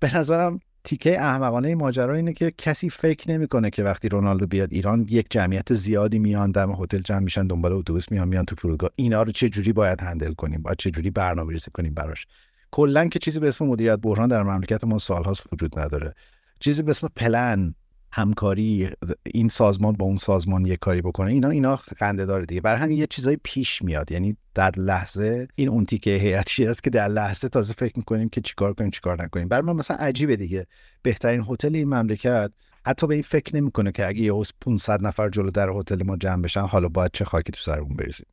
به 0.00 0.16
نظرم 0.16 0.60
تیکه 0.84 1.20
احمقانه 1.20 1.74
ماجرا 1.74 2.14
اینه 2.14 2.32
که 2.32 2.50
کسی 2.58 2.90
فکر 2.90 3.30
نمی‌کنه 3.30 3.70
که 3.70 3.82
وقتی 3.84 4.08
رونالدو 4.08 4.46
بیاد 4.46 4.72
ایران 4.72 5.06
یک 5.10 5.26
جمعیت 5.30 5.74
زیادی 5.74 6.18
میان 6.18 6.50
دم 6.50 6.72
هتل 6.72 6.98
جمع 6.98 7.18
میشن 7.18 7.46
دنبال 7.46 7.72
اتوبوس 7.72 8.12
میان 8.12 8.28
میان 8.28 8.44
تو 8.44 8.56
فرودگاه. 8.56 8.90
اینا 8.96 9.22
رو 9.22 9.32
چه 9.32 9.48
جوری 9.48 9.72
باید 9.72 10.00
هندل 10.00 10.32
کنیم؟ 10.32 10.62
باید 10.62 10.78
چه 10.78 10.90
جوری 10.90 11.10
برنامه‌ریزی 11.10 11.70
کنیم 11.74 11.94
براش؟ 11.94 12.26
کلا 12.70 13.06
که 13.08 13.18
چیزی 13.18 13.40
به 13.40 13.48
اسم 13.48 13.64
مدیریت 13.66 13.98
بحران 13.98 14.28
در 14.28 14.42
مملکت 14.42 14.84
ما 14.84 14.98
سالهاست 14.98 15.52
وجود 15.52 15.78
نداره. 15.78 16.14
چیزی 16.60 16.82
به 16.82 16.90
اسم 16.90 17.08
پلن. 17.16 17.74
همکاری 18.12 18.90
این 19.26 19.48
سازمان 19.48 19.92
با 19.92 20.06
اون 20.06 20.16
سازمان 20.16 20.66
یک 20.66 20.78
کاری 20.78 21.02
بکنه 21.02 21.30
اینا 21.30 21.50
اینا 21.50 21.76
خنده 21.76 22.26
داره 22.26 22.46
دیگه. 22.46 22.60
برای 22.60 22.78
همین 22.78 22.98
یه 22.98 23.06
چیزای 23.06 23.38
پیش 23.44 23.82
میاد. 23.82 24.12
یعنی 24.12 24.36
در 24.54 24.70
لحظه 24.76 25.48
این 25.54 25.68
اون 25.68 25.84
تیکه 25.84 26.10
هیئتی 26.10 26.66
است 26.66 26.84
که 26.84 26.90
در 26.90 27.08
لحظه 27.08 27.48
تازه 27.48 27.74
فکر 27.74 27.92
می‌کنیم 27.96 28.28
که 28.28 28.40
چیکار 28.40 28.74
کنیم 28.74 28.90
چیکار 28.90 29.22
نکنیم. 29.22 29.48
برای 29.48 29.66
من 29.66 29.72
مثلا 29.72 29.96
عجیبه 29.96 30.36
دیگه. 30.36 30.66
بهترین 31.02 31.46
هتل 31.48 31.74
این 31.74 31.88
مملکت 31.88 32.52
حتی 32.86 33.06
به 33.06 33.14
این 33.14 33.22
فکر 33.22 33.56
نمی‌کنه 33.56 33.92
که 33.92 34.06
اگه 34.06 34.20
یه 34.20 34.32
500 34.60 35.06
نفر 35.06 35.28
جلو 35.28 35.50
در 35.50 35.68
هتل 35.68 36.02
ما 36.02 36.16
جمع 36.16 36.42
بشن 36.42 36.60
حالا 36.60 36.88
باید 36.88 37.10
چه 37.12 37.24
خاکی 37.24 37.52
تو 37.52 37.60
سرمون 37.60 37.96
بریزیم. 37.96 38.26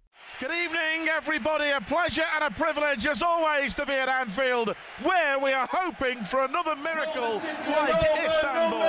Everybody. 1.16 1.70
A 1.70 1.80
pleasure 1.82 2.26
and 2.36 2.44
a 2.44 2.52
privilege, 2.52 3.08
as 3.08 3.22
always, 3.22 3.74
to 3.76 3.86
be 3.86 3.94
at 3.94 4.10
Anfield, 4.10 4.76
where 5.04 5.40
we 5.40 5.54
are 5.54 5.68
hoping 5.72 6.24
for 6.26 6.44
another 6.44 6.76
miracle 6.76 7.42
like 7.68 7.96
Istanbul. 8.26 8.86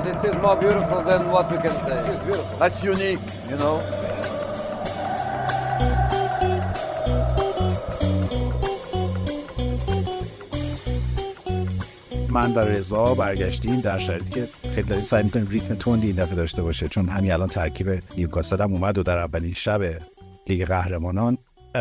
This 0.00 0.24
is 0.24 0.36
more 0.36 0.56
beautiful 0.56 1.02
than 1.02 1.30
what 1.30 1.50
we 1.50 1.58
can 1.58 1.76
say. 1.84 1.98
It's 2.12 2.22
beautiful. 2.22 2.58
That's 2.58 2.82
unique, 2.82 3.20
you 3.50 3.56
know. 3.56 3.80
من 12.30 12.54
و 12.54 12.58
رضا 12.58 13.14
برگشتیم 13.14 13.80
در 13.80 13.98
شرایطی 13.98 14.30
که 14.30 14.48
خیلی 14.74 14.88
داریم 14.88 15.04
سعی 15.04 15.22
می‌کنیم 15.22 15.46
ریتم 15.50 15.74
تندی 15.74 16.06
این 16.06 16.16
دفعه 16.16 16.34
داشته 16.34 16.62
باشه 16.62 16.88
چون 16.88 17.08
همین 17.08 17.32
الان 17.32 17.48
ترکیب 17.48 18.02
نیوکاسل 18.16 18.62
هم 18.62 18.72
اومد 18.72 18.98
و 18.98 19.02
در 19.02 19.18
اولین 19.18 19.54
شب 19.54 19.80
لیگ 20.48 20.66
قهرمانان 20.66 21.38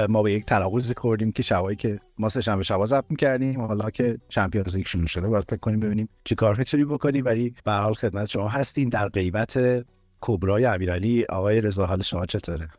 ما 0.10 0.24
به 0.24 0.32
یک 0.32 0.46
تناقضی 0.46 0.94
خوردیم 0.98 1.32
که 1.32 1.44
شبایی 1.44 1.76
که 1.76 2.00
ما 2.20 2.30
سه 2.30 2.42
شنبه 2.42 2.64
شبا 2.64 2.86
ضبط 2.86 3.06
می‌کردیم 3.10 3.62
حالا 3.62 3.90
که 3.90 4.18
چمپیونز 4.30 4.76
لیگ 4.76 4.86
شروع 4.86 5.08
شده 5.08 5.30
باید 5.30 5.46
فکر 5.50 5.60
کنیم 5.60 5.80
ببینیم 5.80 6.10
چی 6.24 6.36
کار 6.36 6.58
می‌تونیم 6.58 6.88
بکنیم. 6.88 7.26
ولی 7.26 7.54
به 7.66 7.72
حال 7.72 7.94
خدمت 7.94 8.26
شما 8.26 8.48
هستیم. 8.48 8.90
در 8.90 9.10
غیبت 9.10 9.86
کبرای 10.22 10.66
امیرعلی 10.66 11.26
آقای 11.30 11.62
رضا 11.62 11.86
حال 11.86 12.02
شما 12.02 12.26
چطوره؟ 12.26 12.70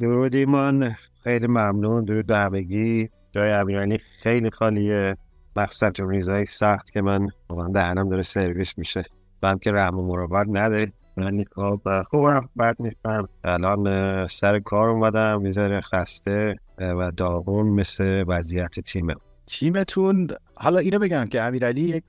درود 0.00 0.34
ایمان. 0.34 0.96
خیلی 1.24 1.46
ممنون. 1.46 2.04
درود 2.04 2.26
به 2.26 2.36
همگی. 2.36 3.08
جای 3.32 3.52
امیرعلی 3.52 3.98
خیلی 4.22 4.50
خالیه. 4.50 5.16
مخصوصا 5.56 5.90
تو 5.90 6.08
ریزای 6.08 6.46
سخت 6.46 6.90
که 6.90 7.02
من 7.02 7.28
واقعا 7.50 7.68
دهنم 7.68 8.08
داره 8.08 8.22
سرویس 8.22 8.78
میشه. 8.78 9.04
هم 9.42 9.58
که 9.58 9.72
رحم 9.72 9.98
و 9.98 10.06
مراقبت 10.06 10.46
ندارید. 10.50 10.94
من 11.16 11.44
خب 11.54 12.02
خوبم 12.02 12.48
بعد 12.56 12.76
نیستم. 12.80 13.28
الان 13.44 14.26
سر 14.26 14.60
کار 14.60 14.88
اومدم 14.88 15.42
می‌ذاره 15.42 15.80
خسته 15.80 16.56
و 16.78 17.10
داغون 17.10 17.66
مثل 17.66 18.24
وضعیت 18.28 18.80
تیمه 18.80 19.14
تیمتون 19.46 20.28
حالا 20.54 20.78
اینو 20.78 20.98
بگم 20.98 21.26
که 21.26 21.42
امیرعلی 21.42 21.80
یک 21.80 22.04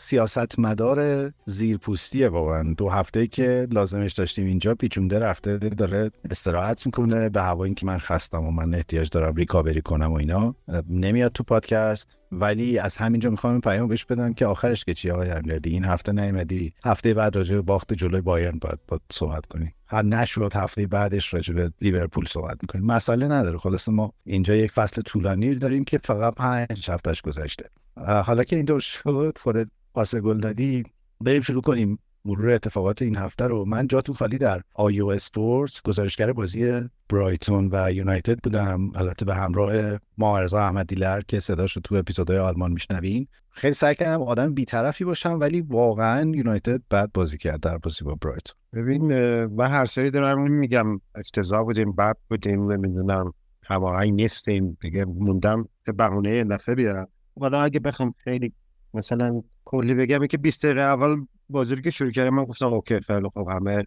سیاست 0.00 0.58
مدار 0.58 1.30
زیرپوستیه 1.46 2.28
واقعا. 2.28 2.74
دو 2.74 2.88
هفته 2.88 3.26
که 3.26 3.66
لازمش 3.70 4.12
داشتیم 4.12 4.46
اینجا 4.46 4.74
پیچونده 4.74 5.18
رفته 5.18 5.58
داره 5.58 6.10
استراحت 6.30 6.86
می‌کنه. 6.86 7.28
به 7.28 7.42
هوا 7.42 7.64
اینکه 7.64 7.86
من 7.86 7.98
خستم 7.98 8.44
و 8.44 8.50
من 8.50 8.74
احتیاج 8.74 9.08
دارم 9.08 9.34
ریکاوری 9.34 9.80
کنم 9.80 10.12
و 10.12 10.14
اینا 10.14 10.54
نمیاد 10.88 11.32
تو 11.32 11.44
پادکست. 11.44 12.16
ولی 12.32 12.78
از 12.78 12.96
همینجا 12.96 13.30
می‌خوام 13.30 13.52
این 13.52 13.60
پیام 13.60 13.88
بهش 13.88 14.04
بدم 14.04 14.32
که 14.32 14.46
آخرش 14.46 14.84
که 14.84 14.94
چی 14.94 15.10
آقای 15.10 15.30
امیرعلی؟ 15.30 15.70
این 15.70 15.84
هفته 15.84 16.12
نیومدی. 16.12 16.74
هفته 16.84 17.14
بعد 17.14 17.36
راجع 17.36 17.54
به 17.54 17.62
باخت 17.62 17.92
جلوی 17.92 18.20
بایرن 18.20 18.58
باید 18.58 18.78
با 18.88 19.00
صحبت 19.12 19.46
کنی. 19.46 19.72
هر 19.86 20.02
نشد 20.02 20.52
هفته 20.54 20.86
بعدش 20.86 21.34
راجع 21.34 21.54
به 21.54 21.72
لیورپول 21.80 22.26
صحبت 22.26 22.58
می‌کنیم. 22.62 22.86
مسئله 22.86 23.28
نداره. 23.28 23.58
خلاص 23.58 23.88
ما 23.88 24.12
اینجا 24.24 24.54
یک 24.54 24.72
فصل 24.72 25.02
طولانی 25.02 25.54
داریم 25.54 25.84
که 25.84 25.98
فقط 25.98 26.34
پنج 26.34 26.90
هفتهش 26.90 27.22
گذشته. 27.22 27.64
حالا 27.96 28.44
که 28.44 28.56
اینطور 28.56 28.80
شد 28.80 29.38
خودت 29.42 29.66
پاس 29.94 30.14
گل 30.14 30.40
دادی 30.40 30.84
بریم 31.20 31.42
شروع 31.42 31.62
کنیم 31.62 31.98
مرور 32.24 32.50
اتفاقات 32.50 33.02
این 33.02 33.16
هفته 33.16 33.46
رو. 33.46 33.64
من 33.64 33.86
جاتون 33.86 34.14
خالی 34.14 34.38
در 34.38 34.60
آیو 34.74 35.06
اسپورت 35.06 35.82
گزارشگر 35.84 36.32
بازی 36.32 36.80
برایتون 37.08 37.68
و 37.72 37.92
یونایتد 37.92 38.38
بودم. 38.38 38.88
البته 38.94 39.24
به 39.24 39.34
همراه 39.34 39.72
معارضا 40.18 40.58
احمد 40.58 40.86
دیلر 40.86 41.20
که 41.20 41.40
صداش 41.40 41.76
رو 41.76 41.82
تو 41.84 41.94
اپیزودهای 41.94 42.38
آلمان 42.38 42.72
میشنوین. 42.72 43.26
خیلی 43.50 43.74
سعی 43.74 43.94
کردم 43.94 44.22
آدم 44.22 44.54
بیطرفی 44.54 45.04
باشم 45.04 45.40
ولی 45.40 45.60
واقعا 45.60 46.32
یونایتد 46.34 46.82
بعد 46.90 47.12
بازی 47.12 47.38
کرد 47.38 47.60
در 47.60 47.78
بازی 47.78 48.04
با 48.04 48.14
برایتون. 48.14 48.56
ببین 48.72 49.06
من 49.44 49.70
هر 49.70 49.86
سری 49.86 50.10
دارم 50.10 50.50
میگم 50.50 51.00
افتضاح 51.14 51.62
بودیم 51.62 51.92
بد 51.92 52.16
بودیم 52.28 52.72
نمی‌دونم 52.72 53.32
هماهنگ 53.64 54.12
نیستیم. 54.12 54.78
دیگه 54.80 55.04
موندم 55.04 55.68
که 55.86 55.92
بهونه 55.92 56.44
دفعه 56.44 56.74
بیارم. 56.74 57.08
حالا 57.40 57.62
اگه 57.62 57.80
بخوام 57.80 58.14
خیلی 58.24 58.52
مثلا 58.94 59.42
کلی 59.64 59.94
بگم 59.94 60.26
که 60.26 60.38
20 60.38 60.66
دقیقه 60.66 60.80
اول 60.80 61.16
بازی 61.48 61.82
که 61.82 61.90
شروع 61.90 62.10
کردیم 62.10 62.34
من 62.34 62.44
گفتم 62.44 62.66
اوکی 62.66 63.00
خیلی 63.00 63.28
خوب 63.28 63.48
همه 63.48 63.84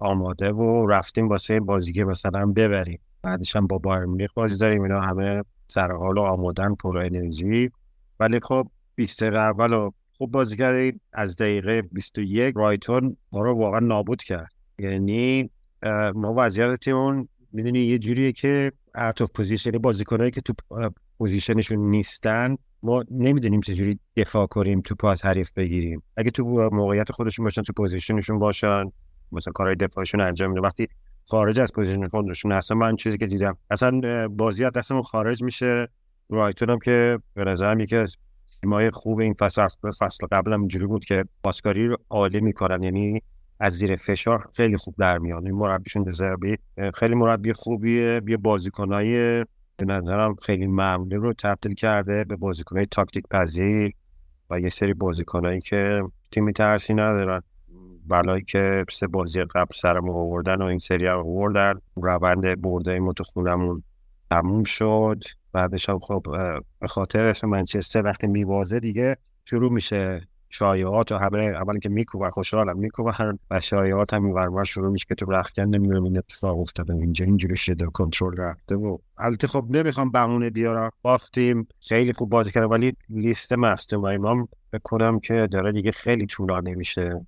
آماده 0.00 0.52
و 0.52 0.86
رفتیم 0.86 1.28
واسه 1.28 1.60
بازی 1.60 1.92
که 1.92 2.04
مثلا 2.04 2.52
ببریم. 2.52 3.00
بعدش 3.22 3.56
هم 3.56 3.66
با 3.66 3.78
بایر 3.78 4.04
مونیخ 4.04 4.30
بازی 4.34 4.56
داریم 4.56 4.82
اینا 4.82 5.00
همه 5.00 5.42
سر 5.68 5.92
حال 5.92 6.18
و 6.18 6.20
آمادن 6.20 6.74
پر 6.74 6.98
انرژی. 6.98 7.70
ولی 8.20 8.40
خب 8.42 8.68
20 8.94 9.22
دقیقه 9.22 9.38
اول 9.38 9.90
خوب 10.18 10.30
بازی 10.30 10.56
کردیم. 10.56 11.00
از 11.12 11.36
دقیقه 11.36 11.82
21 11.82 12.54
رایتون 12.56 13.16
ما 13.32 13.42
رو 13.42 13.58
واقعا 13.58 13.80
نابود 13.80 14.22
کرد. 14.22 14.52
یعنی 14.78 15.50
ما 16.14 16.34
وضعیت 16.36 16.80
تیمون 16.80 17.28
می‌دونی 17.52 17.80
یه 17.80 17.98
جوریه 17.98 18.32
که 18.32 18.72
out 18.94 19.22
of 19.22 19.30
position 19.34 19.70
بازیکنایی 19.70 20.30
که 20.30 20.40
تو 20.40 20.52
position 21.18 21.58
شون 21.58 21.78
نیستن 21.78 22.56
ما 22.82 23.04
نمی‌دونیم 23.10 23.60
چجوری 23.60 23.98
دفاع 24.16 24.46
کنیم 24.46 24.80
تو 24.80 24.94
پاس 24.94 25.24
حریف 25.24 25.52
بگیریم. 25.52 26.02
اگه 26.16 26.30
تو 26.30 26.70
موقعیت 26.72 27.12
خودشون 27.12 27.44
باشن 27.44 27.62
تو 27.62 27.72
position 27.72 28.16
شون 28.16 28.38
باشن 28.38 28.84
مثلا 29.32 29.52
کارهای 29.52 29.76
دفاعشون 29.76 30.20
انجام 30.20 30.50
میده 30.50 30.60
وقتی 30.60 30.88
خارج 31.24 31.60
از 31.60 31.72
position 31.72 32.08
خودشون 32.08 32.52
اصلا 32.52 32.76
من 32.76 32.96
چیزی 32.96 33.18
که 33.18 33.26
دیدم 33.26 33.56
اصلا 33.70 34.28
بازی 34.28 34.64
از 34.64 34.72
دستمون 34.72 35.02
خارج 35.02 35.42
میشه. 35.42 35.88
برایتون 36.28 36.70
هم 36.70 36.78
که 36.78 37.18
به 37.34 37.44
نظرم 37.44 37.80
یکی 37.80 37.96
از 37.96 38.16
تیمای 38.60 38.90
خوب 38.90 39.18
این 39.18 39.34
فصل 39.34 39.66
فصل 40.00 40.26
قبل 40.32 40.52
هم 40.52 40.60
اینجوری 40.60 40.86
بود 40.86 41.04
که 41.04 41.24
پاسکاری 41.44 41.86
رو 41.86 41.96
عالی 42.10 42.40
می‌کنن. 42.40 42.82
یعنی 42.82 43.22
از 43.60 43.72
زیر 43.72 43.96
فشار 43.96 44.48
خیلی 44.56 44.76
خوب 44.76 44.94
در 44.98 45.18
میان 45.18 45.46
این 45.46 45.54
مربیشون 45.54 46.02
دزربی 46.02 46.56
خیلی 46.94 47.14
مربی 47.14 47.52
خوبیه 47.52 48.20
بیا 48.20 48.36
بازیکنای 48.36 49.44
به 49.80 49.86
نظرم 49.86 50.34
خیلی 50.34 50.66
معمولی 50.66 51.16
رو 51.16 51.32
تبدیل 51.32 51.74
کرده 51.74 52.24
به 52.24 52.36
بازیکنهای 52.36 52.86
تاکتیک 52.86 53.24
پذیر 53.30 53.92
و 54.50 54.60
یه 54.60 54.68
سری 54.68 54.94
بازیکنهایی 54.94 55.60
که 55.60 56.02
تیمی 56.32 56.52
ترسی 56.52 56.94
ندارن. 56.94 57.42
بلایی 58.06 58.42
که 58.42 58.84
سه 58.92 59.06
بازی 59.06 59.44
قبل 59.44 59.74
سرم 59.74 60.10
آوردن 60.10 60.62
و 60.62 60.64
این 60.64 60.78
سری 60.78 61.06
هم 61.06 61.18
آوردن. 61.18 61.74
روند 61.96 62.60
برده 62.60 62.98
متخونمون 62.98 63.82
تموم 64.30 64.64
شد. 64.64 65.22
بعدش 65.52 65.88
هم 65.88 65.98
خب 65.98 66.26
به 66.80 66.88
خاطر 66.88 67.26
اسم 67.26 67.48
منچستر 67.48 68.04
وقتی 68.04 68.26
میوازه 68.26 68.80
دیگه 68.80 69.16
شروع 69.44 69.72
میشه 69.72 70.28
شایعات 70.50 71.12
و 71.12 71.16
همه 71.16 71.40
اولی 71.40 71.80
که 71.80 71.88
میکوبن 71.88 72.30
خوشحالم. 72.30 72.78
میکوبن 72.78 73.38
و 73.50 73.60
شایعات 73.60 74.14
هم 74.14 74.36
این 74.36 74.64
شروع 74.64 74.92
میشه 74.92 75.06
که 75.08 75.14
تو 75.14 75.26
رخکن 75.32 75.62
نمی‌دونم 75.62 76.04
این 76.04 76.18
اتفاق 76.18 76.60
افتاده. 76.60 76.94
اینجا 76.94 77.24
اینجوری 77.24 77.56
شده 77.56 77.86
کنترل 77.86 78.36
رفته 78.36 78.76
و 78.76 78.98
البته 79.18 79.46
خب 79.46 79.66
نمی‌خوام 79.70 80.10
بهونه 80.10 80.50
بیارم. 80.50 80.90
باختیم. 81.02 81.68
خیلی 81.80 82.12
خوب 82.12 82.30
بازی 82.30 82.50
کرده 82.50 82.66
ولی 82.66 82.92
لیست 83.08 83.52
مستم 83.52 84.02
و 84.02 84.06
امام 84.06 84.48
بکنم 84.72 85.20
که 85.20 85.48
داره 85.52 85.72
دیگه 85.72 85.90
خیلی 85.90 86.26
طولانی 86.26 86.74
میشه. 86.74 87.26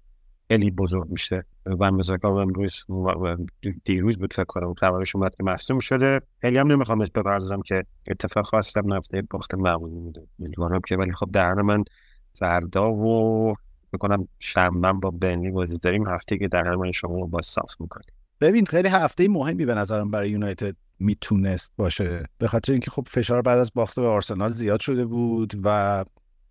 خیلی 0.49 0.71
بزرگ 0.71 1.11
میشه. 1.11 1.45
و 1.67 1.91
مزاکام 1.91 2.35
امروز 2.35 2.85
دیروز 3.85 4.19
بود 4.19 4.33
فکر 4.33 4.45
کنم. 4.45 4.75
خبرش 4.75 5.17
اومد 5.17 5.35
که 5.37 5.45
مصدوم 5.45 5.79
شده. 5.79 6.21
خیلی 6.41 6.59
هم 6.59 6.73
نمی‌خوام 6.73 6.99
بپردازم 6.99 7.63
که 7.63 7.85
اتفاق 8.09 8.47
خواستم 8.47 8.95
نفته. 8.95 9.23
باخت 9.31 9.55
معمولی 9.55 10.01
میده 10.01 10.23
امیدوارم 10.41 10.81
که 10.81 10.97
ولی 10.97 11.13
خب 11.13 11.31
در 11.33 11.55
من 11.55 11.85
فردا 12.35 12.93
و 12.93 13.55
بکنم 13.93 14.29
شنبه 14.39 14.93
با 14.93 15.11
بنلی 15.11 15.51
بازی 15.51 15.79
داریم. 15.79 16.09
هفته 16.09 16.39
که 16.39 16.49
در 16.49 16.77
من 16.77 16.93
شما 16.93 17.27
با 17.27 17.41
صاف 17.43 17.81
می‌کنیم. 17.81 18.07
ببین 18.41 18.67
خیلی 18.67 18.89
هفته 18.89 19.29
مهمی 19.29 19.65
به 19.65 19.75
نظرم 19.75 20.11
برای 20.11 20.31
یونایتد 20.31 20.77
می‌تونست 20.99 21.73
باشه. 21.77 22.25
به 22.39 22.49
خاطر 22.49 22.73
اینکه 22.73 22.91
خب 22.91 23.07
فشار 23.11 23.43
بعد 23.43 23.59
از 23.59 23.71
باخت 23.75 24.01
به 24.01 24.07
آرسنال 24.07 24.53
زیاد 24.53 24.81
شده 24.81 25.05
بود 25.05 25.53
و 25.65 26.05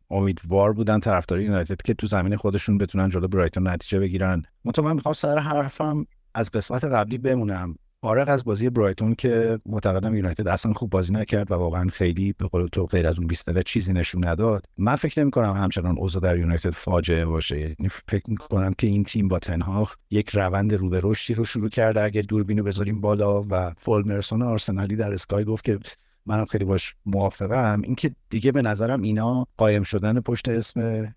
امیدوار 0.09 0.73
بودن 0.73 0.99
طرفدار 0.99 1.39
یونایتد 1.39 1.81
که 1.81 1.93
تو 1.93 2.07
زمین 2.07 2.35
خودشون 2.35 2.77
بتونن 2.77 3.09
جلو 3.09 3.27
برایتون 3.27 3.67
نتیجه 3.67 3.99
بگیرن. 3.99 4.43
من 4.65 4.93
می‌خوام 4.93 5.13
سر 5.13 5.37
حرفم 5.37 6.05
از 6.33 6.51
قسمت 6.51 6.83
قبلی 6.83 7.17
بمونم. 7.17 7.75
فارغ 8.03 8.29
از 8.29 8.43
بازی 8.43 8.69
برایتون 8.69 9.15
که 9.15 9.59
معتقدم 9.65 10.15
یونایتد 10.15 10.47
اصلا 10.47 10.73
خوب 10.73 10.89
بازی 10.89 11.13
نکرد 11.13 11.51
و 11.51 11.55
واقعا 11.55 11.89
خیلی 11.89 12.33
به 12.33 12.47
قول 12.47 12.67
تو 12.67 12.85
غیر 12.85 13.07
از 13.07 13.17
اون 13.17 13.27
20 13.27 13.45
دقیقه 13.45 13.63
چیزی 13.63 13.93
نشون 13.93 14.27
نداد. 14.27 14.65
من 14.77 14.95
فکر 14.95 15.21
نمی 15.21 15.31
کنم 15.31 15.53
همچنان 15.53 15.97
اوضاع 15.97 16.21
در 16.21 16.37
یونایتد 16.37 16.69
فاجعه 16.69 17.25
باشه. 17.25 17.59
یعنی 17.59 17.89
فکر 18.07 18.29
می 18.29 18.37
کنم 18.37 18.73
که 18.77 18.87
این 18.87 19.03
تیم 19.03 19.27
با 19.27 19.39
تنهاخ 19.39 19.95
یک 20.11 20.29
روند 20.29 20.73
رو 20.73 20.89
به 20.89 20.99
رشدی 21.03 21.33
رو 21.33 21.45
شروع 21.45 21.69
کرده. 21.69 22.01
اگه 22.01 22.21
دوربینو 22.21 22.63
بذاریم 22.63 23.01
بالا 23.01 23.43
و 23.49 23.73
فولمرسون 23.77 24.41
آرسنالی 24.41 24.95
در 24.95 25.13
اسکای 25.13 25.43
گفت 25.43 25.65
که 25.65 25.79
منم 26.25 26.45
خیلی 26.45 26.65
باش 26.65 26.95
موافقم. 27.05 27.81
اینکه 27.83 28.11
دیگه 28.29 28.51
به 28.51 28.61
نظرم 28.61 29.01
اینا 29.01 29.45
قایم 29.57 29.83
شدن 29.83 30.19
پشت 30.19 30.49
اسم 30.49 31.07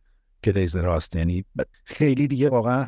گلیزر 0.45 0.83
راست 0.83 1.17
یعنی 1.17 1.45
خیلی 1.85 2.29
دیگه 2.29 2.49
واقعا 2.49 2.87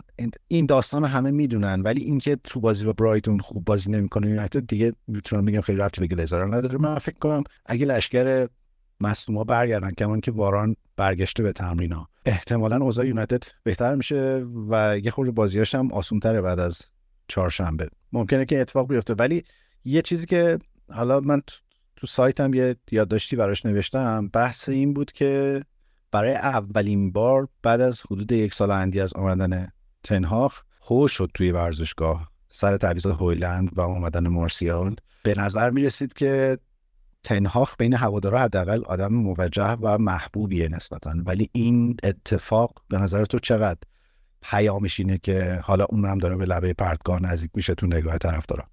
این 0.48 0.66
داستان 0.66 1.04
همه 1.04 1.30
می‌دونن 1.30 1.80
ولی 1.80 2.02
اینکه 2.02 2.36
تو 2.44 2.60
بازی 2.60 2.84
با 2.84 2.92
برایتون 2.92 3.38
خوب 3.38 3.64
بازی 3.64 3.90
نمی‌کنه 3.90 4.28
یونایتد 4.28 4.66
دیگه 4.66 4.92
می‌تونم 5.06 5.44
بگم 5.44 5.60
خیلی 5.60 5.78
رفتی 5.78 6.00
به 6.00 6.06
گلیزر 6.06 6.44
نداره. 6.44 6.78
من 6.78 6.98
فکر 6.98 7.18
کنم 7.18 7.44
اگه 7.66 7.86
لشکر 7.86 8.48
مصدوما 9.00 9.44
برگردن 9.44 9.90
کمان 9.90 10.20
که 10.20 10.30
باران 10.30 10.76
برگشته 10.96 11.42
به 11.42 11.52
تمرینا 11.52 12.08
احتمالا 12.24 12.76
اوضاع 12.76 13.06
یونایتد 13.06 13.42
بهتر 13.62 13.94
میشه 13.94 14.46
و 14.70 14.98
یه 14.98 15.10
خورده 15.10 15.30
بازیاش 15.30 15.74
هم 15.74 15.92
آسونتره 15.92 16.40
بعد 16.40 16.60
از 16.60 16.82
چهارشنبه. 17.28 17.88
ممکنه 18.12 18.44
که 18.44 18.60
اتفاق 18.60 18.88
بیفته 18.88 19.14
ولی 19.14 19.44
یه 19.84 20.02
چیزی 20.02 20.26
که 20.26 20.58
حالا 20.92 21.20
من 21.20 21.42
تو 21.96 22.06
سایتم 22.06 22.54
یه 22.54 22.76
یادداشتی 22.90 23.36
براش 23.36 23.66
نوشتم 23.66 24.28
بحث 24.28 24.68
این 24.68 24.94
بود 24.94 25.12
که 25.12 25.62
برای 26.16 26.34
اولین 26.34 27.12
بار 27.12 27.48
بعد 27.62 27.80
از 27.80 28.00
حدود 28.00 28.32
یک 28.32 28.54
سال 28.54 28.70
اندی 28.70 29.00
از 29.00 29.12
آمدن 29.12 29.68
تنهاخ 30.02 30.62
هو 30.82 31.08
شد 31.08 31.30
توی 31.34 31.50
ورزشگاه. 31.52 32.30
سر 32.50 32.76
تعویض 32.76 33.06
هویلند 33.06 33.70
و 33.72 33.80
آمدن 33.80 34.28
مارسیال. 34.28 34.96
به 35.22 35.34
نظر 35.38 35.70
می 35.70 35.82
رسید 35.82 36.12
که 36.12 36.58
تنهاخ 37.22 37.76
بین 37.78 37.94
هوادارا 37.94 38.40
حداقل 38.40 38.84
آدم 38.84 39.14
موجه 39.14 39.76
و 39.80 39.98
محبوبیه 39.98 40.68
نسبتا. 40.68 41.14
ولی 41.26 41.50
این 41.52 41.96
اتفاق 42.02 42.82
به 42.88 42.98
نظر 42.98 43.24
تو 43.24 43.38
چقدر 43.38 43.80
پیامش 44.42 45.00
اینه 45.00 45.18
که 45.18 45.60
حالا 45.62 45.84
اون 45.84 46.04
هم 46.04 46.18
داره 46.18 46.36
به 46.36 46.46
لبه 46.46 46.72
پرتگاه 46.72 47.22
نزدیک 47.22 47.50
میشه 47.54 47.74
تو 47.74 47.86
نگاه 47.86 48.18
طرفدارا؟ 48.18 48.64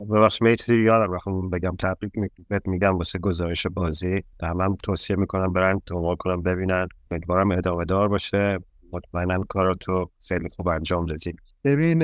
ببخش 0.00 0.42
می‌تونی 0.42 0.84
یادم 0.84 1.12
رفتم 1.12 1.50
بگم 1.50 1.76
تبریک 1.76 2.12
بهت 2.48 2.68
میگم 2.68 2.96
واسه 2.96 3.18
گزارش 3.18 3.66
بازی. 3.66 4.22
هم 4.42 4.76
توصیه 4.82 5.16
می‌کنم 5.16 5.52
برن 5.52 5.80
دنبال 5.86 6.16
کنم 6.16 6.42
ببینن. 6.42 6.88
امیدوارم 7.10 7.50
ادامه 7.50 7.84
دار 7.84 8.08
باشه. 8.08 8.58
مطمئنا 8.92 9.44
کاراتو 9.48 10.10
خیلی 10.28 10.48
خوب 10.48 10.68
انجام 10.68 11.06
دادی. 11.06 11.34
ببین 11.64 12.02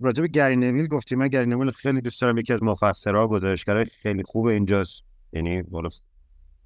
راجع 0.00 0.22
به 0.22 0.28
گری 0.28 0.56
نویل 0.56 0.86
گفتی. 0.86 1.16
من 1.16 1.28
گری 1.28 1.46
نویل 1.46 1.70
خیلی 1.70 2.00
دوست 2.00 2.20
دارم. 2.20 2.38
یکی 2.38 2.52
از 2.52 2.62
مفسرها 2.62 3.28
گزارشگر 3.28 3.84
خیلی 3.84 4.22
خوب 4.22 4.46
اینجاست. 4.46 5.02
یعنی 5.32 5.62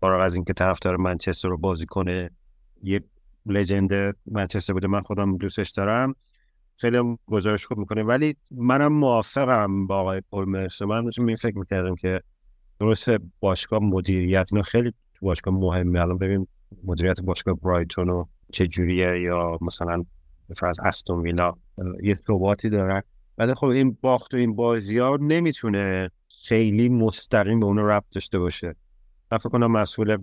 فارغ 0.01 0.21
از 0.21 0.35
اینکه 0.35 0.53
طرفدار 0.53 0.97
منچستر 0.97 1.49
رو 1.49 1.59
بازی 1.59 1.87
کنه 1.87 2.31
یه 2.83 3.01
لژند 3.47 4.17
منچستر 4.27 4.73
بوده. 4.73 4.87
من 4.87 5.01
خودم 5.01 5.37
دوستش 5.37 5.71
دارم. 5.71 6.15
خیلی 6.77 6.97
هم 6.97 7.19
گزارش 7.27 7.67
خوب 7.67 7.79
می‌کنه 7.79 8.03
ولی 8.03 8.37
منم 8.51 8.93
موافقم 8.93 9.87
با 9.87 9.99
آقای 9.99 10.23
پول 10.31 10.49
مرسه 10.49 10.87
من 10.87 11.11
این 11.19 11.37
فکر 11.37 11.59
می‌کردم 11.59 11.95
که 11.95 12.21
درست 12.81 13.09
باشگاه 13.41 13.83
مدیریت 13.83 14.49
اینا 14.53 14.63
خیلی 14.63 14.93
باشگاه 15.23 15.55
مهمه. 15.55 16.01
الان 16.01 16.19
ببین 16.19 16.47
مدیریت 16.85 17.21
باشگاه 17.21 17.55
برایتون 17.55 18.11
و 18.11 18.25
چه 18.53 18.67
جوریه 18.67 19.21
یا 19.21 19.59
مثلا 19.61 20.05
فرض 20.57 20.81
استون 20.81 21.23
ویلا 21.23 21.55
یه 22.03 22.15
ثباتی 22.15 22.71
دارن 22.71 23.03
ولی 23.39 23.55
خب 23.55 23.67
این 23.67 23.99
باخت 24.01 24.35
و 24.35 24.37
این 24.37 24.57
بازی 24.57 24.99
ها 24.99 25.19
نمی‌تونه 25.21 26.11
خیلی 26.45 26.89
مستقیم 26.89 27.61
به 27.61 27.67
اون 27.67 27.79
ربط 27.79 28.05
داشته 28.15 28.39
باشه. 28.39 28.77
من 29.33 29.39
فکر 29.39 29.49
کنم 29.49 29.73
مسئول 29.73 30.17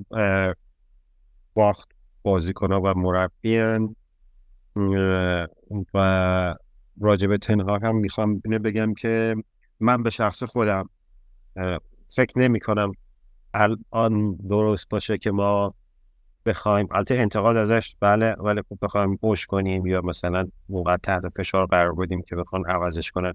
باخت 1.53 1.89
بازیکنها 2.23 2.81
و 2.81 2.94
مربیان 2.94 3.95
و 5.93 6.55
راجب 7.01 7.37
تنها 7.37 7.79
هم 7.83 7.95
می‌خوام 7.95 8.41
اینو 8.45 8.59
بگم 8.59 8.93
که 8.93 9.35
من 9.79 10.03
به 10.03 10.09
شخص 10.09 10.43
خودم 10.43 10.89
فکر 12.07 12.39
نمی 12.39 12.59
کنم 12.59 12.91
الان 13.53 14.35
درست 14.49 14.89
باشه 14.89 15.17
که 15.17 15.31
ما 15.31 15.73
بخوایم 16.45 16.87
البته 16.91 17.15
انتقاد 17.15 17.57
ازش 17.57 17.95
بله 17.99 18.33
ولی 18.33 18.61
خب 18.69 18.77
بخوایم 18.81 19.15
بوش 19.15 19.45
کنیم 19.45 19.85
یا 19.85 20.01
مثلا 20.01 20.47
موقع 20.69 20.97
تحت 20.97 21.21
فشار 21.37 21.65
قرار 21.65 21.93
بدیم 21.93 22.21
که 22.21 22.35
بخوان 22.35 22.65
عوضش 22.69 23.11
کنن. 23.11 23.33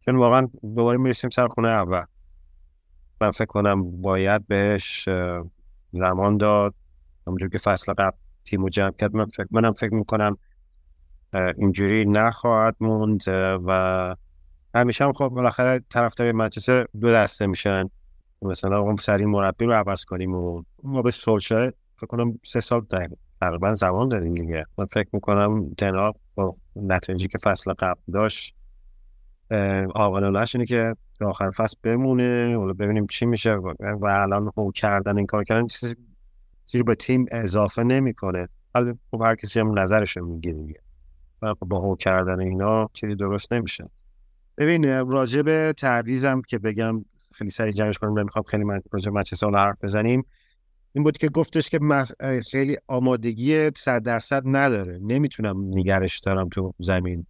چون 0.00 0.16
واقعا 0.16 0.48
دوباره 0.62 0.98
می‌رسیم 0.98 1.30
سر 1.30 1.48
خونه 1.48 1.68
اول. 1.68 2.04
من 3.20 3.30
فکر 3.30 3.44
کنم 3.44 4.00
باید 4.00 4.46
بهش 4.46 5.08
زمان 5.92 6.36
داد. 6.36 6.74
همونجور 7.26 7.48
که 7.48 7.58
فصل 7.58 7.92
قبل 7.92 8.16
تیمو 8.44 8.68
جمع 8.68 8.92
کرد 8.92 9.16
من 9.16 9.26
فکر 9.26 9.46
منم 9.50 9.72
فکر 9.72 9.94
می‌کنم 9.94 10.36
اینجوری 11.34 12.04
نخواهد 12.04 12.76
موند 12.80 13.22
و 13.66 14.16
همیشه 14.74 15.04
هم 15.04 15.12
خب 15.12 15.28
بالاخره 15.28 15.80
طرفدار 15.90 16.32
منچستر 16.32 16.86
دو 17.00 17.12
دسته 17.12 17.46
میشن. 17.46 17.88
مثلا 18.42 18.78
اون 18.78 18.96
سری 18.96 19.24
مربی 19.24 19.64
رو 19.64 19.72
عوض 19.72 20.04
کنیم 20.04 20.34
و 20.34 20.62
ما 20.82 21.02
به 21.02 21.10
سولشار 21.10 21.72
فکر 21.96 22.06
کنم 22.06 22.38
سه 22.44 22.60
سال 22.60 22.86
تقریبا 23.40 23.74
زمان 23.74 24.08
داریم 24.08 24.34
دیگه. 24.34 24.66
من 24.78 24.86
فکر 24.86 25.08
می‌کنم 25.12 25.74
تنها 25.78 26.14
با 26.34 26.52
نتیجی 26.76 27.28
که 27.28 27.38
فصل 27.38 27.72
قبل 27.72 28.00
داشت 28.12 28.54
آقانالش 29.94 30.54
اینه 30.54 30.66
که 30.66 30.94
آخر 31.20 31.50
فصل 31.50 31.76
بمونه. 31.82 32.56
و 32.56 32.74
ببینیم 32.74 33.06
چی 33.06 33.26
میشه. 33.26 33.54
و 33.80 34.06
الان 34.06 34.50
هو 34.56 34.70
کردن 34.70 35.16
این 35.16 35.26
کار 35.26 35.44
کردن 35.44 35.66
چیزی 35.66 35.94
به 36.86 36.94
تیم 36.94 37.26
اضافه 37.32 37.82
نمی‌کنه. 37.82 38.48
ولی 38.74 38.92
خب 39.10 39.22
هر 39.22 39.34
کسی 39.34 39.60
هم 39.60 39.78
نظرش 39.78 40.16
میگه 40.16 40.52
دیگه. 40.52 40.80
با 41.68 41.78
هو 41.78 41.96
کردن 41.96 42.40
اینا 42.40 42.90
چیزی 42.92 43.14
درست 43.14 43.52
نمیشه. 43.52 43.90
ببین 44.58 45.10
راجع 45.10 45.42
به 45.42 45.74
تعویزم 45.76 46.42
که 46.48 46.58
بگم 46.58 47.04
خیلی 47.34 47.50
سریع 47.50 47.72
جمعش 47.72 47.98
کنم 47.98 48.18
نمی‌خوام 48.18 48.42
خیلی 48.42 48.64
من 48.64 48.80
راجع 48.92 49.10
به 49.10 49.58
حرف 49.58 49.76
بزنیم. 49.82 50.24
این 50.92 51.04
بود 51.04 51.18
که 51.18 51.28
گفتش 51.28 51.70
که 51.70 51.80
خیلی 52.50 52.76
آمادگی 52.88 53.70
صد 53.70 54.02
درصد 54.02 54.42
نداره. 54.46 54.98
نمی‌تونم 55.02 55.64
نگرش 55.64 56.20
دارم 56.20 56.48
تو 56.48 56.74
زمین 56.78 57.26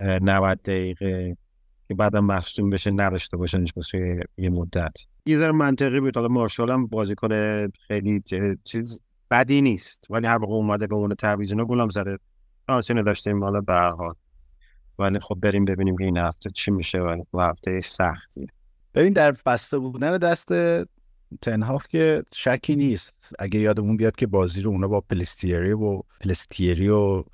90 0.00 0.62
دقیقه 0.62 1.36
که 1.88 1.94
بعدم 1.94 2.24
مصدوم 2.24 2.70
بشه 2.70 2.90
نداشته 2.90 3.36
باشنش 3.36 3.72
واسه 3.76 4.20
یه 4.38 4.50
مدت. 4.50 4.96
یه 5.26 5.38
ذره 5.38 5.52
منطقی 5.52 6.00
بود. 6.00 6.16
حالا 6.16 6.28
مارشال 6.28 6.70
هم 6.70 6.86
بازیکن 6.86 7.28
خیلی 7.68 8.22
چیز 8.64 9.00
بدی 9.30 9.60
نیست. 9.60 10.06
ولی 10.10 10.26
هر 10.26 10.38
موقع 10.38 10.52
اومده 10.54 10.86
به 10.86 10.94
عنوان 10.94 11.14
تعویض 11.14 11.52
اینا 11.52 11.64
گلم 11.64 11.88
زده. 11.88 12.18
آسینه 12.68 13.02
داشتیم 13.02 13.44
حالا 13.44 13.60
به 13.60 13.74
حال. 13.74 14.14
ولی 14.98 15.18
خب 15.20 15.38
بریم 15.42 15.64
ببینیم 15.64 15.96
که 15.98 16.04
این 16.04 16.16
هفته 16.16 16.50
چی 16.50 16.70
میشه 16.70 16.98
ولی 16.98 17.22
خب 17.32 17.38
هفته 17.38 17.80
سختی. 17.80 18.46
ببین 18.94 19.12
در 19.12 19.36
بسته 19.46 19.78
بودن 19.78 20.18
دست 20.18 20.48
تنهاف 21.40 21.88
که 21.88 22.22
شکی 22.34 22.76
نیست. 22.76 23.32
اگه 23.38 23.60
یادمون 23.60 23.96
بیاد 23.96 24.16
که 24.16 24.26
بازی 24.26 24.62
رو 24.62 24.70
اونا 24.70 24.88
با 24.88 25.00
پلستیری 25.00 25.72
و 25.72 26.00
پلستیری 26.20 26.88
و 26.88 27.24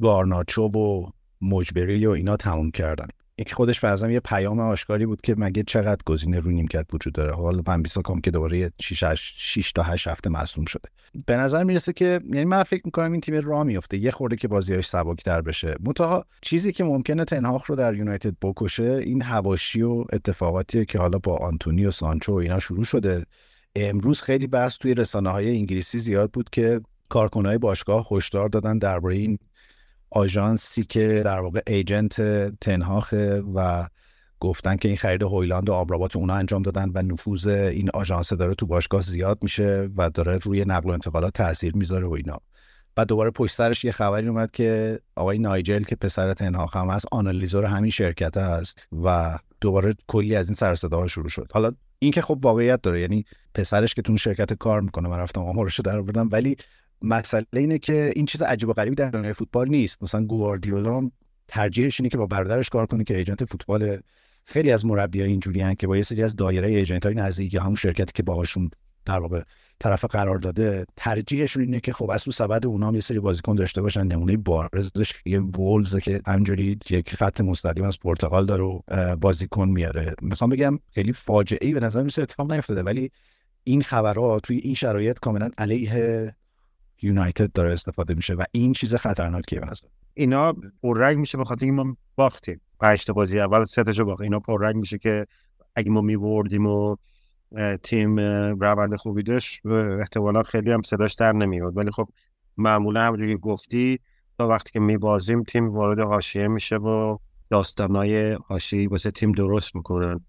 گارناچو 0.00 0.62
و 0.62 1.10
مجبری 1.40 2.06
و 2.06 2.10
اینا 2.10 2.36
تموم 2.36 2.70
کردن. 2.70 3.08
یک 3.38 3.54
خودش 3.54 3.80
فرضم 3.80 4.10
یه 4.10 4.20
پیام 4.20 4.60
آشکاری 4.60 5.06
بود 5.06 5.20
که 5.20 5.34
مگه 5.38 5.62
چقدر 5.62 6.00
گزینه 6.06 6.38
رو 6.38 6.50
نیمکت 6.50 6.86
وجود 6.92 7.12
داره. 7.12 7.34
حالا 7.34 7.62
فن 7.62 7.82
کام 7.82 8.20
که 8.20 8.30
دوباره 8.30 8.72
6 8.80 9.72
تا 9.74 9.82
8 9.82 10.08
هفته 10.08 10.30
مصدوم 10.30 10.64
شده. 10.64 10.88
به 11.26 11.36
نظر 11.36 11.64
می‌رسه 11.64 11.92
که 11.92 12.20
یعنی 12.24 12.44
من 12.44 12.62
فکر 12.62 12.82
می‌کنم 12.84 13.12
این 13.12 13.20
تیم 13.20 13.34
راه 13.34 13.62
میفته 13.62 13.98
یه 13.98 14.10
خورده 14.10 14.36
که 14.36 14.48
بازیاش 14.48 14.86
سبکتر 14.88 15.40
بشه. 15.40 15.74
منتها 15.80 16.24
چیزی 16.40 16.72
که 16.72 16.84
ممکنه 16.84 17.24
تنهاخ 17.24 17.66
رو 17.66 17.76
در 17.76 17.94
یونایتد 17.94 18.34
بکشه 18.42 19.02
این 19.04 19.22
هواشی 19.22 19.82
و 19.82 20.04
اتفاقاتیه 20.12 20.84
که 20.84 20.98
حالا 20.98 21.18
با 21.18 21.36
آنتونی 21.36 21.86
و 21.86 21.90
سانچو 21.90 22.32
و 22.32 22.36
اینا 22.36 22.58
شروع 22.58 22.84
شده. 22.84 23.24
امروز 23.76 24.20
خیلی 24.20 24.46
بحث 24.46 24.76
توی 24.78 24.94
رسانه 24.94 25.30
های 25.30 25.56
انگلیسی 25.56 25.98
زیاد 25.98 26.30
بود 26.32 26.50
که 26.50 26.80
کارکنای 27.08 27.58
باشگاه 27.58 28.08
هشدار 28.10 28.48
دادن 28.48 28.78
درباره 28.78 29.16
این 29.16 29.38
آژانسی 30.10 30.84
که 30.84 31.22
در 31.24 31.40
واقع 31.40 31.60
ایجنت 31.66 32.20
تنهاخه 32.60 33.40
و 33.54 33.88
گفتن 34.40 34.76
که 34.76 34.88
این 34.88 34.96
خرید 34.96 35.22
هویلاند 35.22 35.68
و 35.68 35.72
آمرابات 35.72 36.16
اونا 36.16 36.34
انجام 36.34 36.62
دادن 36.62 36.90
و 36.94 37.02
نفوذ 37.02 37.46
این 37.46 37.90
آژانس 37.94 38.32
داره 38.32 38.54
تو 38.54 38.66
باشگاه 38.66 39.02
زیاد 39.02 39.38
میشه 39.42 39.88
و 39.96 40.10
داره 40.10 40.36
روی 40.36 40.64
نقل 40.64 40.90
و 40.90 40.92
انتقالات 40.92 41.34
تاثیر 41.34 41.76
می‌ذاره 41.76 42.06
و 42.06 42.12
اینا. 42.12 42.38
و 42.96 43.04
دوباره 43.04 43.30
پشت 43.30 43.54
سرش 43.54 43.84
یه 43.84 43.92
خبری 43.92 44.28
اومد 44.28 44.50
که 44.50 45.00
آقای 45.16 45.38
نایجل 45.38 45.82
که 45.82 45.96
پسر 45.96 46.32
تنهاخ 46.32 46.76
هم 46.76 46.90
هست 46.90 47.06
آنالیزور 47.12 47.64
همین 47.64 47.90
شرکت 47.90 48.36
هست 48.36 48.86
و 49.04 49.38
دوباره 49.60 49.94
کلی 50.06 50.36
از 50.36 50.46
این 50.46 50.54
سر 50.54 50.74
شروع 51.06 51.28
شد. 51.28 51.48
حالا 51.52 51.72
این 51.98 52.12
که 52.12 52.22
خب 52.22 52.38
واقعیت 52.42 52.82
داره 52.82 53.00
یعنی 53.00 53.24
پسرش 53.54 53.94
که 53.94 54.02
تو 54.02 54.16
شرکت 54.16 54.52
کار 54.52 54.80
می‌کنه 54.80 55.08
من 55.08 55.18
رفتم 55.18 55.40
آمارش 55.40 55.80
در 55.80 55.98
آوردم 55.98 56.28
ولی 56.32 56.56
مسئله 57.02 57.44
اینه 57.52 57.78
که 57.78 58.12
این 58.16 58.26
چیز 58.26 58.42
عجیب 58.42 58.68
و 58.68 58.72
غریبی 58.72 58.96
در 58.96 59.10
دنیای 59.10 59.32
فوتبال 59.32 59.68
نیست. 59.68 60.02
مثلا 60.02 60.24
گواردیولا 60.24 61.10
ترجیحش 61.48 62.00
اینه 62.00 62.08
که 62.08 62.16
با 62.16 62.26
برادرش 62.26 62.68
کار 62.68 62.86
کنه 62.86 63.04
که 63.04 63.16
ایجنت 63.16 63.44
فوتبال 63.44 63.98
خیلی 64.44 64.72
از 64.72 64.86
مربیای 64.86 65.28
اینجوری 65.28 65.76
که 65.76 65.86
با 65.86 65.96
یه 65.96 66.02
سری 66.02 66.22
از 66.22 66.36
دایره 66.36 66.68
ایجنت 66.68 67.06
های 67.06 67.14
نزدیکی 67.14 67.58
همون 67.58 67.74
شرکتی 67.74 68.12
که 68.14 68.22
باهاشون 68.22 68.70
در 69.04 69.18
واقع 69.18 69.42
طرف 69.80 70.04
قرار 70.04 70.38
داده 70.38 70.86
ترجیحشون 70.96 71.62
اینه 71.62 71.80
که 71.80 71.92
خب 71.92 72.10
از 72.10 72.24
تو 72.24 72.30
سبد 72.30 72.66
اونا 72.66 72.88
هم 72.88 72.94
یه 72.94 73.00
سری 73.00 73.18
بازیکن 73.18 73.54
داشته 73.54 73.82
باشن. 73.82 74.02
نمونه 74.02 74.36
بارزش 74.36 75.12
یه 75.26 75.40
وولز 75.40 75.96
که 75.96 76.20
همجوری 76.26 76.78
یک 76.90 77.14
خط 77.14 77.40
مستقیم 77.40 77.84
از 77.84 77.98
پرتغال 77.98 78.46
داره 78.46 78.62
و 78.62 78.80
بازیکن 79.16 79.68
میاره. 79.68 80.14
مثلا 80.22 80.48
بگم 80.48 80.78
خیلی 80.90 81.12
فاجعه 81.12 81.66
ای 81.66 81.72
به 81.72 81.80
نظر 81.80 82.02
میسه 82.02 82.22
اتفاق 82.22 82.52
نیفتاده. 82.52 82.82
ولی 82.82 83.10
این 83.64 83.82
خبرها 83.82 84.40
توی 84.40 84.56
این 84.56 84.74
شرایط 84.74 85.18
کاملا 85.18 85.50
علیه 85.58 86.34
یونایتد 87.02 87.52
داره 87.52 87.72
استفاده 87.72 88.14
میشه 88.14 88.34
و 88.34 88.44
این 88.52 88.72
چیز 88.72 88.94
خطرناکیه 88.94 89.60
به 89.60 89.66
اینا 90.14 90.54
پررنگ 90.82 91.18
میشه 91.18 91.38
به 91.38 91.44
خاطر 91.44 91.66
اینکه 91.66 91.82
ما 91.82 91.96
باختیم. 92.16 92.60
پنج 92.80 93.10
بازی 93.10 93.40
اول 93.40 93.64
سه 93.64 93.84
تاشو 93.84 94.04
باخت 94.04 94.20
اینا 94.20 94.40
پررنگ 94.40 94.76
میشه 94.76 94.98
که 94.98 95.26
اگه 95.76 95.90
ما 95.90 96.00
میبردیم 96.00 96.66
و 96.66 96.96
تیم 97.82 98.16
روند 98.60 98.96
خوبی 98.96 99.22
داشت 99.22 99.66
احتمالا 100.00 100.42
خیلی 100.42 100.72
هم 100.72 100.82
صداش 100.82 101.14
در 101.14 101.32
نمیاد 101.32 101.76
ولی 101.76 101.90
خب 101.90 102.08
معمولا 102.56 103.02
همونجوری 103.02 103.36
گفتی 103.36 104.00
تا 104.38 104.48
وقتی 104.48 104.70
که 104.72 104.80
میبازیم 104.80 105.42
تیم 105.42 105.68
وارد 105.68 106.00
حاشیه 106.00 106.48
میشه 106.48 106.76
و 106.76 107.18
داستانای 107.50 108.32
حاشیه‌ای 108.32 108.86
واسه 108.86 109.10
تیم 109.10 109.32
درست 109.32 109.74
می‌کنن. 109.74 110.20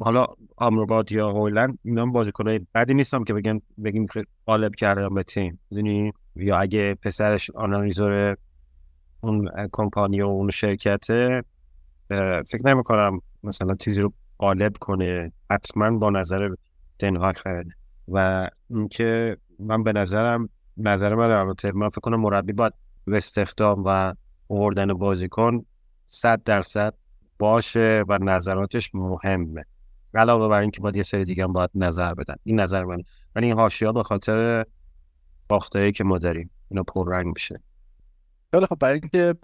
حالا 0.00 0.26
آمروباد 0.56 1.12
یا 1.12 1.30
هولند 1.30 1.78
اینا 1.84 2.06
بازیکنای 2.06 2.60
بدی 2.74 2.94
نیستم 2.94 3.24
که 3.24 3.34
بگن 3.34 3.60
بگیم 3.84 4.06
غالب 4.46 4.74
کردن 4.74 5.14
به 5.14 5.22
تیم. 5.22 5.60
می‌دونی؟ 5.70 6.12
یا 6.36 6.58
اگه 6.58 6.94
پسرش 6.94 7.50
آنالیزور 7.50 8.36
اون 9.20 9.50
کمپانی 9.72 10.22
و 10.22 10.26
اون 10.26 10.50
شرکته 10.50 11.44
فکر 12.46 12.66
نمی 12.66 12.82
کنم 12.82 13.20
مثلا 13.42 13.74
چیزی 13.74 14.00
رو 14.00 14.12
غالب 14.38 14.76
کنه. 14.76 15.32
حتما 15.50 15.98
با 15.98 16.10
نظر 16.10 16.54
دنهاک 16.98 17.42
و 18.08 18.48
اینکه 18.70 19.36
من 19.58 19.82
به 19.82 19.92
نظرم 19.92 20.48
نظر 20.76 21.14
من 21.14 21.30
البته 21.30 21.72
من 21.72 21.88
فکر 21.88 22.00
کنم 22.00 22.20
مربی 22.20 22.52
باید 22.52 22.72
به 23.04 23.16
استخدام 23.16 23.82
و 23.86 24.14
آوردن 24.48 24.86
بازیکن 24.86 25.64
صد 26.06 26.42
درصد 26.42 26.94
باشه 27.38 28.04
و 28.08 28.18
نظراتش 28.18 28.94
مهمه. 28.94 29.64
علاوه 30.14 30.48
بر 30.48 30.60
اینکه 30.60 30.80
باید 30.80 30.96
یه 30.96 31.02
سری 31.02 31.24
دیگه 31.24 31.44
هم 31.44 31.52
باید 31.52 31.70
نظر 31.74 32.14
بدن. 32.14 32.34
این 32.42 32.60
نظر 32.60 32.84
من. 32.84 33.02
ولی 33.34 33.46
این 33.46 33.54
حاشیه 33.54 33.92
به 33.92 34.02
خاطر 34.02 34.64
باختایی 35.48 35.92
که 35.92 36.04
ما 36.04 36.18
داریم. 36.18 36.50
اینا 36.70 36.82
پررنگ 36.82 37.26
میشه. 37.26 37.60
خیلی 38.54 38.66
خب 38.66 38.78
برای 38.80 39.00
اینکه 39.02 39.34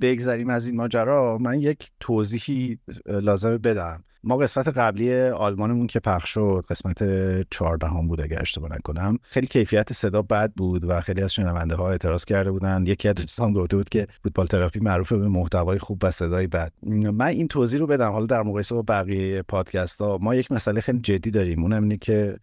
بگذریم 0.00 0.50
از 0.50 0.66
این 0.66 0.76
ماجرا 0.76 1.38
من 1.38 1.60
یک 1.60 1.90
توضیحی 2.00 2.78
لازم 3.06 3.58
بدم. 3.58 4.04
ما 4.24 4.36
قسمت 4.36 4.68
قبلی 4.68 5.14
آلمانمون 5.22 5.86
که 5.86 6.00
پخش 6.00 6.28
شد 6.28 6.64
قسمت 6.70 7.02
14 7.50 7.86
هم 7.86 8.08
بود 8.08 8.20
اگر 8.20 8.40
اشتباه 8.40 8.72
نکنم. 8.72 9.18
خیلی 9.22 9.46
کیفیت 9.46 9.92
صدا 9.92 10.22
بد 10.22 10.52
بود 10.56 10.84
و 10.84 11.00
خیلی 11.00 11.22
از 11.22 11.32
شنونده 11.32 11.74
ها 11.74 11.90
اعتراض 11.90 12.24
کرده 12.24 12.50
بودن 12.50 12.84
یکی 12.86 13.08
از 13.08 13.14
دوستان 13.14 13.52
گفته 13.52 13.76
بود 13.76 13.88
که 13.88 14.06
فوتبال 14.22 14.46
تراپی 14.46 14.80
معروف 14.80 15.12
به 15.12 15.28
محتوای 15.28 15.78
خوب 15.78 15.98
و 16.02 16.10
صدای 16.10 16.46
بد. 16.46 16.72
من 16.86 17.26
این 17.26 17.48
توضیح 17.48 17.80
رو 17.80 17.86
بدم. 17.86 18.10
حالا 18.10 18.26
در 18.26 18.42
مقایسه 18.42 18.74
با 18.74 18.82
بقیه 18.82 19.42
پادکست 19.42 20.00
ها 20.00 20.18
ما 20.20 20.34
یک 20.34 20.52
مسئله 20.52 20.80
خیلی 20.80 20.98
جدی 20.98 21.30
داریم. 21.30 21.62
اونم 21.62 21.82
اینه 21.82 21.96
که 21.96 22.38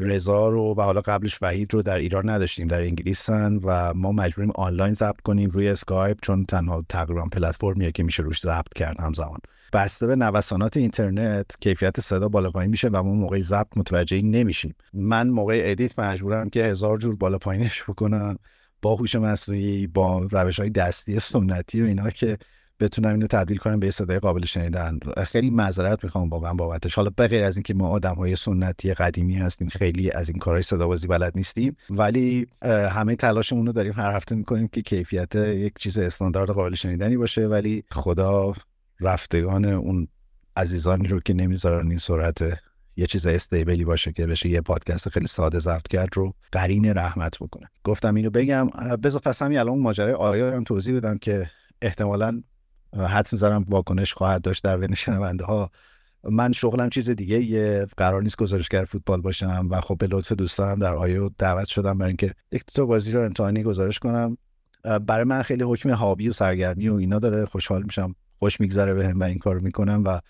رضا 0.00 0.48
رو 0.48 0.74
و 0.78 0.80
حالا 0.82 1.00
قبلش 1.00 1.38
وحید 1.42 1.74
رو 1.74 1.82
در 1.82 1.98
ایران 1.98 2.30
نداشتیم 2.30 2.68
در 2.68 2.80
انگلیسن 2.80 3.60
و 3.64 3.94
ما 3.94 4.12
مجبوریم 4.12 4.50
آنلاین 4.54 4.94
ضبط 4.94 5.20
کنیم 5.20 5.50
روی 5.50 5.68
اسکایپ 5.68 6.18
چون 6.22 6.44
تنها 6.44 6.84
تقریبا 6.88 7.26
پلتفرمیه 7.32 7.92
که 7.92 8.02
میشه 8.02 8.22
روش 8.22 8.40
ضبط 8.40 8.72
کرد 8.74 9.00
همزمان. 9.00 9.38
بسته 9.72 10.06
به 10.06 10.16
نوسانات 10.16 10.76
اینترنت 10.76 11.46
کیفیت 11.60 12.00
صدا 12.00 12.28
بالا 12.28 12.50
پایین 12.50 12.70
میشه 12.70 12.88
و 12.88 13.02
ما 13.02 13.14
موقع 13.14 13.40
ضبط 13.40 13.76
متوجه 13.76 14.22
نمیشیم. 14.22 14.74
من 14.92 15.28
موقع 15.28 15.60
edit 15.64 15.98
مجبورم 15.98 16.48
که 16.48 16.64
هزار 16.64 16.98
جور 16.98 17.16
بالا 17.16 17.38
پایینش 17.38 17.82
بکنم. 17.82 18.36
با 18.82 18.94
هوش 18.94 19.14
مصنوعی 19.14 19.86
با 19.86 20.26
روش 20.30 20.60
های 20.60 20.70
دستی 20.70 21.20
سنتی 21.20 21.82
و 21.82 21.86
اینا 21.86 22.10
که 22.10 22.38
بتونم 22.80 23.10
اینو 23.10 23.26
تبدیل 23.26 23.56
کنم 23.56 23.80
به 23.80 23.90
صدای 23.90 24.18
قابل 24.18 24.44
شنیدن. 24.44 24.98
خیلی 25.26 25.50
معذرت 25.50 26.04
می‌خوام 26.04 26.28
واقعا 26.28 26.54
بابتش. 26.54 26.94
حالا 26.94 27.10
بغیر 27.18 27.44
از 27.44 27.56
اینکه 27.56 27.74
ما 27.74 27.88
آدم 27.88 28.14
های 28.14 28.36
سنتی 28.36 28.94
قدیمی 28.94 29.34
هستیم 29.34 29.68
خیلی 29.68 30.10
از 30.10 30.28
این 30.28 30.38
کارهای 30.38 30.62
صدا 30.62 30.88
بازی 30.88 31.06
بلد 31.06 31.32
نیستیم 31.36 31.76
ولی 31.90 32.46
همه 32.62 33.16
تلاشمون 33.16 33.66
رو 33.66 33.72
داریم 33.72 33.92
هر 33.92 34.16
هفته 34.16 34.34
می‌کنیم 34.34 34.68
که 34.68 34.82
کیفیت 34.82 35.34
یک 35.34 35.72
چیز 35.78 35.98
استاندارد 35.98 36.50
قابل 36.50 36.74
شنیدنی 36.74 37.16
باشه. 37.16 37.46
ولی 37.46 37.84
خدا 37.90 38.54
رفتگان 39.02 39.64
اون 39.64 40.08
عزیزانی 40.56 41.08
رو 41.08 41.20
که 41.20 41.34
نمی‌ذارن 41.34 41.88
این 41.88 41.98
سرعت 41.98 42.58
یه 42.96 43.06
چیز 43.06 43.26
استیبلی 43.26 43.84
باشه 43.84 44.12
که 44.12 44.26
بشه 44.26 44.48
یه 44.48 44.60
پادکست 44.60 45.08
خیلی 45.08 45.26
ساده 45.26 45.58
ضبط 45.58 45.88
کرد 45.88 46.08
رو 46.12 46.34
قرین 46.52 46.86
رحمت 46.86 47.38
بکنه. 47.38 47.68
گفتم 47.84 48.14
اینو 48.14 48.30
بگم 48.30 48.66
بذار 49.02 49.20
پس 49.20 49.42
همین 49.42 49.58
الان 49.58 49.78
ماجرای 49.78 50.12
آیا 50.12 50.56
هم 50.56 50.64
توضیح 50.64 50.96
بدم 50.96 51.18
که 51.18 51.50
احتمالا 51.82 52.42
حد 52.96 53.28
می‌ذارم 53.32 53.64
واکنش 53.68 54.14
خواهد 54.14 54.42
داشت 54.42 54.64
در 54.64 54.76
بین 54.76 54.94
شنونده 54.94 55.44
ها. 55.44 55.70
من 56.24 56.52
شغلم 56.52 56.90
چیز 56.90 57.10
دیگه 57.10 57.42
یه 57.42 57.86
قرار 57.96 58.22
نیست 58.22 58.36
گزارشگر 58.36 58.84
فوتبال 58.84 59.20
باشم 59.20 59.68
و 59.70 59.80
خب 59.80 59.96
به 59.98 60.06
لطف 60.06 60.32
دوستانم 60.32 60.78
در 60.78 60.94
آیو 60.94 61.30
دعوت 61.38 61.68
شدم 61.68 61.98
برای 61.98 62.08
اینکه 62.08 62.34
یک 62.52 62.64
تا 62.74 62.86
بازی 62.86 63.12
رو 63.12 63.20
امتحانی 63.20 63.62
گزارش 63.62 63.98
کنم. 63.98 64.36
برای 65.06 65.24
من 65.24 65.42
خیلی 65.42 65.64
حکم 65.64 65.90
هابی 65.90 66.28
و 66.28 66.32
سرگرمی 66.32 66.88
و 66.88 66.94
اینا 66.94 67.18
داره. 67.18 67.44
خوشحال 67.44 67.82
میشم 67.82 68.14
خوش 68.42 68.60
میگذره 68.60 68.94
بهم 68.94 69.20
و 69.20 69.22
این 69.22 69.38
کار 69.38 69.58
می‌کنم 69.58 70.02
و 70.06 70.20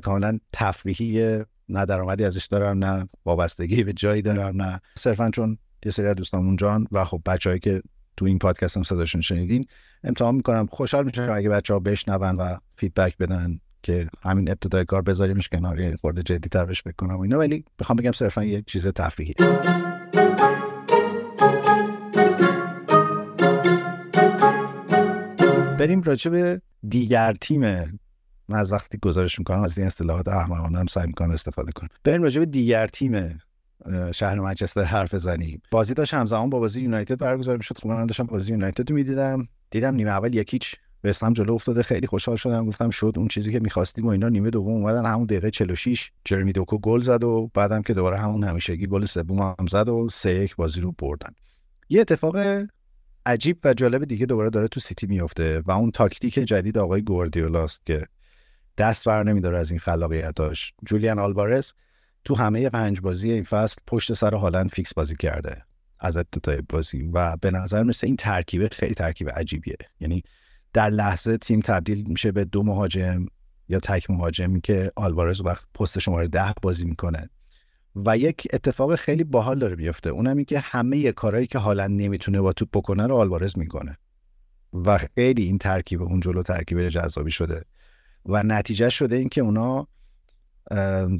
کاملا 0.00 0.38
تفریحی 0.52 1.38
نه 1.68 1.86
درآمدی 1.86 2.24
ازش 2.24 2.46
دارم 2.46 2.84
نه 2.84 3.08
وابستگی 3.24 3.84
به 3.84 3.92
جایی 3.92 4.22
دارم 4.22 4.62
نه. 4.62 4.80
صرفا 4.98 5.30
چون 5.30 5.58
یه 5.84 5.92
سری 5.92 6.06
از 6.06 6.16
دوستان 6.16 6.44
اونجان 6.44 6.86
و 6.92 7.04
خب 7.04 7.22
بچههایی 7.26 7.60
که 7.60 7.82
تو 8.16 8.24
این 8.24 8.38
پادکست 8.38 8.76
هم 8.76 8.82
صداشون 8.82 9.20
شنیدین 9.20 9.66
امتحان 10.04 10.34
می‌کنم. 10.34 10.66
خوشحال 10.66 11.04
میشم 11.04 11.28
اگه 11.32 11.48
بچه 11.48 11.74
ها 11.74 11.80
بشنون 11.80 12.36
و 12.36 12.56
فیدبک 12.76 13.16
بدن 13.16 13.60
که 13.82 14.08
همین 14.22 14.50
ابتدای 14.50 14.84
کار 14.84 15.02
بذاریمش 15.02 15.48
کنار 15.48 15.80
یه 15.80 15.96
خورده 15.96 16.22
جدی 16.22 16.48
تر 16.48 16.64
بکنم 16.64 17.16
و 17.16 17.20
اینا. 17.20 17.38
ولی 17.38 17.64
بخوام 17.78 17.96
بگم 17.96 18.12
صرفا 18.12 18.44
یک 18.44 18.66
چیز 18.66 18.86
تفریحی. 18.86 19.34
بریم 25.86 26.02
راجع 26.02 26.30
به 26.30 26.62
دیگر 26.88 27.32
تیم. 27.32 27.60
من 28.48 28.58
از 28.58 28.72
وقتی 28.72 28.98
گزارش 29.02 29.38
می‌کنم 29.38 29.62
از 29.62 29.78
این 29.78 29.86
اصطلاحات 29.86 30.28
احمقانه 30.28 30.78
هم 30.78 30.86
سعی 30.86 31.06
می‌کنم 31.06 31.30
استفاده 31.30 31.72
کنم. 31.72 31.88
بریم 32.04 32.22
راجع 32.22 32.38
به 32.40 32.46
دیگر 32.46 32.86
تیم 32.86 33.38
شهر 34.14 34.34
منچستر 34.34 34.82
حرف 34.82 35.14
بزنیم. 35.14 35.62
بازی 35.70 35.94
داشت 35.94 36.14
همزمان 36.14 36.50
با 36.50 36.58
بازی 36.58 36.82
یونایتد 36.82 37.18
برگزار 37.18 37.56
می‌شد. 37.56 37.78
خب 37.78 37.86
من 37.86 38.06
داشتم 38.06 38.24
بازی 38.24 38.52
یونایتد 38.52 38.90
رو 38.90 38.96
می‌دیدم. 38.96 39.48
دیدم 39.70 39.94
نیمه 39.94 40.10
اول 40.10 40.34
یکیچ 40.34 40.74
اسلام 41.04 41.32
جلو 41.32 41.54
افتاده. 41.54 41.82
خیلی 41.82 42.06
خوشحال 42.06 42.36
شدم. 42.36 42.66
گفتم 42.66 42.90
شد 42.90 43.12
اون 43.16 43.28
چیزی 43.28 43.52
که 43.52 43.60
می‌خواستیم 43.60 44.06
و 44.06 44.08
اینا 44.08 44.28
نیمه 44.28 44.50
دوم 44.50 44.72
اومدن. 44.72 45.06
همون 45.06 45.24
دقیقه 45.24 45.50
46 45.50 46.10
جرمی 46.24 46.52
دوکو 46.52 46.78
گل 46.78 47.00
زد 47.00 47.24
و 47.24 47.50
بعدم 47.54 47.82
که 47.82 47.94
دوباره 47.94 48.18
همون 48.18 48.44
همیشگی 48.44 48.86
گل 48.86 49.04
سوم 49.04 49.40
هم 49.40 49.66
زد 49.70 49.88
و 49.88 50.08
سه 50.08 50.34
یک 50.34 50.56
بازی 50.56 50.80
رو 50.80 50.92
بردن. 50.98 51.30
یه 51.88 52.00
اتفاق 52.00 52.36
عجیب 53.26 53.58
و 53.64 53.74
جالب 53.74 54.04
دیگه 54.04 54.26
دوباره 54.26 54.50
داره 54.50 54.68
تو 54.68 54.80
سیتی 54.80 55.06
میفته 55.06 55.62
و 55.66 55.70
اون 55.70 55.90
تاکتیک 55.90 56.34
جدید 56.34 56.78
آقای 56.78 57.02
گواردیولاست 57.02 57.86
که 57.86 58.06
دست 58.78 59.04
بر 59.04 59.22
نمیداره 59.22 59.58
از 59.58 59.70
این 59.70 59.80
خلاقیتاش. 59.80 60.72
جولیان 60.86 61.18
آلوارز 61.18 61.72
تو 62.24 62.34
همه 62.34 62.68
پنج 62.70 63.00
بازی 63.00 63.30
این 63.30 63.42
فصل 63.42 63.76
پشت 63.86 64.12
سر 64.12 64.34
هالند 64.34 64.70
فیکس 64.70 64.94
بازی 64.94 65.16
کرده 65.16 65.64
از 66.00 66.16
ابتدای 66.16 66.62
بازی 66.68 67.02
و 67.02 67.36
به 67.36 67.50
نظر 67.50 67.82
مثل 67.82 68.06
این 68.06 68.16
ترکیب 68.16 68.68
خیلی 68.68 68.94
ترکیب 68.94 69.30
عجیبیه. 69.30 69.76
یعنی 70.00 70.22
در 70.72 70.90
لحظه 70.90 71.38
تیم 71.38 71.60
تبدیل 71.60 72.04
میشه 72.08 72.32
به 72.32 72.44
دو 72.44 72.62
مهاجم 72.62 73.26
یا 73.68 73.80
تک 73.80 74.10
مهاجمی 74.10 74.60
که 74.60 74.92
آلوارز 74.96 75.40
وقت 75.40 75.64
پست 75.74 75.98
شماره 75.98 76.28
ده 76.28 76.52
بازی 76.62 76.84
می‌کنه. 76.84 77.30
و 78.04 78.18
یک 78.18 78.48
اتفاق 78.52 78.94
خیلی 78.94 79.24
باحال 79.24 79.58
داره 79.58 79.76
میفته 79.76 80.10
اونم 80.10 80.36
این 80.36 80.44
که 80.44 80.58
همه 80.58 81.12
کارهایی 81.12 81.46
که 81.46 81.58
هالند 81.58 82.02
نمی‌تونه 82.02 82.40
با 82.40 82.52
توپ 82.52 82.68
بکنه 82.72 83.06
رو 83.06 83.16
آلوارز 83.16 83.58
می‌کنه. 83.58 83.98
و 84.72 84.98
خیلی 84.98 85.42
این 85.42 85.58
ترکیب 85.58 86.02
اون 86.02 86.20
جلو 86.20 86.42
ترکیب 86.42 86.88
جذابی 86.88 87.30
شده. 87.30 87.64
و 88.26 88.42
نتیجه 88.42 88.90
شده 88.90 89.16
این 89.16 89.28
که 89.28 89.40
اونا 89.40 89.88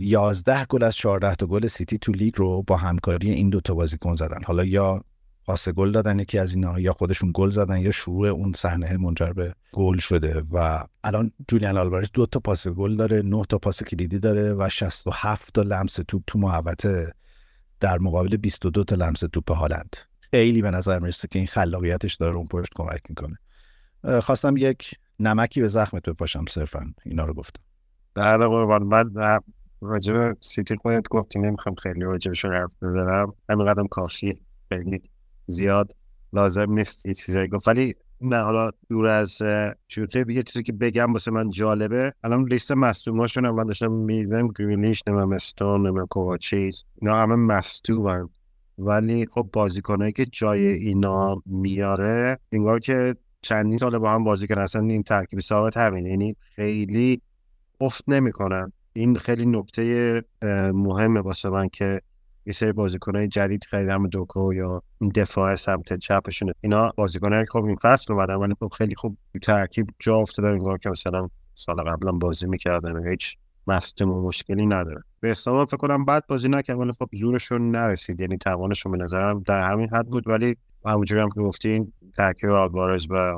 11 0.00 0.64
گل 0.64 0.82
از 0.82 0.96
14 0.96 1.34
تا 1.34 1.46
گل 1.46 1.66
سیتی 1.66 1.98
تو 1.98 2.12
لیگ 2.12 2.34
رو 2.36 2.62
با 2.62 2.76
همکاری 2.76 3.30
این 3.30 3.50
دو 3.50 3.60
تا 3.60 3.74
بازیکن 3.74 4.14
زدن. 4.14 4.38
حالا 4.44 4.64
یا 4.64 5.04
پاس 5.46 5.68
گل 5.68 5.92
دادن 5.92 6.18
یکی 6.18 6.38
از 6.38 6.54
اینا 6.54 6.80
یا 6.80 6.92
خودشون 6.92 7.30
گل 7.34 7.50
زدن 7.50 7.80
یا 7.80 7.92
شروع 7.92 8.28
اون 8.28 8.52
صحنه 8.52 8.96
منجر 8.96 9.32
به 9.32 9.54
گل 9.72 9.98
شده. 9.98 10.44
و 10.52 10.84
الان 11.04 11.32
جولیان 11.48 11.78
آلوارز 11.78 12.10
دو 12.12 12.26
تا 12.26 12.40
پاس 12.40 12.68
گل 12.68 12.96
داره 12.96 13.22
نه 13.22 13.44
تا 13.48 13.58
پاس 13.58 13.82
کلیدی 13.82 14.18
داره 14.18 14.52
و 14.52 14.68
67 14.68 15.54
تا 15.54 15.62
لمس 15.62 15.94
توپ 16.08 16.22
تو 16.26 16.38
محوطه 16.38 17.12
در 17.80 17.98
مقابل 17.98 18.36
22 18.36 18.84
تا 18.84 18.96
لمس 18.96 19.20
توپ 19.20 19.52
هالند. 19.52 19.96
خیلی 20.20 20.62
به 20.62 20.70
نظر 20.70 20.98
می‌رسه 20.98 21.28
که 21.28 21.38
این 21.38 21.48
خلاقیتش 21.48 22.14
داره 22.14 22.36
اون 22.36 22.46
پشت 22.46 22.72
کمک 22.74 23.00
می‌کنه. 23.08 23.38
خواستم 24.20 24.56
یک 24.56 24.94
نمکی 25.20 25.60
به 25.60 25.68
زخمت 25.68 26.08
بپاشم 26.08 26.44
صرفا 26.50 26.94
اینا 27.04 27.24
رو 27.24 27.34
گفتم. 27.34 27.62
در 28.14 28.38
قربان 28.38 28.82
من 28.82 29.40
راجب 29.80 30.36
سیتی 30.40 30.76
خودت 30.76 31.08
گفتی 31.10 31.38
نمی‌خوام 31.38 31.74
خیلی 31.74 32.00
راجبشون 32.00 32.54
حرف 32.54 32.74
بزنم. 32.82 33.32
همین 33.48 33.66
قدم 33.66 33.86
کافی 33.86 34.40
خیلی. 34.68 35.02
زیاد 35.46 35.96
لازم 36.32 36.72
نیست 36.72 37.06
یه 37.06 37.14
چیزایی 37.14 37.48
گفت 37.48 37.68
ولی 37.68 37.94
نه 38.20 38.36
حالا 38.36 38.70
دور 38.88 39.06
از 39.06 39.38
شوته 39.88 40.24
یه 40.28 40.42
چیزی 40.42 40.62
که 40.62 40.72
بگم 40.72 41.12
واسه 41.12 41.30
من 41.30 41.50
جالبه. 41.50 42.12
الان 42.24 42.44
لیست 42.44 42.72
مصدوماشون 42.72 43.50
من 43.50 43.64
داشتم 43.64 43.92
می‌زنم 43.92 44.48
گریلیش 44.58 45.02
نمیم 45.06 45.32
استون 45.32 45.86
نمیم 45.86 46.06
کوواچیز 46.06 46.84
اینا 47.02 47.16
همه 47.16 47.34
مصدومن. 47.34 48.28
ولی 48.78 49.26
خب 49.26 49.48
بازیکنایی 49.52 50.12
که 50.12 50.26
جای 50.26 50.66
اینا 50.66 51.42
میاره 51.46 52.38
انگار 52.52 52.80
که 52.80 53.16
چندین 53.42 53.78
سال 53.78 53.98
با 53.98 54.10
هم 54.10 54.24
بازی 54.24 54.46
کردن 54.46 54.62
اصلا 54.62 54.82
این 54.82 55.02
ترکیب 55.02 55.40
ثابت 55.40 55.76
همین 55.76 56.06
یعنی 56.06 56.36
خیلی 56.40 57.20
افت 57.80 58.04
نمی‌کنن. 58.08 58.72
این 58.92 59.16
خیلی 59.16 59.46
نکته 59.46 60.22
مهمه 60.72 61.20
واسه 61.20 61.48
من 61.48 61.68
که 61.68 62.00
یه 62.46 62.52
سری 62.52 62.72
بازیکنای 62.72 63.28
جدید 63.28 63.64
خریدم 63.64 64.06
دوکو 64.06 64.54
یا 64.54 64.82
دفاع 65.14 65.54
سمت 65.54 65.92
چپشون. 65.92 66.52
اینا 66.60 66.92
بازیکنای 66.96 67.44
خب 67.46 67.64
این 67.64 67.76
فصل 67.76 68.12
اومدن 68.12 68.34
ولی 68.34 68.54
خب 68.60 68.72
خیلی 68.78 68.94
خوب 68.94 69.16
ترکیب 69.42 69.86
جا 69.98 70.16
افتادن 70.16 70.48
انگار 70.48 70.78
که 70.78 70.90
مثلا 70.90 71.28
سال 71.54 71.76
قبلا 71.76 72.12
بازی 72.12 72.46
می‌کردن 72.46 73.08
هیچ 73.08 73.36
مصدوم 73.66 74.10
و 74.10 74.22
مشکلی 74.22 74.66
نداره. 74.66 75.02
به 75.20 75.28
حساب 75.28 75.68
فکر 75.68 75.76
کنم 75.76 76.04
بعد 76.04 76.26
بازی 76.26 76.48
نکرد 76.48 76.78
ولی 76.78 76.92
خب 76.92 77.08
زورشون 77.12 77.70
نرسید. 77.70 78.20
یعنی 78.20 78.38
توانشون 78.38 78.92
به 78.92 78.98
نظرم 78.98 79.42
در 79.46 79.70
همین 79.70 79.88
حد 79.88 80.06
بود 80.06 80.28
ولی 80.28 80.56
همونجوری 80.84 81.20
هم 81.20 81.30
که 81.30 81.40
گفتین 81.40 81.92
ترکیب 82.16 82.50
آلوارز 82.50 83.06
و 83.10 83.34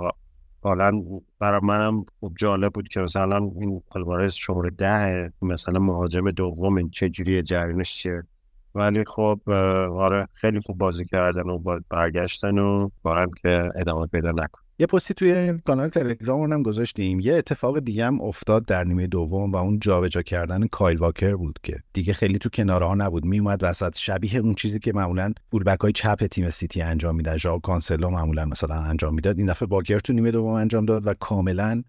حالا 0.63 1.03
برای 1.39 1.61
منم 1.63 2.05
خوب 2.21 2.35
جالب 2.39 2.73
بود 2.73 2.89
که 2.89 3.01
مثلا 3.01 3.37
این 3.37 3.83
آلوارز 3.91 4.33
شماره 4.33 4.71
ده 4.71 5.33
مثلا 5.43 5.81
مهاجم 5.81 6.31
دوم 6.31 6.91
چجوری 6.91 7.43
جریانش 7.43 7.95
چیه؟ 7.95 8.23
ولی 8.79 9.05
خب 9.05 9.41
آره 9.99 10.29
خیلی 10.35 10.61
خوب 10.61 10.79
بازی 10.79 11.05
کردن 11.05 11.43
و 11.43 11.81
برگشتن 11.91 12.59
و 12.59 12.89
بارم 13.03 13.31
که 13.43 13.71
ادامه 13.77 14.07
پیدا 14.07 14.31
نکن. 14.31 14.61
یه 14.81 14.87
پستی 14.87 15.15
توی 15.15 15.59
کانال 15.67 15.89
تلگرام 15.89 16.53
هم 16.53 16.63
گذاشتیم. 16.63 17.21
یه 17.21 17.35
اتفاق 17.35 17.79
دیگه 17.79 18.07
هم 18.07 18.21
افتاد 18.21 18.65
در 18.65 18.85
نیمه 18.85 19.07
دوم 19.07 19.53
و 19.53 19.57
اون 19.57 19.79
جابجا 19.79 20.23
کردن 20.23 20.67
کایل 20.67 20.99
واکر 20.99 21.37
بود 21.37 21.59
که 21.63 21.77
دیگه 21.93 22.13
خیلی 22.13 22.39
تو 22.39 22.49
کناره 22.49 22.87
ها 22.87 22.95
نبود. 22.95 23.25
میومد 23.25 23.59
وسط. 23.63 23.97
شبیه 23.97 24.37
اون 24.37 24.55
چیزی 24.55 24.79
که 24.79 24.93
معمولا 24.93 25.33
فولبک 25.51 25.81
های 25.81 25.93
چپ 25.93 26.27
تیم 26.27 26.51
سیتی 26.51 26.83
انجام 26.83 27.17
میدن 27.17 27.37
ژائو 27.37 27.59
کانسلو 27.59 28.11
معمولا 28.11 28.45
مثلا 28.45 28.75
انجام 28.75 29.15
می‌داد. 29.15 29.39
این 29.39 29.47
دفعه 29.47 29.69
واکر 29.69 29.99
تو 29.99 30.13
نیمه 30.13 30.31
دوم 30.31 30.53
انجام 30.53 30.85
داد 30.85 31.07
و 31.07 31.15
کاملا 31.21 31.83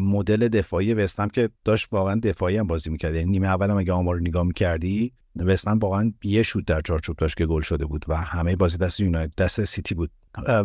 مدل 0.00 0.48
دفاعی 0.48 0.94
وستهم 0.94 1.28
که 1.28 1.48
داشت 1.64 1.88
واقعا 1.92 2.20
دفاعی 2.22 2.56
هم 2.56 2.66
بازی 2.66 2.90
می‌کرد. 2.90 3.14
یعنی 3.14 3.30
نیمه 3.30 3.46
اول 3.46 3.70
هم 3.70 3.76
اگه 3.76 3.92
آمار 3.92 4.20
نگاه 4.20 4.42
می‌کردی 4.46 5.12
وستهم 5.40 5.78
واقعا 5.78 6.12
یه 6.22 6.42
شوت 6.42 6.66
در 6.66 6.80
چارچوب 6.80 7.16
داشت 7.16 7.36
که 7.36 7.46
گل 7.46 7.62
شده 7.62 7.86
بود 7.86 8.04
و 8.08 8.16
همه 8.16 8.56
بازی 8.56 8.78
دست 8.78 9.00
یونایتد 9.00 9.34
دست 9.34 9.64
سیتی 9.64 9.94
بود. 9.94 10.10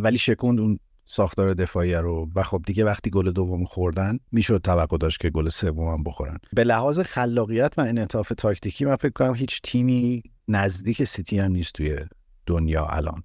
ولی 0.02 0.18
شکوند 0.18 0.60
اون 0.60 0.78
ساختار 1.06 1.54
دفاعی 1.54 1.94
رو 1.94 2.30
و 2.34 2.42
خب 2.42 2.62
دیگه 2.66 2.84
وقتی 2.84 3.10
گل 3.10 3.30
دوم 3.30 3.64
خوردن 3.64 4.18
می‌شد 4.32 4.60
توقع 4.64 4.96
داشت 4.96 5.20
که 5.20 5.30
گل 5.30 5.48
سوم 5.48 5.94
هم 5.94 6.02
بخورن. 6.02 6.38
به 6.52 6.64
لحاظ 6.64 7.00
خلاقیت 7.00 7.74
و 7.76 7.80
انعطاف 7.80 8.32
تاکتیکی 8.38 8.84
من 8.84 8.96
فکر 8.96 9.12
کنم 9.12 9.34
هیچ 9.34 9.60
تیمی 9.62 10.22
نزدیک 10.48 11.04
سیتی 11.04 11.38
هم 11.38 11.52
نیست 11.52 11.72
توی 11.74 11.98
دنیا 12.46 12.86
الان. 12.86 13.22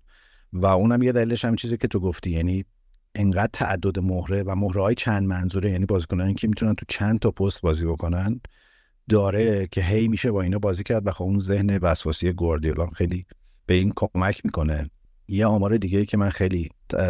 و 0.53 0.65
اونم 0.65 1.03
یه 1.03 1.11
دلیلش 1.11 1.45
هم 1.45 1.55
چیزی 1.55 1.77
که 1.77 1.87
تو 1.87 1.99
گفتی 1.99 2.31
یعنی 2.31 2.65
انقدر 3.15 3.49
تعدد 3.53 3.99
مهره 3.99 4.43
و 4.43 4.55
مهره 4.55 4.81
های 4.81 4.95
چند 4.95 5.27
منظوره 5.27 5.71
یعنی 5.71 5.85
بازیکنانی 5.85 6.33
که 6.33 6.47
می‌تونن 6.47 6.75
تو 6.75 6.85
چند 6.87 7.19
تا 7.19 7.31
پست 7.31 7.61
بازی 7.61 7.85
بکنن 7.85 8.41
داره 9.09 9.67
که 9.71 9.81
هی 9.81 10.07
میشه 10.07 10.31
با 10.31 10.41
اینا 10.41 10.59
بازی 10.59 10.83
کرد 10.83 11.07
و 11.07 11.11
خب 11.11 11.23
اون 11.23 11.39
ذهن 11.39 11.77
وسواسی 11.77 12.31
گواردیولا 12.31 12.87
خیلی 12.87 13.25
به 13.65 13.73
این 13.73 13.93
کمک 13.95 14.45
می‌کنه. 14.45 14.89
یه 15.27 15.45
آمار 15.45 15.77
دیگه 15.77 16.05
که 16.05 16.17
من 16.17 16.29
خیلی 16.29 16.69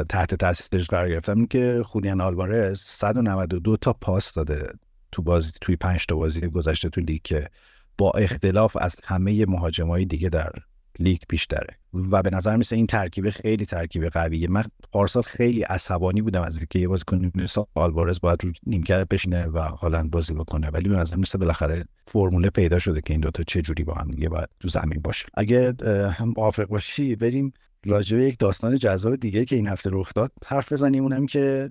تحت 0.10 0.36
تاثیرش 0.36 0.88
قرار 0.88 1.10
گرفتم 1.10 1.38
این 1.38 1.48
که 1.48 1.82
خودیان 1.86 2.22
آلوارز 2.22 2.80
192 2.80 3.78
تا 3.78 3.94
پاس 3.94 4.34
داده 4.34 4.68
تو 5.12 5.22
بازی 5.22 5.52
توی 5.62 5.76
5 5.76 6.06
تا 6.06 6.16
بازی 6.16 6.42
گذشته 6.42 6.90
تو 6.90 7.02
لیگ 7.02 7.22
که 7.24 7.50
با 7.98 8.12
اختلاف 8.12 8.78
از 8.80 8.96
همه 9.04 9.46
مهاجمای 9.46 10.06
دیگه 10.06 10.30
در 10.30 10.52
لیگ 11.00 11.22
بیشتره. 11.30 11.78
و 12.12 12.24
به 12.24 12.30
نظر 12.30 12.56
میسه 12.56 12.76
این 12.76 12.88
ترکیب 12.88 13.30
خیلی 13.30 13.66
ترکیب 13.66 14.06
قویه. 14.10 14.48
من 14.48 14.64
پارسال 14.92 15.24
خیلی 15.24 15.62
عصبانی 15.62 16.22
بودم 16.22 16.42
از 16.42 16.58
اینکه 16.58 16.80
یه 16.80 16.88
بازیکن 16.88 17.32
مثل 17.36 17.62
آلوارز 17.76 18.20
باید 18.22 18.44
رو 18.44 18.52
نیمکت 18.66 19.08
بشینه 19.08 19.46
و 19.46 19.60
هالند 19.60 20.12
بازی 20.12 20.34
بکنه. 20.34 20.70
ولی 20.70 20.90
به 20.90 20.98
نظر 20.98 21.16
میسه 21.16 21.38
بالاخره 21.38 21.86
فرموله 22.08 22.50
پیدا 22.50 22.80
شده 22.80 23.02
که 23.02 23.14
این 23.14 23.22
دوتا 23.22 23.44
چه 23.44 23.62
جوری 23.62 23.84
با 23.84 23.94
هم 23.94 24.08
دیگه 24.08 24.30
باید 24.30 24.50
تو 24.60 24.68
زمین 24.68 25.02
باشه. 25.02 25.26
اگه 25.34 25.74
هم 26.14 26.34
موافق 26.38 26.66
باشی 26.66 27.16
بریم 27.16 27.54
راجع 27.86 28.18
یک 28.18 28.40
داستان 28.40 28.78
جذاب 28.78 29.16
دیگه 29.16 29.46
که 29.46 29.56
این 29.56 29.68
هفته 29.68 29.90
رخ 29.94 30.14
داد. 30.14 30.32
حرف 30.46 30.74
بزنیم 30.74 31.04
اونم 31.04 31.26
که 31.26 31.70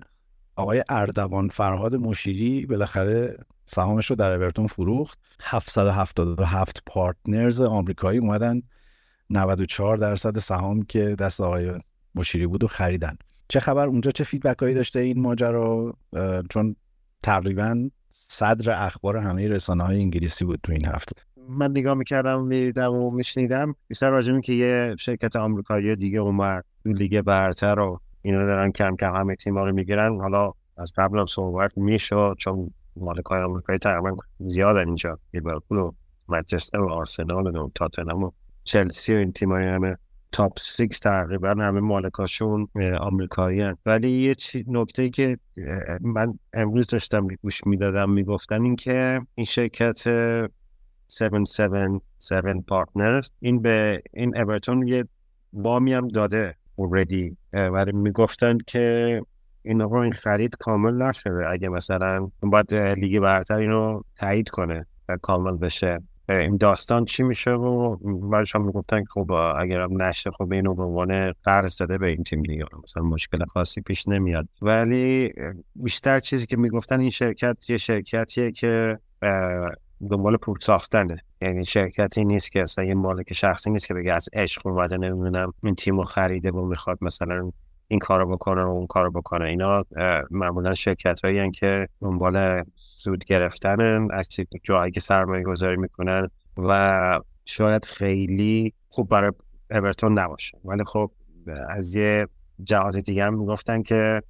آقای 0.55 0.83
اردوان 0.89 1.47
فرهاد 1.47 1.95
مشیری 1.95 2.65
بالاخره 2.65 3.37
سهامش 3.65 4.05
رو 4.05 4.15
در 4.15 4.31
اورتون 4.31 4.67
فروخت. 4.67 5.19
777 5.39 6.83
پارتنرز 6.85 7.61
آمریکایی 7.61 8.19
اومدن 8.19 8.61
94 9.29 9.97
درصد 9.97 10.39
سهام 10.39 10.81
که 10.81 11.15
دست 11.19 11.41
آقای 11.41 11.71
مشیری 12.15 12.47
بود 12.47 12.63
و 12.63 12.67
خریدن. 12.67 13.17
چه 13.47 13.59
خبر؟ 13.59 13.85
اونجا 13.85 14.11
چه 14.11 14.23
فیدبک 14.23 14.59
هایی 14.59 14.73
داشته 14.73 14.99
این 14.99 15.21
ماجرا؟ 15.21 15.93
چون 16.49 16.75
تقریبا 17.23 17.89
صدر 18.11 18.85
اخبار 18.85 19.17
همه 19.17 19.47
رسانه 19.47 19.83
های 19.83 20.01
انگلیسی 20.01 20.45
بود 20.45 20.59
تو 20.63 20.71
این 20.71 20.85
هفته. 20.85 21.21
من 21.49 21.71
نگاه 21.71 21.93
می‌کردم 21.93 22.43
می‌دیدم 22.43 22.93
و 22.93 23.11
میشنیدم. 23.11 23.75
بیشتر 23.87 24.09
راجع 24.09 24.39
که 24.39 24.53
یه 24.53 24.95
شرکت 24.99 25.35
آمریکایی 25.35 25.95
دیگه 25.95 26.19
اومد 26.19 26.65
تو 26.83 26.93
لیگ 26.93 27.21
برتر 27.21 27.79
و 27.79 27.99
اینا 28.21 28.45
دارن 28.45 28.71
کم 28.71 28.95
کم 28.95 29.15
همه 29.15 29.35
تیم 29.35 29.57
رو 29.57 29.73
می‌گیرن. 29.73 30.19
حالا 30.21 30.51
از 30.77 30.93
قبل 30.97 31.19
هم 31.19 31.25
صحبت 31.25 31.77
می‌شد 31.77 32.35
چون 32.39 32.73
مالک 32.95 33.25
های 33.25 33.41
آمریکایی 33.41 33.79
تقریبا 33.79 34.17
زیاد 34.39 34.77
اینجا. 34.77 35.19
لیورپول 35.33 35.77
و 35.77 35.91
منچستر 36.27 36.79
و 36.79 36.89
آرسنال 36.89 37.55
و 37.55 37.69
تاتنهام 37.75 38.31
چلسی 38.67 39.15
و 39.15 39.17
این 39.17 39.31
تیم 39.31 39.51
های 39.51 39.67
همه 39.67 39.97
top 40.31 40.59
6 40.59 40.99
تقریبا 40.99 41.49
همه 41.49 41.79
مالکاشون 41.79 42.67
آمریکایی 42.99 43.61
هن. 43.61 43.77
ولی 43.85 44.09
یه 44.09 44.35
نکته 44.67 45.09
که 45.09 45.37
من 46.01 46.39
امروز 46.53 46.87
داشتم 46.87 47.27
گوش 47.27 47.67
می‌دادم 47.67 48.09
می‌گفتن 48.09 48.61
این 48.61 48.75
که 48.75 49.21
این 49.35 49.45
شرکت 49.45 50.07
777 50.07 52.67
Partners 52.67 53.29
این 53.39 53.61
به 53.61 54.01
این 54.13 54.37
اورتون 54.37 54.87
یه 54.87 55.03
وامی 55.53 55.93
هم 55.93 56.07
داده 56.07 56.55
already 56.75 57.37
ولی 57.53 57.91
می‌گفتن 57.91 58.57
که 58.67 59.21
این 59.63 59.79
رو 59.79 59.97
این 59.97 60.11
خرید 60.11 60.55
کامل 60.59 61.03
نشده. 61.03 61.49
اگه 61.49 61.69
مثلا 61.69 62.31
باید 62.39 62.73
لیگ 62.73 63.19
برتر 63.19 63.57
اینو 63.57 64.01
تایید 64.15 64.49
کنه 64.49 64.85
و 65.09 65.17
کامل 65.21 65.57
بشه. 65.57 65.99
این 66.29 66.57
داستان 66.57 67.05
چی 67.05 67.23
میشه؟ 67.23 67.51
و 67.51 67.95
بعدش 68.29 68.55
هم 68.55 68.71
که 68.71 69.03
خب 69.09 69.31
اگر 69.31 69.81
هم 69.81 70.01
نشه 70.01 70.31
خب 70.31 70.51
اینو 70.51 70.73
به 70.73 70.83
عنوان 70.83 71.33
قرض 71.43 71.77
داده 71.77 71.97
به 71.97 72.07
این 72.07 72.23
تیم 72.23 72.43
دیگه. 72.43 72.65
مثلا 72.83 73.03
مشکل 73.03 73.45
خاصی 73.45 73.81
پیش 73.81 74.07
نمیاد. 74.07 74.47
ولی 74.61 75.33
بیشتر 75.75 76.19
چیزی 76.19 76.45
که 76.45 76.57
می‌گفتن 76.57 76.99
این 76.99 77.09
شرکت 77.09 77.57
یه 77.69 77.77
شرکتیه 77.77 78.51
که 78.51 78.99
دنبال 80.09 80.37
پول 80.37 80.57
ساختنه. 80.61 81.23
یعنی 81.41 81.65
شرکتی 81.65 82.25
نیست 82.25 82.51
که 82.51 82.61
اصلا 82.61 82.85
یه 82.85 82.93
مالک 82.93 83.33
شخصی 83.33 83.69
نیست 83.69 83.87
که 83.87 83.93
بگه 83.93 84.13
از 84.13 84.29
عشق 84.33 84.67
اومده 84.67 84.97
نمی‌دونم 84.97 85.53
این 85.63 85.75
تیم 85.75 85.97
رو 85.97 86.03
خریده 86.03 86.51
و 86.51 86.65
می‌خواد 86.65 86.97
مثلا 87.01 87.51
این 87.87 87.99
کارو 87.99 88.31
بکنه 88.31 88.63
و 88.63 88.69
اون 88.69 88.87
کارو 88.87 89.11
بکنه. 89.11 89.45
اینا 89.45 89.83
معمولا 90.31 90.73
شرکت 90.73 91.25
هایی 91.25 91.51
که 91.51 91.87
دنبال 92.01 92.63
سود 92.75 93.25
گرفتن 93.25 94.07
از 94.11 94.29
جایی 94.63 94.91
که 94.91 94.99
سرمایه 94.99 95.43
گذاری 95.43 95.77
می‌کنن 95.77 96.29
و 96.57 97.19
شاید 97.45 97.85
خیلی 97.85 98.73
خوب 98.89 99.09
برای 99.09 99.31
اورتون 99.71 100.19
نباشه 100.19 100.57
ولی 100.65 100.83
خب 100.83 101.11
از 101.69 101.95
یه 101.95 102.27
جهات 102.63 102.97
دیگه 102.97 103.25
هم 103.25 103.33
می‌گفتن 103.33 103.81
که 103.81 104.21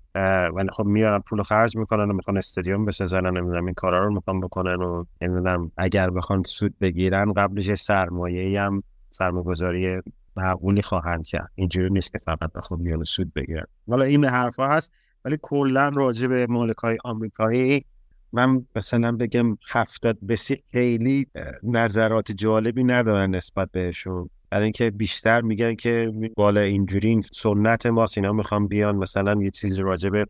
ولی 0.54 0.70
خب 0.74 0.86
میارن 0.86 1.20
پول 1.20 1.43
خرج 1.43 1.78
می‌کنن 1.78 2.10
و 2.12 2.13
می‌خوان 2.13 2.38
استادیوم 2.38 2.86
بسازن 2.86 3.26
نمی‌دونم 3.26 3.65
این 3.65 3.74
کارا 3.74 4.06
رو 4.06 4.13
می‌خوان 4.13 4.39
بکنن 4.39 4.76
و 4.76 5.04
نمی‌دونم 5.22 5.72
اگر 5.78 6.10
بخوان 6.10 6.43
سود 6.43 6.80
بگیرن 6.80 7.34
قبلش 7.34 7.74
سرمایه 7.74 8.62
هم 8.62 8.84
سرمایه‌گذاری 9.10 10.02
معقولی 10.38 10.82
خواهند 10.82 11.26
کرد. 11.26 11.52
اینجوری 11.56 11.89
نیست 11.89 12.12
که 12.12 12.19
فقط 12.19 12.54
بخوام 12.56 12.84
بیان 12.84 13.04
سود 13.04 13.34
بگیرن. 13.34 13.65
حالا 13.89 14.06
این 14.06 14.26
حرفها 14.26 14.67
هست 14.67 14.91
ولی 15.26 15.38
کلا 15.41 15.89
راجع 15.89 16.28
به 16.28 16.47
مالکای 16.50 16.97
آمریکایی 17.04 17.86
من 18.34 18.65
مثلا 18.76 19.12
بگم 19.12 19.58
هفتاد 19.69 20.17
بسی 20.30 20.63
خیلی 20.71 21.28
نظرات 21.63 22.32
جالبی 22.32 22.84
ندارن 22.84 23.36
نسبت 23.36 23.71
بهشون. 23.71 24.30
برای 24.50 24.63
اینکه 24.63 24.91
بیشتر 24.91 25.41
میگن 25.41 25.76
که 25.76 26.12
بالا 26.36 26.62
اینجوری 26.62 27.21
سنت 27.34 27.86
ماست 27.86 28.17
اینا 28.17 28.34
می‌خوام 28.34 28.67
بیان 28.67 28.95
مثلا 28.95 29.41
یه 29.41 29.52
چیزی 29.52 29.82
راجع 29.82 30.10
به 30.10 30.26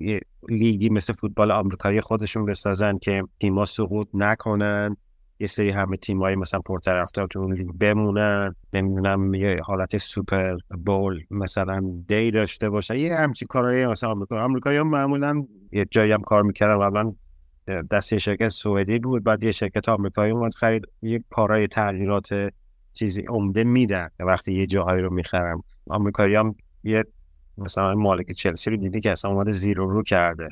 یه 0.00 0.20
لیگی 0.48 0.88
مثل 0.88 1.12
فوتبال 1.12 1.50
آمریکایی 1.50 2.00
خودشون 2.00 2.44
بسازن 2.44 2.98
که 2.98 3.22
تیما 3.40 3.64
سقوط 3.64 4.08
نکنن. 4.14 4.96
یه 5.40 5.46
سری 5.46 5.70
همه 5.70 5.96
تیم 5.96 6.18
های 6.22 6.36
مثلا 6.36 6.60
پرطرفدار 6.60 7.26
تو 7.26 7.40
اون 7.40 7.54
لیگ 7.54 7.68
بمونن 7.80 8.54
نمی‌دونم 8.72 9.34
یه 9.34 9.60
حالت 9.64 9.98
سوپر 9.98 10.56
بول 10.84 11.20
مثلا 11.30 12.02
دی 12.08 12.30
داشته 12.30 12.70
باشن. 12.70 12.96
یه 12.96 13.16
همچین 13.16 13.48
کارهای 13.48 13.86
مثلا 13.86 14.10
آمریکا. 14.10 14.44
آمریکایی 14.44 14.78
هم 14.78 14.88
معمولا 14.88 15.46
یه 15.72 15.86
جایی 15.90 16.12
هم 16.12 16.20
کار 16.20 16.42
می‌کردن. 16.42 16.78
قبلا 16.78 17.12
دست 17.90 18.12
یه 18.12 18.18
شرکت 18.18 18.48
سوئدی 18.48 18.98
بود 18.98 19.24
بعد 19.24 19.44
یه 19.44 19.52
شرکت 19.52 19.88
آمریکایی 19.88 20.32
اومد 20.32 20.54
خرید 20.54 20.86
یه 21.02 21.24
کارهای 21.30 21.66
تغییرات 21.66 22.52
چیزی 22.94 23.22
عمده 23.28 23.64
میدن. 23.64 24.08
وقتی 24.20 24.54
یه 24.54 24.66
جاهایی 24.66 25.02
رو 25.02 25.14
می‌خرم 25.14 25.62
آمریکایی 25.86 26.34
هم 26.34 26.54
یه 26.84 27.04
مثلا 27.58 27.94
مالک 27.94 28.32
چلسی 28.32 28.70
رو 28.70 28.76
دیدی 28.76 29.00
که 29.00 29.10
اصلا 29.10 29.30
اومده 29.30 29.52
زیرو 29.52 29.90
رو 29.90 30.02
کرده 30.02 30.48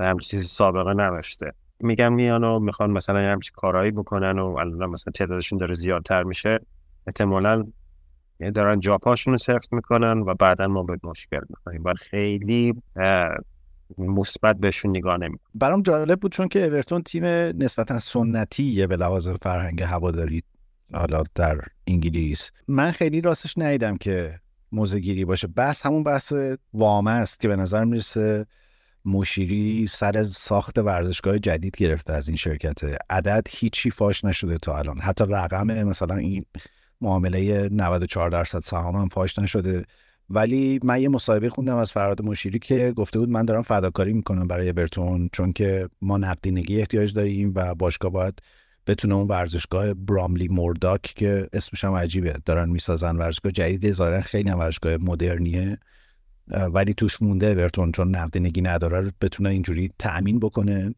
و 0.00 0.04
همچین 0.04 0.28
چیزی 0.28 0.46
سابقه 0.46 0.94
نداشته. 0.94 1.52
میگن 1.80 2.08
میان 2.08 2.44
و 2.44 2.58
می‌خوان 2.58 2.90
مثلا 2.90 3.18
همچین 3.18 3.52
کارهایی 3.56 3.90
بکنن 3.90 4.38
و 4.38 4.44
الان 4.44 4.90
مثلا 4.90 5.12
تعدادشون 5.12 5.58
داره 5.58 5.74
زیادتر 5.74 6.22
میشه. 6.22 6.58
احتمالا 7.06 7.64
دارن 8.54 8.80
جاپاشون 8.80 9.34
رو 9.34 9.38
سفت 9.38 9.72
می‌کنن 9.72 10.18
و 10.18 10.34
بعدا 10.34 10.66
ما 10.66 10.82
به 10.82 10.98
مشکل 11.04 11.40
می‌کنیم 11.48 11.84
و 11.84 11.94
خیلی 11.94 12.74
مثبت 13.98 14.56
بهشون 14.58 14.90
نگاه 14.90 15.16
نمی 15.16 15.38
برام 15.54 15.82
جالب 15.82 16.20
بود 16.20 16.32
چون 16.32 16.48
که 16.48 16.64
اورتون 16.64 17.02
تیم 17.02 17.24
نسبتا 17.62 17.98
سنتیه 17.98 18.86
به 18.86 18.96
لحاظ 18.96 19.28
فرهنگ 19.28 19.82
هواداری 19.82 20.42
حالا 20.94 21.22
در 21.34 21.60
انگلیس. 21.86 22.50
من 22.68 22.90
خیلی 22.90 23.20
راستش 23.20 23.58
ندیدم 23.58 23.96
که 23.96 24.40
موزگیری 24.72 25.24
باشه. 25.24 25.46
بس 25.46 25.86
همون 25.86 26.04
بحث 26.04 26.32
وامه 26.74 27.10
است 27.10 27.40
که 27.40 27.48
به 27.48 27.56
نظر 27.56 27.84
می‌رسه 27.84 28.46
مشیری 29.06 29.86
سر 29.86 30.24
ساخت 30.24 30.78
ورزشگاه 30.78 31.38
جدید 31.38 31.76
گرفته 31.76 32.12
از 32.12 32.28
این 32.28 32.36
شرکت. 32.36 32.78
عدد 33.10 33.46
هیچی 33.50 33.90
فاش 33.90 34.24
نشده 34.24 34.58
تا 34.58 34.78
الان. 34.78 34.98
حتی 34.98 35.24
رقم 35.28 35.84
مثلا 35.84 36.16
این 36.16 36.44
معامله 37.00 37.68
94 37.72 38.30
درصد 38.30 38.60
سهام 38.60 38.96
هم 38.96 39.08
فاش 39.08 39.38
نشده. 39.38 39.84
ولی 40.30 40.80
من 40.82 41.02
یه 41.02 41.08
مصاحبه 41.08 41.50
خوندم 41.50 41.76
از 41.76 41.92
فراد 41.92 42.22
مشیری 42.22 42.58
که 42.58 42.92
گفته 42.96 43.18
بود 43.18 43.28
من 43.28 43.44
دارم 43.44 43.62
فداکاری 43.62 44.12
می‌کنم 44.12 44.46
برای 44.46 44.72
برتون 44.72 45.28
چون 45.32 45.52
که 45.52 45.88
ما 46.02 46.18
نقدینگی 46.18 46.78
احتیاج 46.80 47.14
داریم 47.14 47.52
و 47.54 47.74
باشگاه 47.74 48.10
باید 48.12 48.42
بتونه 48.86 49.14
اون 49.14 49.28
ورزشگاه 49.28 49.94
براملی 49.94 50.48
مورداک 50.48 51.02
که 51.02 51.48
اسمش 51.52 51.84
هم 51.84 51.92
عجیبه 51.92 52.34
دارن 52.44 52.68
می‌سازن 52.68 53.16
ورزشگاه 53.16 53.52
جدید 53.52 53.92
ظاهرا 53.92 54.20
خیلی 54.20 54.50
هم 54.50 54.58
ورزشگاه 54.58 54.96
مدرنیه. 54.96 55.78
ولی 56.48 56.94
توش 56.94 57.22
مونده 57.22 57.54
برتون 57.54 57.92
چون 57.92 58.16
نقدینگی 58.16 58.60
نداره 58.60 59.00
رو 59.00 59.10
بتونه 59.20 59.48
اینجوری 59.48 59.90
تأمین 59.98 60.38
بکنه. 60.38 60.94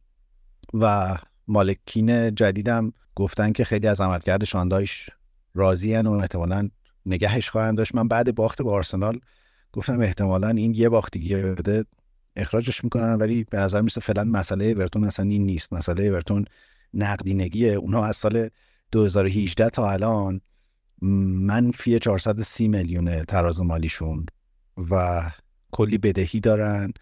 و 0.74 1.16
مالکین 1.48 2.34
جدیدم 2.34 2.92
گفتن 3.14 3.52
که 3.52 3.64
خیلی 3.64 3.86
از 3.86 4.00
عملکرد 4.00 4.44
شاندایش 4.44 5.10
راضی 5.54 5.96
و 5.96 6.08
احتمالا 6.08 6.68
نگهش 7.06 7.50
خواهند 7.50 7.78
داشت. 7.78 7.94
من 7.94 8.08
بعد 8.08 8.34
باخت 8.34 8.62
با 8.62 8.72
آرسنال 8.72 9.20
گفتم 9.72 10.00
احتمالا 10.00 10.48
این 10.48 10.74
یه 10.74 10.88
باخت 10.88 11.12
دیگه 11.12 11.36
بده 11.36 11.84
اخراجش 12.36 12.84
می‌کنن 12.84 13.14
ولی 13.14 13.44
به 13.44 13.58
نظر 13.58 13.80
میسه 13.80 14.00
فعلا 14.00 14.24
مسئله 14.24 14.64
اورتون 14.64 15.04
اصلا 15.04 15.26
این 15.26 15.42
نیست. 15.42 15.72
مسئله 15.72 16.04
اورتون 16.04 16.44
نقدینگیه. 16.94 17.72
اونها 17.72 18.06
از 18.06 18.16
سال 18.16 18.48
2018 18.92 19.70
تا 19.70 19.90
الان 19.90 20.40
منفی 21.02 21.98
430 21.98 22.68
میلیون 22.68 23.24
تراز 23.24 23.60
مالیشون 23.60 24.26
و 24.90 25.22
کلی 25.72 25.98
بدهی 25.98 26.40
دارن 26.40 26.92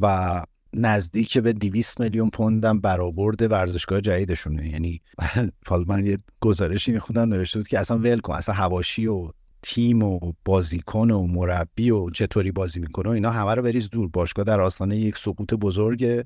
و 0.00 0.42
نزدیک 0.74 1.38
به 1.38 1.52
200 1.52 2.00
میلیون 2.00 2.30
پوندم 2.30 2.80
برآورد 2.80 3.52
ورزشگاه 3.52 4.00
جدیدشونه. 4.00 4.68
یعنی 4.68 5.00
حالا 5.68 5.84
من 5.88 6.06
یه 6.06 6.18
گزارشی 6.40 6.92
میخوندم 6.92 7.34
نوشته 7.34 7.58
بود 7.58 7.68
که 7.68 7.78
اصلا 7.78 7.98
ول 7.98 8.18
کن 8.18 8.34
اصلا 8.34 8.54
هواشی 8.54 9.06
و 9.06 9.30
تیم 9.62 10.02
و 10.02 10.32
بازیکن 10.44 11.10
و 11.10 11.26
مربی 11.26 11.90
و 11.90 12.10
چطوری 12.10 12.52
بازی 12.52 12.80
می‌کنه 12.80 13.08
و 13.08 13.12
اینا 13.12 13.30
همه 13.30 13.54
رو 13.54 13.62
بریز 13.62 13.90
دور. 13.90 14.08
باشگاه 14.08 14.44
در 14.44 14.60
آستانه 14.60 14.96
یک 14.96 15.18
سقوط 15.18 15.54
بزرگ 15.54 16.24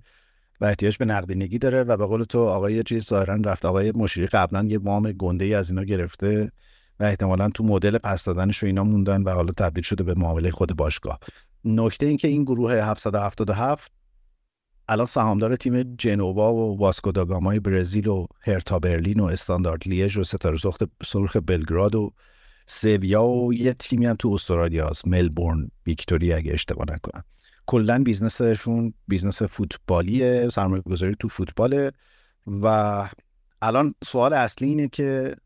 و 0.60 0.64
احتیاج 0.64 0.96
به 0.96 1.04
نقدینگی 1.04 1.58
داره 1.58 1.82
و 1.82 1.96
به 1.96 2.06
قول 2.06 2.24
تو 2.24 2.38
آقای 2.38 2.82
چیز 2.82 3.06
ظاهرا 3.06 3.34
رفت 3.44 3.64
آقای 3.64 3.92
مشیری 3.94 4.26
قبلا 4.26 4.64
یه 4.64 4.78
وام 4.78 5.12
گنده 5.12 5.44
ای 5.44 5.54
از 5.54 5.70
اینا 5.70 5.84
گرفته. 5.84 6.52
و 7.00 7.04
احتمالا 7.04 7.48
تو 7.48 7.64
مدل 7.64 7.98
پس 7.98 8.24
دادنش 8.24 8.62
و 8.62 8.66
اینا 8.66 8.84
موندن 8.84 9.22
و 9.22 9.30
حالا 9.30 9.52
تبدیل 9.52 9.84
شده 9.84 10.04
به 10.04 10.14
معامله 10.16 10.50
خود 10.50 10.76
باشگاه. 10.76 11.18
نکته 11.64 12.06
این 12.06 12.16
که 12.16 12.28
این 12.28 12.44
گروه 12.44 12.72
777 12.72 13.92
الان 14.88 15.06
سهامدار 15.06 15.56
تیم 15.56 15.82
جنوا 15.82 16.54
و 16.54 16.78
واسکو 16.78 17.12
داگامای 17.12 17.60
برزیل 17.60 18.06
و 18.06 18.26
هرتا 18.40 18.78
برلین 18.78 19.20
و 19.20 19.24
استاندارد 19.24 19.82
لیژ 19.86 20.16
و 20.16 20.24
ستاره 20.24 20.56
سرخ 20.56 20.76
سرخ 21.06 21.36
بلگراد 21.46 21.94
و 21.94 22.12
سویا 22.66 23.24
و 23.24 23.54
یه 23.54 23.72
تیمی 23.72 24.06
هم 24.06 24.16
تو 24.16 24.28
استرالیا 24.28 24.88
هست. 24.88 25.08
ملبورن 25.08 25.70
ویکتوری 25.86 26.32
اگه 26.32 26.52
اشتباه 26.52 26.86
نکنم. 26.88 27.24
کلا 27.66 28.02
بیزنسشون 28.02 28.94
بیزنس 29.08 29.42
فوتبالیه 29.42 30.48
سرمایه 30.48 30.82
گذاری 30.82 31.14
تو 31.20 31.28
فوتباله 31.28 31.92
و 32.46 33.08
الان 33.62 33.94
سوال 34.04 34.32
اصلی 34.32 34.68
اینه 34.68 34.88
که 34.88 35.36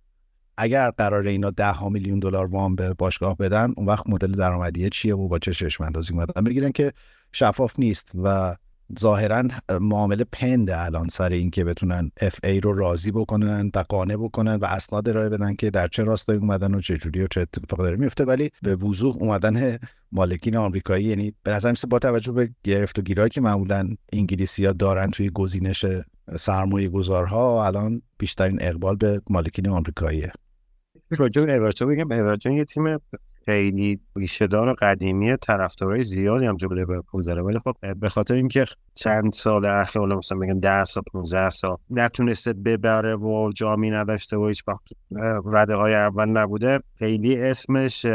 اگر 0.62 0.90
قرار 0.90 1.26
اینا 1.26 1.50
ده 1.50 1.72
ها 1.72 1.88
میلیون 1.88 2.18
دلار 2.18 2.46
وام 2.46 2.74
به 2.74 2.94
باشگاه 2.94 3.36
بدن 3.36 3.72
اون 3.76 3.86
وقت 3.86 4.06
مدل 4.06 4.32
درآمدی 4.32 4.90
چیه 4.90 5.14
و 5.14 5.28
با 5.28 5.38
چه 5.38 5.52
چشم 5.52 5.84
اندازی 5.84 6.12
اومدن 6.12 6.44
بگیرن 6.44 6.72
که 6.72 6.92
شفاف 7.32 7.78
نیست 7.78 8.10
و 8.22 8.56
ظاهرا 8.98 9.42
معامله 9.80 10.24
pending 10.32 10.78
ه 10.78 10.84
الان 10.84 11.08
سر 11.08 11.28
اینکه 11.28 11.64
بتونن 11.64 12.10
FA 12.20 12.60
رو 12.60 12.72
راضی 12.72 13.10
بکنن 13.10 13.70
و 13.74 13.84
قانع 13.88 14.16
بکنن 14.16 14.54
و 14.54 14.64
اسناد 14.64 15.08
ارائه 15.08 15.28
بدن 15.28 15.54
که 15.54 15.70
در 15.70 15.88
چه 15.88 16.02
راستایی 16.02 16.38
اومدن 16.38 16.74
و 16.74 16.80
چه 16.80 16.98
جوری 16.98 17.22
و 17.22 17.26
چه 17.26 17.40
اتفاقی 17.40 17.82
داره. 17.82 17.96
میفته 17.96 18.24
ولی 18.24 18.50
به 18.62 18.76
وضوح 18.76 19.16
اومدن 19.16 19.78
مالکین 20.12 20.56
آمریکایی 20.56 21.04
یعنی 21.04 21.34
به 21.42 21.50
نظر 21.50 21.74
با 21.90 21.98
توجه 21.98 22.32
به 22.32 22.50
گرفت 22.64 22.98
و 22.98 23.02
گیرایی 23.02 23.30
که 23.30 23.40
معمولا 23.40 23.88
انگلیسی 24.12 24.64
ها 24.64 24.72
دارن 24.72 25.10
توی 25.10 25.30
گزینش 25.30 25.86
سرمایه 26.38 26.88
گذارها 26.88 27.66
الان 27.66 28.02
بیشترین 28.18 28.58
اقبال 28.60 28.96
به 28.96 29.22
مالکین 29.30 29.68
آمریکاییه. 29.68 30.32
راجع 31.18 31.44
به 31.44 31.70
بگم 31.86 32.52
یه 32.52 32.64
تیم 32.64 32.98
خیلی 33.44 34.00
ریشهدار 34.16 34.68
و 34.68 34.74
قدیمی 34.78 35.36
طرفدارای 35.36 36.04
زیادی 36.04 36.46
هم 36.46 36.56
جلوی 36.56 36.78
لیورپول 36.78 37.22
داره. 37.22 37.42
ولی 37.42 37.58
خب 37.58 37.74
به 38.00 38.08
خاطر 38.08 38.34
اینکه 38.34 38.64
چند 38.94 39.32
سال 39.32 39.66
اخیر 39.66 40.00
حالا 40.00 40.16
مثلا 40.16 40.38
بگم 40.38 40.60
10 40.60 40.84
سال 40.84 41.02
15 41.12 41.50
سال 41.50 41.76
نتونسته 41.90 42.52
ببره 42.52 43.16
و 43.16 43.52
جامی 43.54 43.90
نداشته 43.90 44.36
و 44.36 44.46
هیچ 44.46 44.62
وقت 44.68 44.82
رده 45.44 45.74
های 45.74 45.94
اول 45.94 46.28
نبوده 46.28 46.80
خیلی 46.98 47.36
اسمش 47.36 48.06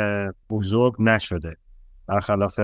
بزرگ 0.49 0.93
نشده. 0.99 1.55
برخلاف 2.07 2.59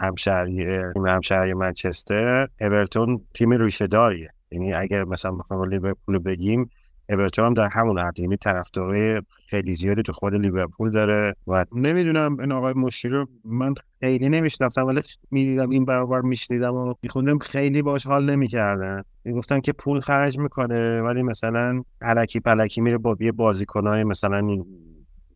همشهری 0.00 0.64
همشهری 1.06 1.54
منچستر 1.54 2.48
اورتون 2.60 3.20
تیم 3.34 3.52
ریشه 3.52 3.86
داریه 3.86 4.30
یعنی 4.50 4.74
اگر 4.74 5.04
مثلا 5.04 5.32
بخوام 5.32 5.68
لیورپول 5.70 6.18
بگیم 6.18 6.70
اورتون 7.08 7.44
هم 7.44 7.54
در 7.54 7.68
همون 7.68 7.98
حد 7.98 8.20
یعنی 8.20 8.36
طرفدارای 8.36 9.22
خیلی 9.46 9.72
زیادی 9.72 10.02
تو 10.02 10.12
خود 10.12 10.34
لیورپول 10.34 10.90
داره 10.90 11.36
و 11.46 11.64
نمی‌دونم 11.72 12.40
این 12.40 12.52
آقای 12.52 12.72
مشیر 12.76 13.12
رو 13.12 13.26
من 13.44 13.74
خیلی 14.00 14.28
نمیشناختم 14.28 14.86
ولی 14.86 15.00
می‌دیدم 15.30 15.70
این 15.70 15.84
برابر 15.84 16.20
میشنیدم 16.20 16.74
و 16.74 16.94
میخوندم 17.02 17.38
خیلی 17.38 17.82
باش 17.82 18.06
حال 18.06 18.30
نمی‌کردن 18.30 19.02
می‌گفتن 19.24 19.60
که 19.60 19.72
پول 19.72 20.00
خرج 20.00 20.38
می‌کنه 20.38 21.02
ولی 21.02 21.22
مثلا 21.22 21.82
علکی 22.00 22.40
پلکی 22.40 22.80
میره 22.80 22.98
با 22.98 23.16
یه 23.20 23.32
بازیکنای 23.32 24.04
مثلا 24.04 24.64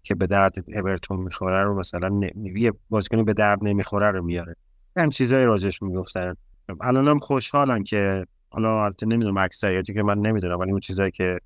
که 0.02 0.14
به 0.14 0.26
درد 0.26 0.64
اورتون 0.74 1.20
می‌خوره 1.20 1.64
رو 1.64 1.78
مثلا 1.78 2.20
یه 2.56 2.72
بازیکنی 2.90 3.22
به 3.22 3.32
درد 3.32 3.58
نمی‌خوره 3.62 4.10
رو 4.10 4.24
میاره. 4.24 4.56
هم 4.96 5.10
چیزایی 5.10 5.46
راجش 5.46 5.82
می‌گفتن. 5.82 6.34
الانم 6.80 7.18
خوشحالن 7.18 7.84
که 7.84 8.26
حالا 8.50 8.84
البته 8.84 9.06
نمی‌دونم 9.06 9.36
اکثریتی 9.36 9.94
که 9.94 10.02
من 10.02 10.18
نمی‌دونم 10.18 10.58
ولی 10.58 10.70
اون 10.70 10.80
چیزایی 10.80 11.10
که 11.10 11.38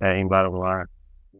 این 0.00 0.28
برابر. 0.28 0.86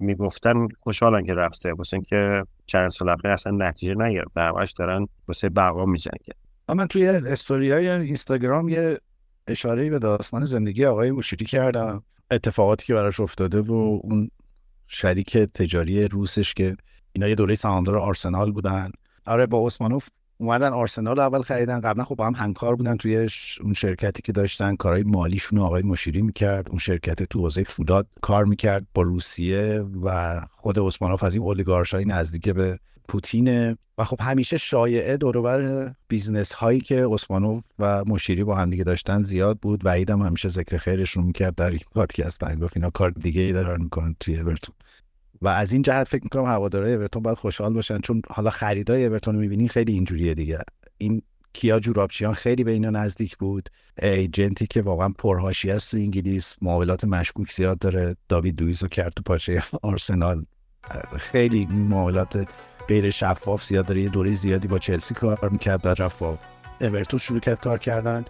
می‌گفتن 0.00 0.68
خوشحالن 0.80 1.26
که 1.26 1.34
رفته. 1.34 1.72
واسه 1.72 1.94
اینکه 1.94 2.44
چند 2.66 2.90
سال 2.90 3.08
اخیر 3.08 3.30
اصلا 3.30 3.52
نتیجه 3.68 3.94
نگرفته. 3.94 4.40
همش 4.40 4.72
دارن 4.72 5.06
واسه 5.28 5.48
بقا 5.48 5.84
میجنگن. 5.84 6.34
من 6.68 6.86
توی 6.86 7.06
استوری 7.06 7.70
های 7.70 7.88
اینستاگرام 7.88 8.68
یه 8.68 8.98
اشاره 9.46 9.90
به 9.90 9.98
داستان 9.98 10.44
زندگی 10.44 10.84
آقای 10.84 11.10
مشیری 11.10 11.44
کردم. 11.44 12.02
اتفاقاتی 12.30 12.86
که 12.86 12.94
براش 12.94 13.20
افتاده 13.20 13.60
و 13.60 14.00
اون 14.02 14.30
شریک 14.88 15.38
تجاری 15.38 16.08
روسش 16.08 16.54
که 16.54 16.76
اینا 17.12 17.28
یه 17.28 17.34
دوره 17.34 17.54
سهامدار 17.54 17.98
آرسنال 17.98 18.52
بودن. 18.52 18.90
آره 19.26 19.46
با 19.46 19.66
عثمانوف 19.66 20.08
اومدن 20.38 20.72
آرسنال 20.72 21.18
اول 21.18 21.42
خریدن 21.42 21.80
قبلا 21.80 22.04
خب 22.04 22.14
با 22.14 22.26
هم 22.26 22.34
همکار 22.34 22.76
بودن 22.76 22.96
توی 22.96 23.28
اون 23.60 23.74
شرکتی 23.74 24.22
که 24.22 24.32
داشتن 24.32 24.76
کارهای 24.76 25.02
مالیشون 25.02 25.58
آقای 25.58 25.82
مشیری 25.82 26.22
می‌کرد 26.22 26.68
اون 26.68 26.78
شرکت 26.78 27.22
تو 27.22 27.40
حوزه 27.40 27.64
فولاد 27.64 28.06
کار 28.20 28.44
می‌کرد 28.44 28.86
با 28.94 29.02
روسیه 29.02 29.84
و 30.04 30.40
خود 30.56 30.78
عثمانوف 30.78 31.22
از 31.22 31.34
این 31.34 31.42
اولیگارشای 31.42 32.04
نزدیک 32.04 32.48
به 32.48 32.78
پوتینه. 33.08 33.76
و 33.98 34.04
خب 34.04 34.20
همیشه 34.20 34.58
شایعه 34.58 35.16
دوروبر 35.16 35.90
بیزنس 36.08 36.52
هایی 36.52 36.80
که 36.80 37.06
عثمانوف 37.06 37.64
و 37.78 38.04
مشیری 38.04 38.44
با 38.44 38.54
هم 38.54 38.70
دیگه 38.70 38.84
داشتن 38.84 39.22
زیاد 39.22 39.58
بود. 39.58 39.80
و 39.84 39.90
هم 39.90 40.22
همیشه 40.22 40.48
ذکر 40.48 40.76
خیرشون 40.76 41.24
می‌کرد 41.24 41.54
در 41.54 41.70
این 41.70 41.80
پادکست. 41.94 42.44
گفت 42.44 42.76
اینا 42.76 42.90
کار 42.90 43.10
دیگه 43.10 43.40
ای 43.40 43.52
دارن 43.52 43.82
می‌کنن 43.82 44.16
توی 44.20 44.38
اورتون. 44.38 44.74
و 45.42 45.48
از 45.48 45.72
این 45.72 45.82
جهت 45.82 46.08
فکر 46.08 46.22
می‌کنم 46.22 46.44
هوادارهای 46.44 46.94
اورتون 46.94 47.22
باید 47.22 47.38
خوشحال 47.38 47.72
باشن 47.72 47.98
چون 47.98 48.22
حالا 48.30 48.50
خریدای 48.50 49.06
اورتون 49.06 49.34
رو 49.34 49.40
می‌بینین 49.40 49.68
خیلی 49.68 49.92
اینجوریه 49.92 50.34
دیگه. 50.34 50.58
این 50.98 51.22
کیا 51.52 51.80
جورابچیان 51.80 52.34
خیلی 52.34 52.64
به 52.64 52.70
اینا 52.70 52.90
نزدیک 52.90 53.36
بود. 53.36 53.68
ایجنتی 54.02 54.66
که 54.66 54.82
واقعا 54.82 55.08
پرهاشی 55.18 55.70
است 55.70 55.90
تو 55.90 55.96
انگلیس 55.96 56.54
معاملات 56.62 57.04
مشکوک 57.04 57.52
زیاد 57.52 57.78
داره. 57.78 58.16
داوید 58.28 58.56
دویز 58.56 58.82
رو 58.82 58.88
کرد 58.88 59.12
تو 59.12 59.22
پاچه 59.22 59.62
آرسنال. 59.82 60.44
خیلی 61.18 61.66
معاملات 61.66 62.48
غیر 62.88 63.10
شفاف 63.10 63.64
زیاد 63.64 63.86
داره. 63.86 64.02
یه 64.02 64.08
دوره 64.08 64.34
زیادی 64.34 64.68
با 64.68 64.78
چلسی 64.78 65.14
کار 65.14 65.48
می‌کرد 65.48 65.82
بعد 65.82 66.02
رفت 66.02 66.18
با 66.18 66.38
اورتون 66.80 67.18
شروع 67.18 67.40
کرد 67.40 67.60
کار 67.60 67.78
کردن. 67.78 68.24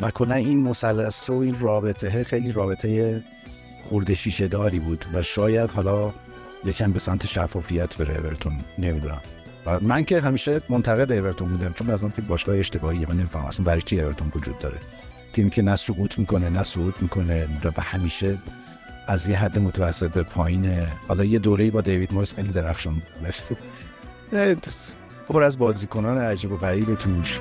و 0.00 0.10
کلا 0.10 0.34
این 0.34 0.62
مثلث 0.62 1.30
و 1.30 1.32
این 1.32 1.60
رابطه 1.60 2.24
خیلی 2.24 2.52
رابطه 2.52 3.24
خورده 3.88 4.14
شیشه 4.14 4.48
داری 4.48 4.78
بود. 4.78 5.04
و 5.14 5.22
شاید 5.22 5.70
حالا 5.70 6.14
یکم 6.64 6.92
به 6.92 6.98
سمت 6.98 7.26
شفافیت 7.26 7.96
بره 7.96 8.18
اورتون 8.18 8.52
نمی‌دونم. 8.78 9.20
من 9.80 10.04
که 10.04 10.20
همیشه 10.20 10.60
منتقد 10.68 11.12
اورتون 11.12 11.48
بودم 11.48 11.72
چون 11.72 11.90
از 11.90 12.00
که 12.00 12.22
باشگاه 12.22 12.56
اشتباهیه 12.56 13.08
من 13.08 13.16
نمی‌فهمم. 13.16 13.44
اصلا 13.44 13.64
برای 13.64 13.82
چی 13.82 14.00
اورتون 14.00 14.32
وجود 14.34 14.58
داره؟ 14.58 14.78
تیمی 15.32 15.50
که 15.50 15.62
نه 15.62 15.76
سقوط 15.76 16.18
می‌کنه 16.18 16.50
نه 16.50 16.62
صعود 16.62 16.94
می‌کنه 17.00 17.48
و 17.64 17.80
همیشه 17.80 18.38
از 19.06 19.28
یه 19.28 19.38
حد 19.38 19.58
متوسط 19.58 20.10
به 20.10 20.22
پایین. 20.22 20.86
حالا 21.08 21.24
یه 21.24 21.38
دوره‌ای 21.38 21.70
با 21.70 21.80
دیوید 21.80 22.14
مویس 22.14 22.34
خیلی 22.34 22.48
درخشان 22.48 22.94
بود. 22.94 23.58
پر 25.28 25.42
از 25.42 25.58
بازیکنان 25.58 26.18
عجیب 26.18 26.52
و 26.52 26.56
غریب 26.56 26.94
توش. 26.94 27.40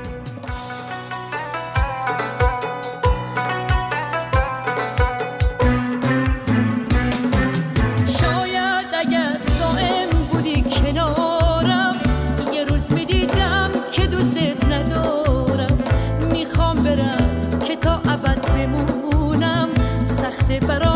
But. 20.59 20.86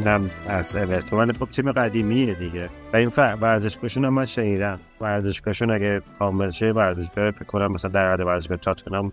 اینم 0.00 0.30
از 0.46 0.76
اورتون 0.76 1.32
خب 1.32 1.50
تیم 1.50 1.72
قدیمیه 1.72 2.34
دیگه. 2.34 2.68
و 2.92 2.96
این 2.96 3.12
ورزشگاهشون 3.16 4.04
هم 4.04 4.14
من 4.14 4.26
شنیدم. 4.26 4.80
ورزشگاهشون 5.00 5.70
اگه 5.70 6.02
کامل 6.18 6.50
شه 6.50 6.72
ورزشگاه 6.72 7.30
فکر 7.30 7.44
کنم 7.44 7.72
مثلا 7.72 7.90
در 7.90 8.12
حد 8.12 8.20
ورزشگاه 8.20 8.56
تاتنهام 8.56 9.12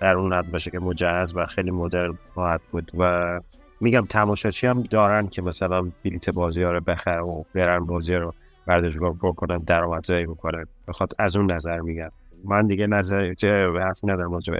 در 0.00 0.16
اون 0.16 0.32
حد 0.32 0.50
باشه 0.50 0.70
که 0.70 0.78
مجهز 0.78 1.36
و 1.36 1.46
خیلی 1.46 1.70
مدرن 1.70 2.18
خواهد 2.34 2.60
بود. 2.70 2.90
و 2.98 3.40
میگم 3.80 4.06
تماشاچی 4.08 4.66
هم 4.66 4.82
دارن 4.82 5.26
که 5.26 5.42
مثلا 5.42 5.90
بلیت 6.04 6.30
بازی 6.30 6.62
ها 6.62 6.70
رو 6.70 6.80
بخرن 6.80 7.22
و 7.22 7.42
برن 7.54 7.84
بازی 7.84 8.14
رو 8.14 8.34
ورزشگاه 8.66 9.14
بکنن 9.22 9.58
درآمدزایی 9.58 10.26
بکنن. 10.26 10.64
بخاطر 10.88 11.14
از 11.18 11.36
اون 11.36 11.52
نظر 11.52 11.80
میگم. 11.80 12.10
من 12.44 12.66
دیگه 12.66 12.86
نظر 12.86 13.34
حرفی 13.80 14.06
ندارم 14.06 14.32
راجع 14.32 14.54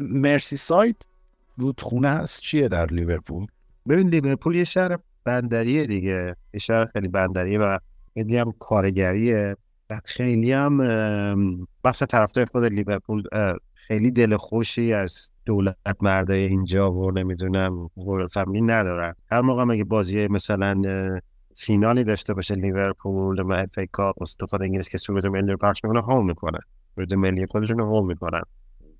مرسی 0.00 0.56
ساید. 0.56 1.06
رودخونه 1.56 2.08
است 2.08 2.40
چیه 2.40 2.68
در 2.68 2.86
لیورپول؟ 2.86 3.46
ببین 3.88 4.08
لیورپول 4.08 4.54
یه 4.54 4.64
شهر 4.64 4.98
بندریه 5.24 5.86
دیگه. 5.86 6.36
یه 6.54 6.60
شهر 6.60 6.84
خیلی 6.84 7.08
بندریه 7.08 7.58
و 7.58 7.78
خیلی 8.14 8.36
هم 8.36 8.52
کارگریه. 8.58 9.56
و 9.90 10.00
خیلی 10.04 10.52
هم 10.52 10.78
بخش 11.84 12.02
خود 12.52 12.64
لیورپول 12.64 13.22
خیلی 13.74 14.10
دل 14.10 14.36
خوشی 14.36 14.92
از 14.92 15.30
دولت 15.46 15.76
مردای 16.00 16.44
اینجا 16.44 16.92
و 16.92 17.10
نمی‌دونم 17.10 17.90
family 18.30 18.60
ندارن. 18.60 19.14
هر 19.30 19.40
موقع 19.40 19.64
مگه 19.64 19.84
بازی 19.84 20.26
مثلا 20.28 20.82
فینالی 21.56 22.04
داشته 22.04 22.34
باشه 22.34 22.54
لیورپول 22.54 23.40
و 23.40 23.52
FA 23.52 23.78
Cup 23.78 24.24
خود 24.48 24.62
انگلیس 24.62 24.88
که 24.88 24.98
سرود 24.98 25.26
ملی 25.26 25.56
پخش 25.56 25.84
می‌کنه 25.84 26.02
هو 26.02 26.24
می‌کنن 26.24 26.60
صورت 26.94 27.12
ملی 27.12 27.46
خودشون 27.46 27.80
هول 27.80 28.06
می‌کنن. 28.06 28.42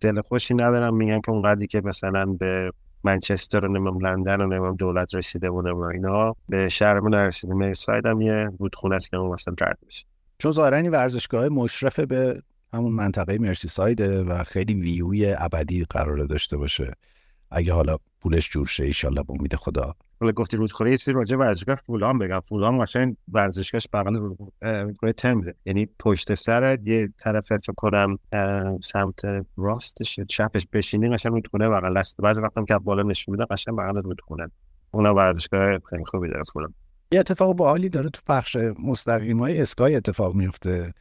دل 0.01 0.21
خوشی 0.21 0.55
ندارم 0.55 0.97
میگن 0.97 1.21
که 1.21 1.31
اونقدری 1.31 1.67
که 1.67 1.81
مثلا 1.85 2.27
به 2.27 2.73
منچستر 3.05 3.67
و 3.67 3.69
نمیم 3.69 3.99
لندن 3.99 4.41
و 4.41 4.47
نمیم 4.47 4.77
دولت 4.77 5.15
رسیده 5.15 5.51
و 5.51 5.83
اینا. 5.95 6.37
به 6.49 6.69
شهرمون 6.69 7.15
نرسیده 7.15 7.55
مرساید 7.55 8.07
هم 8.07 8.21
یه 8.21 8.51
رودخونه 8.59 8.97
است 8.97 9.11
که 9.11 9.17
اون 9.17 9.33
مثلا 9.33 9.55
رد 9.61 9.79
میشه 9.87 10.05
چون 10.39 10.53
ظاهرا 10.53 10.77
این 10.77 10.91
ورزشگاه 10.91 11.49
مشرف 11.49 12.01
به 12.01 12.43
همون 12.73 12.93
منطقه 12.93 13.39
مرسی 13.39 13.69
سایده 13.69 14.23
و 14.23 14.45
خیلی 14.45 14.75
ویوی 14.75 15.35
ابدی 15.39 15.85
قرار 15.91 16.19
داشته 16.19 16.57
باشه. 16.57 16.93
اگه 17.51 17.73
حالا 17.73 17.97
پولش 18.21 18.51
جور 18.51 18.67
شه 18.67 18.85
ایشالله 18.85 19.23
با 19.23 19.35
امید 19.35 19.55
خدا 19.55 19.95
حالا 20.21 20.33
گفتی 20.33 20.57
رودخونه 20.57 20.91
یه 20.91 20.97
چیزی 20.97 21.13
راجع 21.13 21.37
ورزشگاه 21.37 21.75
فولان 21.75 22.19
بگم. 22.19 22.41
فولان 22.41 22.85
قشنگ 22.85 23.17
ورزشگاهش 23.33 23.89
بغل 23.93 24.17
رودخونه 24.17 25.13
تمزه 25.17 25.55
یعنی 25.65 25.89
پشت 25.99 26.35
سر 26.35 26.79
یه 26.83 27.09
طرف 27.19 27.47
فکر 27.47 27.73
کنم 27.77 28.19
سمت 28.83 29.21
راستش 29.57 30.21
چپش 30.21 30.67
بشینی 30.73 31.09
قشنگ 31.09 31.33
رودخونه 31.33 31.69
بغل. 31.69 31.97
است 31.97 32.17
بعضی 32.21 32.41
وقتا 32.41 32.65
که 32.65 32.79
بالا 32.79 33.03
نشون 33.03 33.33
میده 33.33 33.45
قشنگ 33.51 33.77
بغل 33.77 34.03
رودخونه 34.03 34.51
اونم 34.91 35.15
ورزشگاه 35.15 35.79
خیلی 35.91 36.05
خوبی 36.05 36.29
داره 36.29 36.45
فولان 36.53 36.75
یه 37.13 37.21
اتفاق 37.21 37.57
باحالی 37.57 37.89
داره 37.89 38.11
تو 38.11 38.21
پخش 38.27 38.57
مستقیم 38.85 39.39
های 39.39 39.61
اسکای 39.61 39.95
اتفاق 39.95 40.35
میفته. 40.35 40.95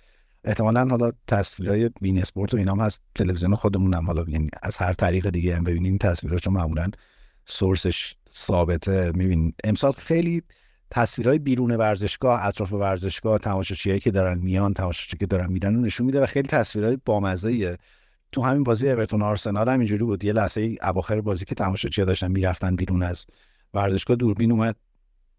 احتمالا 0.44 0.86
حالا 0.86 1.12
تصویرهای 1.28 1.90
بین 2.02 2.18
اسپورت 2.18 2.54
و 2.54 2.58
اینام 2.58 2.80
هست. 2.80 3.02
تلویزیون 3.16 3.56
خودمون 3.56 3.94
هم 3.94 4.06
حالا 4.06 4.26
یعنی 4.28 4.50
از 4.62 4.78
هر 4.78 4.94
طریق 4.94 5.30
دیگه 5.30 5.56
هم 5.56 5.64
ببینین 5.64 5.98
تصویراشو 5.98 6.52
معمولا 6.52 6.90
سورسش 7.46 8.16
ثابته. 8.38 9.12
می‌بینین 9.16 9.54
امسال 9.64 9.92
خیلی 9.92 10.44
تصویرهای 10.92 11.40
بیرون 11.40 11.72
ورزشگاه 11.72 12.46
اطراف 12.46 12.74
ورزشگاه 12.74 13.38
تماشاچیایی 13.38 14.00
که 14.00 14.12
دارن 14.12 14.40
میان 14.40 14.74
تماشاچی 14.74 15.18
که 15.18 15.26
دارن 15.26 15.52
میرن 15.52 15.76
نشون 15.76 16.06
میده 16.06 16.22
و 16.22 16.26
خیلی 16.26 16.48
تصویرهای 16.48 16.98
بامزه 17.06 17.78
تو 18.32 18.42
همین 18.42 18.64
بازی 18.64 18.90
اورتون 18.90 19.22
آرسنال 19.22 19.70
هم 19.70 19.80
اینجوری 19.80 20.04
بود. 20.04 20.24
یه 20.24 20.34
لحظه 20.34 20.76
اواخر 20.82 21.22
بازی 21.22 21.46
که 21.46 21.56
تماشاچی 21.56 22.06
داشتن 22.06 22.32
می‌رفتن 22.32 22.76
بیرون 22.76 23.04
از 23.04 23.26
ورزشگاه 23.74 24.18
دوربین 24.18 24.52
اومد 24.52 24.76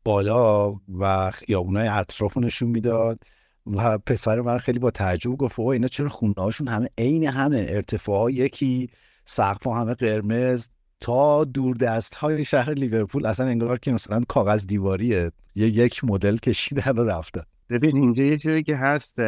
بالا 0.05 0.75
و 0.99 1.31
خیابونای 1.31 1.89
اطراف 1.89 2.33
رو 2.33 2.43
نشون 2.43 2.69
می‌داد 2.69 3.19
و 3.67 3.99
پسر 3.99 4.41
من 4.41 4.59
خیلی 4.59 4.79
با 4.79 4.91
تعجب 4.91 5.31
گفت 5.31 5.59
اوه 5.59 5.69
اینا 5.69 5.89
چرا 5.89 6.09
خونه 6.09 6.35
همه 6.69 6.89
عین 6.99 7.25
همه؟ 7.25 7.67
ارتفاع 7.69 8.33
یکی 8.33 8.91
سقف 9.25 9.67
همه 9.67 9.95
قرمز. 9.95 10.69
تا 11.01 11.45
دور 11.45 11.77
دست 11.77 12.15
های 12.15 12.45
شهر 12.45 12.73
لیورپول 12.73 13.27
اصلا 13.27 13.47
انگار 13.47 13.79
که 13.79 13.93
مثلا 13.93 14.21
کاغذ 14.29 14.67
دیواریه. 14.67 15.31
یه 15.55 15.67
یک 15.67 16.05
مدل 16.05 16.37
کشیدن 16.37 16.99
و 16.99 17.05
رفته. 17.05 17.43
ببین 17.71 17.97
اینجا 17.97 18.23
یه 18.23 18.39
چیزی 18.39 18.63
که 18.63 18.77
هست 18.77 19.19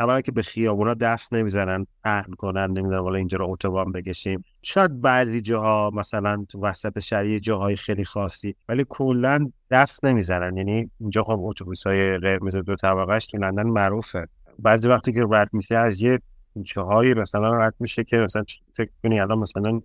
اولا 0.00 0.20
که 0.20 0.32
به 0.32 0.42
خیابونا 0.42 0.94
دست 0.94 1.32
نمی‌زنن 1.34 1.86
پهن 2.04 2.32
کنن 2.32 2.70
نمی‌دونم 2.70 3.02
والا 3.02 3.18
اینجا 3.18 3.38
رو 3.38 3.50
اتوبان 3.50 3.92
بکشیم. 3.92 4.44
شاید 4.62 5.00
بعضی 5.00 5.40
جاها 5.40 5.90
مثلا 5.94 6.44
تو 6.48 6.60
وسط 6.60 6.98
شهر 6.98 7.38
جاهای 7.38 7.76
خیلی 7.76 8.04
خاصی 8.04 8.54
ولی 8.68 8.84
کلا 8.88 9.50
دست 9.70 10.04
نمی‌زنن. 10.04 10.56
یعنی 10.56 10.90
اینجا 11.00 11.22
خب 11.22 11.40
اتوبوس 11.42 11.86
های 11.86 12.18
قرمز 12.18 12.56
دو 12.56 12.76
طبقهش 12.76 13.26
تو 13.26 13.38
لندن 13.38 13.66
معروفه. 13.66 14.28
بعضی 14.58 14.88
وقتی 14.88 15.12
که 15.12 15.26
رد 15.30 15.48
میشه 15.52 15.76
از 15.76 16.00
یه 16.00 16.20
جاهایی 16.62 17.14
مثلا 17.14 17.58
رد 17.58 17.74
میشه 17.80 18.04
که 18.04 18.16
مثلا 18.16 18.44
فکر 18.76 18.90
کنی 19.02 19.20
الان 19.20 19.38
مثلا 19.38 19.80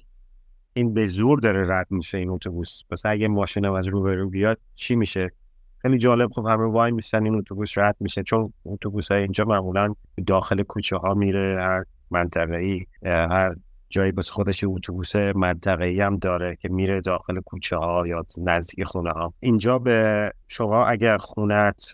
این 0.77 0.93
به 0.93 1.05
زور 1.05 1.39
داره 1.39 1.67
رد 1.69 1.87
میشه 1.89 2.17
این 2.17 2.29
اتوبوس. 2.29 2.81
پس 2.89 3.05
اگه 3.05 3.27
ماشین 3.27 3.65
از 3.65 3.87
رو 3.87 4.29
بیاد 4.29 4.59
چی 4.75 4.95
میشه؟ 4.95 5.31
خیلی 5.77 5.97
جالب. 5.97 6.31
خب 6.31 6.45
همه 6.45 6.65
وای 6.65 6.91
میسن 6.91 7.23
این 7.23 7.35
اتوبوس 7.35 7.77
رد 7.77 7.95
میشه 7.99 8.23
چون 8.23 8.53
اتوبوس 8.65 9.11
های 9.11 9.21
اینجا 9.21 9.45
معمولا 9.45 9.93
داخل 10.27 10.63
کوچه 10.63 10.97
ها 10.97 11.13
میره 11.13 11.59
هر 11.61 11.83
منطقه 12.11 12.57
ای 12.57 12.85
هر 13.05 13.55
جایی 13.89 14.11
بس 14.11 14.29
خودش 14.29 14.63
اتوبوس 14.63 15.15
منطقه 15.15 15.85
ای 15.85 16.01
هم 16.01 16.17
داره 16.17 16.55
که 16.55 16.69
میره 16.69 17.01
داخل 17.01 17.39
کوچه 17.39 17.77
ها 17.77 18.07
یا 18.07 18.25
نزدیک 18.37 18.83
خونه 18.83 19.11
ها. 19.11 19.33
اینجا 19.39 19.79
به 19.79 20.31
شما 20.47 20.85
اگر 20.85 21.17
خونت 21.17 21.91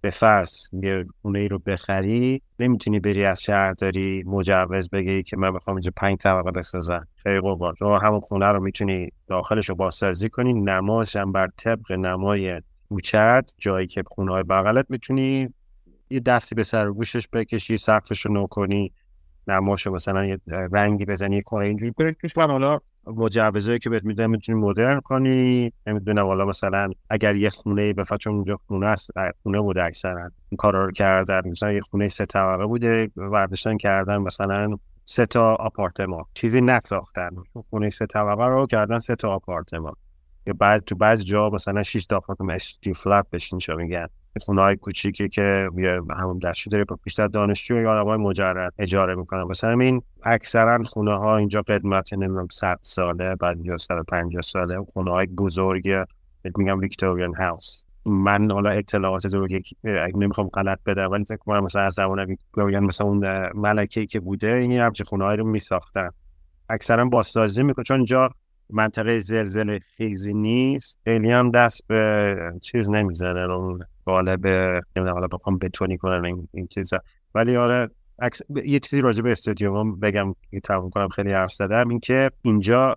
به 0.00 0.10
فرض 0.12 0.52
یه 0.72 1.06
خونه 1.22 1.38
ای 1.38 1.48
رو 1.48 1.58
بخری 1.58 2.42
نمی‌تونی 2.58 3.00
بری 3.00 3.24
از 3.24 3.42
شهرداری 3.42 4.22
مجوز 4.26 4.90
بگی 4.90 5.22
که 5.22 5.36
من 5.36 5.52
بخوام 5.52 5.76
اینجا 5.76 5.92
پنج 5.96 6.18
طبقه 6.18 6.50
بسازم. 6.50 7.08
خیلی 7.16 7.40
قربان. 7.40 7.74
شما 7.78 7.98
همون 7.98 8.20
خونه 8.20 8.46
رو 8.46 8.60
می‌تونی 8.60 9.12
داخلش 9.26 9.68
رو 9.68 9.74
بازسازی 9.74 10.28
کنی. 10.28 10.52
نماش 10.52 11.16
هم 11.16 11.32
بر 11.32 11.48
طبق 11.56 11.92
نمای 11.92 12.62
کوچت 12.88 13.54
جایی 13.58 13.86
که 13.86 14.02
خونه 14.06 14.32
های 14.32 14.42
بغلت 14.42 14.86
می‌تونی 14.88 15.48
یه 16.10 16.20
دستی 16.20 16.54
به 16.54 16.62
سر 16.62 16.90
گوشش 16.90 17.28
بکشی 17.32 17.78
سقفش 17.78 18.26
رو 18.26 18.32
نو 18.32 18.46
کنی. 18.46 18.92
نماشو 19.48 19.90
مثلا 19.90 20.24
یه 20.24 20.38
رنگی 20.46 21.04
بزنی 21.04 21.42
کار 21.42 21.62
اینجوری. 21.62 21.92
توش. 22.20 22.36
و 22.36 22.40
حالا 22.40 22.80
مجوزایی 23.06 23.78
که 23.78 23.90
بهت 23.90 24.04
میده 24.04 24.26
می‌تونی 24.26 24.60
مدرن 24.60 25.00
کنی. 25.00 25.72
نمی‌دونم 25.86 26.26
حالا 26.26 26.44
مثلا 26.44 26.90
اگر 27.10 27.36
یه 27.36 27.50
خونه 27.50 27.92
به 27.92 28.04
چون 28.20 28.34
اونجا 28.34 28.58
خونه 28.66 28.86
است 28.86 29.10
خونه 29.42 29.60
بوده 29.60 29.84
اکثرا. 29.84 30.30
این 30.50 30.56
کارا 30.56 30.84
رو 30.84 30.92
کردن. 30.92 31.42
مثلا 31.48 31.72
یه 31.72 31.80
خونه 31.80 32.08
سه 32.08 32.26
طبقه 32.26 32.66
بوده 32.66 33.10
ورداشتن 33.16 33.76
کردن 33.76 34.16
مثلا 34.16 34.78
سه 35.04 35.26
تا 35.26 35.54
آپارتمان. 35.54 36.24
چیزی 36.34 36.60
نساختن. 36.60 37.30
خونه 37.70 37.90
سه 37.90 38.06
طبقه 38.06 38.46
رو 38.46 38.66
کردن 38.66 38.98
سه 38.98 39.16
تا 39.16 39.30
آپارتمان. 39.30 39.94
یا 40.46 40.54
بعد 40.58 40.84
تو 40.84 40.94
بعض 40.94 41.24
جا 41.24 41.50
مثلا 41.50 41.82
6 41.82 42.06
تا 42.06 42.16
آپارتمان 42.16 42.58
فلت 42.96 43.30
بشین 43.30 43.58
چه 43.58 43.74
میگن. 43.74 44.06
خونه 44.40 44.62
های 44.62 44.76
کوچیکی 44.76 45.28
که 45.28 45.70
همون 46.16 46.38
دستشو 46.38 46.70
داره 46.70 46.84
با 46.84 46.96
بیشتر 47.04 47.26
دانشجو 47.26 47.74
یا 47.74 47.92
آدم 47.92 48.08
های 48.08 48.18
مجرد 48.18 48.72
اجاره 48.78 49.14
می‌کنن. 49.14 49.42
مثلا 49.42 49.80
این 49.80 50.02
اکثرا 50.22 50.84
خونه 50.84 51.12
ها 51.12 51.36
اینجا 51.36 51.62
قدمت 51.62 52.12
نمی‌دونم 52.12 52.48
100 52.52 52.78
ساله 52.82 53.34
بعد 53.34 53.64
یا 53.66 53.78
150 53.78 54.42
ساله. 54.42 54.84
خونه 54.92 55.10
های 55.10 55.26
بزرگ 55.26 56.06
میگم 56.56 56.78
ویکتوریان 56.78 57.34
هاوس. 57.34 57.82
من 58.06 58.50
حالا 58.50 58.70
اطلاعات 58.70 59.34
رو 59.34 59.46
نمی‌خوام 60.14 60.48
غلط 60.48 60.78
بدم 60.86 61.10
ولی 61.10 61.24
فکر 61.24 61.36
کنم 61.36 61.64
مثلا 61.64 61.82
از 61.82 61.94
زمان 61.94 62.20
ویکتوریان 62.20 62.84
مثلا 62.84 63.06
اون 63.06 63.48
ملکه 63.54 64.06
که 64.06 64.20
بوده 64.20 64.54
این 64.54 64.72
همچه 64.72 65.04
خونه 65.04 65.36
رو 65.36 65.44
میساختن. 65.46 66.10
اکثرا 66.68 67.04
بازسازی 67.04 67.62
می‌کنن. 67.62 67.84
چون 67.84 67.96
اینجا 67.96 68.30
منطقه 68.74 69.20
زلزله 69.20 69.80
خیزی 69.96 70.34
نیست. 70.34 70.98
خیلی 71.04 71.30
هم 71.30 71.50
دست 71.50 71.86
به 71.86 72.36
چیز 72.62 72.90
نمی‌زنه. 72.90 73.40
اون 73.40 73.84
قالب 74.04 74.46
نمی‌دونم 74.46 75.14
حالا 75.14 75.26
بخوام 75.26 75.58
بتونی 75.58 75.98
کنن 75.98 76.24
این, 76.24 76.48
این 76.52 76.66
چیزا. 76.66 76.98
ولی 77.34 77.56
آره 77.56 77.90
یه 78.64 78.80
چیزی 78.80 79.02
راجع 79.02 79.22
به 79.22 79.32
استادیوم 79.32 80.00
بگم 80.00 80.34
که 80.50 80.60
تموم 80.60 80.90
کنم 80.90 81.08
خیلی 81.08 81.32
حرف 81.32 81.52
زدم. 81.52 81.88
این 81.88 82.00
که 82.00 82.30
اینجا 82.42 82.96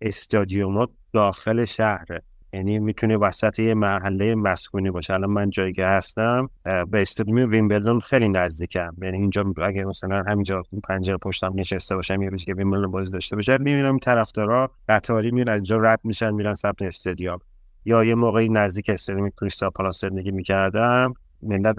استادیوم 0.00 0.86
داخل 1.12 1.64
شهره. 1.64 2.22
یعنی 2.56 2.78
می‌تونه 2.78 3.16
وسط 3.16 3.58
یه 3.58 3.74
محله 3.74 4.34
مسکونی 4.34 4.90
باشه. 4.90 5.14
الان 5.14 5.30
من 5.30 5.50
جایی 5.50 5.72
که 5.72 5.86
هستم 5.86 6.50
به 6.64 7.02
استادیوم 7.02 7.50
ویمبلدون 7.50 8.00
خیلی 8.00 8.28
نزدیکم. 8.28 8.94
یعنی 9.02 9.18
اینجا 9.18 9.44
اگه 9.62 9.84
مثلا 9.84 10.24
همینجا 10.28 10.62
پنجره 10.88 11.16
پشتم 11.16 11.52
نشسته 11.54 11.96
باشم 11.96 12.22
یه 12.22 12.30
که 12.30 12.54
ویمبلدون 12.54 12.90
بازی 12.90 13.12
داشته 13.12 13.36
باشه 13.36 13.58
می‌بینم 13.58 13.98
طرفدارا 13.98 14.70
قطاری 14.88 15.30
میرن 15.30 15.48
از 15.48 15.56
اینجا 15.56 15.76
رد 15.76 16.00
میشن 16.04 16.34
میرن 16.34 16.54
سمت 16.54 16.82
استادیوم 16.82 17.38
یا 17.84 18.04
یه 18.04 18.14
موقعی 18.14 18.48
نزدیک 18.48 18.90
استادیوم 18.90 19.30
کریستال 19.40 19.70
پالاس 19.70 20.00
زندگی 20.00 20.30
می‌کردم. 20.30 21.14
ملت 21.42 21.76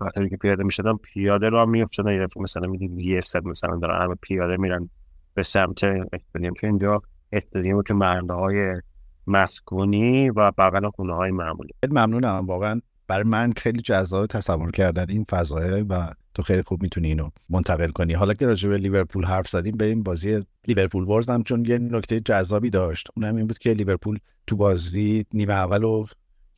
قطاری 0.00 0.28
که 0.28 0.36
پیاده 0.36 0.64
می‌شدم 0.64 0.96
پیاده 1.02 1.48
رو 1.48 1.66
میافتادن 1.66 2.12
یه 2.12 2.26
مثلا 2.36 2.68
می‌دید 2.68 2.98
یه 2.98 3.18
استاد 3.18 3.44
مثلا 3.44 3.76
دارن 3.76 4.02
همه 4.02 4.14
پیاده 4.14 4.56
میرن 4.56 4.88
به 5.34 5.42
سمت 5.42 5.84
استادیوم 6.12 6.54
که 6.54 6.66
اینجا 6.66 7.02
استادیوم 7.32 7.82
که 7.82 7.94
مرده 7.94 8.34
های 8.34 8.80
مسکونی 9.26 10.30
و 10.30 10.52
بغل 10.58 10.90
خونه 10.90 11.14
های 11.14 11.30
معمولی 11.30 11.72
ممنونم. 11.90 12.46
واقعا 12.46 12.80
برای 13.08 13.24
من 13.24 13.52
خیلی 13.56 13.80
جذاب 13.80 14.26
تصور 14.26 14.70
کردن 14.70 15.06
این 15.08 15.24
فضایه 15.30 15.82
و 15.82 16.10
تو 16.34 16.42
خیلی 16.42 16.62
خوب 16.62 16.82
می‌تونی 16.82 17.08
اینو 17.08 17.30
منتقل 17.48 17.90
کنی. 17.90 18.12
حالا 18.12 18.34
که 18.34 18.46
راجع 18.46 18.68
به 18.68 18.78
لیورپول 18.78 19.24
حرف 19.24 19.48
زدیم 19.48 19.76
بریم 19.76 20.02
بازی 20.02 20.44
لیورپول 20.66 21.04
وولز 21.04 21.28
هم 21.28 21.42
چون 21.42 21.64
یه 21.64 21.78
نکته 21.78 22.20
جذابی 22.20 22.70
داشت. 22.70 23.08
اونم 23.16 23.36
این 23.36 23.46
بود 23.46 23.58
که 23.58 23.72
لیورپول 23.72 24.18
تو 24.46 24.56
بازی 24.56 25.24
نیمه 25.32 25.52
اول 25.52 25.84
یک 25.84 26.06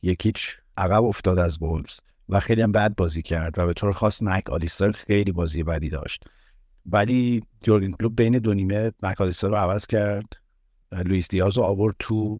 هیچ 0.01 0.57
عقب 0.77 1.03
افتاد 1.03 1.39
از 1.39 1.59
وولز 1.59 1.99
و 2.29 2.39
خیلی 2.39 2.61
هم 2.61 2.71
بد 2.71 2.95
بازی 2.95 3.21
کرد 3.21 3.59
و 3.59 3.65
به 3.65 3.73
طور 3.73 3.91
خاص 3.91 4.23
مک 4.23 4.49
آلیستر 4.49 4.91
خیلی 4.91 5.31
بازی 5.31 5.63
بدی 5.63 5.89
داشت. 5.89 6.23
ولی 6.85 7.43
یورگن 7.67 7.91
کلوپ 7.91 8.15
بین 8.15 8.39
دو 8.39 8.53
نیمه 8.53 8.91
مک 9.03 9.21
آلیستر 9.21 9.47
رو 9.47 9.55
عوض 9.55 9.87
کرد. 9.87 10.25
لوئیس 10.91 11.27
دیاز 11.27 11.57
رو 11.57 11.63
آورد 11.63 11.95
تو 11.99 12.39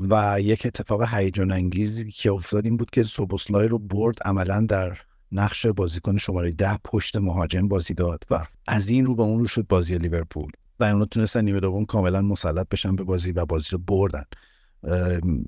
و 0.00 0.40
یک 0.40 0.66
اتفاق 0.66 1.14
هیجان 1.14 1.52
انگیزی 1.52 2.12
که 2.12 2.32
افتاد 2.32 2.64
این 2.64 2.76
بود 2.76 2.90
که 2.90 3.02
سوبوسلای 3.02 3.68
رو 3.68 3.78
برد 3.78 4.22
عملا 4.24 4.66
در 4.68 4.98
نقش 5.32 5.66
بازیکن 5.66 6.16
شماره 6.16 6.50
ده 6.50 6.78
پشت 6.84 7.16
مهاجم 7.16 7.68
بازی 7.68 7.94
داد 7.94 8.24
و 8.30 8.46
از 8.66 8.88
این 8.88 9.06
رو 9.06 9.14
به 9.14 9.22
اون 9.22 9.38
رو 9.38 9.46
شد 9.46 9.66
بازی 9.66 9.98
لیورپول. 9.98 10.50
و 10.80 10.84
اونا 10.84 11.04
تونستن 11.04 11.44
نیمه 11.44 11.60
دوم 11.60 11.84
کاملا 11.84 12.22
مسلط 12.22 12.68
بشن 12.68 12.96
به 12.96 13.04
بازی 13.04 13.32
و 13.32 13.46
بازی 13.46 13.68
رو 13.70 13.78
بردن. 13.78 14.24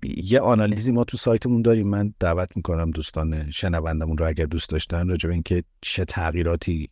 یه 0.03 0.41
آنالیزی 0.41 0.93
ما 0.93 1.05
تو 1.05 1.17
سایتمون 1.17 1.63
داریم. 1.63 1.89
من 1.89 2.15
دعوت 2.21 2.57
می‌کنم 2.57 2.91
دوستان 2.91 3.51
شنوندمون 3.51 4.19
رو 4.19 4.27
اگر 4.27 4.45
دوست 4.45 4.69
داشتن 4.69 5.09
راجع 5.09 5.27
به 5.27 5.33
اینکه 5.33 5.65
چه 5.81 6.05
تغییراتی 6.05 6.89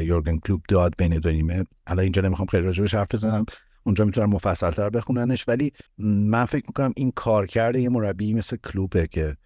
یورگن 0.00 0.38
کلوب 0.38 0.62
داد 0.68 0.94
بین 0.98 1.18
دو 1.18 1.30
نیمه. 1.30 1.64
الان 1.86 2.02
اینجا 2.02 2.22
نمی‌خوام 2.22 2.46
خیلی 2.46 2.62
راجع 2.62 2.98
حرف 2.98 3.14
بزنم. 3.14 3.46
اونجا 3.86 4.04
می‌تونن 4.04 4.26
مفصل 4.26 4.70
تر 4.70 4.90
بخوننش. 4.90 5.44
ولی 5.48 5.72
من 5.98 6.44
فکر 6.44 6.64
می‌کنم 6.66 6.92
این 6.96 7.10
کار 7.10 7.46
کرده 7.46 7.80
یه 7.80 7.88
مربی 7.88 8.34
مثل 8.34 8.56
کلوبه 8.56 9.06
که 9.06 9.36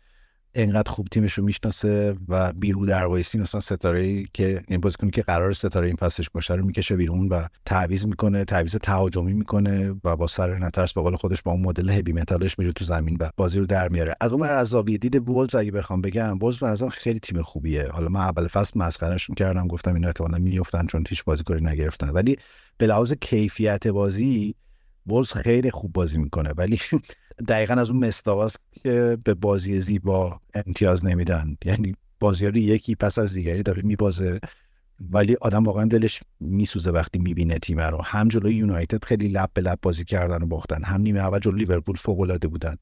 انقدر 0.54 0.90
خوب 0.90 1.08
تیمش 1.08 1.32
رو 1.32 1.44
می‌شناسه 1.44 2.16
و 2.28 2.52
بی 2.52 2.86
رودروایسی 2.86 3.38
مثلا 3.38 3.60
ستاره 3.60 4.24
که 4.34 4.62
این 4.68 4.80
بازیکنی 4.80 5.10
که 5.10 5.22
قرار 5.22 5.52
ستاره 5.52 5.86
این 5.86 5.96
فصلش 5.96 6.30
باشه 6.30 6.54
رو 6.54 6.66
می‌کشه 6.66 6.96
بیرون 6.96 7.28
و 7.28 7.46
تعویض 7.64 8.06
می‌کنه 8.06 8.44
تعویض 8.44 8.76
تهاجمی 8.76 9.34
می‌کنه 9.34 9.94
و 10.04 10.16
با 10.16 10.26
سر 10.26 10.58
نترس 10.58 10.92
به 10.92 11.02
قول 11.02 11.16
خودش 11.16 11.42
با 11.42 11.52
اون 11.52 11.62
مدل 11.62 11.90
heavy 11.90 12.12
metal 12.12 12.45
ش 12.45 12.58
میره 12.58 12.72
تو 12.72 12.84
زمین 12.84 13.16
و 13.20 13.30
بازی 13.36 13.58
رو 13.58 13.66
در 13.66 13.88
میاره. 13.88 14.16
از 14.20 14.32
اون 14.32 14.42
از 14.42 14.68
زاویه 14.68 14.98
دید 14.98 15.28
وولز 15.28 15.54
اگه 15.54 15.70
بخوام 15.70 16.00
بگم 16.00 16.38
وولز 16.38 16.58
به 16.58 16.88
خیلی 16.88 17.18
تیم 17.18 17.42
خوبیه. 17.42 17.88
حالا 17.88 18.08
من 18.08 18.20
اول 18.20 18.46
فصل 18.46 18.80
مسخرهشون 18.80 19.34
کردم 19.34 19.66
گفتم 19.66 19.94
اینا 19.94 20.06
احتمالاً 20.06 20.38
میافتن 20.38 20.86
چون 20.86 21.04
هیچ 21.08 21.24
بازیکنی 21.24 21.60
نگرفتن. 21.66 22.10
ولی 22.10 22.36
به 22.80 22.86
لحاظ 22.86 23.12
کیفیت 23.12 23.86
بازی 23.86 24.54
وولز 25.06 25.32
خیلی 25.32 25.70
خوب 25.70 25.92
بازی 25.92 26.18
می‌کنه. 26.18 26.50
ولی 26.56 26.78
دقیقا 27.48 27.74
از 27.74 27.90
اون 27.90 28.04
مستاواست 28.04 28.60
که 28.72 29.18
به 29.24 29.34
بازی 29.34 29.80
زیبا 29.80 30.40
امتیاز 30.54 31.04
نمیدن. 31.04 31.56
یعنی 31.64 31.94
بازی 32.20 32.46
رو 32.46 32.56
یکی 32.56 32.94
پس 32.94 33.18
از 33.18 33.34
دیگری 33.34 33.62
داره 33.62 33.82
میبازه. 33.82 34.40
ولی 35.10 35.36
آدم 35.40 35.64
واقعا 35.64 35.84
دلش 35.84 36.20
میسوزه 36.40 36.90
وقتی 36.90 37.18
می‌بینه 37.18 37.58
تیم 37.58 37.80
رو. 37.80 38.02
هم 38.04 38.28
جلوی 38.28 38.54
یونایتد 38.54 39.04
خیلی 39.04 39.28
لب 39.28 39.50
به 39.54 39.60
لب 39.60 39.78
بازی 39.82 40.04
کردن 40.04 40.42
و 40.42 40.46
باختن. 40.46 40.84
هم 40.84 41.00
نیمه 41.00 41.20
اول 41.20 41.38
جلوی 41.38 41.64
لیورپول 41.64 41.96
فوق 41.96 42.20
العاده 42.20 42.48
بودن 42.48 42.76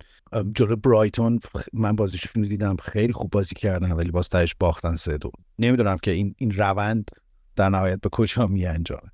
جلوی 0.54 0.76
برایتون 0.76 1.40
من 1.72 1.96
بازیشون 1.96 2.42
دیدم. 2.42 2.76
خیلی 2.76 3.12
خوب 3.12 3.30
بازی 3.30 3.54
کردن 3.54 3.92
ولی 3.92 4.10
باز 4.10 4.28
تهش 4.28 4.54
باختن 4.60 4.96
سه 4.96 5.18
دو. 5.18 5.30
نمی‌دونم 5.58 5.96
که 6.02 6.10
این 6.10 6.34
این 6.38 6.50
روند 6.50 7.10
در 7.56 7.68
نهایت 7.68 8.00
به 8.00 8.08
کجا 8.08 8.46
می 8.46 8.66
انجامه 8.66 9.10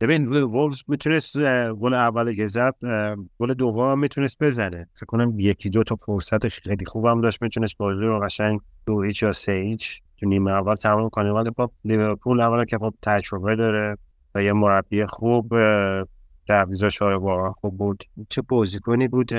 ببین 0.00 0.26
وولز 0.26 0.82
می‌تونست 0.88 1.38
گل 1.72 1.94
اولی 1.94 2.36
که 2.36 2.46
زد 2.46 2.74
گل 3.38 3.54
دوم 3.54 3.98
می‌تونست 3.98 4.42
بزنه. 4.42 4.88
فکر 4.94 5.06
کنم 5.06 5.40
یکی 5.40 5.70
دو 5.70 5.82
تا 5.84 5.96
فرصتش 5.96 6.60
خیلی 6.60 6.84
خوبم 6.84 7.20
داشت 7.20 7.42
می‌تونست 7.42 7.76
بازی 7.78 8.04
رو 8.04 8.20
قشنگ 8.20 8.60
دو 8.86 9.02
هیچ 9.02 9.22
یا 9.22 9.32
سه 9.32 9.52
هیچ 9.52 10.02
تو 10.20 10.26
نیمه 10.28 10.50
اول 10.50 10.74
تمام 10.74 11.08
کنه. 11.08 11.32
ولی 11.32 11.50
خب 11.56 11.70
لیورپول 11.84 12.40
اولا 12.40 12.64
که 12.64 12.78
خب 12.78 12.94
تجربه 13.02 13.56
داره 13.56 13.98
و 14.34 14.42
یه 14.42 14.52
مربی 14.52 15.04
خوب 15.04 15.52
تعویضاش 16.48 16.98
های 17.02 17.14
واقعا 17.14 17.52
خوب 17.52 17.76
بود. 17.76 18.04
چه 18.28 18.42
بازیکنی 18.42 19.08
بود؟ 19.08 19.30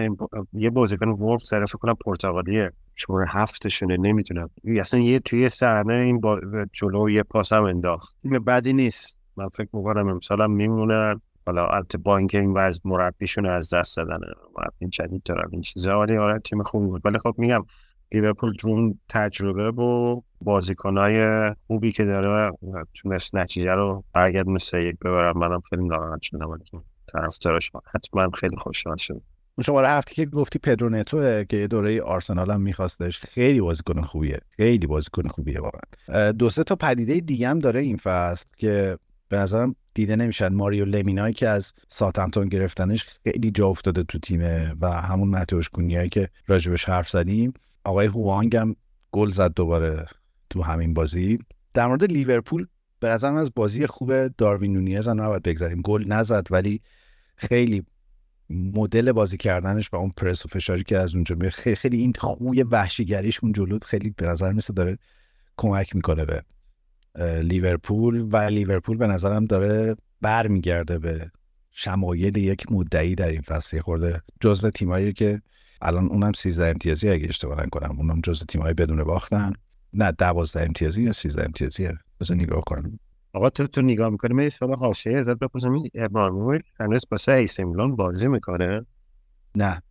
یه 0.53 0.69
بازیکن 0.69 1.09
وولف 1.09 1.43
سر 1.43 1.65
فکر 1.65 1.77
کنم 1.77 1.95
پرتغالیه. 2.05 2.71
شماره 2.95 3.25
هفتشونه 3.29 3.97
نمی‌تونم 3.97 4.49
اصلا 4.79 4.99
یه 4.99 5.19
توی 5.19 5.49
صحنه 5.49 5.93
این 5.93 6.19
با 6.19 6.39
جلو 6.73 7.09
یه 7.09 7.23
پاسم 7.23 7.63
انداخت. 7.63 8.15
بدی 8.47 8.73
نیست. 8.73 9.19
من 9.37 9.49
فکر 9.49 9.69
می‌کنم 9.73 10.07
امسال 10.07 10.41
هم 10.41 10.51
میمونن 10.51 11.21
حالا 11.45 11.67
البته 11.67 11.97
با 11.97 12.17
اینکه 12.17 12.39
این 12.39 12.53
وضع 12.53 12.79
مربیشون 12.85 13.45
از 13.45 13.73
دست 13.73 13.97
دادن. 13.97 14.19
مربی 14.57 14.87
جدید 14.89 15.23
دارن. 15.23 15.49
این 15.51 15.61
چیزا. 15.61 15.99
ولی 15.99 16.17
آره 16.17 16.39
تیم 16.39 16.63
خوبی 16.63 16.87
بود. 16.87 17.01
ولی 17.05 17.17
خب 17.17 17.35
میگم 17.37 17.65
لیورپول 18.11 18.53
جون 18.53 18.99
تجربه 19.09 19.71
و 19.71 20.21
بازیکنای 20.41 21.49
خوبی 21.67 21.91
که 21.91 22.03
داره 22.03 22.51
تونست 22.93 23.35
نتیجه 23.35 23.71
رو 23.71 24.03
برگرد 24.13 24.47
مثل 24.47 24.77
یک 24.77 24.99
ببرم. 24.99 25.37
منم 25.37 25.61
خیلی 25.61 25.83
ناراحت 25.83 26.21
شدم. 26.21 26.49
ولی 26.49 26.63
طرفدارش 27.13 27.71
حتما 27.95 28.29
خیلی 28.31 28.55
خوشحال 28.55 28.97
شدم. 28.97 29.21
شماره 29.65 29.89
هفته 29.89 30.13
که 30.13 30.25
گفتی 30.25 30.59
پدرو 30.59 30.89
نتو 30.89 31.43
که 31.43 31.67
دوره 31.67 32.01
آرسنال 32.01 32.51
هم 32.51 32.61
میخواستش. 32.61 33.19
خیلی 33.19 33.61
بازیکن 33.61 34.01
خوبیه. 34.01 34.39
خیلی 34.49 34.87
بازیکن 34.87 35.27
خوبیه 35.27 35.59
واقعا. 35.61 36.31
دو 36.31 36.49
سه 36.49 36.63
تا 36.63 36.75
پدیده 36.75 37.19
دیگه 37.19 37.49
هم 37.49 37.59
داره 37.59 37.79
این 37.79 37.97
فصل 37.97 38.45
که 38.57 38.97
به 39.29 39.37
نظرم 39.37 39.75
دیده 39.93 40.15
نمیشن. 40.15 40.47
ماریو 40.47 40.85
لمینایی 40.85 41.33
که 41.33 41.47
از 41.47 41.73
ساتمتون 41.87 42.49
گرفتنش 42.49 43.05
خیلی 43.23 43.51
جا 43.51 43.67
افتاده 43.67 44.03
تو 44.03 44.19
تیمه 44.19 44.75
و 44.81 44.91
همون 44.91 45.29
متوش 45.29 45.69
کونیایی 45.69 46.09
که 46.09 46.29
راجبش 46.47 46.85
حرف 46.85 47.09
زدیم. 47.09 47.53
آقای 47.83 48.07
هوانگ 48.07 48.55
هم 48.55 48.75
گل 49.11 49.29
زد 49.29 49.53
دوباره 49.53 50.05
تو 50.49 50.61
همین 50.61 50.93
بازی. 50.93 51.39
در 51.73 51.87
مورد 51.87 52.03
لیورپول 52.03 52.67
به 52.99 53.09
نظرم 53.09 53.35
از 53.35 53.51
بازی 53.55 53.87
خوب 53.87 54.27
داروین 54.27 54.73
نونیز 54.73 55.07
هم 55.07 55.21
نباید 55.21 55.43
بگذاریم. 55.43 55.81
گل 55.81 56.03
نزد 56.07 56.47
ولی 56.51 56.81
خیلی 57.35 57.85
مدل 58.49 59.11
بازی 59.11 59.37
کردنش 59.37 59.93
و 59.93 59.95
اون 59.95 60.11
پرس 60.17 60.45
و 60.45 60.49
فشاری 60.49 60.83
که 60.83 60.97
از 60.97 61.15
اونجا 61.15 61.35
میاد 61.35 61.51
خیلی, 61.51 61.97
این 61.97 62.13
خوی 62.17 62.63
وحشیگریش 62.63 63.39
اون 63.43 63.53
جلو 63.53 63.79
خیلی 63.85 64.09
به 64.09 64.25
نظر 64.25 64.51
مثل 64.51 64.73
داره 64.73 64.97
کمک 65.57 65.95
می‌کنه 65.95 66.25
به 66.25 66.43
لیورپول 67.25 68.27
و 68.31 68.37
لیورپول 68.37 68.97
به 68.97 69.07
نظرم 69.07 69.45
داره 69.45 69.95
برمیگرده 70.21 70.99
به 70.99 71.31
شمایل 71.71 72.37
یک 72.37 72.71
مدعی 72.71 73.15
در 73.15 73.29
این 73.29 73.41
فصل. 73.41 73.79
خورده 73.79 74.21
جزو 74.41 74.69
تیمایی 74.69 75.13
که 75.13 75.41
الان 75.81 76.05
اونم 76.05 76.31
13 76.31 76.67
امتیازی 76.67 77.09
اگه 77.09 77.27
اشتباه 77.29 77.65
نکنم. 77.65 77.95
اونم 77.97 78.21
جزو 78.23 78.45
تیمایی 78.45 78.73
بدون 78.73 79.03
باختن. 79.03 79.53
نه 79.93 80.11
12 80.11 80.61
امتیازی 80.61 81.03
یا 81.03 81.13
13 81.13 81.45
امتیازیه 81.45 81.97
بذار 82.19 82.37
نگاه 82.37 82.61
کنم. 82.61 82.99
آقا 83.33 83.49
تو 83.49 83.67
تو 83.67 83.81
نگاه 83.81 84.09
می‌کنی؟ 84.09 84.33
یه 84.33 84.49
سوال 84.49 84.77
حاشیه 84.77 85.17
ازت 85.17 85.39
بپرسم. 85.39 85.71
این 85.71 85.89
ابراهیموویچ 85.95 86.61
هنوز 86.79 87.05
واسه 87.11 87.31
آث 87.31 87.59
میلان 87.59 87.95
بازی 87.95 88.27
می‌کنه؟ 88.27 88.85
نه. 89.55 89.81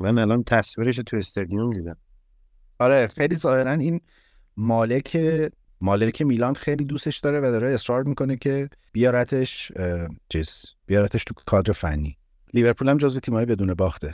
من 0.00 0.18
الان 0.18 0.44
تصویرش 0.44 0.96
تو 0.96 1.16
استادیوم 1.16 1.72
دیدم. 1.72 1.96
آره 2.78 3.06
خیلی 3.06 3.36
ظاهرا 3.36 3.72
این 3.72 4.00
مالک 4.56 5.16
مالک 5.80 6.22
میلان 6.22 6.54
خیلی 6.54 6.84
دوستش 6.84 7.18
داره 7.18 7.38
و 7.38 7.42
داره 7.42 7.68
اصرار 7.68 8.02
می‌کنه 8.02 8.36
که 8.36 8.68
بیارتش 8.92 9.72
چیز 10.28 10.64
بیارتش 10.86 11.24
تو 11.24 11.34
کادر 11.46 11.72
فنی. 11.72 12.16
لیورپول 12.54 12.88
هم 12.88 12.96
جزو 12.96 13.20
تیمایی 13.20 13.46
بدون 13.46 13.74
باخته. 13.74 14.12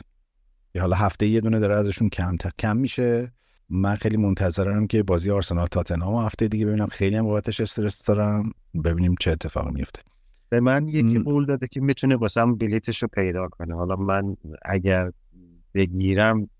یا 0.74 0.82
حالا 0.82 0.96
هفته 0.96 1.26
یه 1.26 1.40
دونه 1.40 1.58
داره 1.58 1.76
ازشون 1.76 2.08
کم 2.08 2.36
تا 2.36 2.50
کم 2.58 2.76
میشه. 2.76 3.32
من 3.68 3.96
خیلی 3.96 4.16
منتظرم 4.16 4.86
که 4.86 5.02
بازی 5.02 5.30
آرسنال 5.30 5.66
تاتنهام 5.66 6.24
هفته 6.24 6.48
دیگه 6.48 6.66
ببینم 6.66 6.86
خیلی 6.86 7.16
هم 7.16 7.24
بابتش 7.24 7.60
استرس 7.60 8.04
دارم. 8.04 8.52
ببینیم 8.84 9.14
چه 9.20 9.30
اتفاقی 9.30 9.70
میفته 9.72 10.02
به 10.48 10.60
من 10.60 10.88
یکی 10.88 11.18
قول 11.18 11.46
داده 11.46 11.68
که 11.68 11.80
می‌تونه 11.80 12.16
واسم 12.16 12.54
بلیتش 12.54 13.02
رو 13.02 13.08
پیدا 13.08 13.48
کنه. 13.48 13.74
حالا 13.74 13.96
من 13.96 14.36
اگر 14.64 15.10
بگیرم 15.74 16.50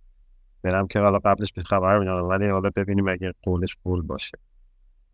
برم 0.63 0.87
که 0.87 0.99
حالا 0.99 1.19
قبلش 1.19 1.53
به 1.53 1.63
خبر 1.63 1.99
میدم 1.99 2.13
ولی 2.13 2.49
حالا 2.49 2.71
ببینیم 2.77 3.09
اگر 3.09 3.33
قولش 3.43 3.77
قول 3.85 4.03
باشه. 4.03 4.39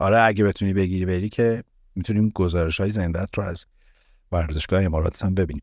آره 0.02 0.20
اگه 0.20 0.44
بتونی 0.44 0.72
بگیری 0.72 1.06
بری 1.06 1.28
که 1.28 1.64
می‌تونیم 1.94 2.28
گزارش 2.28 2.80
های 2.80 2.90
زندت 2.90 3.28
رو 3.34 3.44
از 3.44 3.66
ورزشگاه 4.32 4.82
امارات 4.82 5.24
هم 5.24 5.34
ببینیم. 5.34 5.62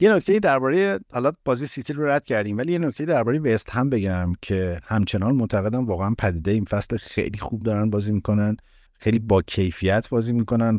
یه 0.00 0.14
نکته 0.14 0.38
درباره 0.38 1.00
حالا 1.12 1.32
بازی 1.44 1.66
سیتی 1.66 1.92
رو 1.92 2.06
رد 2.06 2.24
کردیم 2.24 2.58
ولی 2.58 2.72
یه 2.72 2.78
نکته 2.78 3.04
درباره 3.04 3.38
وست 3.38 3.70
هم 3.70 3.90
بگم 3.90 4.32
که 4.42 4.80
همچنان 4.84 5.34
معتقدم 5.34 5.86
واقعا 5.86 6.14
پدیده 6.18 6.50
این 6.50 6.64
فصل 6.64 6.96
خیلی 6.96 7.38
خوب 7.38 7.62
دارن 7.62 7.90
بازی 7.90 8.12
می‌کنن 8.12 8.56
خیلی 8.94 9.18
با 9.18 9.42
کیفیت 9.42 10.08
بازی 10.08 10.32
می‌کنن. 10.32 10.78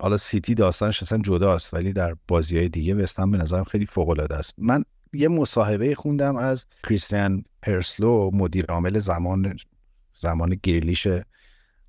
حالا 0.00 0.16
سیتی 0.16 0.54
داستانش 0.54 1.02
اصلا 1.02 1.18
جداست 1.18 1.74
ولی 1.74 1.92
در 1.92 2.14
بازی 2.28 2.58
های 2.58 2.68
دیگه 2.68 2.94
وست 2.94 3.20
هم 3.20 3.30
به 3.30 3.38
نظرم 3.38 3.64
خیلی 3.64 3.86
فوق 3.86 4.08
العاده 4.08 4.34
است. 4.34 4.54
من 4.58 4.84
یه 5.12 5.28
مصاحبه 5.28 5.94
خوندم 5.94 6.36
از 6.36 6.66
کریستیان 6.88 7.44
پرسلو 7.62 8.30
مدیر 8.34 8.64
عامل 8.68 8.98
زمان 8.98 9.56
زمان 10.20 10.56
گریلیش 10.62 11.08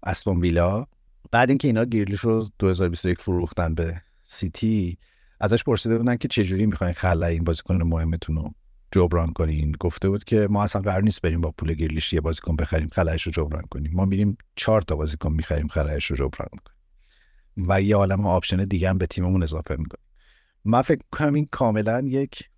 استون 0.04 0.40
ویلا. 0.40 0.86
بعد 1.32 1.50
اینکه 1.50 1.68
اینا 1.68 1.86
گریلیش 1.86 2.20
رو 2.20 2.50
2021 2.60 3.22
فروختن 3.22 3.76
به 3.76 4.02
سیتی 4.24 4.98
ازش 5.40 5.64
پرسیده 5.64 5.98
بودن 5.98 6.18
که 6.18 6.28
چجوری 6.28 6.66
می‌خواین 6.66 6.94
خلای 6.94 7.34
این 7.34 7.44
بازیکن 7.44 7.76
مهمتون 7.76 8.36
رو 8.36 8.54
جبران 8.92 9.34
کنین. 9.34 9.76
گفته 9.80 10.10
بود 10.10 10.24
که 10.24 10.48
ما 10.50 10.64
اصلا 10.64 10.82
قرار 10.82 11.04
نیست 11.04 11.22
بریم 11.22 11.42
با 11.42 11.52
پول 11.52 11.74
گریلیش 11.74 12.14
یه 12.14 12.22
بازیکن 12.22 12.56
بخریم 12.56 12.88
خلایش 12.88 13.24
رو 13.24 13.32
جبران 13.32 13.64
کنیم. 13.72 13.92
ما 13.94 14.06
میریم 14.06 14.38
چهار 14.56 14.82
تا 14.82 14.96
بازیکن 14.96 15.34
می‌خریم 15.34 15.68
خلایش 15.68 16.06
رو 16.06 16.16
جبران 16.16 16.50
کنیم. 16.50 16.78
و 17.70 17.82
یه 17.82 17.96
عالم 17.96 18.28
option 18.28 18.66
دیگه 18.66 18.90
هم 18.90 18.98
به 18.98 19.06
تیممون 19.06 19.44
اضافه 19.44 19.76
می‌کنیم. 19.76 20.06
من 20.66 20.82
فکر 20.82 21.02
کنم 21.12 21.34
این 21.34 21.48
کاملا 21.52 22.02
یک 22.06 22.50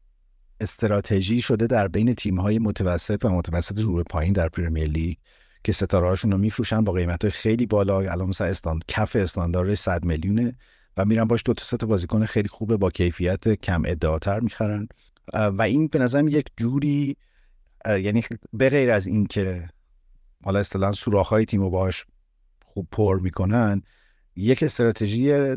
استراتژی 0.62 1.42
شده 1.42 1.68
در 1.68 1.88
بین 1.88 2.16
تیم 2.16 2.40
های 2.40 2.60
متوسط 2.60 3.26
و 3.26 3.30
متوسط 3.30 3.80
رو 3.80 4.04
پایین 4.04 4.34
در 4.34 4.50
پرمیر 4.50 4.88
لیگ. 4.88 5.18
که 5.64 5.72
ستاره 5.72 6.08
هاشون 6.08 6.32
رو 6.32 6.38
میفروشن 6.38 6.84
با 6.84 6.94
قیمت 6.94 7.24
های 7.24 7.32
خیلی 7.32 7.66
بالا. 7.66 8.00
الان 8.00 8.30
مثلا 8.30 8.48
استاند 8.48 8.84
کف 8.88 9.16
استاندارد 9.16 9.74
100 9.74 10.06
میلیونه 10.06 10.56
و 10.98 11.06
میرن 11.06 11.24
باش 11.24 11.42
دو 11.46 11.54
تا 11.54 11.64
سه 11.64 11.78
بازیکن 11.78 12.26
خیلی 12.26 12.48
خوبه 12.48 12.78
با 12.78 12.90
کیفیت 12.90 13.54
کم 13.54 13.82
ادعاتر 13.86 14.40
می‌خرن. 14.40 14.88
و 15.34 15.62
این 15.62 15.88
به 15.88 16.00
نظرم 16.00 16.28
یک 16.28 16.46
جوری 16.58 17.18
یعنی 17.86 18.24
به 18.54 18.70
غیر 18.70 18.92
از 18.92 19.08
این 19.08 19.26
که 19.26 19.70
حالا 20.44 20.60
اصطلاحا 20.60 20.92
سوراخ‌های 20.92 21.46
تیم 21.46 21.62
رو 21.62 21.70
باش 21.70 22.06
خوب 22.66 22.88
پر 22.92 23.20
می‌کنن 23.20 23.82
یک 24.36 24.64
استراتژی 24.64 25.56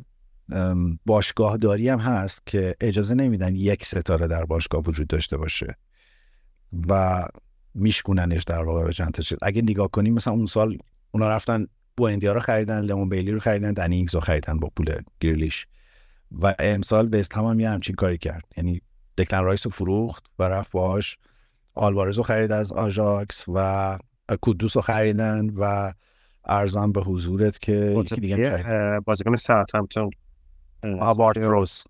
باشگاه 1.06 1.56
داری 1.56 1.88
هم 1.88 1.98
هست 1.98 2.42
که 2.46 2.76
اجازه 2.80 3.14
نمیدن 3.14 3.54
یک 3.56 3.84
ستاره 3.84 4.26
در 4.26 4.44
باشگاه 4.44 4.82
وجود 4.82 5.06
داشته 5.06 5.36
باشه. 5.36 5.76
و 6.88 7.24
میشکوننش 7.74 8.42
در 8.42 8.62
واقع 8.62 8.84
به 8.84 8.92
چند 8.92 9.10
تا 9.10 9.36
اگه 9.42 9.62
نگاه 9.62 9.88
کنیم 9.88 10.14
مثلا 10.14 10.32
اون 10.32 10.46
سال 10.46 10.78
اونا 11.10 11.28
رفتن 11.28 11.66
بوئندیا 11.96 12.32
رو 12.32 12.40
خریدن 12.40 12.80
لمون 12.80 13.08
بیلی 13.08 13.30
رو 13.30 13.40
خریدن 13.40 13.72
دنی 13.72 13.96
اینگز 13.96 14.14
رو 14.14 14.20
خریدن 14.20 14.58
با 14.58 14.70
پول 14.76 14.94
گریلیش. 15.20 15.66
و 16.42 16.54
امسال 16.58 17.14
وست 17.14 17.34
هم, 17.34 17.44
هم 17.44 17.60
یه 17.60 17.70
همچین 17.70 17.94
کاری 17.94 18.18
کرد. 18.18 18.44
یعنی 18.56 18.80
دکلن 19.18 19.44
رایس 19.44 19.66
رو 19.66 19.70
فروخت 19.70 20.24
و 20.38 20.42
رفت 20.42 20.72
باهاش. 20.72 21.18
آلوارز 21.74 22.16
رو 22.16 22.22
خرید 22.22 22.52
از 22.52 22.72
آژاکس 22.72 23.44
و 23.54 23.98
کودوس 24.40 24.76
رو 24.76 24.82
خریدن 24.82 25.50
و 25.50 25.92
عرضم 26.44 26.92
به 26.92 27.00
حضورت 27.00 27.58
که 27.58 28.04
دیگه 28.20 28.64
بازیکن 29.04 29.36
ساوثهمپتون 29.36 30.10
وارد 31.16 31.36
پروس. 31.36 31.84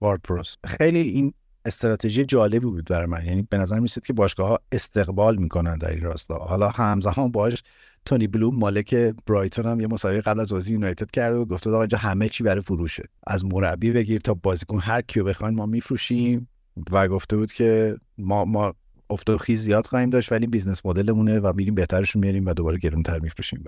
وارد 0.00 0.20
پروس. 0.20 0.56
خیلی 0.64 1.00
این 1.00 1.34
استراتژی 1.64 2.24
جالبی 2.24 2.58
بود 2.58 2.84
برای 2.84 3.06
من. 3.06 3.24
یعنی 3.24 3.46
به 3.50 3.58
نظر 3.58 3.78
می‌رسید 3.78 4.06
که 4.06 4.12
باشگاه 4.12 4.48
ها 4.48 4.60
استقبال 4.72 5.36
می‌کنن 5.36 5.78
در 5.78 5.90
این 5.90 6.02
راستا. 6.02 6.34
حالا 6.34 6.68
همزمان 6.68 7.30
باش 7.30 7.62
تونی 8.04 8.26
بلوم 8.26 8.56
مالک 8.56 8.94
برایتون 9.26 9.66
هم 9.66 9.80
یه 9.80 9.86
مصاحبه 9.86 10.20
قبل 10.20 10.40
از 10.40 10.48
بازی 10.48 10.72
یونایتد 10.72 11.10
کرد 11.10 11.34
و 11.34 11.44
گفته 11.44 11.70
آقا 11.70 11.80
اینجا 11.80 11.98
همه 11.98 12.28
چی 12.28 12.44
برای 12.44 12.62
فروشه. 12.62 13.08
از 13.26 13.44
مربی 13.44 13.92
بگیر 13.92 14.20
تا 14.20 14.34
بازیکن 14.34 14.80
هر 14.80 15.00
کیو 15.00 15.24
بخواین 15.24 15.54
ما 15.54 15.66
میفروشیم. 15.66 16.48
و 16.90 17.08
گفته 17.08 17.36
بود 17.36 17.52
که 17.52 17.96
ما 18.18 18.44
ما 18.44 18.74
افت 19.10 19.36
خیز 19.36 19.62
زیاد 19.62 19.86
خواهیم 19.86 20.10
داشت 20.10 20.32
ولی 20.32 20.46
business 20.46 20.86
model 20.86 21.16
مونه 21.16 21.40
و 21.40 21.52
میریم 21.56 21.74
بهترش 21.74 22.16
میاریم 22.16 22.46
و 22.46 22.54
دوباره 22.54 22.78
گرونتر 22.78 23.18
میفروشیم. 23.18 23.64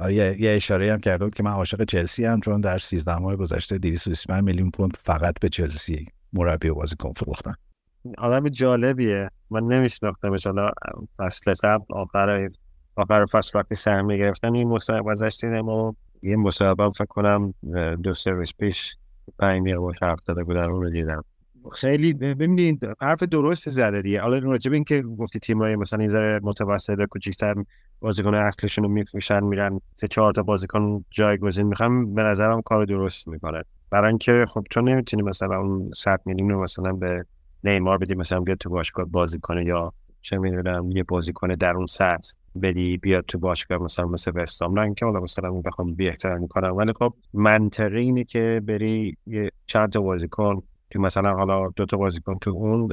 و 0.00 0.12
یه, 0.12 0.36
یه 0.40 0.50
اشاره 0.50 0.92
هم 0.92 1.00
کرده 1.00 1.30
که 1.30 1.42
من 1.42 1.50
عاشق 1.50 1.84
چلسی 1.84 2.24
هم 2.24 2.40
چون 2.40 2.60
در 2.60 2.78
13 2.78 3.18
ماه 3.18 3.36
گذشته 3.36 3.78
225 3.78 4.44
میلیون 4.44 4.70
پوند 4.70 4.96
فقط 4.96 5.34
به 5.40 5.48
چلسی 5.48 6.06
مربی 6.32 6.68
و 6.68 6.74
بازیکن 6.74 7.12
فروختن. 7.12 7.54
آدم 8.18 8.48
جالبیه. 8.48 9.30
من 9.50 9.62
نمیشناختمش. 9.62 10.46
حالا 10.46 10.70
فصل 11.16 11.54
قبل 11.62 11.84
آخر 11.90 12.48
آخر 12.96 13.26
فصل 13.26 13.58
وقتی 13.58 13.74
سهم 13.74 14.08
گرفتن 14.08 14.54
این 14.54 14.68
مصاحبه 14.68 15.10
ازش 15.10 15.38
دیدم 15.40 15.68
و 15.68 15.92
یه 16.22 16.36
مصاحبه 16.36 16.90
فکر 16.90 17.04
کنم 17.04 17.54
دو 18.02 18.14
سرویس 18.14 18.52
پیش 18.58 18.96
پنج 19.38 19.62
دقیقه 19.62 19.78
باش 19.78 19.96
حرف 20.02 20.18
داده 20.26 20.44
بودن 20.44 20.64
اون 20.64 20.82
رو 20.82 20.90
دیدم. 20.90 21.24
خیلی 21.72 22.12
ببینید 22.12 22.86
حرف 23.00 23.22
درست 23.22 23.70
زده 23.70 24.02
دیگه. 24.02 24.20
حالا 24.20 24.38
راجب 24.38 24.72
این 24.72 24.84
که 24.84 25.02
گفتی 25.02 25.38
تیمای 25.38 25.76
مثلا 25.76 25.98
این 25.98 26.10
ذره 26.10 26.40
متوسط 26.42 27.04
کوچیک‌تر 27.04 27.54
بازیکن 28.00 28.34
اصلشون 28.34 28.84
رو 28.84 28.90
میفروشن 28.90 29.44
میرن 29.44 29.80
سه 29.94 30.08
چهار 30.08 30.32
تا 30.32 30.42
بازیکن 30.42 31.04
جایگزین 31.10 31.66
می‌خوام 31.66 32.14
به 32.14 32.22
نظرم 32.22 32.62
کار 32.62 32.84
درست 32.84 33.28
می‌کنه. 33.28 33.62
برای 33.90 34.08
اینکه 34.08 34.44
خب 34.48 34.66
چون 34.70 34.88
نمی‌تونی 34.88 35.22
مثلا 35.22 35.58
اون 35.58 35.90
100 35.96 36.20
میلیون 36.24 36.50
رو 36.50 36.62
مثلا 36.62 36.92
به 36.92 37.24
نیمار 37.64 37.98
بدی 37.98 38.14
مثلا 38.14 38.40
بیاد 38.40 38.58
تو 38.58 38.70
باشگاه 38.70 39.04
بازی 39.04 39.38
کنه 39.38 39.64
یا 39.64 39.92
چه 40.22 40.38
می‌دونم 40.38 40.90
یه 40.90 41.02
بازیکن 41.02 41.48
در 41.48 41.72
اون 41.72 41.86
سطح 41.86 42.32
بدی 42.62 42.96
بیاد 42.96 43.24
تو 43.24 43.38
باشگاه 43.38 43.82
مثلا 43.82 44.06
مثل 44.06 44.32
وستام 44.34 44.78
نه 44.78 44.94
که 44.94 45.06
حالا 45.06 45.20
مثلا 45.20 45.48
اون 45.48 45.62
بخوام 45.62 45.94
بی 45.94 46.12
کنم 46.50 46.76
ولی 46.76 46.92
خب 46.92 47.14
منطقی 47.34 48.00
اینه 48.00 48.24
که 48.24 48.62
بری 48.66 49.16
یه 49.26 49.50
چند 49.66 49.92
تا 49.92 50.00
بازیکن 50.00 50.62
که 50.90 50.98
مثلا 50.98 51.34
حالا 51.34 51.68
دو 51.76 51.86
تا 51.86 51.96
بازیکن 51.96 52.38
تو 52.38 52.50
اون 52.50 52.88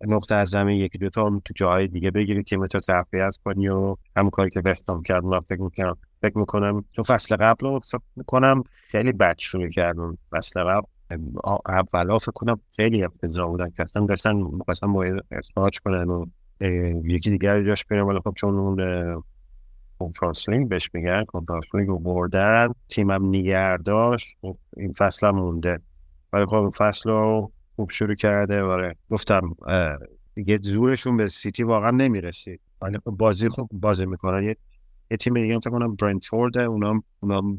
نقطه 0.00 0.34
از 0.34 0.48
زمین 0.48 0.76
یکی 0.76 0.98
دو 0.98 1.10
تا 1.10 1.40
تو 1.44 1.54
جاهای 1.56 1.88
دیگه 1.88 2.10
بگیری 2.10 2.42
تیم 2.42 2.66
تو 2.66 2.80
تقویت 2.80 3.36
کنی 3.44 3.68
و 3.68 3.96
همون 4.16 4.30
کاری 4.30 4.50
که 4.50 4.62
وستام 4.64 5.02
کرد 5.02 5.24
من 5.24 5.40
فکر 5.40 5.60
می‌کنم 5.60 5.96
فکر 6.22 6.38
می‌کنم 6.38 6.84
تو 6.92 7.02
فصل 7.02 7.36
قبل 7.36 7.66
رو 7.66 7.80
فکر 7.80 8.00
می‌کنم 8.16 8.62
خیلی 8.88 9.12
بد 9.12 9.38
شروع 9.38 9.68
کردن 9.68 10.16
فصل 10.30 10.64
قبل 10.64 10.86
اولا 11.66 12.18
فکر 12.18 12.32
کنم 12.32 12.60
خیلی 12.76 13.04
افتضاح 13.04 13.48
بودن 13.48 13.70
که 13.70 13.82
اصلا 13.82 14.06
داشتن 14.06 14.36
مثلا 14.68 15.18
اخراج 15.30 15.80
کنن 15.80 16.08
و 16.08 16.26
یکی 17.04 17.30
دیگر 17.30 17.62
جاش 17.62 17.84
بریم 17.84 18.06
ولی 18.06 18.18
خب 18.18 18.32
چون 18.36 18.58
اون 18.58 19.22
Conference 19.98 20.48
League 20.48 20.68
بهش 20.68 20.90
میگن 20.94 21.24
Conference 21.24 21.64
League 21.74 21.88
رو 21.88 21.98
بردن 21.98 22.68
تیمم 22.88 23.28
نگر 23.28 23.76
داشت 23.76 24.36
خب 24.40 24.56
این 24.76 24.92
فصل 24.92 25.26
هم 25.26 25.34
مونده. 25.34 25.78
ولی 26.32 26.46
خب 26.46 26.54
این 26.54 26.70
فصل 26.70 27.10
رو 27.10 27.52
خوب 27.76 27.90
شروع 27.90 28.14
کرده. 28.14 28.62
ولی 28.62 28.94
گفتم 29.10 29.56
دیگه 30.34 30.58
زورشون 30.62 31.16
به 31.16 31.28
سیتی 31.28 31.62
واقعا 31.62 31.90
نمی‌رسید 31.90 32.60
ولی 32.82 32.98
خب 32.98 33.10
بازی 33.10 33.48
خوب 33.48 33.70
بازی 33.72 34.06
می‌کنن. 34.06 34.42
یه 34.42 34.56
یه 35.10 35.16
تیم 35.16 35.34
دیگه 35.34 35.58
فکر 35.58 35.70
کنم 35.70 35.94
برنتفورد 35.94 36.58
اونام 36.58 37.02
اونام 37.20 37.56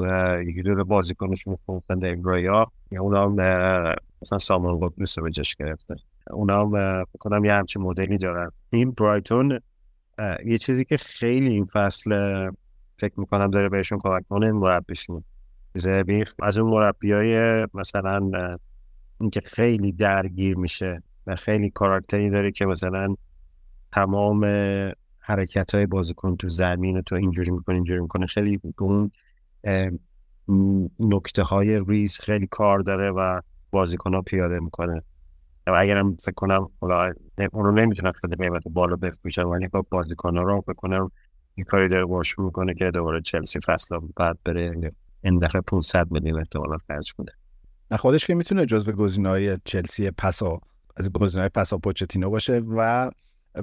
یکی 0.47 0.61
دو 0.61 0.83
بازیکنشون 0.83 1.55
فروختن 1.65 1.99
در 1.99 2.17
یا 2.27 2.71
اونام 2.91 3.33
مثلا 4.21 4.37
سامان 4.37 4.79
قدوس 4.79 5.19
به 5.19 5.31
جاش 5.31 5.55
گرفته. 5.55 5.95
اونام 6.31 7.03
کنم 7.19 7.45
یه 7.45 7.53
همچین 7.53 7.81
مدلی 7.81 8.17
دارن. 8.17 8.51
این 8.69 8.91
برایتون 8.91 9.59
یه 10.45 10.57
چیزی 10.57 10.85
که 10.85 10.97
خیلی 10.97 11.49
این 11.49 11.65
فصل 11.65 12.11
فکر 12.97 13.19
می‌کنم 13.19 13.51
داره 13.51 13.69
بهشون 13.69 13.99
کمک 13.99 14.23
کنه 14.29 14.51
مربیشون. 14.51 15.23
زبی 15.75 16.25
از 16.41 16.57
اون 16.57 16.71
مربی 16.71 17.13
مثلا 17.73 18.29
اینکه 19.19 19.39
خیلی 19.39 19.91
درگیر 19.91 20.57
میشه 20.57 21.03
و 21.27 21.35
خیلی 21.35 21.69
کاراکتری 21.69 22.29
داره 22.29 22.51
که 22.51 22.65
مثلا 22.65 23.15
تمام 23.91 24.45
حرکت 25.19 25.75
های 25.75 25.85
بازیکن 25.85 26.35
تو 26.35 26.49
زمین 26.49 27.01
تو 27.01 27.15
اینجوری 27.15 27.51
می‌کنه 27.51 27.75
اینجوری 27.75 27.99
می‌کنه. 28.01 28.25
خیلی 28.25 28.59
اون 28.85 29.11
نکته 30.99 31.43
های 31.43 31.83
ریز 31.87 32.19
خیلی 32.19 32.47
کار 32.47 32.79
داره 32.79 33.11
و 33.11 33.41
بازیکن 33.71 34.13
ها 34.13 34.21
پیاده 34.21 34.59
می‌کنه. 34.59 35.01
و 35.67 35.73
اگرم 35.77 36.15
فکر 36.15 36.31
کنم 36.31 36.69
حالا 36.81 37.13
اون 37.53 37.65
رو 37.65 37.71
نمی‌تونن 37.71 38.11
خیلی 38.11 38.35
قیمت 38.35 38.63
بالا 38.65 38.95
بفروشن 38.95 39.43
ولی 39.43 39.67
با 39.67 39.85
بازیکن 39.89 40.37
ها 40.37 40.43
رو 40.43 40.61
بکنم 40.67 41.11
این 41.55 41.65
کاری 41.65 41.87
داره 41.87 42.05
باشون 42.05 42.45
می‌کنه 42.45 42.73
که 42.73 42.91
دوباره 42.91 43.21
چلسی 43.21 43.59
فصل 43.59 43.99
بعد 44.15 44.37
بره 44.45 44.91
این 45.21 45.37
دفعه 45.37 45.61
500 45.61 46.11
میلیون 46.11 46.39
احتمالا 46.39 46.77
خرج 46.87 47.13
کنه. 47.13 47.36
نه 47.91 47.97
خودش 47.97 48.25
که 48.25 48.35
می‌تونه 48.35 48.65
جزو 48.65 48.91
گزینه‌های 48.91 49.57
چلسی 49.65 50.11
پسا 50.11 50.59
از 50.97 51.11
گزینه‌های 51.11 51.49
پسا 51.49 51.77
پوچتینو 51.77 52.29
باشه 52.29 52.57
و 52.57 53.11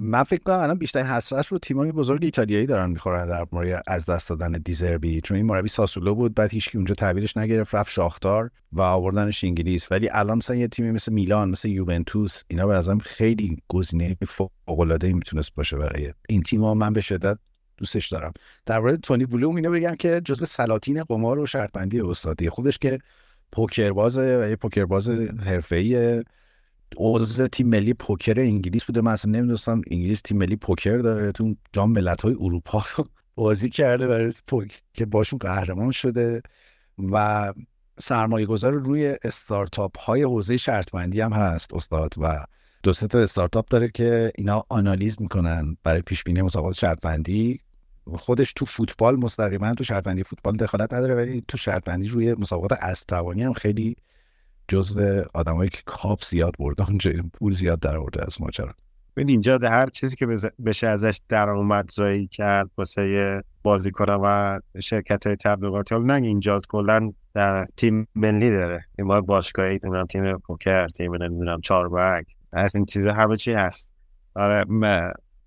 من 0.01 0.23
فکر 0.23 0.43
کنم 0.43 0.59
الان 0.59 0.79
بیشتر 0.79 1.03
حسرت 1.03 1.47
رو 1.47 1.59
تیمای 1.59 1.93
بزرگ 1.93 2.25
ایتالیایی 2.25 2.67
دارن 2.67 2.91
می‌خورن 2.91 3.29
در 3.29 3.47
مورد 3.53 3.83
از 3.87 4.07
دست 4.07 4.29
دادن 4.29 4.53
دیزربی 4.53 5.21
چون 5.21 5.37
این 5.37 5.47
مربی 5.47 5.69
ساسولو 5.69 6.15
بود 6.15 6.35
بعد 6.35 6.51
هیچکی 6.51 6.79
اونجا 6.79 6.95
تعبیرش 6.95 7.37
نگرفت 7.37 7.75
رفت 7.75 7.93
شاختار 7.93 8.51
و 8.73 8.81
آوردنش 8.81 9.45
انگلیس. 9.45 9.93
ولی 9.93 10.09
الان 10.09 10.39
مثلا 10.39 10.57
یه 10.57 10.69
تیمی 10.69 10.91
مثل 10.91 11.13
میلان 11.13 11.51
مثل 11.51 11.69
یوونتوس 11.69 12.43
اینا 12.49 12.67
به 12.67 12.75
نظرم 12.75 12.99
خیلی 12.99 13.63
گزینه 13.69 14.17
فوق 14.29 14.81
العاده 14.81 15.13
می‌تونست 15.13 15.55
باشه 15.55 15.77
برای 15.77 16.13
این 16.29 16.43
تیم‌ها. 16.43 16.75
من 16.75 16.93
به 16.93 17.01
شدت 17.01 17.39
دوستش 17.77 18.09
دارم. 18.09 18.33
در 18.67 18.79
مورد 18.79 19.01
تونی 19.01 19.27
بلوم 19.27 19.57
اینو 19.57 19.71
بگم 19.71 19.95
که 19.95 20.21
جزو 20.25 20.45
سلاطین 20.45 21.03
قمار 21.03 21.39
و 21.39 21.47
شرطبندی 21.47 22.01
استادی 22.01 22.49
خودش 22.49 22.79
که 22.79 22.99
پوکربازه 23.53 24.39
و 24.43 24.49
یه 24.49 24.57
پوکرباز 24.57 25.09
حرفه‌ایه 25.45 26.25
عضو 26.97 27.49
تیم 27.49 27.69
ملی 27.69 27.95
پوکر 27.95 28.41
انگلیس 28.41 28.85
بوده. 28.85 29.01
من 29.01 29.13
اصلا 29.13 29.33
نمی‌دونستم 29.33 29.81
انگلیس 29.91 30.21
تیم 30.21 30.39
ملی 30.39 30.57
پوکر 30.57 30.99
داره. 30.99 31.33
تو 31.33 31.55
جام 31.73 31.93
ملت‌های 31.93 32.35
اروپا 32.41 32.85
رو 32.97 33.05
بازی 33.35 33.71
کرده 33.71 34.07
برای 34.07 34.33
که 34.95 35.07
باشون 35.07 35.39
قهرمان 35.39 35.91
شده 35.91 36.43
و 37.13 37.53
سرمایه 38.01 38.47
گذار 38.47 38.73
روی 38.73 39.17
استارتاپ 39.25 39.99
های 39.99 40.23
حوزه 40.23 40.57
شرطبندی 40.57 41.21
هم 41.21 41.33
هست 41.33 41.75
استاد 41.75 42.15
و 42.19 42.45
دو 42.83 42.93
سه 42.93 43.07
تا 43.07 43.19
استارتاپ 43.19 43.69
داره 43.69 43.89
که 43.89 44.33
اینا 44.37 44.65
آنالیز 44.69 45.23
می‌کنن 45.23 45.77
برای 45.83 46.03
پیش 46.03 46.25
بینی 46.25 46.43
مسابقات 46.43 46.75
شرطبندی. 46.75 47.61
خودش 48.13 48.53
تو 48.53 48.65
فوتبال 48.65 49.17
مستقیما 49.17 49.75
تو 49.75 49.85
شرطبندی 49.85 50.23
فوتبال 50.23 50.57
دخالت 50.57 50.95
نداره 50.95 51.15
ولی 51.15 51.45
تو 51.49 51.57
شرطبندی 51.57 52.09
روی 52.09 52.35
مسابقات 52.35 52.73
اسطوانی 52.73 53.43
هم 53.43 53.53
خیلی 53.53 53.97
جزو 54.69 55.23
آدمایی 55.35 55.71
که 55.71 55.83
کاپ 55.87 56.25
زیاد 56.25 56.55
برده 56.59 56.89
اونجا 56.89 57.11
پول 57.33 57.53
زیاد 57.53 57.81
در 57.81 57.97
آورده 57.97 58.25
از 58.27 58.41
ماجرا. 58.41 58.75
ببین 59.17 59.29
اینجا 59.29 59.59
در 59.59 59.69
هر 59.69 59.89
چیزی 59.89 60.17
که 60.17 60.27
بشه 60.67 60.87
ازش 60.87 61.21
درآمد 61.29 61.91
زایی 61.91 62.27
کرد 62.27 62.71
واسه 62.79 63.43
بازیکن 63.63 64.11
و 64.11 64.61
شرکت 64.81 65.27
های 65.27 65.37
تبلیغاتی 65.37 65.95
حالا 65.95 66.19
نه 66.19 66.27
اینجا 66.27 66.61
کلا 66.69 67.13
در 67.35 67.67
تیم 67.77 68.09
ملی 68.15 68.51
داره. 68.51 68.85
ما 68.99 69.21
باشگاهی 69.21 69.79
نمی‌دونم 69.85 70.07
تیم 70.07 70.39
پوکر 70.39 70.89
تیم 70.89 71.23
نمی‌دونم 71.23 71.61
چاربک 71.61 72.27
از 72.53 72.77
این 72.77 72.85
چیزا 72.85 73.13
همه 73.13 73.37
چی 73.37 73.53
هست. 73.53 73.93
آره 74.35 74.65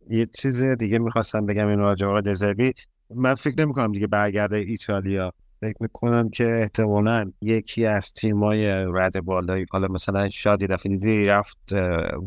یه 0.09 0.25
چیز 0.25 0.63
دیگه 0.63 0.99
می‌خواستم 0.99 1.45
بگم 1.45 1.67
این 1.67 1.79
راجع 1.79 2.21
دزربی 2.21 2.73
من 3.15 3.35
فکر 3.35 3.55
نمی 3.65 3.73
کنم 3.73 3.91
دیگه 3.91 4.07
برگرده 4.07 4.57
ایتالیا. 4.57 5.33
فکر 5.61 5.75
می‌کنم 5.79 6.29
که 6.29 6.59
احتمالا 6.61 7.31
یکی 7.41 7.85
از 7.85 8.13
تیمای 8.13 8.65
رد 8.93 9.25
بالایی 9.25 9.65
حالا 9.71 9.87
مثلا 9.87 10.29
شادی 10.29 10.67
دفعه 10.67 10.97
دیدی 10.97 11.25
رفت 11.25 11.73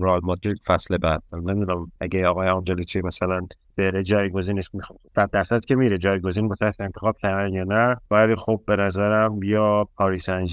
رال 0.00 0.20
مادرید 0.22 0.60
فصل 0.66 0.98
بعد. 0.98 1.22
نمی‌دونم 1.32 1.92
اگه 2.00 2.26
آقای 2.26 2.48
آنجلیچی 2.48 3.00
مثلا 3.00 3.46
بره 3.76 4.02
جایگزینش 4.02 4.70
می‌خواد 4.74 4.98
صد 5.16 5.30
درصد 5.30 5.64
که 5.64 5.74
میره 5.76 5.98
جایگزین 5.98 6.48
با 6.48 6.56
انتخاب 6.78 7.16
کردن 7.18 7.52
یا 7.52 7.64
نه. 7.64 7.96
ولی 8.10 8.34
خب 8.34 8.60
به 8.66 8.76
نظرم 8.76 9.42
یا 9.42 9.88
پاریس 9.96 10.24
سن 10.24 10.46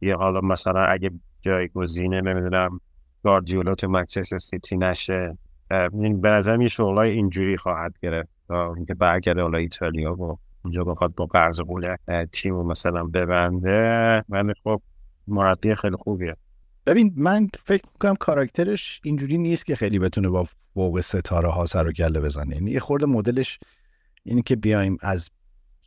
یا 0.00 0.16
حالا 0.16 0.40
مثلا 0.40 0.84
اگه 0.84 1.10
جایگزینه 1.42 2.20
نمی‌دونم 2.20 2.80
گاردیولا 3.24 3.74
تو 3.74 3.88
منچستر 3.88 4.38
سیتی 4.38 4.76
نشه. 4.76 5.38
به 6.20 6.28
نظرم 6.28 6.60
یه 6.60 6.68
شغلای 6.68 7.10
اینجوری 7.10 7.56
خواهد 7.56 7.94
گرفت. 8.02 8.30
تا 8.48 8.74
اینکه 8.74 8.94
برگرده 8.94 9.42
حالا 9.42 9.58
ایتالیا 9.58 10.14
و 10.14 10.38
اونجا 10.64 10.84
بخواد 10.84 11.14
با 11.14 11.26
قرض 11.26 11.60
قول 11.60 11.96
تیم 12.32 12.54
مثلا 12.54 13.04
ببنده. 13.04 14.24
ولی 14.28 14.52
خب 14.64 14.82
مربی 15.28 15.74
خیلی 15.74 15.96
خوبیه. 15.96 16.36
ببین 16.86 17.12
من 17.16 17.48
فکر 17.64 17.84
می‌کنم 17.92 18.14
کاراکترش 18.14 19.00
اینجوری 19.04 19.38
نیست 19.38 19.66
که 19.66 19.76
خیلی 19.76 19.98
بتونه 19.98 20.28
با 20.28 20.46
فوق 20.74 21.00
ستاره 21.00 21.48
ها 21.48 21.66
سر 21.66 21.86
و 21.86 21.92
گله 21.92 22.20
بزنه. 22.20 22.54
یعنی 22.54 22.70
یه 22.70 22.80
خورده 22.80 23.06
مدلش 23.06 23.58
اینه 24.24 24.42
که 24.42 24.56
بیایم 24.56 24.96
از 25.00 25.30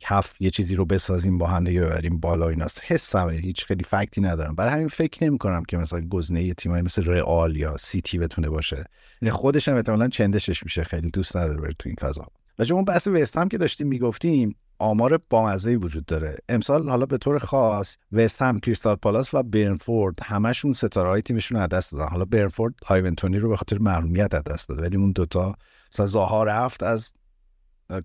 کف 0.00 0.36
یه 0.40 0.50
چیزی 0.50 0.74
رو 0.74 0.84
بسازیم 0.84 1.38
با 1.38 1.46
هم 1.46 1.64
دیگه 1.64 1.80
ببریم 1.80 2.20
بالا 2.20 2.48
ایناست 2.48 2.82
حسمه 2.84 3.32
هیچ 3.32 3.64
خیلی 3.64 3.84
فکتی 3.84 4.20
ندارم. 4.20 4.54
برای 4.54 4.72
همین 4.72 4.88
فکر 4.88 5.24
نمی 5.24 5.38
کنم 5.38 5.62
که 5.68 5.76
مثلا 5.76 6.00
گزینه 6.00 6.54
تیمایی 6.54 6.82
مثل 6.82 7.04
رئال 7.04 7.56
یا 7.56 7.76
سیتی 7.76 8.18
بتونه 8.18 8.48
باشه. 8.48 8.84
یعنی 9.22 9.32
خودش 9.32 9.68
هم 9.68 9.76
احتمالاً 9.76 10.08
چندشش 10.08 10.64
میشه. 10.64 10.84
خیلی 10.84 11.10
دوست 11.10 11.36
نداره 11.36 11.60
بره 11.60 11.74
تو 11.78 11.88
این 11.88 11.96
فضا. 12.00 12.26
و 12.58 12.72
اون 12.72 12.84
بحث 12.84 13.08
وست 13.08 13.36
هم 13.36 13.48
که 13.48 13.58
داشتیم 13.58 13.86
می‌گفتیم 13.86 14.56
آمار 14.78 15.20
بامزه 15.30 15.76
وجود 15.76 16.04
داره. 16.04 16.36
امسال 16.48 16.88
حالا 16.88 17.06
به 17.06 17.18
طور 17.18 17.38
خاص 17.38 17.96
وست 18.12 18.42
هم 18.42 18.60
کریستال 18.60 18.96
پالاس 18.96 19.34
و 19.34 19.42
برنفورد 19.42 20.18
همشون 20.22 20.72
ستاره 20.72 21.08
های 21.08 21.22
تیمشون 21.22 21.58
از 21.58 21.68
دست 21.68 21.92
دادن. 21.92 22.08
حالا 22.08 22.24
برنفورد 22.24 22.74
هایونتونی 22.86 23.38
رو 23.38 23.48
به 23.48 23.56
خاطر 23.56 23.78
محرومیت 23.78 24.34
از 24.34 24.44
دست 24.44 24.68
داده 24.68 24.82
ولی 24.82 24.96
اون 24.96 25.12
دوتا 25.12 25.54
مثلا 25.92 26.06
زاها 26.06 26.44
رفت 26.44 26.82
از 26.82 27.12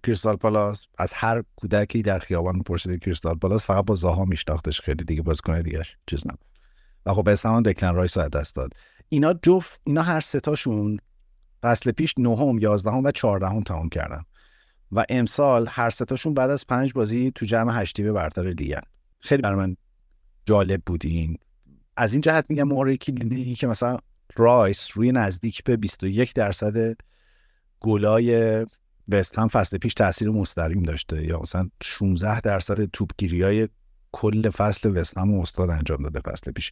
کریستال 0.03 0.35
پالاس 0.35 0.85
از 0.97 1.13
هر 1.13 1.43
کودکی 1.55 2.01
در 2.01 2.19
خیابان 2.19 2.61
پرسید 2.61 2.99
کریستال 2.99 3.35
پالاس 3.35 3.63
فقط 3.63 3.85
با 3.85 3.95
زاها 3.95 4.25
میشناختش. 4.25 4.81
خیلی 4.81 5.03
دیگه 5.03 5.23
کنه 5.43 5.61
دیگه 5.61 5.81
چیز 6.07 6.27
نه 6.27 6.33
و 7.05 7.13
خب 7.13 7.29
هم 7.43 7.61
دکلن 7.61 7.95
رایس 7.95 8.17
از 8.17 8.29
دست 8.29 8.55
داد. 8.55 8.73
اینا 9.09 9.33
جفت 9.33 9.81
اینا 9.83 10.01
هر 10.01 10.19
ستاشون 10.19 10.99
فصل 11.61 11.91
پیش 11.91 12.13
نهم 12.17 12.59
یازدهم 12.59 13.03
و 13.03 13.11
چهاردهم 13.11 13.63
تمام 13.63 13.89
کردن. 13.89 14.21
و 14.91 15.05
امسال 15.09 15.67
هر 15.69 15.89
ستاشون 15.89 16.33
بعد 16.33 16.49
از 16.49 16.67
پنج 16.67 16.93
بازی 16.93 17.31
تو 17.35 17.45
جمع 17.45 17.81
هشتی 17.81 18.03
به 18.03 18.11
برتر 18.11 18.43
لیگن 18.43 18.81
خیلی 19.19 19.41
بر 19.41 19.55
من 19.55 19.75
جالب 20.45 20.81
بودین 20.85 21.37
از 21.97 22.13
این 22.13 22.21
جهت 22.21 22.45
میگم 22.49 22.95
کلیدی 22.95 23.55
که 23.55 23.67
مثلا 23.67 23.97
رایس 24.35 24.87
روی 24.93 25.11
نزدیک 25.11 25.63
به 25.63 25.77
21 25.77 26.33
درصد 26.33 26.95
گلای 27.79 28.65
وست 29.09 29.39
هم 29.39 29.47
فصل 29.47 29.77
پیش 29.77 29.93
تاثیر 29.93 30.29
مستقیم 30.29 30.83
داشته. 30.83 31.25
یا 31.25 31.39
مثلا 31.39 31.69
16 31.83 32.41
درصد 32.41 32.85
توپگیری 32.85 33.41
های 33.41 33.67
کل 34.11 34.49
فصل 34.49 34.97
وست 34.97 35.17
هم 35.17 35.33
استاد 35.33 35.69
انجام 35.69 36.03
داده 36.03 36.19
فصل 36.19 36.51
پیش. 36.51 36.71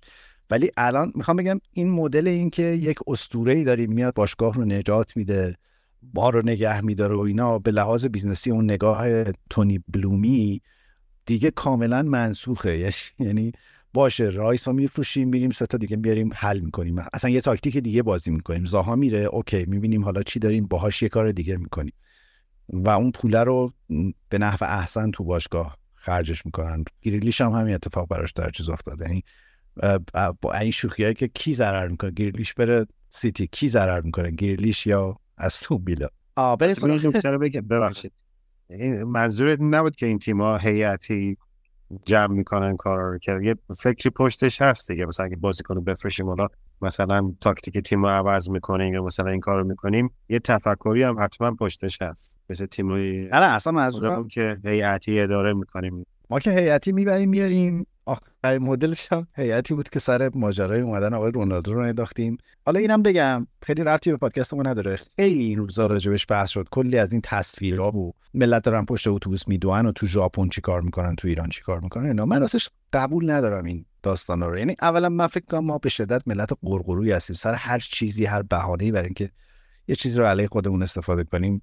ولی 0.50 0.72
الان 0.78 1.12
می‌خوام 1.16 1.38
بگم 1.38 1.60
این 1.72 1.90
مدل 1.90 2.28
این 2.28 2.50
که 2.50 2.64
یک 2.64 2.98
اسطوره 3.08 3.54
ای 3.54 3.64
داریم 3.64 3.94
میاد 3.94 4.14
باشگاه 4.14 4.54
رو 4.54 4.66
نجات 4.66 5.18
میده 5.18 5.56
ما 6.14 6.30
رو 6.30 6.42
نگه 6.46 6.82
میداره 6.82 7.16
و 7.16 7.20
اینا 7.20 7.60
به 7.60 7.72
لحاظ 7.72 8.06
business 8.06 8.46
ی 8.46 8.52
اون 8.52 8.64
نگاه 8.64 9.24
تونی 9.50 9.80
بلومی 9.88 10.62
دیگه 11.26 11.52
کاملا 11.52 12.02
منسوخه. 12.02 12.92
یعنی 13.20 13.52
باشه 13.94 14.24
رایس 14.24 14.68
رو 14.68 14.74
میفروشیم 14.74 15.30
میریم 15.30 15.52
سه 15.52 15.66
تا 15.66 15.78
دیگه 15.78 15.98
بیاریم 15.98 16.30
حل 16.36 16.60
می‌کنیم. 16.60 16.96
اصلا 17.14 17.30
یه 17.30 17.42
تاکتیک 17.42 17.78
دیگه 17.78 18.04
بازی 18.04 18.32
می‌کنیم. 18.32 18.66
زاها 18.66 18.96
میره 18.96 19.20
okay 19.20 19.66
می‌بینیم 19.66 20.04
حالا 20.04 20.24
چی 20.24 20.40
داریم 20.40 20.66
باهاش 20.66 21.02
یه 21.02 21.10
کار 21.10 21.32
دیگه 21.32 21.58
می‌کنیم. 21.58 21.94
و 22.70 22.90
اون 22.90 23.12
پوله 23.12 23.44
رو 23.44 23.74
به 24.30 24.38
نحو 24.38 24.58
احسن 24.62 25.12
تو 25.12 25.24
باشگاه 25.24 25.78
خرجش 25.96 26.46
می‌کنن. 26.46 26.84
گریلیش 27.02 27.42
هم 27.42 27.52
همین 27.52 27.74
اتفاق 27.74 28.08
براش 28.08 28.32
در 28.32 28.50
چیز 28.50 28.70
افتاده. 28.70 29.06
یعنی 29.06 29.24
با 30.42 30.54
این 30.54 30.72
شوخی 30.72 31.14
که 31.14 31.28
کی 31.28 31.54
ضرر 31.54 31.88
می‌کنه؟ 31.88 32.12
گریلیش 32.12 32.54
بره 32.54 32.86
سیتی 33.10 33.48
کی 33.48 33.70
ضرر 33.70 34.02
می‌کنه؟ 34.02 34.32
گریلیش 34.32 34.88
یا 34.88 35.18
از 35.38 35.60
تو 35.60 35.78
ویلا 35.78 36.08
آ 36.36 36.56
ببخشید. 36.56 38.12
یعنی 38.70 39.04
منظورت 39.04 39.58
نبود 39.62 39.96
که 39.96 40.06
این 40.06 40.20
تیم‌ها 40.20 40.58
هیئتی 40.58 41.38
جمع 42.06 42.34
می‌کنن 42.34 42.78
کارا 42.78 43.12
رو 43.12 43.18
که 43.18 43.40
یه 43.44 43.56
فکری 43.80 44.10
پشتش 44.10 44.62
هست 44.62 44.92
دیگه. 44.92 45.06
مثلا 45.06 45.26
اگه 45.26 45.36
بازیکن 45.36 45.76
رو 45.76 45.82
بفرشیم 45.82 46.26
حالا 46.26 46.48
مثلا 46.84 47.34
تاکتیک 47.42 47.78
تیم 47.78 48.04
رو 48.06 48.10
عوض 48.10 48.50
می‌کنیم 48.50 48.94
یا 48.94 49.04
مثلا 49.04 49.32
این 49.32 49.40
کار 49.40 49.58
رو 49.62 49.68
می‌کنیم 49.68 50.10
یه 50.30 50.40
تفکری 50.40 51.04
هم 51.04 51.16
حتما 51.20 51.52
پشتش 51.52 52.02
هست. 52.02 52.40
مثل 52.50 52.66
تیمای 52.66 53.26
نه 53.26 53.36
اصلا 53.36 53.74
منظورم 53.74 54.28
که 54.28 54.58
هیئتی 54.66 55.20
اداره 55.20 55.54
می‌کنیم. 55.54 56.06
ما 56.30 56.40
که 56.40 56.52
هیئتی 56.52 56.92
می‌بریم 56.92 57.30
میاریم. 57.30 57.86
آخرین 58.06 58.62
مدلش 58.62 59.12
هم 59.12 59.28
هیئتی 59.36 59.74
بود 59.74 59.90
که 59.90 60.00
سر 60.00 60.32
ماجرای 60.36 60.82
اومدن 60.82 61.14
آقای 61.14 61.32
رونالدو 61.32 61.74
رو 61.74 61.80
انداختیم. 61.80 62.38
حالا 62.66 62.80
اینم 62.80 63.04
بگم 63.04 63.48
خیلی 63.62 63.84
رفتی 63.84 64.12
به 64.12 64.18
پادکست 64.18 64.54
ما 64.54 64.64
نداره. 64.64 64.98
خیلی 65.16 65.44
این 65.44 65.58
روزا 65.58 65.86
راجبش 65.86 66.26
بحث 66.30 66.50
شد. 66.50 66.68
کلی 66.72 66.98
از 66.98 67.12
این 67.12 67.22
تصویرها 67.24 67.92
بود 67.92 68.14
ملت 68.34 68.64
دارن 68.64 68.86
پشت 68.86 69.08
اتوبوس 69.08 69.48
میدوئن 69.48 69.86
و 69.86 69.92
تو 69.92 70.06
ژاپن 70.06 70.50
چیکار 70.50 70.82
می‌کنن 70.82 71.16
تو 71.16 71.28
ایران 71.28 71.50
چیکار 71.50 71.80
می‌کنن 71.80 72.24
من 72.24 72.40
راستش 72.40 72.70
قبول 72.94 73.32
ندارم 73.32 73.66
این 73.66 73.86
داستان 74.04 74.44
رو. 74.44 74.58
یعنی 74.58 74.76
اولا 74.82 75.10
من 75.10 75.28
فکر 75.28 75.46
کنم 75.46 75.66
ما 75.66 75.78
به 75.78 75.90
شدت 75.90 76.28
ملت 76.28 76.50
قرقرویی 76.62 77.12
هستیم. 77.12 77.36
سر 77.36 77.54
هر 77.54 77.80
چیزی 77.80 78.26
هر 78.26 78.42
بهانه‌ای 78.42 78.92
برای 78.92 79.06
اینکه 79.06 79.30
یه 79.88 79.96
چیزی 79.96 80.20
رو 80.20 80.26
علیه 80.26 80.48
خودمون 80.48 80.84
استفاده 80.84 81.24
کنیم 81.24 81.62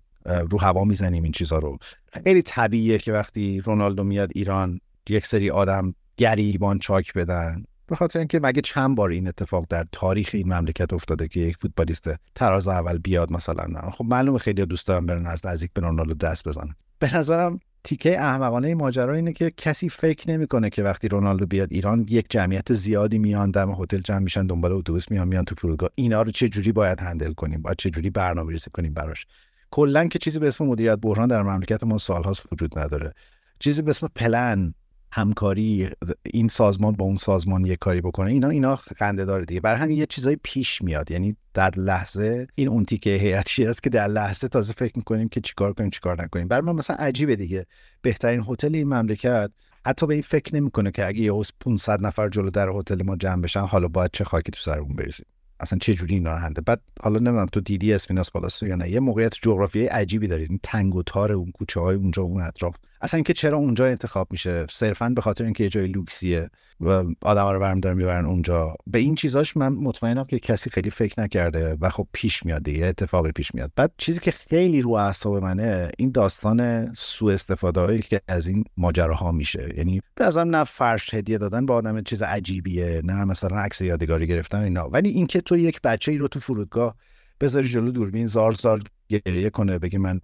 رو 0.51 0.61
هوا 0.61 0.84
می‌زنیم 0.84 1.22
این 1.22 1.32
چیزها 1.32 1.59
رو. 1.59 1.78
خیلی 2.24 2.43
طبیعیه 2.43 2.99
که 2.99 3.12
وقتی 3.12 3.61
رونالدو 3.61 4.05
میاد 4.05 4.30
ایران 4.34 4.80
یک 5.09 5.26
سری 5.26 5.51
آدم 5.51 5.95
گریبان 6.16 6.78
چاک 6.78 7.12
بدن. 7.12 7.64
به 7.86 7.97
خاطر 7.97 8.18
اینکه 8.18 8.41
مگه 8.43 8.61
چند 8.61 8.97
بار 8.97 9.11
این 9.11 9.28
اتفاق 9.28 9.66
در 9.68 9.86
تاریخ 9.93 10.30
این 10.32 10.53
مملکت 10.53 10.93
افتاده 10.93 11.28
که 11.28 11.41
یک 11.41 11.57
فوتبالیست 11.57 12.09
تراز 12.34 12.68
اول 12.68 12.99
بیاد 12.99 13.32
مثلا. 13.32 13.91
خب 13.91 14.05
معلومه 14.05 14.38
خیلی 14.38 14.66
دوست 14.66 14.86
دارم 14.86 15.07
برن 15.07 15.26
از 15.26 15.47
نزدیک 15.47 15.70
به 15.74 15.80
رونالدو 15.80 16.14
دست 16.14 16.49
بزنن. 16.49 16.74
به 16.99 17.16
نظرم 17.16 17.61
تیکه 17.85 18.20
احمقانه 18.20 18.74
ماجرا 18.74 19.14
اینه 19.14 19.33
که 19.33 19.51
کسی 19.51 19.89
فکر 19.89 20.31
نمی‌کنه 20.31 20.70
که 20.70 20.83
وقتی 20.83 21.09
رونالدو 21.09 21.47
بیاد 21.47 21.72
ایران 21.72 22.07
یک 22.09 22.26
جمعیت 22.31 22.74
زیادی 22.74 23.18
میان 23.18 23.51
دم 23.51 23.70
هتل 23.70 23.99
جمع 23.99 24.18
میشن 24.18 24.47
دنبال 24.47 24.72
اتوبوس 24.72 25.11
میان 25.11 25.28
میان 25.28 25.45
تو 25.45 25.55
فرودگاه. 25.59 25.91
اینا 25.95 26.22
رو 26.22 26.31
چه 26.31 26.49
جوری 26.49 26.72
باید 26.72 27.01
هندل 27.01 27.33
کنیم؟ 27.33 27.62
باید 27.62 27.76
چه 27.76 27.91
جوری 27.91 28.11
برنامه‌ریزی 28.11 28.70
کنیم 28.70 28.95
براش؟ 28.95 29.26
کلا 29.70 30.07
که 30.07 30.18
چیزی 30.18 30.39
به 30.39 30.49
اسم 30.49 30.64
مدیریت 30.64 30.99
بحران 31.03 31.28
در 31.28 31.43
مملکت 31.43 31.85
ما 31.85 31.99
سالهاست 31.99 32.53
وجود 32.53 32.78
نداره. 32.78 33.14
چیزی 33.59 33.83
به 33.83 33.91
اسم 33.91 34.09
پلن. 34.14 34.74
همکاری 35.12 35.90
این 36.24 36.48
سازمان 36.48 36.92
با 36.92 37.04
اون 37.04 37.16
سازمان 37.16 37.64
یه 37.64 37.76
کاری 37.76 38.00
بکنه 38.00 38.30
اینا 38.30 38.48
اینا 38.48 38.76
خنده 38.76 39.24
داره 39.24 39.44
دیگه. 39.44 39.61
برای 39.61 39.78
همین 39.78 39.98
یه 39.98 40.06
چیزایی 40.06 40.36
پیش 40.42 40.82
میاد. 40.82 41.11
یعنی 41.11 41.36
در 41.54 41.70
لحظه 41.70 42.46
این 42.54 42.68
اون 42.68 42.84
تیکه 42.84 43.11
هیئتی 43.11 43.66
است 43.66 43.82
که 43.82 43.90
در 43.90 44.06
لحظه 44.06 44.48
تازه 44.48 44.72
فکر 44.72 44.92
می‌کنیم 44.96 45.28
که 45.28 45.40
چیکار 45.40 45.72
کنیم 45.72 45.90
چیکار 45.90 46.22
نکنیم. 46.22 46.48
برای 46.48 46.66
من 46.66 46.72
مثلا 46.72 46.96
عجیبه 46.96 47.36
دیگه. 47.36 47.66
بهترین 48.02 48.44
هتل 48.48 48.74
این 48.74 48.88
مملکت 48.88 49.50
حتی 49.86 50.06
به 50.06 50.14
این 50.14 50.22
فکر 50.22 50.56
نمی‌کنه 50.56 50.90
که 50.90 51.06
اگه 51.06 51.20
یه 51.20 51.32
500 51.61 52.06
نفر 52.06 52.28
جلو 52.28 52.50
در 52.50 52.68
هتل 52.68 53.02
ما 53.02 53.16
جمع 53.16 53.42
بشن 53.42 53.61
حالا 53.61 53.88
باید 53.88 54.11
چه 54.12 54.24
خاکی 54.24 54.50
تو 54.50 54.61
سرمون 54.61 54.96
بریزیم. 54.96 55.26
اصلا 55.61 55.78
چه 55.78 55.94
جوری 55.94 56.14
اینا 56.14 56.36
هنده؟ 56.36 56.61
بعد 56.61 56.80
حالا 57.00 57.18
نمی‌دونم 57.18 57.46
تو 57.46 57.61
دیدی 57.61 57.92
اسمیناس 57.92 58.30
پالاس 58.30 58.62
یا 58.62 58.76
نه 58.76 58.90
یه 58.90 59.00
موقعیت 59.00 59.34
جغرافیایی 59.42 59.88
عجیبی 59.88 60.26
دارید. 60.26 60.61
تنگ 60.62 60.94
و 60.94 61.02
تار 61.02 61.32
اون 61.32 61.50
کوچه 61.50 61.80
های 61.80 61.96
اونجا 61.96 62.22
اون 62.22 62.42
اطراف. 62.42 62.76
اصلا 63.01 63.18
اینکه 63.18 63.32
چرا 63.32 63.59
اونجا 63.59 63.86
انتخاب 63.86 64.28
میشه 64.30 64.66
صرفا 64.70 65.09
به 65.09 65.20
خاطر 65.20 65.44
اینکه 65.44 65.64
یه 65.64 65.70
جای 65.70 65.86
لوکسیه 65.86 66.51
و 66.80 67.05
آدم 67.22 67.46
رو 67.46 67.80
دارن 67.80 67.96
می‌برن 67.96 68.26
اونجا. 68.26 68.74
به 68.86 68.98
این 68.98 69.14
چیزاش 69.14 69.57
من 69.57 69.68
مطمئنم 69.68 70.24
که 70.24 70.38
کسی 70.38 70.70
خیلی 70.70 70.90
فکر 70.90 71.20
نکرده 71.20 71.76
و 71.80 71.88
خب 71.88 72.09
پیش 72.12 72.46
میاد 72.46 72.62
دیگه 72.62 72.86
اتفاقی 72.86 73.32
پیش 73.32 73.55
میاد. 73.55 73.72
بعد 73.76 73.92
چیزی 73.98 74.20
که 74.20 74.30
خیلی 74.30 74.82
رو 74.82 74.90
اعصاب 74.90 75.36
منه 75.36 75.90
این 75.98 76.11
داستان 76.11 76.92
سوء 76.94 77.32
استفاده 77.32 77.80
هایی 77.80 78.03
که 78.03 78.20
از 78.28 78.46
این 78.46 78.64
ماجراها 78.76 79.32
میشه. 79.32 79.68
یعنی 79.76 80.01
به 80.14 80.24
نظرم 80.24 80.57
نه 80.57 80.64
فرش 80.64 81.14
هدیه 81.14 81.38
دادن 81.38 81.66
با 81.66 81.74
آدم 81.74 82.03
چیز 82.03 82.22
عجیبیه 82.22 83.01
نه 83.05 83.24
مثلا 83.24 83.57
عکس 83.57 83.80
یادگاری 83.80 84.26
گرفتن 84.26 84.59
اینا. 84.59 84.88
ولی 84.88 85.09
اینکه 85.09 85.40
تو 85.40 85.57
یک 85.57 85.80
بچه 85.80 86.12
ای 86.12 86.18
رو 86.18 86.28
تو 86.28 86.40
فرودگاه 86.40 86.96
بذاری 87.40 87.68
جلو 87.68 87.90
دوربین 87.90 88.26
زار 88.26 88.53
زار 88.53 88.82
گریه 89.09 89.51
کنه 89.51 89.78
بگی 89.78 89.98
من 89.98 90.20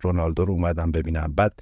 رونالدو 0.00 0.44
رو 0.44 0.52
اومدم 0.52 0.90
ببینم. 0.90 1.32
بعد 1.36 1.60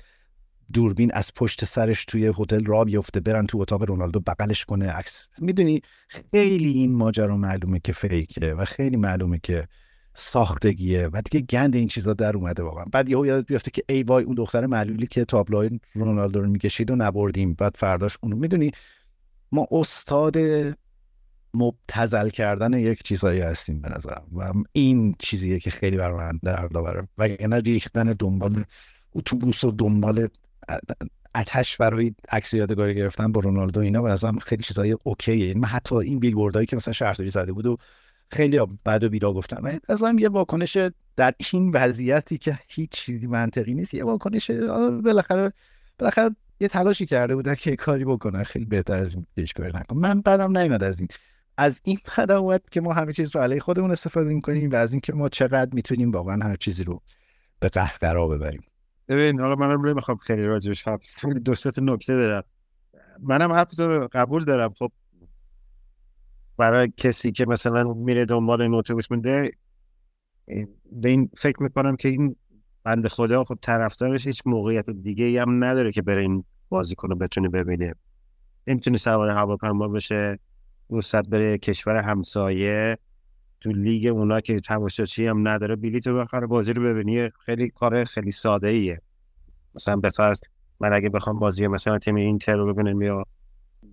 دوربین 0.73 1.11
از 1.15 1.31
پشت 1.35 1.65
سرش 1.65 2.05
توی 2.05 2.33
هتل 2.39 2.65
را 2.65 2.85
بیفته 2.85 3.21
برن 3.21 3.47
تو 3.47 3.59
اتاق 3.59 3.83
رونالدو 3.83 4.21
بغلش 4.21 4.65
کنه. 4.65 4.89
عکس. 4.89 5.29
می‌دونی 5.39 5.83
خیلی 6.09 6.73
این 6.73 6.95
ماجرا 6.95 7.37
معلومه 7.37 7.81
که 7.85 7.93
فیکه 7.93 8.55
و 8.55 8.65
خیلی 8.65 8.97
معلومه 8.97 9.41
که 9.43 9.69
ساختگیه 10.15 11.09
و 11.13 11.23
دیگه 11.31 11.47
گند 11.47 11.77
این 11.77 11.89
چیزا 11.89 12.15
در 12.15 12.37
اومده 12.37 12.63
واقعا. 12.63 12.85
بعد 12.93 13.09
یهو 13.09 13.27
یادت 13.27 13.47
بیفته 13.47 13.71
که 13.71 13.85
ای 13.89 14.03
وای 14.03 14.25
اون 14.25 14.35
دختر 14.35 14.67
معلولی 14.67 15.07
که 15.07 15.25
تابلوهای 15.25 15.81
رونالدو 15.95 16.41
رو 16.41 16.49
می‌کشید 16.49 16.91
و 16.91 16.97
نبردیم. 16.97 17.55
بعد 17.55 17.73
فرداش 17.77 18.19
اونو 18.23 18.37
می‌دونی 18.37 18.71
ما 19.53 19.67
استاد 19.71 20.37
مبتزل 21.55 22.29
کردن 22.29 22.73
یک 22.73 23.03
چیزایی 23.03 23.41
هستیم 23.41 23.81
به 23.81 23.89
نظرم 23.89 24.27
و 24.37 24.53
این 24.73 25.15
چیزیه 25.19 25.59
که 25.59 25.71
خیلی 25.71 25.97
برای 25.97 26.17
من 26.17 26.41
درد 26.43 26.77
و 27.19 27.55
ریختن 27.55 28.15
دنبال 28.19 28.65
اتوبوس 29.15 29.65
و 29.65 29.71
دنبال 29.71 30.29
اتش 31.35 31.77
برای 31.77 32.15
عکس 32.29 32.55
یادگاری 32.55 32.95
گرفتن 32.95 33.33
با 33.33 33.41
رونالدو 33.41 33.81
اینا 33.81 34.03
به 34.03 34.09
نظرم 34.09 34.39
خیلی 34.39 34.63
چیزای 34.63 34.97
اوکیه. 35.05 35.37
یعنی 35.37 35.61
من 35.61 35.69
حتی 35.69 35.95
این 35.95 36.19
بیلبوردهایی 36.19 36.67
که 36.67 36.77
مثلا 36.77 36.93
شهرداری 36.93 37.31
زده 37.31 37.53
بود 37.53 37.67
و 37.67 37.77
خیلی 38.31 38.61
بعد 38.85 39.05
و 39.05 39.09
بیرا 39.09 39.33
گفتم 39.33 39.63
من 39.63 39.81
ازم 39.89 40.19
یه 40.19 40.29
واکنش 40.29 40.79
در 41.17 41.35
این 41.53 41.71
وضعیتی 41.71 42.39
که 42.39 42.59
هیچ 42.69 42.91
چیزی 42.91 43.27
منطقی 43.27 43.75
نیست 43.75 43.95
یه 43.95 44.05
واکنش 44.05 44.51
بالاخره 45.05 45.53
بالاخره 45.99 46.37
یه 46.61 46.69
تلاشی 46.69 47.07
کرده 47.07 47.37
بودن 47.37 47.55
که 47.55 47.77
کاری 47.77 48.05
بکنن. 48.05 48.43
خیلی 48.43 48.65
بهتر 48.65 48.97
از 48.97 49.15
این 49.15 49.27
پیش 49.37 49.53
کاری 49.53 49.73
نکن 49.75 49.97
من 49.97 50.21
بعدم 50.21 50.59
نیومد 50.59 50.83
از 50.83 50.99
این. 50.99 51.09
از 51.57 51.81
این 51.85 51.99
اومد 52.31 52.63
که 52.71 52.81
ما 52.81 52.93
همه 52.93 53.13
چیز 53.13 53.37
رو 53.37 53.43
علیه 53.43 53.61
خودمون 53.61 53.91
استفاده 53.91 54.35
می‌کنیم 54.35 54.71
و 54.71 54.75
از 54.75 54.93
اینکه 54.93 55.13
ما 55.13 55.29
چقدر 55.29 55.71
می‌تونیم 55.75 56.11
واقعا 56.11 56.45
هر 56.45 56.57
چیزی 56.57 56.85
رو 56.85 57.03
به 57.61 57.69
قهقرا 57.69 58.29
ببریم. 58.29 58.63
ببین 59.09 59.41
حالا 59.41 59.55
منم 59.55 59.87
نمی‌خوام 59.87 60.17
خیلی 60.17 60.43
راجبش 60.43 60.89
حرف 60.89 61.25
دو 61.45 61.55
تا 61.55 61.83
نکته 61.83 62.17
دارم. 62.17 62.43
منم 63.23 63.53
حرف 63.53 63.81
قبول 64.13 64.45
دارم. 64.45 64.73
خب 64.79 64.93
برای 66.57 66.93
کسی 66.97 67.33
که 67.33 67.47
مثلا 67.47 67.85
میره 67.95 68.25
دنبال 68.25 68.63
این 68.63 68.75
اتوبوس 68.75 69.13
مونده 69.13 69.51
به 70.93 71.09
این 71.09 71.31
فکر 71.37 71.63
می‌کنم 71.63 71.97
که 71.97 72.09
این 72.09 72.37
بند 72.85 73.09
خدا 73.09 73.45
خب 73.45 73.59
طرفدارش 73.63 74.27
هیچ 74.27 74.43
موقعیت 74.47 74.91
دیگه 74.91 75.25
ای 75.25 75.39
هم 75.39 75.65
نداره 75.65 75.93
که 75.93 76.03
بره 76.03 76.23
این 76.23 76.45
بازیکن 76.69 77.09
رو 77.09 77.17
بتونه 77.17 77.49
ببینه. 77.49 77.95
نمی‌تونه 78.67 78.97
سوار 78.97 79.29
هواپیما 79.29 79.89
بشه 79.89 80.39
وسط 80.91 81.29
بره 81.29 81.59
کشور 81.59 81.97
همسایه. 81.97 82.99
تو 83.61 83.71
لیگ 83.71 84.07
اونا 84.07 84.41
که 84.41 84.61
تماشاچی 84.61 85.27
هم 85.27 85.49
نداره 85.49 85.77
بلیط 85.77 86.07
رو 86.07 86.21
بخره 86.21 86.47
بازی 86.47 86.73
رو 86.73 86.83
ببینی. 86.83 87.31
خیلی 87.47 87.69
کار 87.69 88.05
خیلی 88.05 88.31
ساده 88.31 88.69
ایه 88.69 89.01
مثلا 89.75 89.97
به 89.97 90.11
فرض 90.11 90.41
من 90.81 90.93
اگه 90.93 91.09
بخوام 91.09 91.39
بازی 91.39 91.67
مثلا 91.67 91.99
تیم 91.99 92.15
اینتر 92.15 92.57
رو 92.57 92.75
ببینم 92.75 93.03
یا 93.03 93.25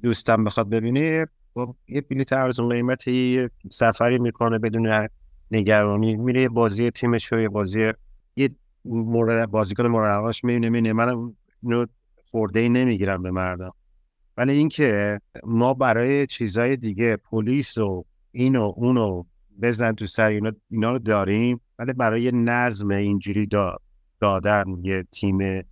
دوستم 0.02 0.44
بخواد 0.44 0.70
ببینه 0.70 1.26
با 1.54 1.76
یه 1.88 2.02
بلیط 2.02 2.34
ارزون 2.34 2.70
قیمتی 2.70 3.48
سفری 3.72 4.20
می‌کنه 4.20 4.60
بدون 4.60 5.08
نگرانی. 5.52 6.16
میره 6.16 6.50
بازی 6.50 6.92
تیمش 6.92 7.34
رو 7.34 7.50
بازی 7.50 7.92
یه 8.36 8.50
مورد 8.86 9.52
بازیکن 9.52 9.88
مورد 9.88 10.08
علاقه‌اش 10.08 10.44
می‌بینه 10.44 10.70
می‌بینه. 10.70 10.94
من 10.94 11.34
اینو 11.64 11.86
خورده 12.32 12.70
نمی‌گیرم 12.70 13.24
به 13.24 13.32
مردم. 13.32 13.74
ولی 14.38 14.54
اینکه 14.54 15.20
ما 15.44 15.74
برای 15.74 16.28
چیزهای 16.28 16.78
دیگه 16.78 17.18
پلیس 17.18 17.78
و 17.78 18.06
اینو 18.32 18.74
اونو 18.76 19.24
بزن 19.62 19.92
تو 19.92 20.08
سر 20.08 20.30
اینا, 20.30 20.52
اینا 20.72 20.92
رو 20.92 21.00
داریم. 21.00 21.62
ولی 21.80 21.94
برای 21.94 22.32
نظم 22.34 22.90
اینجوری 22.90 23.48
دادن 24.20 24.64
یه 24.84 25.04
تیم 25.12 25.64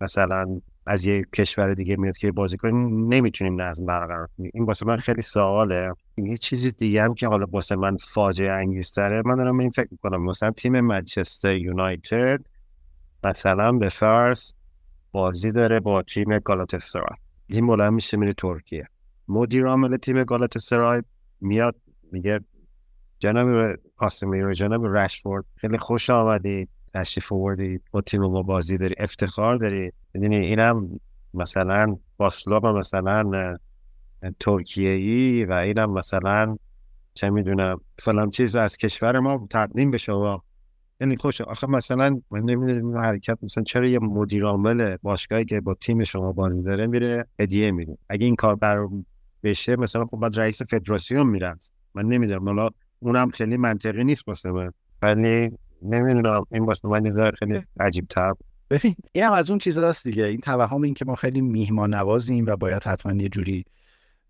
مثلا 0.00 0.60
از 0.86 1.04
یه 1.04 1.24
کشور 1.34 1.74
دیگه 1.74 1.96
میاد 1.96 2.16
که 2.16 2.32
بازی 2.32 2.56
کنیم 2.56 3.08
نمی‌تونیم 3.14 3.60
نظم 3.60 3.86
برقرار 3.86 4.28
کنیم. 4.38 4.50
این 4.54 4.64
واسه 4.64 4.86
من 4.86 4.96
خیلی 4.96 5.22
سواله. 5.22 5.92
یه 6.16 6.36
چیزی 6.36 6.70
دیگه 6.70 7.02
هم 7.02 7.14
که 7.14 7.28
حالا 7.28 7.46
واسه 7.50 7.76
من 7.76 7.96
فاجعه 7.96 8.52
انگیزتره. 8.52 9.22
من 9.26 9.36
دارم 9.36 9.58
این 9.58 9.70
فکر 9.70 9.88
می‌کنم. 9.90 10.24
مثلا 10.24 10.50
تیم 10.50 10.80
منچستر 10.80 11.56
یونایتد 11.56 12.40
مثلا 13.24 13.72
به 13.72 13.88
فرض 13.88 14.52
بازی 15.12 15.52
داره 15.52 15.80
با 15.80 16.02
تیم 16.02 16.38
گالاتاسرای. 16.38 17.16
این 17.46 17.66
بلند 17.66 17.92
میشه 17.92 18.16
میره 18.16 18.32
ترکیه. 18.32 18.88
مدیر 19.28 19.66
عامل 19.66 19.96
تیم 19.96 20.24
گالاتاسرای 20.24 21.02
میاد 21.40 21.76
میگه 22.12 22.40
جناب 23.20 23.76
کاسمیرو 23.96 24.52
جناب 24.52 24.96
رشفورد 24.96 25.44
خیلی 25.56 25.78
خوش 25.78 26.10
آمدید 26.10 26.68
تشریف 26.94 27.32
آوردی 27.32 27.80
با 27.90 28.00
تیم 28.00 28.22
ما 28.22 28.42
بازی 28.42 28.78
داری 28.78 28.94
افتخار 28.98 29.56
داری. 29.56 29.92
می‌دونی 30.14 30.36
اینم 30.36 31.00
مثلا 31.34 31.96
باسلوب 32.16 32.66
مثلا 32.66 33.56
ترکیه 34.40 34.90
ای 34.90 35.44
و 35.44 35.52
اینم 35.52 35.90
مثلا 35.90 36.56
چه 37.14 37.30
می‌دونم 37.30 37.80
فلان 37.98 38.30
چیز 38.30 38.56
از 38.56 38.76
کشور 38.76 39.18
ما 39.18 39.46
تقدیم 39.50 39.90
به 39.90 39.98
شما. 39.98 40.42
یعنی 41.00 41.16
خوش 41.16 41.40
آخه 41.40 41.66
مثلا 41.66 42.20
من 42.30 42.40
نمی‌دونم 42.40 42.98
حرکت 42.98 43.38
مثلا 43.42 43.64
چرا 43.64 43.88
یه 43.88 43.98
مدیر 43.98 44.44
عامل 44.44 44.96
باشگاهی 45.02 45.44
که 45.44 45.60
با 45.60 45.74
تیم 45.74 46.04
شما 46.04 46.32
بازی 46.32 46.62
داره 46.62 46.86
میره 46.86 47.26
هدیه 47.40 47.70
میده؟ 47.70 47.98
اگه 48.08 48.26
این 48.26 48.36
کار 48.36 48.54
بر 48.54 48.88
بشه 49.42 49.76
مثلا 49.76 50.04
خب 50.04 50.16
بعد 50.16 50.40
رئیس 50.40 50.62
فدراسیون 50.62 51.26
میرن 51.26 51.58
من 51.94 52.06
نمی‌دونم 52.06 52.44
حالا 52.44 52.68
اونم 53.00 53.30
خیلی 53.30 53.56
منطقی 53.56 54.04
نیست 54.04 54.28
واسه 54.28 54.50
من. 54.50 54.72
ولی 55.02 55.50
نمی‌دونم 55.82 56.46
این 56.52 56.64
واسه 56.64 56.88
من 56.88 57.30
خیلی 57.38 57.62
عجیب 57.80 58.06
تر 58.10 58.32
ببین 58.70 58.94
این 59.12 59.24
هم 59.24 59.32
از 59.32 59.50
اون 59.50 59.58
چیزاست 59.58 60.04
دیگه. 60.04 60.24
این 60.24 60.40
توهم 60.40 60.82
این 60.82 60.94
که 60.94 61.04
ما 61.04 61.14
خیلی 61.14 61.40
میهمان 61.40 61.94
نوازیم 61.94 62.46
و 62.46 62.56
باید 62.56 62.82
حتما 62.82 63.12
یه 63.12 63.28
جوری 63.28 63.64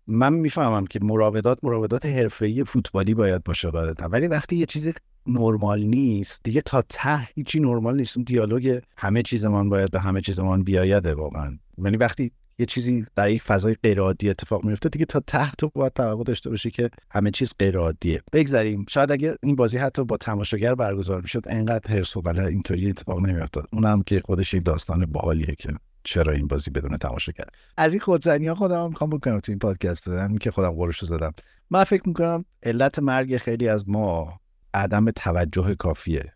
من 0.07 0.33
می‌فهمم 0.33 0.87
که 0.87 0.99
مراودات 1.01 1.59
مراودات 1.63 2.05
حرفه‌ای 2.05 2.63
فوتبالی 2.63 3.13
باید 3.13 3.43
باشه 3.43 3.69
قاعدتا. 3.69 4.09
ولی 4.09 4.27
وقتی 4.27 4.55
یه 4.55 4.65
چیزی 4.65 4.93
نرمال 5.27 5.83
نیست 5.83 6.41
دیگه 6.43 6.61
تا 6.61 6.81
ته 6.89 7.17
هیچی 7.35 7.59
نرمال 7.59 7.97
نیست. 7.97 8.17
اون 8.17 8.23
دیالوگ 8.23 8.81
همه 8.97 9.21
چیزمان 9.21 9.69
باید 9.69 9.91
به 9.91 9.99
همه 9.99 10.21
چیزمان 10.21 10.63
بیایده 10.63 11.13
واقعا. 11.13 11.57
یعنی 11.77 11.97
وقتی 11.97 12.31
یه 12.61 12.65
چیزی 12.65 13.05
در 13.15 13.29
یک 13.29 13.41
فضای 13.41 13.75
غیر 13.83 13.99
عادی 13.99 14.29
اتفاق 14.29 14.65
میفته 14.65 14.89
دیگه 14.89 15.05
تا 15.05 15.19
ته 15.19 15.51
تو 15.51 15.71
باید 15.75 15.93
توقع 15.93 16.23
داشته 16.23 16.49
باشی 16.49 16.71
که 16.71 16.89
همه 17.11 17.31
چیز 17.31 17.53
غیر 17.59 17.77
عادیه 17.77 18.21
بگذریم. 18.33 18.85
شاید 18.89 19.11
اگه 19.11 19.35
این 19.43 19.55
بازی 19.55 19.77
حتی 19.77 20.03
با 20.03 20.17
تماشاگر 20.17 20.75
برگزار 20.75 21.21
می‌شد 21.21 21.43
انقدر 21.47 21.95
هرس 21.95 22.17
و 22.17 22.21
بله 22.21 22.45
اینطوری 22.45 22.89
اتفاق 22.89 23.19
نمیافتاد. 23.19 23.67
اونم 23.73 24.01
که 24.01 24.21
خودش 24.25 24.53
یک 24.53 24.65
داستان 24.65 25.05
باحالیه 25.05 25.55
که 25.59 25.73
چرا 26.03 26.33
این 26.33 26.47
بازی 26.47 26.71
بدون 26.71 26.97
تماشاگر 26.97 27.45
از 27.77 27.93
این 27.93 27.99
خودزنی 27.99 28.47
ها 28.47 28.55
خودم 28.55 28.89
می‌خوام 28.89 29.09
بکنم 29.09 29.39
تو 29.39 29.51
این 29.51 29.59
پادکست. 29.59 30.07
همین 30.07 30.37
که 30.37 30.51
خودم 30.51 30.71
قرشو 30.71 31.05
زدم. 31.05 31.33
من 31.69 31.83
فکر 31.83 32.03
می‌کنم 32.05 32.45
علت 32.63 32.99
مرگ 32.99 33.37
خیلی 33.37 33.67
از 33.67 33.89
ما 33.89 34.39
عدم 34.73 35.11
توجه 35.11 35.75
کافیه. 35.75 36.33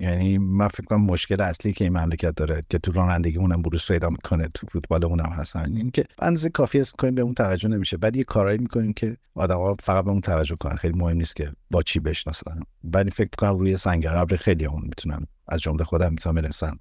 یعنی 0.00 0.38
من 0.38 0.68
فکر 0.68 0.84
کنم 0.84 1.04
مشکل 1.04 1.40
اصلی 1.40 1.72
که 1.72 1.84
این 1.84 1.98
مملکت 1.98 2.34
داره 2.34 2.64
که 2.70 2.78
تو 2.78 2.92
رانندگی 2.92 3.38
اونم 3.38 3.62
بروز 3.62 3.86
پیدا 3.86 4.10
می‌کنه 4.10 4.48
تو 4.54 4.66
فوتبال 4.66 5.04
اونم 5.04 5.32
هستن 5.32 5.76
این 5.76 5.90
که 5.90 6.04
اندازه 6.18 6.50
کافی 6.50 6.80
است 6.80 6.92
می‌کنیم 6.92 7.14
به 7.14 7.22
اون 7.22 7.34
توجه 7.34 7.68
نمیشه. 7.68 7.96
بعد 7.96 8.16
یه 8.16 8.24
کارایی 8.24 8.58
می‌کنیم 8.58 8.92
که 8.92 9.16
آدما 9.34 9.76
فقط 9.82 10.04
به 10.04 10.10
اون 10.10 10.20
توجه 10.20 10.56
کنن. 10.56 10.76
خیلی 10.76 10.98
مهم 10.98 11.16
نیست 11.16 11.36
که 11.36 11.52
با 11.70 11.82
چی 11.82 12.00
بشناسن. 12.00 12.60
ولی 12.84 13.10
فکر 13.10 13.30
کنم 13.38 13.58
روی 13.58 13.76
سنگ 13.76 14.06
قبر 14.06 14.36
خیلی 14.36 14.64
اون 14.64 14.82
می‌تونن 14.82 15.26
از 15.48 15.60
جمله 15.60 15.84
خودم 15.84 16.10
می‌تونم 16.10 16.34
برسن 16.34 16.76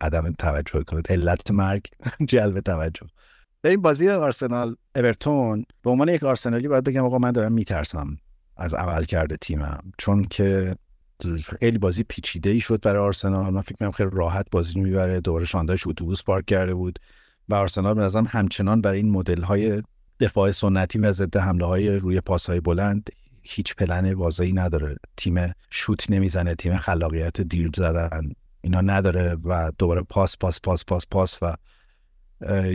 عدم 0.00 0.32
توجه 0.32 0.84
کنید. 0.84 1.12
علت 1.12 1.50
مرگ 1.50 1.86
جلب 2.30 2.60
توجه. 2.60 3.06
در 3.62 3.70
این 3.70 3.82
بازی 3.82 4.08
آرسنال 4.08 4.76
اورتون. 4.96 5.64
به 5.82 5.90
عنوان 5.90 6.08
یک 6.08 6.24
آرسنالی 6.24 6.68
باید 6.68 6.84
بگم 6.84 7.04
آقا 7.04 7.18
من 7.18 7.32
دارم 7.32 7.52
میترسم 7.52 8.16
از 8.56 8.74
عمل 8.74 9.04
کرده 9.04 9.36
تیمم. 9.36 9.92
چون 9.98 10.24
که 10.24 10.74
خیلی 11.60 11.78
بازی 11.78 12.02
پیچیده 12.02 12.50
ای 12.50 12.60
شد 12.60 12.80
برای 12.80 13.02
آرسنال. 13.02 13.52
من 13.52 13.60
فکر 13.60 13.72
می‌کنم 13.72 13.90
خیلی 13.90 14.10
راحت 14.12 14.46
بازی 14.50 14.80
می‌بره. 14.80 15.20
دوباره 15.20 15.44
شانداش 15.44 15.86
اتوبوس 15.86 16.22
پارک 16.22 16.46
کرده 16.46 16.74
بود 16.74 16.98
و 17.48 17.54
آرسنال 17.54 17.94
به 17.94 18.00
نظرم 18.00 18.26
همچنان 18.28 18.80
برای 18.80 18.98
این 18.98 19.10
مدل 19.10 19.42
های 19.42 19.82
دفاع 20.20 20.50
سنتی 20.50 20.98
و 20.98 21.12
ضد 21.12 21.36
حمله 21.36 21.66
های 21.66 21.98
روی 21.98 22.20
پاس 22.20 22.46
های 22.46 22.60
بلند 22.60 23.10
هیچ 23.42 23.74
پلن 23.76 24.14
واضحی 24.14 24.52
نداره. 24.52 24.96
تیم 25.16 25.52
شوت 25.70 26.10
نمی‌زنه 26.10 26.54
تیم 26.54 26.76
خلاقیت 26.76 27.40
دیر 27.40 27.70
زدن 27.76 28.32
اینا 28.60 28.80
نداره 28.80 29.36
و 29.44 29.72
دوباره 29.78 30.02
پاس 30.02 30.36
پاس 30.38 30.60
پاس 30.60 30.84
پاس 30.84 31.06
پاس 31.10 31.38
و 31.42 31.54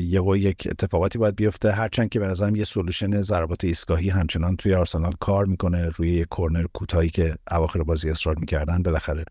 یه 0.01 0.21
یک 0.37 0.67
اتفاقاتی 0.71 1.17
باید 1.17 1.35
بیفته. 1.35 1.71
هرچند 1.71 2.09
که 2.09 2.19
به 2.19 2.27
نظرم 2.27 2.55
یه 2.55 2.65
solution 2.65 3.21
ضربات 3.21 3.63
ایستگاهی 3.63 4.09
همچنان 4.09 4.55
توی 4.55 4.73
آرسنال 4.73 5.13
کار 5.19 5.45
می‌کنه. 5.45 5.89
روی 5.89 6.09
یه 6.09 6.25
کورنر 6.25 6.65
کوتاهی 6.73 7.09
که 7.09 7.35
اواخر 7.51 7.83
بازی 7.83 8.09
اصرار 8.09 8.35
می‌کردن 8.39 8.83
بالاخره 8.83 9.25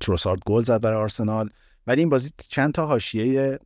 تروسارد 0.00 0.40
گل 0.46 0.62
زد 0.62 0.80
برای 0.80 0.98
آرسنال. 0.98 1.50
ولی 1.86 2.00
این 2.00 2.08
بازی 2.08 2.30
چند 2.48 2.72
تا 2.72 2.86
حاشیه 2.86 3.58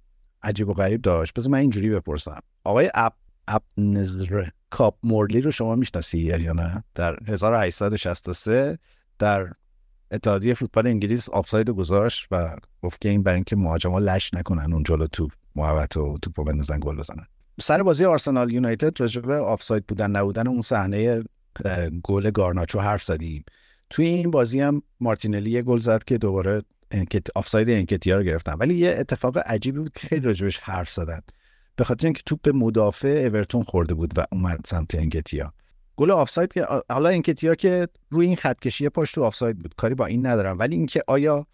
عجیب 0.42 0.68
و 0.68 0.74
غریب 0.74 1.02
داشت. 1.02 1.34
بذار 1.34 1.52
من 1.52 1.58
اینجوری 1.58 1.90
بپرسم. 1.90 2.40
آقای 2.64 2.90
اب 2.94 3.12
ابنزر 3.48 4.48
کاب 4.70 4.94
مورلی 5.02 5.40
رو 5.40 5.50
شما 5.50 5.74
می‌شناسی 5.74 6.18
یا 6.18 6.52
نه؟ 6.52 6.84
در 6.94 7.18
1863 7.26 8.78
در 9.18 9.52
اتحادیه 10.10 10.54
فوتبال 10.54 10.86
انگلیس 10.86 11.28
آفساید 11.28 11.70
گذاشت 11.70 12.26
و 12.30 12.56
گفت 12.82 13.00
که 13.00 13.08
این 13.08 13.22
برای 13.22 13.34
اینکه 13.34 13.56
مهاجما 13.56 13.98
لش 13.98 14.34
نکنن 14.34 14.72
اون 14.72 14.82
جلو 14.82 15.06
تو 15.06 15.28
محوطه 15.54 16.00
و 16.00 16.16
توپو 16.22 16.44
بندازن 16.44 16.80
گل 16.80 16.96
بزنن. 16.96 17.26
سر 17.60 17.82
بازی 17.82 18.04
آرسنال 18.04 18.52
یونایتد 18.52 19.00
راجع 19.00 19.32
آفساید 19.32 19.86
بودن 19.86 20.10
نبودن 20.10 20.46
اون 20.48 20.62
صحنه 20.62 21.24
گل 22.04 22.30
گارناچو 22.30 22.80
حرف 22.80 23.04
زدیم. 23.04 23.44
توی 23.90 24.06
این 24.06 24.30
بازی 24.30 24.60
هم 24.60 24.82
مارتینلی 25.00 25.50
یه 25.50 25.62
گل 25.62 25.78
زد 25.78 26.04
که 26.04 26.18
دوباره 26.18 26.62
انکت 26.90 27.26
آفساید 27.34 27.70
انکتیا 27.70 28.16
رو 28.16 28.22
گرفتن. 28.22 28.54
ولی 28.58 28.74
یه 28.74 28.96
اتفاق 28.98 29.38
عجیبی 29.38 29.78
بود 29.78 29.92
که 29.92 30.08
خیلی 30.08 30.26
راجبش 30.26 30.58
حرف 30.58 30.90
زدن. 30.90 31.20
به 31.76 31.84
خاطر 31.84 32.06
اینکه 32.06 32.22
توپ 32.26 32.48
مدافع 32.54 33.28
اورتون 33.32 33.62
خورده 33.62 33.94
بود 33.94 34.18
و 34.18 34.24
اومد 34.32 34.60
سمت 34.66 34.94
انکتیا. 34.94 35.52
گل 35.96 36.10
آفساید 36.10 36.52
که 36.52 36.66
حالا 36.90 37.08
انکتیا 37.08 37.54
که 37.54 37.88
روی 38.10 38.26
این 38.26 38.36
خط 38.36 38.60
کشی 38.60 38.88
پشت 38.88 39.14
تو 39.14 39.24
آفساید 39.24 39.58
بود. 39.58 39.74
کاری 39.76 39.94
با 39.94 40.06
این 40.06 40.26
ندارم. 40.26 40.58
ولی 40.58 40.76
اینکه 40.76 41.02
آیا 41.06 41.46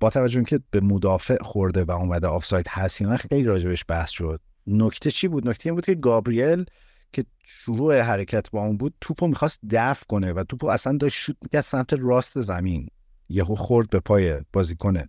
با 0.00 0.10
توجه 0.10 0.44
که 0.44 0.60
به 0.70 0.80
مدافع 0.80 1.42
خورده 1.42 1.84
و 1.84 1.90
اومده 1.90 2.26
آفساید 2.26 2.66
هست 2.68 3.00
یا 3.00 3.08
نه 3.08 3.16
خیلی 3.16 3.44
راجبش 3.44 3.84
بحث 3.88 4.10
شد. 4.10 4.40
نکته 4.66 5.10
چی 5.10 5.28
بود؟ 5.28 5.48
نکته 5.48 5.68
این 5.68 5.74
بود 5.74 5.84
که 5.84 5.94
گابریل 5.94 6.64
که 7.12 7.24
شروع 7.44 8.00
حرکت 8.00 8.50
با 8.50 8.64
اون 8.64 8.76
بود 8.76 8.94
توپو 9.00 9.26
می‌خواست 9.26 9.60
دفع 9.70 10.04
کنه 10.08 10.32
و 10.32 10.44
توپو 10.44 10.66
اصلا 10.66 10.96
داشت 10.96 11.18
شوت 11.18 11.36
می‌کرد 11.42 11.64
سمت 11.64 11.92
راست 11.92 12.40
زمین. 12.40 12.88
یهو 13.28 13.54
خورد 13.54 13.90
به 13.90 14.00
پای 14.00 14.40
بازیکن 14.52 15.02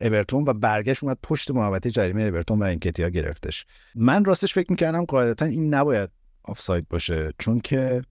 اورتون 0.00 0.44
و 0.46 0.52
برگشت 0.52 1.04
اومد 1.04 1.18
پشت 1.22 1.50
محوطه 1.50 1.90
جریمه 1.90 2.22
اورتون 2.22 2.58
و 2.58 2.64
انکتیا 2.64 3.08
گرفتش. 3.08 3.66
من 3.94 4.24
راستش 4.24 4.54
فکر 4.54 4.66
می‌کردم 4.70 5.04
قاعدتا 5.04 5.44
این 5.44 5.74
نباید 5.74 6.10
آفساید 6.44 6.88
باشه. 6.88 7.32
چون 7.38 7.60
که 7.60 8.02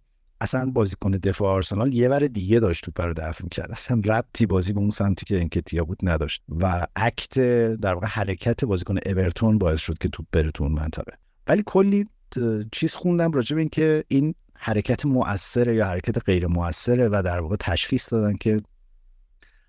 اصلا 0.41 0.71
بازیکن 0.71 1.11
دفاع 1.11 1.49
آرسنال 1.49 1.93
یه 1.93 2.09
ور 2.09 2.27
دیگه 2.27 2.59
داشت 2.59 2.89
توپ 2.89 3.03
رو 3.03 3.13
دفع 3.13 3.43
می‌کرد 3.43 3.71
اصلا 3.71 4.01
ربطی 4.05 4.45
بازی 4.45 4.73
به 4.73 4.80
اون 4.80 4.89
سمتی 4.89 5.25
که 5.25 5.39
انکتیا 5.39 5.84
بود 5.84 5.99
نداشت 6.03 6.43
و 6.49 6.88
اکت 6.95 7.39
در 7.75 7.93
واقع 7.93 8.07
حرکت 8.07 8.65
بازیکن 8.65 8.95
اورتون 9.05 9.57
باعث 9.57 9.80
شد 9.80 9.97
که 9.97 10.09
توپ 10.09 10.25
بره 10.32 10.51
تو 10.51 10.63
اون 10.63 10.73
منطقه. 10.73 11.11
ولی 11.47 11.63
کلی 11.65 12.05
چیز 12.71 12.95
خوندم 12.95 13.32
راجع 13.32 13.55
به 13.55 13.61
اینکه 13.61 14.03
این 14.07 14.36
حرکت 14.55 15.05
مؤثره 15.05 15.75
یا 15.75 15.86
حرکت 15.86 16.17
غیر 16.25 16.47
مؤثره 16.47 17.07
و 17.07 17.21
در 17.25 17.39
واقع 17.39 17.55
تشخیص 17.59 18.13
دادن 18.13 18.36
که 18.36 18.61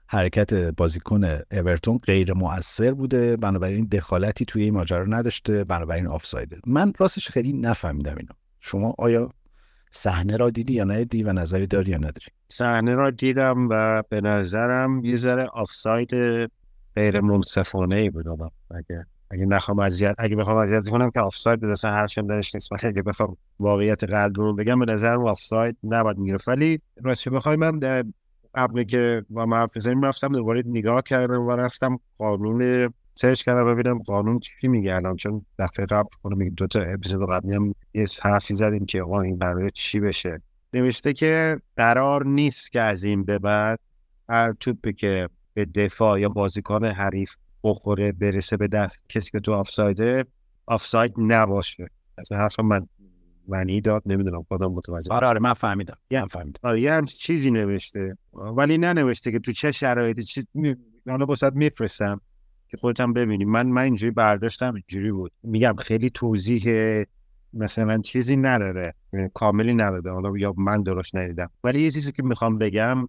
حرکت 0.06 0.54
بازیکن 0.54 1.24
اورتون 1.50 1.98
غیر 1.98 2.32
مؤثر 2.32 2.92
بوده. 2.92 3.36
بنابراین 3.36 3.84
دخالتی 3.84 4.44
توی 4.44 4.62
این 4.62 4.74
ماجرا 4.74 5.04
نداشته. 5.04 5.64
بنابراین 5.64 6.06
آفسایده. 6.06 6.60
من 6.66 6.92
راستش 6.98 7.28
خیلی 7.28 7.52
نفهمیدم 7.52 8.14
اینو. 8.16 8.32
شما 8.60 8.94
آیا 8.98 9.28
صحنه 9.90 10.36
را 10.36 10.50
دیدی 10.50 10.74
یا 10.74 10.84
ندیدی 10.84 11.22
و 11.22 11.32
نظری 11.32 11.66
داری 11.66 11.90
یا 11.90 11.96
نداری؟ 11.96 12.26
صحنه 12.48 12.94
را 12.94 13.10
دیدم 13.10 13.68
و 13.70 14.02
به 14.08 14.20
نظرم 14.20 15.04
یه 15.04 15.16
ذره 15.16 15.46
آفساید 15.46 16.10
غیر 16.94 17.20
منصفانه 17.20 17.96
ای 17.96 18.10
بود 18.10 18.26
اگه 18.70 19.06
اگه 19.30 19.46
نخوام 19.46 19.78
اذیت 19.78 20.14
اگه 20.18 20.36
بخوام 20.36 20.56
اذیت 20.56 20.88
کنم 20.88 21.10
که 21.10 21.20
آفساید 21.20 21.64
اصلا 21.64 21.90
هر 21.90 22.06
درش 22.06 22.54
نیست. 22.54 22.72
ولی 22.72 22.86
اگه 22.86 23.02
بخوام 23.02 23.36
واقعیت 23.60 24.04
رو 24.36 24.54
بگم 24.54 24.78
به 24.78 24.92
نظرم 24.92 25.26
آفساید 25.26 25.76
نباید 25.84 26.18
می‌گرفت. 26.18 26.48
ولی 26.48 26.80
راستش 27.02 27.28
بخوای 27.28 27.56
من 27.56 27.80
قبل 28.54 28.82
که 28.82 29.24
با 29.30 29.66
بزنیم 29.76 30.04
رفتم 30.04 30.28
دوباره 30.28 30.62
نگاه 30.66 31.02
کردم 31.02 31.42
و 31.42 31.50
رفتم 31.50 32.00
قانون 32.18 32.88
سرچ 33.20 33.42
کردم 33.42 33.74
ببینم 33.74 33.98
قانون 33.98 34.38
چی 34.38 34.68
میگه 34.68 34.94
الان 34.94 35.16
چون 35.16 35.46
دفعه 35.58 35.86
قبل 35.86 36.08
میگه 36.24 36.50
دو 36.50 36.66
تا 36.66 36.80
اپیزود 36.80 37.30
قبلی 37.30 37.54
هم 37.54 37.74
یه 37.94 38.06
حرفی 38.22 38.54
زدیم 38.54 38.86
که 38.86 39.02
آقا 39.02 39.20
این 39.20 39.38
برای 39.38 39.70
چی 39.74 40.00
بشه؟ 40.00 40.42
نوشته 40.74 41.12
که 41.12 41.60
قرار 41.76 42.26
نیست 42.26 42.72
که 42.72 42.80
از 42.80 43.04
این 43.04 43.24
به 43.24 43.38
بعد 43.38 43.78
هر 44.28 44.52
توپی 44.52 44.92
که 44.92 45.28
به 45.54 45.64
دفاع 45.64 46.20
یا 46.20 46.28
بازیکن 46.28 46.84
حریف 46.84 47.36
بخوره 47.64 48.12
برسه 48.12 48.56
به 48.56 48.68
دست 48.68 49.08
کسی 49.08 49.30
که 49.30 49.40
تو 49.40 49.52
آفسایده 49.52 50.24
آفساید 50.66 51.14
نباشه. 51.18 51.86
از 52.18 52.32
حرف 52.32 52.60
من 52.60 52.86
معنی 53.48 53.80
داد 53.80 54.02
نمی‌دونم 54.06 54.42
خودم 54.42 54.72
متوجه 54.72 55.14
آره 55.14 55.26
آره 55.26 55.40
من 55.40 55.52
فهمیدم. 55.52 55.96
یه 56.10 56.20
هم 56.20 56.28
فهمیدم. 56.28 56.60
آره 56.62 56.80
یه 56.80 56.92
هم 56.92 57.04
چیزی 57.04 57.50
نوشته. 57.50 58.16
ولی 58.32 58.78
ننوشته 58.78 59.32
که 59.32 59.38
تو 59.38 59.52
چه 59.52 59.72
شرایطی 59.72 60.22
چی 60.22 60.46
حالا 61.08 61.26
بسات 61.26 61.54
میفرستم. 61.54 62.20
که 62.70 63.02
هم 63.02 63.12
ببینی. 63.12 63.44
من 63.44 63.66
من 63.66 63.82
اینجوری 63.82 64.10
برداشتم 64.10 64.74
اینجوری 64.74 65.12
بود. 65.12 65.32
میگم 65.42 65.74
خیلی 65.78 66.10
توضیح 66.10 66.64
مثلا 67.52 67.98
چیزی 67.98 68.36
نداره. 68.36 68.94
کاملی 69.34 69.74
نداره 69.74 70.12
حالا 70.12 70.38
یا 70.38 70.54
من 70.56 70.82
درست 70.82 71.16
ندیدم. 71.16 71.50
ولی 71.64 71.82
یه 71.82 71.90
چیزی 71.90 72.12
که 72.12 72.22
می‌خوام 72.22 72.58
بگم 72.58 73.08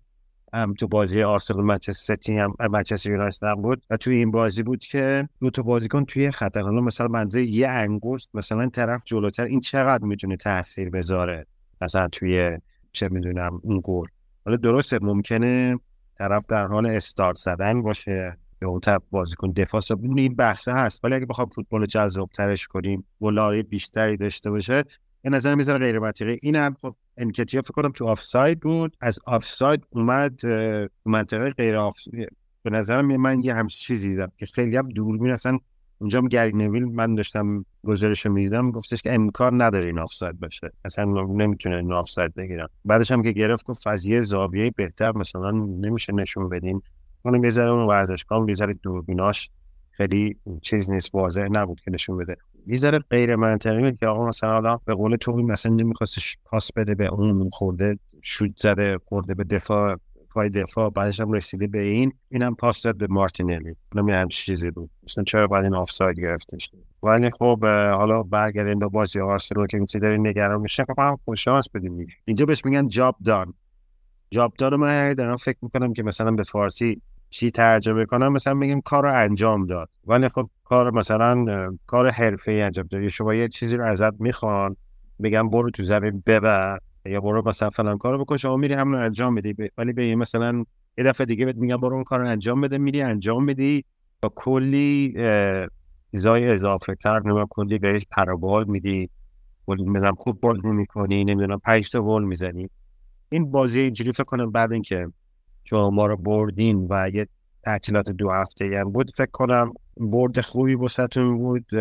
هم 0.53 0.73
تو 0.73 0.87
بازی 0.87 1.23
آرسنال 1.23 1.63
منچستر 1.63 2.15
سیتی 2.15 2.37
هم 2.37 2.55
منچستر 2.69 3.09
یونایتد 3.09 3.55
بود 3.55 3.85
و 3.89 3.97
توی 3.97 4.15
این 4.15 4.31
بازی 4.31 4.63
بود 4.63 4.79
که 4.79 5.29
دو 5.39 5.49
تا 5.49 5.61
بازیکن 5.61 6.05
توی 6.05 6.31
خطر. 6.31 6.61
حالا 6.61 6.81
مثلا 6.81 7.07
منزه 7.07 7.43
یه 7.43 7.67
انگشت 7.67 8.29
مثلا 8.33 8.69
طرف 8.69 9.03
جلوتر 9.05 9.45
این 9.45 9.59
چقدر 9.59 10.03
می‌تونه 10.03 10.37
تاثیر 10.37 10.89
بذاره؟ 10.89 11.45
مثلا 11.81 12.07
توی 12.07 12.57
چه 12.91 13.09
می‌دونم 13.09 13.59
اون 13.63 13.81
گل. 13.83 14.07
حالا 14.45 14.57
درسته 14.57 14.99
ممکنه 15.01 15.79
طرف 16.17 16.45
در 16.49 16.67
حال 16.67 16.85
استارت 16.85 17.37
زدن 17.37 17.81
باشه. 17.81 18.37
به 18.61 18.67
اون 18.67 18.79
طرف 18.79 19.01
بازیکن 19.11 19.51
دفاع 19.51 19.81
این 20.15 20.35
بحثه 20.35 20.71
هست. 20.71 21.05
ولی 21.05 21.15
اگه 21.15 21.25
بخوام 21.25 21.49
فوتبال 21.49 21.85
جذاب 21.85 22.29
ترش 22.29 22.67
کنیم 22.67 23.05
گلای 23.21 23.63
بیشتری 23.63 24.17
داشته 24.17 24.49
باشه 24.49 24.83
به 25.21 25.29
نظر 25.29 25.55
می‌ذاره 25.55 25.79
غیر 25.79 25.99
منطقی. 25.99 26.39
این 26.41 26.55
هم 26.55 26.75
خب 26.81 26.95
انکتیا 27.17 27.61
فکر 27.61 27.71
کنم 27.71 27.91
تو 27.91 28.05
آفساید 28.05 28.59
بود. 28.59 28.97
از 29.01 29.19
آفساید 29.25 29.85
اومد 29.89 30.41
منطقه 31.05 31.49
غیر 31.49 31.75
آف 31.75 31.97
به 32.63 32.69
نظرم 32.69 33.15
من 33.15 33.43
یه 33.43 33.53
همچین 33.53 33.85
چیزی 33.85 34.09
دیدم 34.09 34.31
که 34.37 34.45
خیلی 34.45 34.77
هم 34.77 34.89
دوربین 34.89 35.31
اصلا 35.31 35.57
اونجا 35.97 36.19
هم 36.19 36.27
گری 36.27 36.51
نویل 36.53 36.83
من 36.83 37.15
داشتم 37.15 37.65
گزارش 37.83 38.25
می‌دیدم. 38.25 38.71
گفتش 38.71 39.01
که 39.01 39.13
امکان 39.13 39.61
نداره 39.61 39.85
این 39.85 39.99
آفساید 39.99 40.39
باشه. 40.39 40.71
اصلا 40.85 41.05
نمی‌تونه 41.23 41.75
این 41.75 41.93
آفساید 41.93 42.33
بگیرن. 42.33 42.67
بعدش 42.85 43.11
هم 43.11 43.23
که 43.23 43.31
گرفت 43.31 43.65
گفت 43.65 43.83
فضیه 43.83 44.21
زاویه 44.21 44.71
بهتر 44.75 45.11
مثلا 45.17 45.51
نمیشه 45.51 46.13
نشون 46.13 46.49
بدین 46.49 46.81
اون 47.25 47.43
یه 47.43 47.49
ذره 47.49 47.71
اون 47.71 47.87
ورزشگاه 47.87 48.45
یه 48.47 48.53
ذره 48.53 48.73
دوربیناش 48.73 49.49
خیلی 49.91 50.37
چیز 50.61 50.89
نیست 50.89 51.15
واضح 51.15 51.47
نبود 51.51 51.81
که 51.81 51.91
نشون 51.91 52.17
بده. 52.17 52.35
یه 52.67 52.77
ذره 52.77 52.99
غیر 52.99 53.35
منطقی 53.35 53.91
که 53.91 54.07
آقا 54.07 54.27
مثلا 54.27 54.51
حالا 54.51 54.79
به 54.85 54.93
قول 54.93 55.15
تو 55.15 55.31
مثلا 55.31 55.73
نمیخواستش 55.75 56.37
پاس 56.45 56.73
بده 56.75 56.95
به 56.95 57.07
اون 57.07 57.49
خورده 57.49 57.99
شوت 58.21 58.51
زده 58.57 58.97
خورده 59.05 59.33
به 59.33 59.43
دفاع 59.43 59.97
پای 60.33 60.49
دفاع 60.49 60.89
بعدش 60.89 61.19
هم 61.19 61.31
رسیده 61.31 61.67
به 61.67 61.79
این 61.79 62.13
اینم 62.29 62.55
پاس 62.55 62.81
داد 62.81 62.97
به 62.97 63.07
مارتینلی. 63.09 63.75
اونم 63.95 64.09
یه 64.09 64.27
چیزی 64.27 64.71
بود. 64.71 64.89
مثلا 65.03 65.23
چرا 65.23 65.47
باید 65.47 65.63
این 65.63 65.75
آفساید 65.75 66.19
گرفتش؟ 66.19 66.71
ولی 67.03 67.29
خب 67.29 67.65
حالا 67.65 68.23
برگردیم 68.23 68.79
به 68.79 68.87
بازی 68.87 69.19
آرسنال 69.19 69.67
که 69.67 69.79
میشه 69.79 69.99
داری 69.99 70.17
نگران 70.17 70.61
میشه 70.61 70.85
خب 70.85 70.99
هم 70.99 71.17
خوش 71.25 71.43
شانس 71.43 71.69
بدیم 71.73 72.07
اینجا 72.25 72.45
بهش 72.45 72.65
میگن 72.65 72.87
جاب 72.87 73.15
دان. 73.25 73.53
جاب 74.31 74.53
دان 74.57 74.75
من 74.75 75.13
دارم 75.13 75.37
فکر 75.37 75.57
می‌کنم 75.61 75.93
که 75.93 76.03
مثلا 76.03 76.31
به 76.31 76.43
فارسی 76.43 77.01
چی 77.33 77.51
ترجمه 77.51 78.05
کنم؟ 78.05 78.31
مثلا 78.31 78.55
بگیم 78.55 78.81
کار 78.81 79.05
انجام 79.05 79.65
داد. 79.65 79.89
ولی 80.07 80.27
خب 80.29 80.49
کار 80.63 80.91
مثلا 80.91 81.45
کار 81.87 82.09
حرفه 82.09 82.51
انجام 82.51 82.87
داد. 82.91 83.07
شما 83.07 83.33
یه 83.33 83.47
چیزی 83.47 83.77
رو 83.77 83.85
ازت 83.85 84.21
می‌خوان 84.21 84.75
بگم 85.23 85.49
برو 85.49 85.71
تو 85.71 85.83
زمین 85.83 86.23
ببر. 86.25 86.79
یا 87.05 87.21
برو 87.21 87.47
مثلا 87.47 87.69
فلان 87.69 87.97
کارو 87.97 88.17
بکن. 88.17 88.37
شما 88.37 88.57
میری 88.57 88.73
همون 88.73 88.95
انجام 88.95 89.35
بدی 89.35 89.55
ولی 89.77 89.93
به 89.93 90.15
مثلا 90.15 90.65
یه 90.97 91.03
دفعه 91.03 91.25
دیگه 91.25 91.45
بهت 91.45 91.55
میگم 91.55 91.77
برو 91.77 91.95
اون 91.95 92.03
کار 92.03 92.19
رو 92.19 92.27
انجام 92.27 92.61
بده. 92.61 92.77
میری 92.77 93.01
انجام 93.01 93.45
بدی 93.45 93.85
با 94.21 94.31
کلی 94.35 95.13
چیزای 96.11 96.47
اضافه 96.47 96.95
تر 96.95 97.19
نمی‌دونم 97.19 97.47
کلی 97.49 97.79
بهش 97.79 98.05
پرابال 98.11 98.65
میدی. 98.67 99.09
نمی‌دونم 99.67 100.15
خوب 100.15 100.41
بازی 100.41 100.71
می‌کنی. 100.71 101.23
نمی‌دونم 101.23 101.59
پنج 101.59 101.91
تا 101.91 102.01
گل 102.01 102.23
می‌زنی. 102.23 102.69
این 103.29 103.51
بازی 103.51 103.79
اینجوری 103.79 104.11
فکر 104.11 104.23
کنم 104.23 104.51
بعد 104.51 104.71
اینکه 104.71 105.07
شما 105.63 105.89
ما 105.89 106.05
رو 106.05 106.17
بردین 106.17 106.87
و 106.89 107.09
یه 107.13 107.27
تعطیلات 107.63 108.09
دو 108.11 108.31
هفته 108.31 108.79
هم 108.79 108.91
بود 108.91 109.11
فکر 109.15 109.31
کنم 109.31 109.73
برد 109.97 110.41
خوبی 110.41 110.75
بساتون 110.75 111.37
بود. 111.37 111.75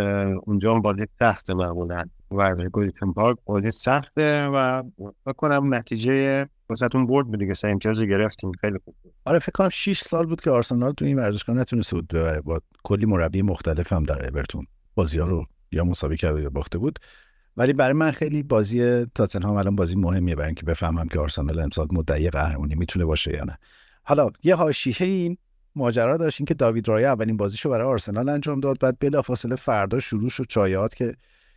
اونجا 0.44 0.74
بازی 0.74 1.04
سخت 1.20 1.50
معمولا. 1.50 2.04
و 2.30 2.54
گوزیتن 2.72 3.12
پارک 3.12 3.38
بازی 3.44 3.70
سخته 3.70 4.46
و 4.46 4.82
فکر 5.24 5.32
کنم 5.36 5.74
نتیجه 5.74 6.46
بساتون 6.70 7.06
برد 7.06 7.26
بود 7.26 7.38
دیگه 7.38 7.54
سه 7.54 7.68
امتیاز 7.68 8.00
گرفتیم 8.00 8.52
خیلی 8.52 8.78
خوب 8.84 8.94
آره 9.24 9.38
فکر 9.38 9.52
کنم 9.52 9.68
6 9.68 10.00
سال 10.00 10.26
بود 10.26 10.40
که 10.40 10.50
آرسنال 10.50 10.92
تو 10.92 11.04
این 11.04 11.18
ورزشگاه 11.18 11.56
نتونسته 11.56 11.96
بود 11.96 12.08
ببره. 12.08 12.40
با 12.40 12.60
کلی 12.82 13.06
مربی 13.06 13.42
مختلف 13.42 13.92
هم 13.92 14.04
در 14.04 14.28
اورتون 14.28 14.66
بازی 14.94 15.18
ها 15.18 15.26
رو 15.26 15.44
یا 15.72 15.84
مساوی 15.84 16.16
کرده 16.16 16.48
باخته 16.48 16.78
بود. 16.78 16.98
ولی 17.60 17.72
برای 17.72 17.92
من 17.92 18.10
خیلی 18.10 18.42
بازی 18.42 19.04
تاتنهام 19.04 19.56
الان 19.56 19.76
بازی 19.76 19.94
مهمیه 19.96 20.34
برای 20.34 20.46
اینکه 20.46 20.64
بفهمم 20.64 21.08
که 21.08 21.18
آرسنال 21.18 21.58
امسال 21.58 21.88
مدعی 21.92 22.30
قهرمانی 22.30 22.74
می‌تونه 22.74 23.04
باشه 23.04 23.32
یا 23.32 23.44
نه. 23.44 23.58
حالا 24.02 24.30
یه 24.42 24.54
حاشیه 24.54 24.96
این 25.00 25.36
ماجرا 25.76 26.16
داشت 26.16 26.46
که 26.46 26.54
داوید 26.54 26.88
رایا 26.88 27.12
اولین 27.12 27.36
بازیشو 27.36 27.70
برای 27.70 27.86
آرسنال 27.86 28.28
انجام 28.28 28.60
داد 28.60 28.78
بعد 28.78 28.96
بلافاصله 29.00 29.56
فردا 29.56 30.00
شروع 30.00 30.30
شد 30.30 30.46
چایات 30.48 30.94
که 30.94 31.14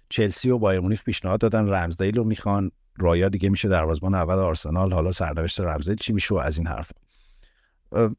چلسی 0.10 0.49
و 0.49 0.58
بایر 0.58 0.80
مونیخ 0.80 1.04
پیشنهاد 1.04 1.39
دادن 1.39 1.70
رمزدیل 1.70 2.16
رو 2.16 2.24
می‌خوان 2.24 2.72
رایا 2.97 3.30
دیگه 3.30 3.49
میشه 3.49 3.70
دروازه‌بان 3.70 4.16
اول 4.16 4.36
آرسنال 4.36 4.93
حالا 4.93 5.12
سرنوشت 5.12 5.62
رمزدیل 5.62 5.95
چی 5.95 6.14
میشه 6.14 6.36
از 6.36 6.58
این 6.58 6.68
حرف 6.68 6.91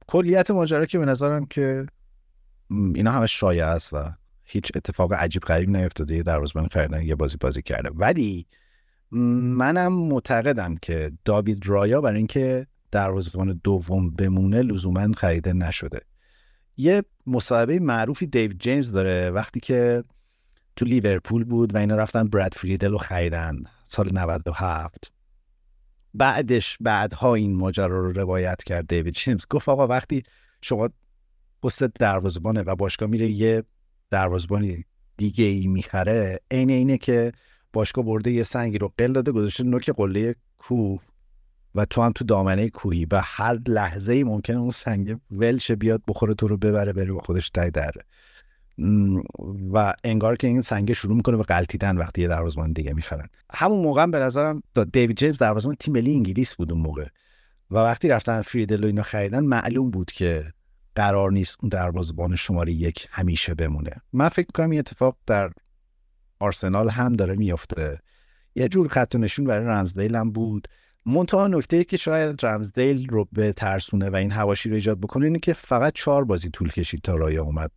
کلیت 0.07 0.51
ماجرا 0.51 0.85
که 0.85 0.99
به 0.99 1.05
نظرم 1.05 1.47
که 1.47 1.87
اینا 2.71 3.11
همه 3.11 3.27
شایعه 3.27 3.67
است 3.67 3.93
و 3.93 4.13
هیچ 4.45 4.73
اتفاق 4.75 5.13
عجیب 5.13 5.43
غریب 5.43 5.69
نیفتاده 5.71 6.17
یه 6.17 6.23
دروازه‌بان 6.23 6.69
خریدن 6.69 7.03
یه 7.03 7.15
بازی 7.15 7.37
بازی 7.37 7.63
کرده 7.63 7.91
ولی 7.91 8.47
منم 9.11 9.93
معتقدم 9.93 10.77
که 10.77 11.13
داوید 11.25 11.69
رایا 11.69 12.01
برای 12.01 12.17
اینکه 12.17 12.67
دروازه‌بان 12.91 13.61
دوم 13.65 14.11
بمونه 14.11 14.63
لزوما 14.63 15.13
خریده 15.13 15.53
نشده. 15.53 16.01
یه 16.77 17.03
مصاحبه 17.27 17.79
معروفی 17.79 18.27
دیو 18.27 18.53
جیمز 18.53 18.93
داره 18.93 19.31
وقتی 19.31 19.61
که 19.61 20.05
تو 20.77 20.85
لیورپول 20.85 21.45
بود 21.45 21.75
و 21.75 21.79
اینا 21.79 21.97
رفتن 21.97 22.29
براد 22.29 22.55
فریدل 22.55 22.91
رو 22.91 22.99
خریدن 22.99 23.63
سال 23.89 24.13
97 24.13 25.13
بعدش 26.15 26.79
بعدها 26.81 27.35
این 27.35 27.57
ماجرا 27.57 28.01
رو 28.01 28.13
روایت 28.13 28.65
کرد 28.65 28.89
دیوید 28.89 29.15
جیمز. 29.15 29.45
گفت 29.51 29.69
آقا 29.69 29.87
وقتی 29.87 30.23
شما 30.61 30.89
پست 31.63 31.85
دروازه‌بانه 31.85 32.63
و 32.63 32.77
باشگاه 32.77 33.09
میره 33.09 33.29
یه 33.29 33.63
دروازه‌بانی 34.15 34.85
دیگه 35.17 35.45
ای 35.45 35.67
می‌خره 35.67 36.41
عین 36.51 36.71
اینه 36.71 36.99
که 36.99 37.33
باشگاه 37.73 38.05
برده 38.05 38.31
یه 38.31 38.43
سنگی 38.43 38.79
رو 38.79 38.93
قل 38.99 39.13
داده 39.13 39.33
گذاشته 39.33 39.65
نوک 39.65 39.91
قله 39.91 40.35
کوه 40.59 41.01
و 41.75 41.85
تو 41.85 42.03
هم 42.03 42.13
تو 42.13 42.25
دامنه 42.25 42.69
کوهی 42.69 43.07
و 43.11 43.21
هر 43.25 43.59
لحظه 43.69 44.13
ای 44.13 44.25
ممکنه 44.25 44.57
اون 44.57 44.71
سنگ 44.71 45.17
ولش 45.31 45.71
بیاد 45.71 46.03
بخوره 46.09 46.35
تو 46.35 46.49
رو 46.49 46.57
ببره 46.57 46.93
بره 46.93 47.13
با 47.13 47.21
خودش 47.21 47.51
تای 47.51 47.71
دره 47.71 48.03
و 49.73 49.95
انگار 50.05 50.37
که 50.37 50.47
این 50.47 50.61
سنگ 50.61 50.93
شروع 50.93 51.17
می‌کنه 51.17 51.37
به 51.37 51.43
غلطیدن 51.43 51.97
وقتی 51.97 52.23
یه 52.23 52.29
دروازه‌بان 52.29 52.73
دیگه 52.73 52.93
می‌خرن. 52.93 53.29
همون 53.55 53.81
موقع 53.81 54.07
به 54.07 54.19
نظرم 54.19 54.63
دیوید 54.93 55.17
جیمز 55.17 55.39
دروازه‌بان 55.39 55.77
تیم 55.81 55.95
ملی 55.95 56.15
انگلیس 56.15 56.55
بود 56.55 56.73
اون 56.73 56.81
موقع. 56.81 57.07
و 57.71 57.77
وقتی 57.77 58.09
رفتن 58.09 58.43
فریدل 58.43 58.85
و 58.85 58.87
اینا 58.87 59.03
خریدن 59.03 59.45
معلوم 59.45 59.91
بود 59.91 60.11
که 60.11 60.53
قرار 60.95 61.33
نیست 61.33 61.57
اون 61.61 61.69
دروازه‌بان 61.69 62.37
شماره 62.37 62.73
یک 62.73 63.09
همیشه 63.11 63.55
بمونه. 63.55 63.91
من 64.13 64.29
فکر 64.29 64.47
کنم 64.55 64.71
این 64.71 64.79
اتفاق 64.79 65.17
در 65.27 65.51
آرسنال 66.41 66.89
هم 66.89 67.13
داره 67.13 67.35
میفته 67.35 67.99
یه 68.55 68.69
جور 68.69 68.89
خط 68.89 69.17
نشون 69.17 69.45
برای 69.45 69.67
رمزدیل 69.67 70.15
هم 70.17 70.31
بود. 70.31 70.69
منتها 71.07 71.49
نکته 71.49 71.85
که 71.85 71.97
شاید 71.97 72.47
رمزدیل 72.47 73.09
رو 73.09 73.29
به 73.33 73.53
ترسونه 73.53 74.11
و 74.11 74.17
این 74.17 74.31
هواشی 74.31 74.69
رو 74.69 74.75
ایجاد 74.75 75.01
بکنه 75.01 75.27
اینه 75.27 75.39
که 75.39 75.53
فقط 75.53 75.93
چهار 75.93 76.25
بازی 76.25 76.51
طول 76.51 76.73
کشید 76.73 77.01
تا 77.01 77.15
رایا 77.15 77.43
اومد. 77.43 77.71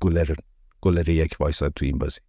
گلر 0.00 0.34
گلر 0.80 1.08
یک 1.08 1.36
وایساد 1.40 1.72
تو 1.72 1.84
این 1.84 1.98
بازی. 1.98 2.20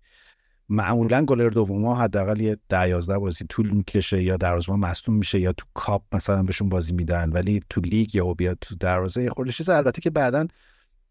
معمولا 0.72 1.26
گلر 1.26 1.49
دوم 1.49 1.86
ها 1.86 1.95
حداقل 1.95 2.41
یه 2.41 2.57
ده 2.69 2.89
یازده 2.89 3.17
بازی 3.17 3.45
طول 3.49 3.69
می‌کشه 3.69 4.24
یا 4.24 4.38
دروازه 4.38 4.74
مصدوم 4.74 5.15
میشه 5.15 5.39
یا 5.39 5.53
تو 5.53 5.65
کاپ 5.74 6.03
مثلا 6.13 6.43
بهشون 6.43 6.69
بازی 6.69 6.93
میدن 6.93 7.30
ولی 7.30 7.61
تو 7.69 7.82
لیگ 7.82 8.15
یا 8.15 8.34
بیاد 8.34 8.57
تو 8.61 8.76
دروازه 8.76 9.30
خورده 9.30 9.51
چیز. 9.51 9.69
البته 9.69 10.01
که 10.01 10.09
بعدا 10.09 10.47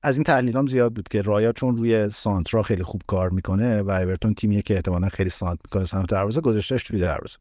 از 0.02 0.16
این 0.16 0.24
تحلیلام 0.24 0.66
زیاد 0.66 0.94
بود 0.94 1.08
که 1.08 1.22
رایا 1.22 1.52
چون 1.52 1.76
روی 1.76 2.10
سانترا 2.10 2.62
خیلی 2.62 2.82
خوب 2.82 3.02
کار 3.06 3.30
می‌کنه 3.30 3.82
و 3.82 3.90
اورتون 3.90 4.34
تیمیه 4.34 4.62
که 4.62 4.74
احتمالا 4.74 5.08
خیلی 5.08 5.30
سانت 5.30 5.58
می‌کنه 5.64 5.84
سمت 5.84 6.08
دروازه 6.08 6.40
گذاشتهش 6.40 6.82
توی 6.82 7.00
دروازه. 7.00 7.36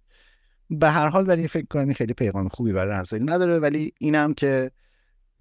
به 0.70 0.90
هر 0.90 1.08
حال 1.08 1.28
ولی 1.28 1.48
فکر 1.48 1.66
کنم 1.66 1.94
خیلی 1.94 2.14
پیغام 2.14 2.48
خوبی 2.48 2.74
برای 2.74 2.94
رمزیل 2.94 3.30
نداره 3.30 3.60
ولی 3.60 3.94
اینم 4.00 4.34
که 4.34 4.72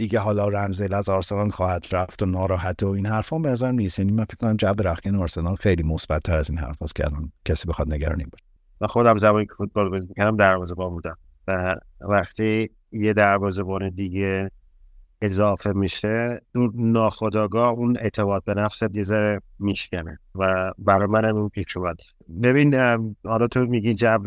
دیگه 0.01 0.18
حالا 0.18 0.49
رمزیل 0.49 0.94
از 0.94 1.09
آرسنال 1.09 1.51
خواهد 1.51 1.86
رفت 1.92 2.22
و 2.22 2.26
ناراحت 2.26 2.82
و 2.82 2.86
این 2.86 3.07
حرفا 3.07 3.38
به 3.38 3.51
نظر 3.51 3.72
نیست. 3.72 3.99
یعنی 3.99 4.12
من 4.12 4.24
فکر 4.24 4.36
کنم 4.36 4.57
جو 4.57 4.74
رخکن 4.82 5.14
آرسنال 5.14 5.57
خیلی 5.57 5.82
مثبت 5.82 6.22
تر 6.22 6.36
از 6.36 6.51
این 6.51 6.59
حرفاست 6.59 6.94
که 6.94 7.07
الان 7.07 7.32
کسی 7.44 7.68
بخواد 7.68 7.92
نگرانی 7.92 8.24
باشه. 8.24 8.44
و 8.80 8.86
خودم 8.86 9.18
زمانی 9.18 9.46
که 9.46 9.53
فوتبال 9.57 9.88
بازی 9.88 10.07
می‌کردم 10.09 10.36
دروازه‌بان 10.36 10.90
بودم. 10.90 11.18
و 11.49 11.76
وقتی 12.01 12.70
یه 12.92 13.12
دروازه‌بان 13.12 13.90
دیگه 13.90 14.51
اضافه 15.22 15.72
میشه 15.72 16.40
اون 16.54 16.72
ناخداگاه 16.74 17.68
اون 17.68 17.96
اعتماد 18.00 18.44
به 18.44 18.54
نفست 18.54 18.96
یه 18.96 19.02
ذره 19.02 19.40
میشکنه 19.58 20.18
و 20.34 20.72
برای 20.78 21.06
من 21.06 21.24
اون 21.24 21.48
پیچ 21.48 21.76
اومد 21.76 21.96
ببین 22.42 22.74
حالا 23.24 23.46
تو 23.48 23.66
میگی 23.66 23.94
جو 23.94 24.18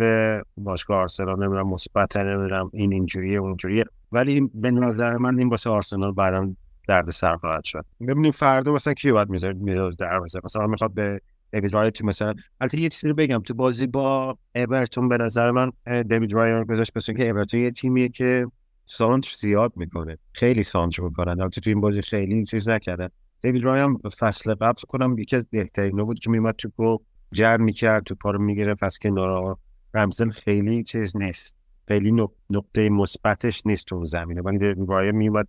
باشگاه 0.57 0.97
آرسنال 0.97 1.35
نمی‌دونم 1.43 1.67
مثبت 1.67 2.17
نمی‌دونم 2.17 2.69
این 2.73 2.93
اینجوریه 2.93 3.39
اونجوریه 3.39 3.85
ولی 4.11 4.49
به 4.53 4.71
نظر 4.71 5.17
من 5.17 5.39
این 5.39 5.49
واسه 5.49 5.69
آرسنال 5.69 6.11
بعدا 6.11 6.53
درد 6.87 7.11
سر 7.11 7.37
خواهد 7.37 7.63
شد. 7.63 7.85
ببینیم 8.07 8.31
فردا 8.31 8.73
مثلا 8.73 8.93
کی 8.93 9.11
باید 9.11 9.29
می‌ذاره 9.29 9.53
می‌ذاره 9.53 9.95
در 9.99 10.19
مثلا. 10.19 10.67
می‌خواد 10.67 10.93
به 10.93 11.21
دیوید 11.51 11.73
رایان 11.73 11.89
تو 11.89 12.05
مثلا 12.05 12.33
البته 12.61 12.79
یه 12.79 12.89
چیزی 12.89 13.13
بگم 13.13 13.39
تو 13.39 13.53
بازی 13.53 13.87
با 13.87 14.37
اورتون 14.55 15.09
به 15.09 15.17
نظر 15.17 15.51
من 15.51 15.71
دیوید 15.85 16.33
رایان 16.33 16.63
گذاشت 16.63 16.91
مثلا 16.95 17.15
که 17.15 17.29
اورتون 17.29 17.59
یه 17.59 17.71
تیمیه 17.71 18.09
که 18.09 18.47
سانچ 18.91 19.35
زیاد 19.35 19.73
می‌کنه. 19.75 20.17
خیلی 20.33 20.63
سانچ 20.63 20.99
می‌کنن. 20.99 21.41
البته 21.41 21.61
تو 21.61 21.69
این 21.69 21.81
بازی 21.81 22.01
خیلی 22.01 22.45
چیز 22.45 22.69
نکردن. 22.69 23.09
دیوید 23.41 23.63
رایان 23.63 23.97
فصل 23.97 24.53
قبل 24.53 24.81
کنم 24.87 25.17
یکی 25.17 25.35
از 25.35 25.45
بهترین 25.51 25.97
بود 25.97 26.19
که 26.19 26.29
میومد 26.29 26.55
تو 26.55 26.97
جر 27.31 27.57
می‌کرد 27.57 28.03
تو 28.03 28.15
پارو 28.15 28.39
می‌گیره 28.41 28.75
پس 28.75 28.99
که 28.99 29.09
نورا 29.09 29.59
رمزل 29.93 30.29
خیلی 30.29 30.83
چیز 30.83 31.17
نیست. 31.17 31.55
خیلی 31.87 32.11
نقطه 32.49 32.89
مثبتش 32.89 33.65
نیست 33.65 33.85
تو 33.85 34.05
زمینه. 34.05 34.41
ولی 34.41 34.75
رایان 34.87 35.15
میومد 35.15 35.47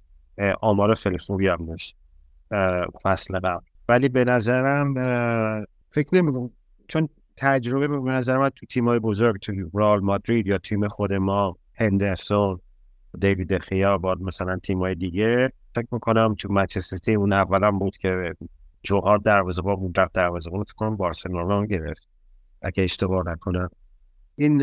آمار 0.60 0.94
خیلی 0.94 1.18
خوبی 1.18 1.48
هم 1.48 1.66
داشت 1.66 1.96
فصل 3.02 3.38
قبل. 3.38 3.64
ولی 3.88 4.08
به 4.08 4.24
نظرم 4.24 4.94
فکر 5.90 6.08
نمی‌کنم. 6.14 6.50
چون 6.88 7.08
تجربه 7.36 7.88
به 7.88 8.10
نظر 8.10 8.38
من 8.38 8.48
تو 8.48 8.66
تیمای 8.66 8.98
بزرگ 8.98 9.40
تو 9.40 9.52
رال 9.74 10.00
مادرید 10.00 10.46
یا 10.46 10.58
تیم 10.58 10.88
خود 10.88 11.12
ما 11.12 11.58
هندرسون 11.74 12.60
دیوید 13.20 13.58
خیا 13.58 13.98
با 13.98 14.16
مثلا 14.20 14.56
تیمای 14.56 14.94
دیگه. 14.94 15.52
فکر 15.74 15.86
می‌کنم 15.92 16.34
تو 16.38 16.52
منچستر 16.52 17.16
اون 17.16 17.32
اولا 17.32 17.70
بود 17.70 17.96
که 17.96 18.34
جوهار 18.82 19.18
دروازه 19.18 19.62
با 19.62 19.76
بود 19.76 20.00
رفت 20.00 20.12
دروازه 20.12 20.50
فکر 20.50 20.74
کنم 20.76 20.96
بارسلونا 20.96 21.66
گرفت. 21.66 22.08
اگه 22.62 22.84
اشتباه 22.84 23.28
نکنم. 23.28 23.68
این 24.34 24.62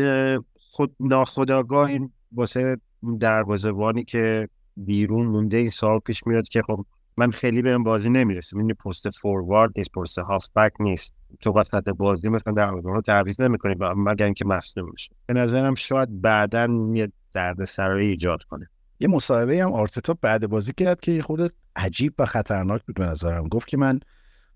خود 0.70 0.96
ناخداگاه 1.00 1.88
این 1.88 2.12
واسه 2.32 2.76
دروازه‌بانی 3.20 4.04
که 4.04 4.48
بیرون 4.76 5.26
مونده 5.26 5.56
این 5.56 5.70
سال 5.70 5.98
پیش 5.98 6.26
میاد 6.26 6.48
که 6.48 6.62
خب 6.62 6.84
من 7.16 7.30
خیلی 7.30 7.62
به 7.62 7.70
این 7.70 7.82
بازی 7.82 8.10
نمی‌رسم 8.10 8.58
این 8.58 8.74
پست 8.74 9.10
فوروارد 9.10 9.72
نیست 9.76 9.90
پست 9.90 10.54
بک 10.56 10.72
نیست. 10.80 11.14
تو 11.40 11.52
وسط 11.52 11.88
بازی 11.88 12.28
مثلا 12.28 12.52
در 12.52 12.70
رو 12.70 13.00
تعویض 13.00 13.40
نمی‌کنی 13.40 13.74
مگر 13.96 14.24
اینکه 14.24 14.44
مصدوم 14.44 14.90
میشه 14.92 15.12
به 15.26 15.34
نظرم 15.34 15.74
شاید 15.74 16.20
بعدا 16.20 16.68
یه 16.94 17.12
درد 17.32 17.64
سرایی 17.64 18.08
ایجاد 18.08 18.42
کنه. 18.42 18.70
یه 19.00 19.08
مصاحبه 19.08 19.62
هم 19.64 19.72
آرتتا 19.72 20.16
بعد 20.22 20.46
بازی 20.46 20.72
کرد 20.72 21.00
که 21.00 21.22
خود 21.22 21.54
عجیب 21.76 22.14
و 22.18 22.26
خطرناک 22.26 22.82
بود 22.82 22.96
به 22.96 23.06
نظرم. 23.06 23.48
گفت 23.48 23.68
که 23.68 23.76
من 23.76 24.00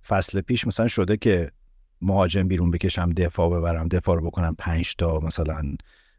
فصل 0.06 0.40
پیش 0.40 0.66
مثلا 0.66 0.88
شده 0.88 1.16
که 1.16 1.50
مهاجم 2.02 2.48
بیرون 2.48 2.70
بکشم 2.70 3.10
دفاع 3.10 3.50
ببرم 3.50 3.88
دفاع 3.88 4.16
رو 4.16 4.26
بکنم 4.26 4.54
پنج 4.58 4.96
تا 4.96 5.20
مثلا 5.20 5.62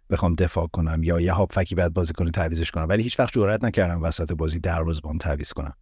بخوام 0.10 0.36
دفاع 0.36 0.68
کنم 0.68 1.03
یا 1.03 1.20
یه 1.20 1.34
هافکی 1.34 1.76
بعد 1.76 1.93
بازی 1.93 2.14
کنه 2.14 2.32
تعویزش 2.32 2.72
کنم. 2.72 2.86
ولی 2.89 3.03
هیچ 3.03 3.20
وقت 3.20 3.34
جرئت 3.34 3.64
نکردم 3.64 4.03
وسط 4.03 4.34
بازی 4.34 4.60
دروازه‌بان 4.60 5.18
تعویض 5.18 5.53
کنم. 5.53 5.74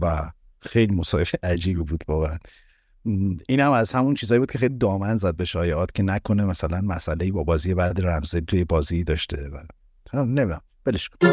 و 0.00 0.30
خیلی 0.60 0.94
مصاحبه 0.94 1.30
عجیبی 1.42 1.82
بود 1.82 2.04
واقعا. 2.08 2.38
این 3.48 3.60
هم 3.60 3.72
از 3.72 3.92
همون 3.92 4.14
چیزایی 4.14 4.38
بود 4.38 4.50
که 4.50 4.58
خیلی 4.58 4.78
دامن 4.78 5.16
زد 5.16 5.36
به 5.36 5.44
شایعات 5.44 5.94
که 5.94 6.02
نکنه 6.02 6.44
مثلا 6.44 6.80
مسئله 6.80 7.32
با 7.32 7.44
بازی 7.44 7.74
بعد 7.74 8.06
رمزه 8.06 8.40
توی 8.40 8.64
بازی 8.64 9.04
داشته 9.04 9.48
و 9.48 9.58
نمی‌دونم 10.14 10.60
بلش 10.84 11.08
کن 11.08 11.28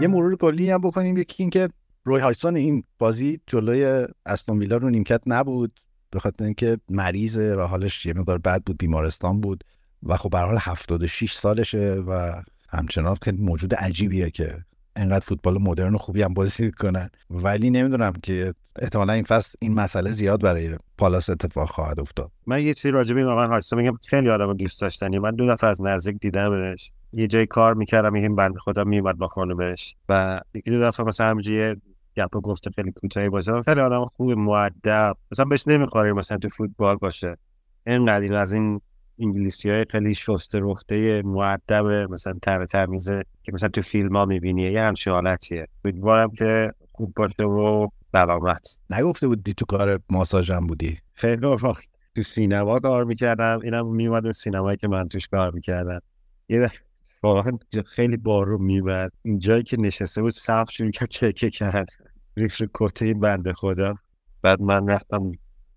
یه 0.00 0.08
مرور 0.08 0.36
کلی 0.36 0.70
هم 0.70 0.80
بکنیم 0.80 1.16
یکی 1.16 1.42
این 1.42 1.50
که 1.50 1.68
روی 2.04 2.20
هایسون 2.20 2.56
این 2.56 2.84
بازی 2.98 3.40
جلوی 3.46 4.06
استون 4.26 4.58
ویلا 4.58 4.76
رو 4.76 4.90
نیمکت 4.90 5.22
نبود 5.26 5.80
به 6.10 6.20
خاطر 6.20 6.44
اینکه 6.44 6.78
مریضه 6.88 7.56
و 7.56 7.60
حالش 7.60 8.06
یه 8.06 8.12
مقدار 8.12 8.38
بد 8.38 8.62
بود 8.62 8.78
بیمارستان 8.78 9.40
بود 9.40 9.64
و 10.02 10.16
خب 10.16 10.30
به 10.30 10.38
حال 10.38 10.58
76 10.60 11.34
سالشه 11.34 11.92
و 11.92 12.42
همچنان 12.68 13.16
خیلی 13.22 13.42
موجود 13.42 13.74
عجیبیه 13.74 14.30
که 14.30 14.64
انقدر 14.96 15.24
فوتبال 15.24 15.62
مدرن 15.62 15.94
و 15.94 15.98
خوبی 15.98 16.22
هم 16.22 16.34
بازی 16.34 16.64
می‌کنن. 16.64 17.10
ولی 17.30 17.70
نمی‌دونم 17.70 18.12
که 18.22 18.54
احتمالا 18.76 19.12
این 19.12 19.24
فصل 19.24 19.58
این 19.60 19.74
مسئله 19.74 20.10
زیاد 20.10 20.42
برای 20.42 20.76
پالاس 20.98 21.30
اتفاق 21.30 21.70
خواهد 21.70 22.00
افتاد. 22.00 22.30
من 22.46 22.62
یه 22.62 22.74
چیزی 22.74 22.90
راجع 22.90 23.14
به 23.14 23.20
این 23.20 23.28
آقا 23.30 23.60
میگم. 23.72 23.96
خیلی 24.08 24.30
آدم 24.30 24.54
دوست 24.54 24.80
داشتنی. 24.80 25.18
من 25.18 25.30
دو 25.30 25.46
دفعه 25.46 25.70
از 25.70 25.82
نزدیک 25.82 26.18
دیدمش 26.20 26.92
یه 27.12 27.26
جای 27.26 27.46
کار 27.46 27.74
می‌کردم 27.74 28.14
این 28.14 28.36
بند 28.36 28.56
خودم 28.56 28.88
میومد 28.88 29.18
با 29.18 29.26
خانمش 29.26 29.96
و 30.08 30.40
دو 30.64 30.80
دفعه 30.80 31.06
مثلا 31.06 31.26
همینجوری 31.26 31.80
گپ 32.16 32.30
گفته 32.30 32.70
خیلی 32.70 32.92
کوتاهی 32.92 33.28
باشه. 33.28 33.62
خیلی 33.62 33.80
آدم 33.80 34.04
خوب 34.04 34.32
مؤدب 34.32 35.16
مثلا 35.32 35.44
بهش 35.44 35.68
نمی‌خوره 35.68 36.12
مثلا 36.12 36.38
تو 36.38 36.48
فوتبال 36.48 36.96
باشه. 36.96 37.36
اینقدر 37.86 38.34
از 38.34 38.52
این 38.52 38.80
انگلیسی 39.20 39.70
های 39.70 39.84
خیلی 39.90 40.14
شسته 40.14 40.60
رفته 40.60 41.22
معدب 41.22 41.84
مثلا 41.86 42.34
تر 42.42 42.64
تمیزه 42.64 43.22
که 43.42 43.52
مثلا 43.52 43.68
تو 43.68 43.80
فیلم 43.80 44.16
ها 44.16 44.24
می‌بینی 44.24 44.62
یه 44.62 44.82
همچین 44.82 45.12
حالتیه. 45.12 45.66
امیدوارم 45.84 46.30
که 46.30 46.72
خوب 46.92 47.12
باشه 47.16 47.44
و 47.44 47.88
بلامت 48.12 48.80
نگفته 48.90 49.26
بودی 49.28 49.54
تو 49.54 49.64
کار 49.64 50.00
ماساژم 50.10 50.66
بودی؟ 50.66 50.98
خیلی 51.12 51.46
وقت 51.46 51.88
تو 52.14 52.22
سینما 52.22 52.80
کار 52.80 53.04
می‌کردم 53.04 53.60
اینم 53.62 53.86
میومد 53.86 54.24
اون 54.24 54.32
سینمایی 54.32 54.76
که 54.76 54.88
من 54.88 55.08
توش 55.08 55.28
کار 55.28 55.50
می‌کردم. 55.50 56.00
یه 56.48 56.70
واقعا 57.22 57.58
خیلی 57.86 58.16
بارو 58.16 58.58
می‌برد 58.58 59.12
این 59.22 59.38
جایی 59.38 59.62
که 59.62 59.80
نشسته 59.80 60.22
بود 60.22 60.32
صف 60.32 60.70
شروع 60.70 60.90
کرد 60.90 61.08
چکه 61.08 61.50
کرد. 61.50 61.88
ریخش 62.36 62.62
کته 62.74 63.04
این 63.04 63.20
بنده 63.20 63.52
خدا. 63.52 63.94
بعد 64.42 64.60
من 64.60 64.88
رفتم 64.88 65.32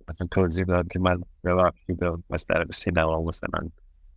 مثلا 0.10 0.28
توضیح 0.32 0.66
داد 0.66 0.88
که 0.88 1.00
من 1.00 1.24
ببخشید 1.44 2.00
مثلا 2.30 2.66
سینما 2.72 3.22
مثلا. 3.22 3.70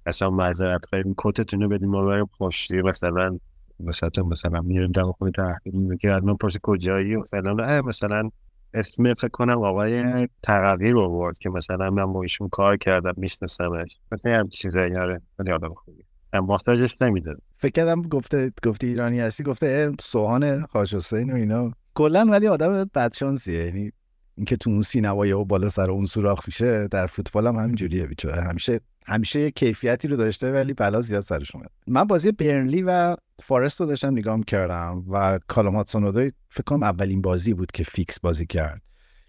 اصلا 0.07 0.31
معذرت 0.31 0.87
خواهیم. 0.87 1.15
کتتون 1.19 1.63
رو 1.63 1.69
بدیم 1.69 1.91
ما 1.91 2.05
بریم 2.05 2.27
خوشی 2.27 2.83
مثلا. 2.83 3.39
مثلا 3.81 4.23
مثلا 4.25 4.61
میریم 4.61 4.93
دم 4.93 5.13
خونه 5.13 5.31
تحقیق 5.31 5.75
میگه 5.75 6.11
از 6.13 6.25
من 6.25 6.37
پرسی 6.37 6.59
کجایی 6.63 7.15
و 7.15 7.23
فلان. 7.23 7.81
مثلا 7.81 8.31
اسم 8.75 9.15
فکر 9.15 9.29
کنم 9.29 9.63
آقای 9.63 10.29
تغییر 10.43 10.93
رو 10.93 11.09
برد 11.09 11.39
که 11.39 11.51
مثلا 11.51 11.91
من 11.91 12.13
با 12.13 12.23
ایشون 12.23 12.49
کار 12.49 12.77
کردم 12.77 13.13
میشناسمش. 13.17 13.99
مثلا 14.13 14.37
هم 14.37 14.49
چیزایی 14.49 14.93
یاره 14.93 15.21
خیلی 15.37 15.53
آدم 15.53 15.75
خوبی 15.75 16.03
محتاجش 16.41 16.97
نمیده 17.01 17.37
فکر 17.57 17.73
کردم 17.73 18.03
گفته 18.03 18.53
گفته 18.65 18.87
ایرانی 18.87 19.21
هستی 19.21 19.45
گفته 19.45 19.93
سوهان 20.01 20.67
حاج 20.71 20.95
حسین 20.95 21.33
و 21.33 21.35
اینا. 21.35 21.71
کلا 21.95 22.27
ولی 22.31 22.49
آدم 22.49 22.91
بدشانسیه. 22.95 23.65
یعنی 23.65 23.93
اینکه 24.37 24.57
تو 24.57 24.71
اون 24.71 24.83
سینمای 24.83 25.33
و 25.33 25.45
بالا 25.45 25.71
سر 25.71 25.91
اون 25.91 26.07
سوراخ 26.07 26.43
میشه 26.47 26.89
در 26.89 27.07
فوتبال 27.07 27.47
هم 27.47 27.57
همینجوریه 27.57 28.07
بیچاره. 28.07 28.43
همیشه 28.43 28.81
همیشه 29.07 29.41
یه 29.41 29.51
کیفیتی 29.51 30.09
رو 30.09 30.17
داشته 30.17 30.53
ولی 30.53 30.75
بلا 30.75 31.01
زیاد 31.01 31.25
سرش 31.25 31.55
اومد. 31.55 31.71
من 31.87 32.05
بازی 32.05 32.33
برنلی 32.33 32.83
و 32.83 33.17
فارست 33.43 33.81
رو 33.81 33.87
داشتم 33.87 34.13
نگاه 34.13 34.41
کردم 34.47 35.05
و 35.11 35.39
کالامات 35.49 35.91
سونودوی 35.91 36.33
فکر 36.49 36.63
کنم 36.63 36.83
اولین 36.83 37.23
بازی 37.23 37.55
بود 37.55 37.73
که 37.73 37.85
فیکس 37.85 38.21
بازی 38.21 38.47
کرد. 38.47 38.83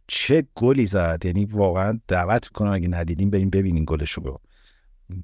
چه 0.08 0.44
گلی 0.56 0.86
زد. 0.86 1.22
یعنی 1.24 1.46
واقعا 1.46 2.00
دعوت 2.08 2.48
می‌کنم 2.48 2.72
اگه 2.72 2.88
ندیدین 2.88 3.30
بریم 3.30 3.50
ببینین 3.50 3.84
گلشو 3.88 4.40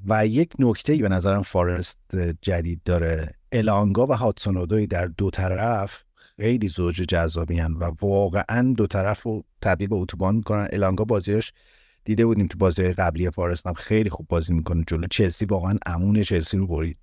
و 0.07 0.27
یک 0.27 0.53
نکته 0.59 0.93
ای 0.93 1.01
به 1.01 1.09
نظرم 1.09 1.41
فارست 1.41 1.99
جدید 2.41 2.81
داره. 2.85 3.31
الانگا 3.51 4.07
و 4.07 4.13
هاتسونودوی 4.13 4.87
در 4.87 5.05
دو 5.05 5.29
طرف 5.29 6.03
خیلی 6.39 6.67
زوج 6.67 6.95
جذابی 6.95 7.61
و 7.61 7.91
واقعا 8.01 8.73
دو 8.77 8.87
طرف 8.87 9.21
رو 9.21 9.43
تبدیل 9.61 9.87
به 9.87 9.95
اتوبان 9.95 10.35
می‌کنن. 10.35 10.67
الانگا 10.71 11.03
بازیش 11.03 11.53
دیده 12.05 12.25
بودیم 12.25 12.47
تو 12.47 12.57
بازی 12.57 12.93
قبلی 12.93 13.29
فارست 13.29 13.67
هم 13.67 13.73
خیلی 13.73 14.09
خوب 14.09 14.27
بازی 14.27 14.53
می‌کنه. 14.53 14.83
جلو 14.87 15.07
چلسی 15.07 15.45
واقعا 15.45 15.77
امون 15.85 16.23
چلسی 16.23 16.57
رو 16.57 16.67
برید. 16.67 16.97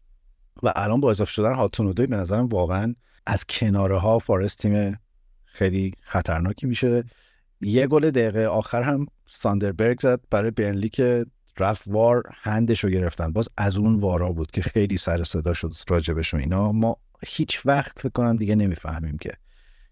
و 0.63 0.73
الان 0.77 1.01
با 1.01 1.11
اضافه 1.11 1.33
شدن 1.33 1.55
هاتونودوی 1.55 2.07
به 2.07 2.17
نظرم 2.17 2.47
واقعا 2.47 2.95
از 3.27 3.45
کناره 3.45 3.99
ها 3.99 4.19
فارست 4.19 4.59
تیم 4.59 5.01
خیلی 5.45 5.95
خطرناکی 6.03 6.67
میشه. 6.67 7.05
یه 7.61 7.87
گل 7.87 8.11
دقیقه 8.11 8.47
آخر 8.47 8.83
هم 8.83 9.07
ساندربرگ 9.27 10.01
زد 10.01 10.21
برای 10.31 10.51
برنلی 10.51 10.89
که 10.89 11.27
رفت 11.59 11.83
وار 11.87 12.23
هندش 12.35 12.85
رو 12.85 12.91
گرفتن. 12.91 13.33
باز 13.33 13.49
از 13.57 13.77
اون 13.77 13.95
وارا 13.95 14.33
بود 14.33 14.51
که 14.51 14.63
خیلی 14.63 14.97
سر 14.97 15.25
صدا 15.25 15.55
شد 15.55 15.73
راجبش 15.89 16.35
و 16.35 16.37
اینا. 16.37 16.73
ما 16.73 16.97
هیچ 17.27 17.67
وقت 17.67 17.99
فکر 17.99 18.13
کنم 18.13 18.37
دیگه 18.37 18.55
نمی‌فهمیم 18.55 19.19
که 19.19 19.31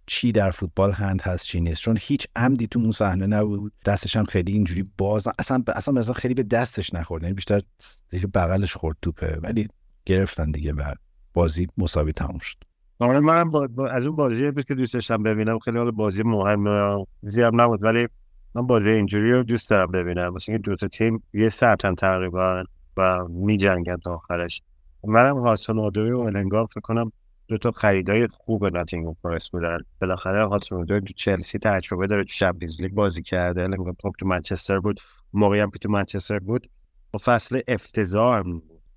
چی 0.07 0.33
در 0.33 0.51
فوتبال 0.51 0.93
هند 0.93 1.23
هست 1.23 1.47
چی 1.47 1.61
نیست. 1.61 1.81
چون 1.83 1.99
هیچ 2.01 2.27
عمدی 2.37 2.67
تو 2.67 2.79
اون 2.79 2.93
صحنه 2.93 3.27
نبود. 3.27 3.73
دستش 3.85 4.17
هم 4.17 4.25
خیلی 4.25 4.53
اینجوری 4.53 4.85
باز 4.99 5.29
اصلا 5.39 5.63
اصلا 5.69 5.95
مثلا 5.95 6.15
خیلی 6.15 6.35
به 6.35 6.43
دستش 6.43 6.95
نخورد. 6.95 7.23
یعنی 7.23 7.35
بیشتر 7.35 7.61
زیر 8.09 8.27
بغلش 8.27 8.77
خورد 8.77 8.97
توپه. 9.03 9.39
ولی 9.43 9.69
گرفتن 10.07 10.51
دیگه 10.51 10.73
و 10.73 10.95
بازی 11.35 11.67
مساوی 11.79 12.13
تموم 12.13 12.39
شد. 12.39 12.57
آره 12.99 13.21
من 13.21 13.51
با, 13.51 13.89
از 13.91 14.07
اون 14.07 14.17
بازی 14.17 14.51
بود 14.51 14.65
که 14.65 14.75
دوست 14.75 14.95
داشتم 14.95 15.23
ببینم. 15.23 15.59
خیلی 15.59 15.79
حال 15.79 15.91
بازی 15.91 16.23
مهم 16.23 17.05
زیاد 17.23 17.53
نبود. 17.55 17.85
ولی 17.85 18.09
من 18.55 18.67
بازی 18.67 18.91
اینجوری 18.91 19.33
رو 19.33 19.43
دوست 19.43 19.71
دارم 19.71 19.91
ببینم. 19.91 20.35
مثل 20.35 20.53
اینکه 20.53 20.71
دو 20.71 20.77
تا 20.77 20.89
تیم 20.89 21.23
یه 21.35 21.49
ساعتن 21.49 21.95
تقریبا 21.95 22.65
و 22.97 23.25
می 23.29 23.59
جنگن 23.59 23.97
تا 23.97 24.15
آخرش. 24.15 24.63
منم 25.05 25.39
هاسون 25.39 25.79
آدوی 25.79 26.11
و 26.11 26.19
النگار 26.19 26.67
فکر 26.67 26.81
کنم 26.81 27.13
دو 27.49 27.59
تا 27.59 27.71
خریدای 27.71 28.27
خوب 28.27 28.67
ناتینگهام 28.67 29.17
فارست 29.23 29.53
بودن. 29.53 29.79
بالاخره 30.01 30.47
هاتسون 30.47 30.87
تو 30.87 31.01
چلسی 31.01 31.59
تجربه 31.59 32.07
داره 32.07 32.25
تو 32.25 32.33
چمپیونز 32.33 32.81
لیگ 32.81 32.93
بازی 32.93 33.23
کرده. 33.23 33.63
النگار 33.63 33.95
تو 34.19 34.27
منچستر 34.27 34.81
بود 34.81 35.01
موقعی 35.33 35.61
هم 35.61 35.71
تو 35.71 35.91
منچستر 35.91 36.39
بود 36.39 36.71
و 37.15 37.19
فصل 37.19 37.61
افتضاح 37.69 38.43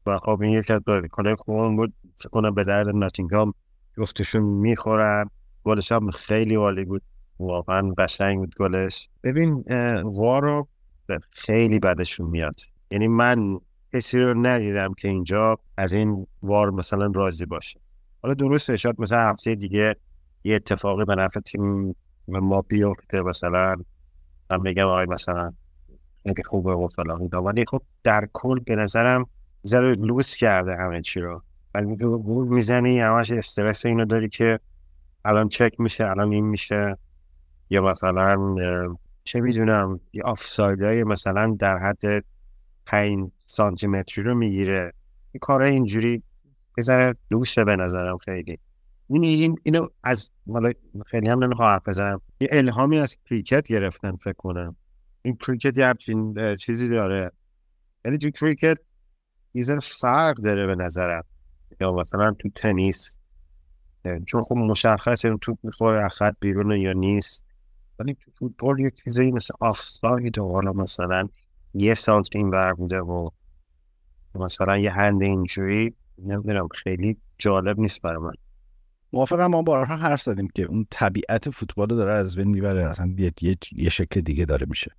و 0.05 0.17
خب 0.17 0.41
این 0.41 0.51
یکی 0.51 0.73
از 0.73 0.81
بازیکنای 0.87 1.35
خوب 1.35 1.75
بود. 1.75 1.93
فکر 2.15 2.29
کنم 2.29 2.53
به 2.53 2.63
درد 2.63 2.89
ناتینگهام 2.95 3.53
جفتشون 3.97 4.43
می‌خورن. 4.43 5.29
گلش 5.63 5.91
هم 5.91 6.11
خیلی 6.11 6.55
عالی 6.55 6.85
بود. 6.85 7.01
واقعا 7.39 7.93
قشنگ 7.97 8.37
بود 8.37 8.55
گلش. 8.55 9.09
ببین 9.23 9.63
وارو 10.03 10.67
خیلی 11.31 11.79
بدشون 11.79 12.29
میاد. 12.29 12.55
یعنی 12.91 13.07
من 13.07 13.59
کسی 13.93 14.19
رو 14.19 14.47
ندیدم 14.47 14.93
که 14.93 15.07
اینجا 15.07 15.59
از 15.77 15.93
این 15.93 16.27
وار 16.43 16.69
مثلا 16.71 17.11
راضی 17.15 17.45
باشه. 17.45 17.79
حالا 18.23 18.33
درسته 18.33 18.77
شاید 18.77 19.01
مثلا 19.01 19.19
هفته 19.19 19.55
دیگه 19.55 19.95
یه 20.43 20.55
اتفاقی 20.55 21.05
به 21.05 21.15
نفع 21.15 21.39
تیم 21.39 21.95
ما 22.27 22.61
بیفته 22.61 23.21
مثلا. 23.21 23.75
من 24.51 24.63
بگم 24.63 24.85
آقای 24.85 25.05
مثلا 25.05 25.53
اینکه 26.23 26.43
خوبه 26.43 26.73
و 26.73 26.87
فلان 26.87 27.27
ولی 27.27 27.65
خب 27.65 27.81
در 28.03 28.27
کل 28.33 28.59
به 28.59 28.75
نظرم 28.75 29.25
ذره 29.67 29.95
لوس 29.95 30.35
کرده 30.35 30.75
همه 30.75 31.01
چی 31.01 31.19
رو. 31.19 31.41
ولی 31.75 31.85
میگه 31.85 32.05
گول 32.05 32.47
می‌زنی 32.47 32.99
همش 32.99 33.31
استرس 33.31 33.85
اینو 33.85 34.05
داری 34.05 34.29
که 34.29 34.59
الان 35.25 35.47
چک 35.47 35.79
میشه 35.79 36.05
الان 36.05 36.31
این 36.31 36.45
میشه. 36.45 36.97
یا 37.69 37.81
مثلا 37.81 38.55
چه 39.23 39.41
می‌دونم 39.41 39.99
یه 40.13 40.23
آفساید 40.23 40.83
مثلا 40.83 41.55
در 41.59 41.77
حد 41.77 42.23
5 42.85 43.31
سانتی 43.41 43.87
متری 43.87 44.23
رو 44.23 44.35
می‌گیره. 44.35 44.93
این 45.31 45.39
کار 45.39 45.61
اینجوری 45.61 46.23
بذاره 46.77 47.15
لوشه 47.31 47.63
به 47.63 47.75
نظرم 47.75 48.17
خیلی. 48.17 48.59
این 49.07 49.23
این 49.23 49.55
اینو 49.63 49.87
از 50.03 50.29
مالا 50.45 50.71
خیلی 51.05 51.27
هم 51.27 51.43
نمی‌خوام 51.43 51.69
حرف 51.69 51.87
بزنم. 51.87 52.21
یه 52.39 52.47
الهامی 52.51 52.97
از 52.97 53.17
کریکت 53.29 53.67
گرفتن 53.67 54.15
فکر 54.15 54.33
کنم. 54.33 54.75
این 55.21 55.35
کریکت 55.35 55.77
یه 55.77 55.85
همچین 55.85 56.55
چیزی 56.55 56.89
داره. 56.89 57.31
یعنی 58.05 58.17
تو 58.17 58.29
کریکت 58.29 58.77
یه 59.53 59.79
فرق 59.81 60.35
داره 60.35 60.67
به 60.67 60.75
نظرم. 60.75 61.23
یا 61.81 61.91
مثلا 61.91 62.31
تو 62.39 62.49
تنیس. 62.49 63.17
چون 64.25 64.43
خب 64.43 64.55
مشخصه 64.55 65.27
اون 65.27 65.37
توپ 65.37 65.57
می‌خوره 65.63 66.09
خط 66.09 66.35
بیرون 66.39 66.71
یا 66.71 66.93
نیست. 66.93 67.45
ولی 67.99 68.13
تو 68.13 68.31
فوتبال 68.31 68.79
یه 68.79 68.91
چیزی 68.91 69.31
مثل 69.31 69.53
آفساید 69.59 70.39
و 70.39 70.51
حالا 70.51 70.73
مثلا 70.73 71.27
یه 71.73 71.93
سانت 71.93 72.35
این 72.35 72.51
بر 72.51 72.73
بوده 72.73 72.99
و 72.99 73.29
مثلا 74.35 74.77
یه 74.77 74.91
هند 74.91 75.23
اینجوری 75.23 75.93
نمی‌دونم 76.17 76.67
خیلی 76.67 77.17
جالب 77.37 77.79
نیست 77.79 78.01
برای 78.01 78.17
من. 78.17 78.33
موافقم 79.13 79.47
ما 79.47 79.61
بارها 79.61 79.95
حرف 79.95 80.21
زدیم 80.21 80.47
که 80.55 80.63
اون 80.63 80.87
طبیعت 80.89 81.49
فوتبال 81.49 81.89
رو 81.89 81.95
داره 81.95 82.11
از 82.11 82.35
بین 82.35 82.47
می‌بره 82.47 82.85
اصلا 82.85 83.15
یه, 83.17 83.31
یه،, 83.41 83.57
یه 83.71 83.89
شکل 83.89 84.21
دیگه 84.21 84.45
داره 84.45 84.67
میشه. 84.69 84.91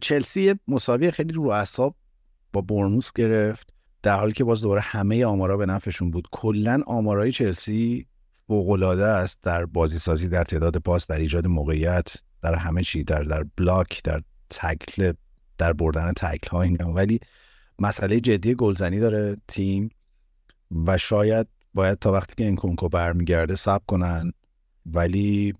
چلسی 0.00 0.54
مساوی 0.68 1.10
خیلی 1.10 1.32
رو 1.32 1.42
اعصاب 1.48 1.94
با 2.52 2.60
برنوس 2.60 3.12
گرفت 3.12 3.74
در 4.02 4.16
حالی 4.16 4.32
که 4.32 4.44
باز 4.44 4.60
دوباره 4.60 4.80
همه 4.80 5.24
آمارا 5.24 5.56
به 5.56 5.66
نفعشون 5.66 6.10
بود. 6.10 6.28
کلا 6.32 6.82
آمارای 6.86 7.32
چلسی 7.32 8.06
فوقالعاده 8.46 9.04
است 9.04 9.42
در 9.42 9.66
بازی 9.66 9.98
سازی 9.98 10.28
در 10.28 10.44
تعداد 10.44 10.76
پاس 10.76 11.06
در 11.06 11.18
ایجاد 11.18 11.46
موقعیت 11.46 12.14
در 12.42 12.54
همه 12.54 12.82
چی 12.82 13.04
در 13.04 13.22
در 13.22 13.44
بلاک 13.56 14.02
در 14.02 14.22
تکل 14.50 15.12
در 15.58 15.72
بردن 15.72 16.12
تکل 16.12 16.50
ها 16.50 16.62
اینا. 16.62 16.92
ولی 16.92 17.20
مسئله 17.78 18.20
جدی 18.20 18.54
گلزنی 18.54 19.00
داره 19.00 19.36
تیم 19.48 19.88
و 20.86 20.98
شاید 20.98 21.46
باید 21.74 21.98
تا 21.98 22.12
وقتی 22.12 22.34
که 22.34 22.44
این 22.44 22.56
کنکو 22.56 22.88
برمیگرده 22.88 23.54
سب 23.54 23.82
کنن. 23.86 24.32
ولی 24.86 25.54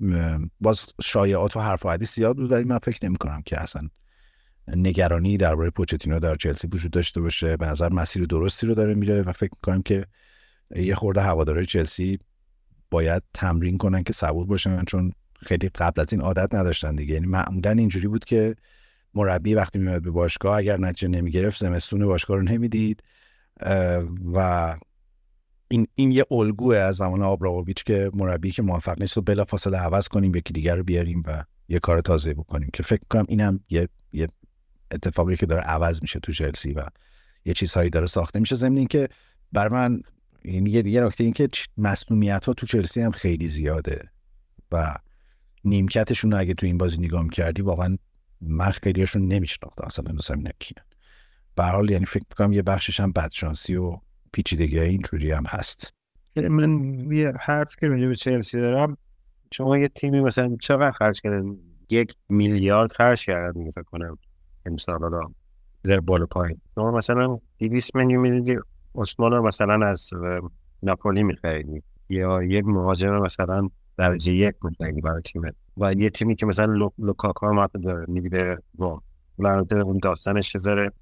باز 0.61 0.87
شایعات 1.03 1.57
و 1.57 1.61
حرف 1.61 1.87
و 1.87 1.91
حدیث 1.91 2.15
زیاد 2.15 2.37
بود 2.37 2.53
ولی 2.53 2.65
من 2.65 2.79
فکر 2.79 3.07
نمی 3.07 3.17
کنم 3.17 3.43
که 3.47 3.61
اصلا 3.61 3.89
نگرانی 4.69 5.37
درباره 5.37 5.71
پوچتینو 5.71 6.21
در 6.21 6.35
چلسی 6.35 6.67
وجود 6.67 6.91
داشته 6.91 7.21
باشه. 7.21 7.57
به 7.57 7.67
نظر 7.67 7.93
مسیر 7.93 8.25
درستی 8.25 8.67
رو 8.67 8.75
داره 8.75 8.95
میره 8.95 9.23
و 9.23 9.33
فکر 9.33 9.51
می‌کنم 9.53 9.83
که 9.83 10.07
یه 10.77 10.95
خورده 10.95 11.21
هواداره 11.21 11.67
چلسی 11.67 12.19
باید 12.91 13.23
تمرین 13.35 13.79
کنن 13.79 14.03
که 14.03 14.13
صبور 14.13 14.47
باشن 14.47 14.85
چون 14.85 15.13
خیلی 15.37 15.69
قبل 15.69 16.01
از 16.01 16.13
این 16.13 16.23
عادت 16.23 16.55
نداشتن 16.55 16.95
دیگه. 16.95 17.15
یعنی 17.15 17.27
معمولا 17.27 17.71
اینجوری 17.71 18.09
بود 18.09 18.25
که 18.25 18.57
مربی 19.15 19.55
وقتی 19.55 19.79
میاد 19.79 20.03
به 20.03 20.11
باشگاه 20.11 20.59
اگر 20.59 20.81
نتیجه 20.81 21.09
نمی‌گرفت 21.09 21.61
زمستون 21.61 22.07
باشگاه 22.07 22.37
رو 22.37 22.43
نمی‌دید. 22.43 23.03
و 24.35 24.77
این 25.69 25.87
این 25.95 26.11
یه 26.11 26.25
الگوه 26.31 26.77
از 26.77 26.97
زمان 26.97 27.23
آبراوویچ 27.23 27.85
که 27.85 28.11
مربی 28.15 28.51
که 28.51 28.63
موفق 28.63 29.01
نیست 29.01 29.17
رو 29.17 29.23
بلا 29.23 29.45
فاصله 29.45 29.79
عوض 29.79 30.09
کنیم 30.09 30.35
یکی 30.35 30.53
دیگر 30.53 30.77
رو 30.77 30.85
بیاریم 30.85 31.23
و 31.27 31.45
یه 31.69 31.79
کار 31.79 32.01
تازه 32.01 32.35
بکنیم 32.35 32.71
که 32.73 32.83
فکر 32.83 33.03
کنم 33.11 33.25
اینم 33.29 33.61
یه 33.71 33.89
یه 34.13 34.27
اتفاقی 34.91 35.37
که 35.37 35.47
داره 35.47 35.63
عوض 35.63 36.03
میشه 36.03 36.21
تو 36.21 36.33
چلسی 36.33 36.73
و 36.73 36.85
یه 37.45 37.55
چیزهایی 37.55 37.91
داره 37.91 38.07
ساخته 38.07 38.41
میشه. 38.41 38.55
ضمن 38.55 38.87
که 38.87 39.09
بر 39.53 39.69
من 39.69 40.01
یعنی 40.45 40.71
یه, 40.71 40.87
یه 40.87 41.01
نکته 41.01 41.25
این 41.25 41.33
که 41.33 41.49
مسئولیت 41.77 42.45
ها 42.45 42.53
تو 42.53 42.67
چلسی 42.67 43.01
هم 43.01 43.11
خیلی 43.11 43.49
زیاده 43.49 44.11
و 44.73 44.95
نیمکتشون 45.65 46.33
اگه 46.33 46.55
تو 46.55 46.67
این 46.67 46.79
بازی 46.79 46.97
نگاه 46.99 47.29
کردی 47.29 47.63
واقعا 47.63 47.97
من 48.47 48.71
خیلیشون 48.71 49.23
نمیشناختم 49.23 49.85
اصلا 49.87 50.15
مثلا 50.15 50.37
اینا 50.37 50.51
کیان 50.59 50.85
به 51.57 51.93
یعنی 51.93 52.07
فکر 52.07 52.25
می‌کنم 52.31 52.53
یه 52.53 52.63
بخشش 52.63 53.01
هم 53.01 53.13
بدشانسی 53.13 53.77
و 53.77 53.99
پیچیدگی 54.33 54.81
اینجوری 54.81 55.31
هم 55.31 55.45
هست. 55.49 55.95
من 56.37 56.81
یه 57.13 57.33
حرف 57.41 57.77
که 57.77 57.87
راجع 57.87 58.07
به 58.07 58.15
چلسی 58.15 58.61
دارم 58.61 58.97
شما 59.53 59.79
یه 59.79 59.89
تیمی 59.89 60.21
مثلا 60.21 60.57
چقدر 60.61 60.93
خرج 60.93 61.21
کردن؟ 61.21 61.57
یک 61.91 62.15
میلیارد 62.29 62.93
خرج 62.93 63.25
کردن 63.25 63.71
فکر 63.71 63.83
کنم. 63.83 64.19
امسال 64.67 64.99
حالا 64.99 65.21
در 65.83 66.01
بالا 66.01 66.27
پایین. 66.27 66.61
شما 66.75 66.91
مثلا 66.91 67.39
200 67.59 67.95
میلیون 67.95 68.21
می‌دیدی 68.21 68.59
عثمان 68.95 69.39
مثلا 69.39 69.87
از 69.87 70.11
ناپولی 70.83 71.23
میخریدی 71.23 71.83
یا 72.09 72.43
یک 72.43 72.65
مهاجم 72.65 73.19
مثلا 73.19 73.69
درجه 73.97 74.33
یک 74.33 74.55
میخریدی 74.65 75.01
برای 75.01 75.23
تیم 75.23 75.43
و 75.77 75.93
یه 75.93 76.11
تیمی 76.11 76.37
که 76.37 76.47
مثلا 76.47 76.91
لوکاکا 76.99 77.51
هم 77.51 77.67
داره 77.83 78.05
می‌گیره 78.09 78.59
البته 79.39 79.79
اون 79.79 79.99
داستانش 80.03 80.57
ذره 80.57 80.93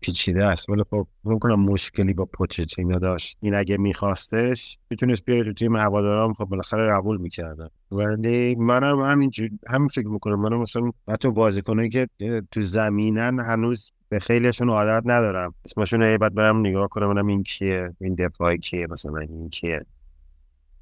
پیچیده 0.00 0.44
است. 0.44 0.68
ولی 0.68 0.82
خب 0.90 1.06
کنم 1.40 1.60
مشکلی 1.60 2.12
با 2.12 2.24
پوچتینو 2.24 2.98
داشت. 2.98 3.38
این 3.40 3.54
اگه 3.54 3.76
میخواستش 3.76 4.78
می‌تونست 4.90 5.24
بیاره 5.24 5.44
تو 5.44 5.52
تیم 5.52 5.76
هوادارام 5.76 6.32
خب 6.32 6.44
بالاخره 6.44 6.90
قبول 6.90 7.16
می‌کردن. 7.16 7.68
ولی 7.90 8.54
منم 8.54 9.00
همینجور 9.00 9.48
همین 9.68 9.88
فکر 9.88 10.08
می‌کنم. 10.08 10.40
منم 10.40 10.60
مثلا 10.60 10.90
حتی 11.08 11.30
بازیکنایی 11.30 11.88
که 11.88 12.08
تو 12.50 12.62
زمینن 12.62 13.40
هنوز 13.40 13.90
به 14.08 14.18
خیلیشون 14.18 14.70
عادت 14.70 15.02
ندارم. 15.06 15.54
اسمشون 15.64 16.16
بعد 16.16 16.34
برم 16.34 16.60
نگاه 16.60 16.88
کنم. 16.88 17.12
منم 17.12 17.26
این 17.26 17.42
کیه؟ 17.42 17.96
این 18.00 18.14
دفاعی 18.14 18.58
کیه؟ 18.58 18.86
مثلا 18.86 19.18
این 19.18 19.50
کیه؟ 19.50 19.86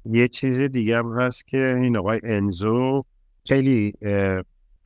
یه 0.05 0.27
چیز 0.27 0.61
دیگه 0.61 0.97
هم 0.97 1.19
هست 1.21 1.47
که 1.47 1.77
این 1.81 1.97
آقای 1.97 2.19
انزو 2.23 3.03
خیلی 3.47 3.93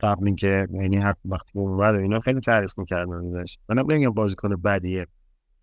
قبل 0.00 0.26
اینکه 0.26 0.68
یعنی 0.72 0.96
حق 0.96 1.16
وقتی 1.24 1.50
اومد 1.54 1.94
و 1.94 1.98
اینا 1.98 2.18
خیلی 2.20 2.40
تعریف 2.40 2.78
می‌کردن 2.78 3.12
ازش. 3.12 3.58
منم 3.68 3.90
نمیگم 3.92 4.10
بازیکن 4.10 4.56
بدیه. 4.56 5.06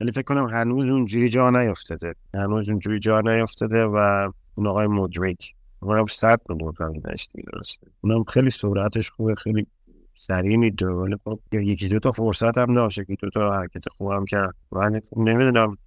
ولی 0.01 0.11
فکر 0.11 0.23
کنم 0.23 0.49
هنوز 0.51 0.89
اونجوری 0.89 1.29
جا 1.29 1.49
نیافتاده 1.49 2.13
هنوز 2.33 2.69
اونجوری 2.69 2.99
جا 2.99 3.21
نیافتاده 3.21 3.83
و 3.85 4.29
اون 4.55 4.67
آقای 4.67 4.87
مدریک. 4.87 5.55
اونم 5.79 6.05
صد 6.05 6.41
میلیون 6.49 6.73
داشت 7.03 7.31
درسته. 7.53 7.87
اونم 8.01 8.23
خیلی 8.23 8.49
سرعتش 8.49 9.09
خوبه 9.11 9.35
خیلی 9.35 9.67
سریع 10.15 10.57
می‌دونه 10.57 10.93
ولی 10.93 11.15
خب 11.23 11.39
یکی 11.51 11.87
دو 11.87 11.99
تا 11.99 12.11
فرصت 12.11 12.57
هم 12.57 12.73
داشت 12.75 12.97
یکی 12.97 13.15
دو 13.15 13.29
تا 13.29 13.53
حرکت 13.53 13.89
خوبم 13.89 14.25
کرد. 14.25 14.55
من 14.71 15.01
نمی‌دونم 15.17 15.77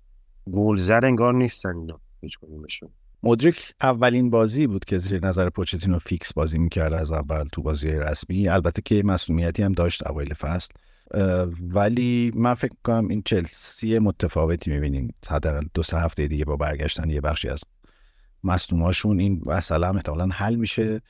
گلزر 0.53 1.05
انگار 1.05 1.35
نیستن 1.35 1.77
اینا. 1.77 2.01
هیچ 2.21 2.39
کدومشون. 2.39 2.89
مدریک 3.23 3.73
اولین 3.81 4.31
بازی 4.31 4.67
بود 4.67 4.85
که 4.85 4.99
زیر 4.99 5.27
نظر 5.27 5.51
پوچتینو 5.51 5.99
فیکس 5.99 6.33
بازی 6.33 6.59
می‌کرد 6.59 6.93
از 6.93 7.13
اول 7.13 7.45
تو 7.53 7.63
بازی 7.63 7.91
رسمی. 7.91 8.49
البته 8.49 8.83
که 8.83 9.03
مسئولیتی 9.05 9.63
هم 9.63 9.73
داشت 9.73 10.07
اوایل 10.07 10.35
فصل. 10.35 10.75
ولی 11.61 12.33
من 12.35 12.55
فکر 12.55 12.75
کنم 12.85 13.09
این 13.09 13.23
چلسی 13.25 13.99
متفاوتی 13.99 14.71
می‌بینیم. 14.71 15.15
حداقل 15.29 15.67
دو 15.75 15.83
سه 15.83 15.99
هفته 15.99 16.29
دیگه 16.29 16.45
با 16.45 16.57
برگشتن 16.57 17.11
یه 17.11 17.21
بخشی 17.21 17.49
از 17.49 17.61
مصدوماشون 18.45 19.21
این 19.21 19.43
مسئله 19.47 19.87
هم 19.87 19.97
احتمالا 19.97 20.27
حل 20.27 20.55
میشه. 20.55 21.01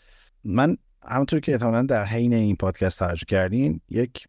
من 0.44 0.76
همونطور 1.04 1.40
که 1.40 1.52
احتمالا 1.52 1.82
در 1.82 2.04
حین 2.04 2.34
این 2.34 2.56
پادکست 2.56 2.98
ترجمه 2.98 3.26
کردین 3.28 3.80
یک 3.88 4.28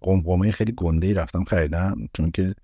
قمقمه 0.00 0.50
خیلی 0.50 0.72
گنده 0.76 1.14
رفتم 1.14 1.44
خریدم 1.44 1.96
چون 2.14 2.30
که 2.30 2.54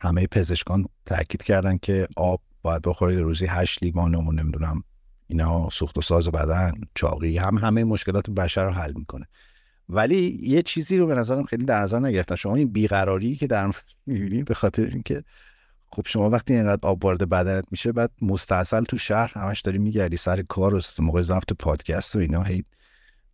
همه 0.00 0.26
پزشکان 0.26 0.86
تاکید 1.06 1.42
کردن 1.42 1.78
که 1.78 2.08
آب 2.16 2.40
باید 2.62 2.82
بخورید 2.82 3.18
روزی 3.18 3.46
هشت 3.46 3.82
لیوان 3.82 4.14
و 4.14 4.32
نمی‌دونم 4.32 4.84
اینا 5.26 5.68
سوخت 5.72 5.98
و 5.98 6.02
ساز 6.02 6.28
بدن 6.28 6.72
چاقی 6.94 7.38
هم 7.38 7.58
همه 7.58 7.84
مشکلات 7.84 8.30
بشر 8.30 8.64
رو 8.64 8.70
حل 8.70 8.92
می‌کنه. 8.92 9.26
ولی 9.88 10.38
یه 10.42 10.62
چیزی 10.62 10.98
رو 10.98 11.06
به 11.06 11.14
نظرم 11.14 11.44
خیلی 11.44 11.64
در 11.64 11.80
نظر 11.80 11.98
نگرفتن. 11.98 12.34
شما 12.34 12.54
این 12.54 12.72
بیقراری 12.72 13.36
که 13.36 13.46
در 13.46 13.72
می‌بینید 14.06 14.44
به 14.44 14.54
خاطر 14.54 14.84
اینکه 14.84 15.24
خب 15.92 16.02
شما 16.06 16.30
وقتی 16.30 16.54
اینقدر 16.54 16.80
آب 16.82 17.04
وارد 17.04 17.28
بدنت 17.28 17.64
میشه 17.70 17.92
بعد 17.92 18.10
مستاصل 18.22 18.84
تو 18.84 18.98
شهر 18.98 19.32
همش 19.34 19.60
داری 19.60 19.78
میگردی 19.78 20.16
سر 20.16 20.42
کار 20.42 20.74
و 20.74 20.80
موقع 20.98 21.20
ضبط 21.20 21.52
پادکست 21.58 22.16
و 22.16 22.18
اینا 22.18 22.42
هی 22.42 22.64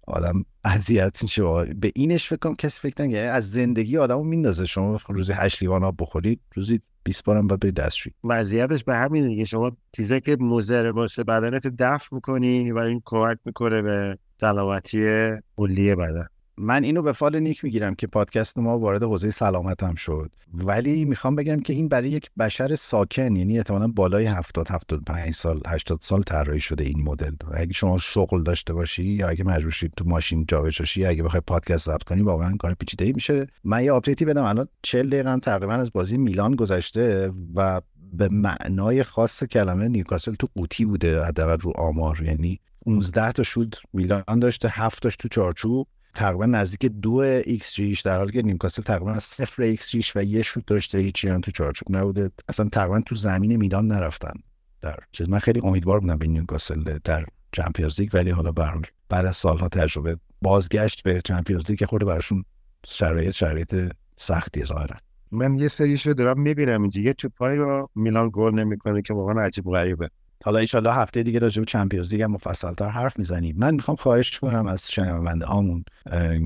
آدم 0.07 0.44
اذیت 0.65 1.23
میشه. 1.23 1.65
به 1.65 1.93
اینش 1.94 2.27
فکر 2.27 2.36
کنم 2.36 2.55
کسی 2.55 2.81
فکر 2.81 3.03
نگه 3.03 3.19
از 3.19 3.51
زندگی 3.51 3.98
آدمو 3.98 4.23
میندازه. 4.23 4.66
شما 4.66 5.01
روزی 5.09 5.32
8 5.32 5.62
لیوان 5.62 5.85
آب 5.85 5.97
بخورید 5.98 6.40
روزی 6.55 6.81
20 7.07 7.24
بارم 7.24 7.47
باید 7.47 7.61
برید 7.61 7.74
دستشویی. 7.74 8.15
وضعیتش 8.24 8.85
به 8.85 8.97
همین 8.97 9.27
دیگه. 9.27 9.45
شما 9.45 9.73
چیزایی 9.93 10.20
که 10.20 10.37
مضر 10.41 10.93
باشه 10.93 11.24
بدنت 11.24 11.66
دفع 11.66 12.15
می‌کنی 12.15 12.73
و 12.73 12.78
این 12.78 13.03
کمک 13.05 13.39
می‌کنه 13.45 13.83
به 13.83 14.19
سلامتی 14.41 15.31
کلی 15.57 15.95
بدن. 15.95 16.27
من 16.59 16.85
اینو 16.85 17.03
به 17.03 17.12
فال 17.12 17.41
نیک 17.41 17.65
می‌گیرم 17.65 17.95
که 17.95 18.07
پادکست 18.07 18.59
ما 18.59 18.78
وارد 18.78 19.03
حوزه 19.03 19.31
سلامت 19.31 19.83
هم 19.83 19.95
شد. 19.95 20.31
ولی 20.55 21.05
می‌خوام 21.05 21.37
بگم 21.37 21.61
که 21.61 21.73
این 21.73 21.89
برای 21.89 22.09
یک 22.09 22.31
بشر 22.39 22.74
ساکن 22.74 23.37
یعنی 23.37 23.59
احتمالا 23.59 23.89
بالای 23.89 24.27
70 24.27 24.70
75 24.70 25.35
سال 25.35 25.61
80 25.66 25.99
سال 26.03 26.23
طراحی 26.23 26.61
شده 26.61 26.85
این 26.85 27.03
مدل. 27.03 27.33
اگه 27.55 27.73
شما 27.73 27.99
شغل 27.99 28.43
داشته 28.43 28.73
باشی 28.73 29.05
یا 29.05 29.28
اگه 29.28 29.45
مجبور 29.45 29.73
شید 29.73 29.93
تو 29.97 30.05
ماشین 30.05 30.45
جابجا 30.49 30.85
شی 30.85 31.05
اگه 31.05 31.23
بخوای 31.23 31.43
پادکست 31.47 31.87
ضبط 31.87 32.03
کنی 32.03 32.23
واقعا 32.23 32.57
کار 32.57 32.74
پیچیده 32.74 33.05
ای 33.05 33.12
میشه. 33.12 33.47
من 33.65 33.85
یه 33.85 33.93
update 33.93 34.20
ی 34.20 34.24
بدم. 34.24 34.45
الان 34.45 34.69
40 34.83 35.09
دقیقه 35.09 35.39
تقریبا 35.39 35.73
از 35.73 35.93
بازی 35.93 36.16
میلان 36.16 36.55
گذشته 36.55 37.33
و 37.55 37.81
به 38.12 38.28
معنای 38.28 39.03
خاص 39.03 39.45
کلمه 39.45 39.89
نیوکاسل 39.89 40.35
تو 40.35 40.49
قوطی 40.55 40.85
بوده 40.85 41.24
حداقل 41.24 41.59
رو 41.59 41.73
آمار. 41.77 42.23
یعنی 42.23 42.61
15 42.87 43.33
تا 43.33 43.43
شوت 43.43 43.78
میلان 43.93 44.39
داشته 44.41 44.69
7 44.69 45.03
تاش 45.03 45.16
تو 45.16 45.28
چارچوب. 45.28 45.89
تقریبا 46.17 46.47
نزدیک 46.47 46.87
دو 46.87 47.15
ایکس 47.15 47.75
جیش 47.75 48.01
در 48.01 48.17
حالی 48.17 48.33
که 48.33 48.43
نیوکاسل 48.43 48.83
تقریبا 48.83 49.13
از 49.13 49.25
صفر 49.25 49.63
ایکس 49.63 49.91
جیش 49.91 50.17
و 50.17 50.23
یه 50.23 50.43
شوت 50.43 50.67
داشته. 50.67 50.99
هیچی 50.99 51.29
هم 51.29 51.41
تو 51.41 51.51
چارچوب 51.51 51.97
نبوده. 51.97 52.31
اصلا 52.49 52.69
تقریبا 52.69 53.01
تو 53.01 53.15
زمین 53.15 53.57
میدان 53.57 53.87
نرفتن 53.87 54.35
در 54.83 54.99
چیز. 55.13 55.29
من 55.29 55.39
خیلی 55.39 55.61
امیدوار 55.65 56.01
بودم 56.01 56.19
به 56.19 56.27
نیوکاسل 56.27 56.99
در 57.05 57.27
Champions 57.53 58.01
League 58.01 58.11
ولی 58.15 58.31
حالا 58.31 58.53
به 58.53 58.73
بعد 59.09 59.27
از 59.27 59.37
سالها 59.37 59.69
تجربه 59.69 60.17
بازگشت 60.43 61.03
به 61.03 61.21
Champions 61.24 61.70
League 61.70 61.85
خورده 61.85 62.07
براشون 62.07 62.45
شرایط 62.87 63.31
شرایط 63.31 63.93
سختی 64.17 64.65
ظاهرا. 64.65 64.97
من 65.31 65.59
یه 65.59 65.69
سریشو 65.69 66.13
دارم 66.13 66.41
می‌بینم 66.41 66.83
اینجا. 66.83 67.01
یه 67.01 67.13
توپایی 67.13 67.57
رو 67.57 67.91
میلان 67.95 68.31
گل 68.33 68.55
نمی‌کنه 68.55 69.03
که 69.03 69.15
واقعا 69.15 69.43
عجیب 69.43 69.65
غریبه. 69.65 70.11
حالا 70.47 70.59
ایشالله 70.59 70.94
هفته 70.94 71.23
دیگه 71.23 71.39
راجع 71.39 71.60
به 71.60 71.66
Champions 71.66 72.15
League 72.15 72.23
مفصلتر 72.23 72.89
حرف 72.89 73.18
می‌زنیم. 73.18 73.56
من 73.59 73.74
می‌خوام 73.74 73.97
خواهش 73.97 74.39
کنم 74.39 74.66
از 74.66 74.90
شنونده‌هامون 74.91 75.85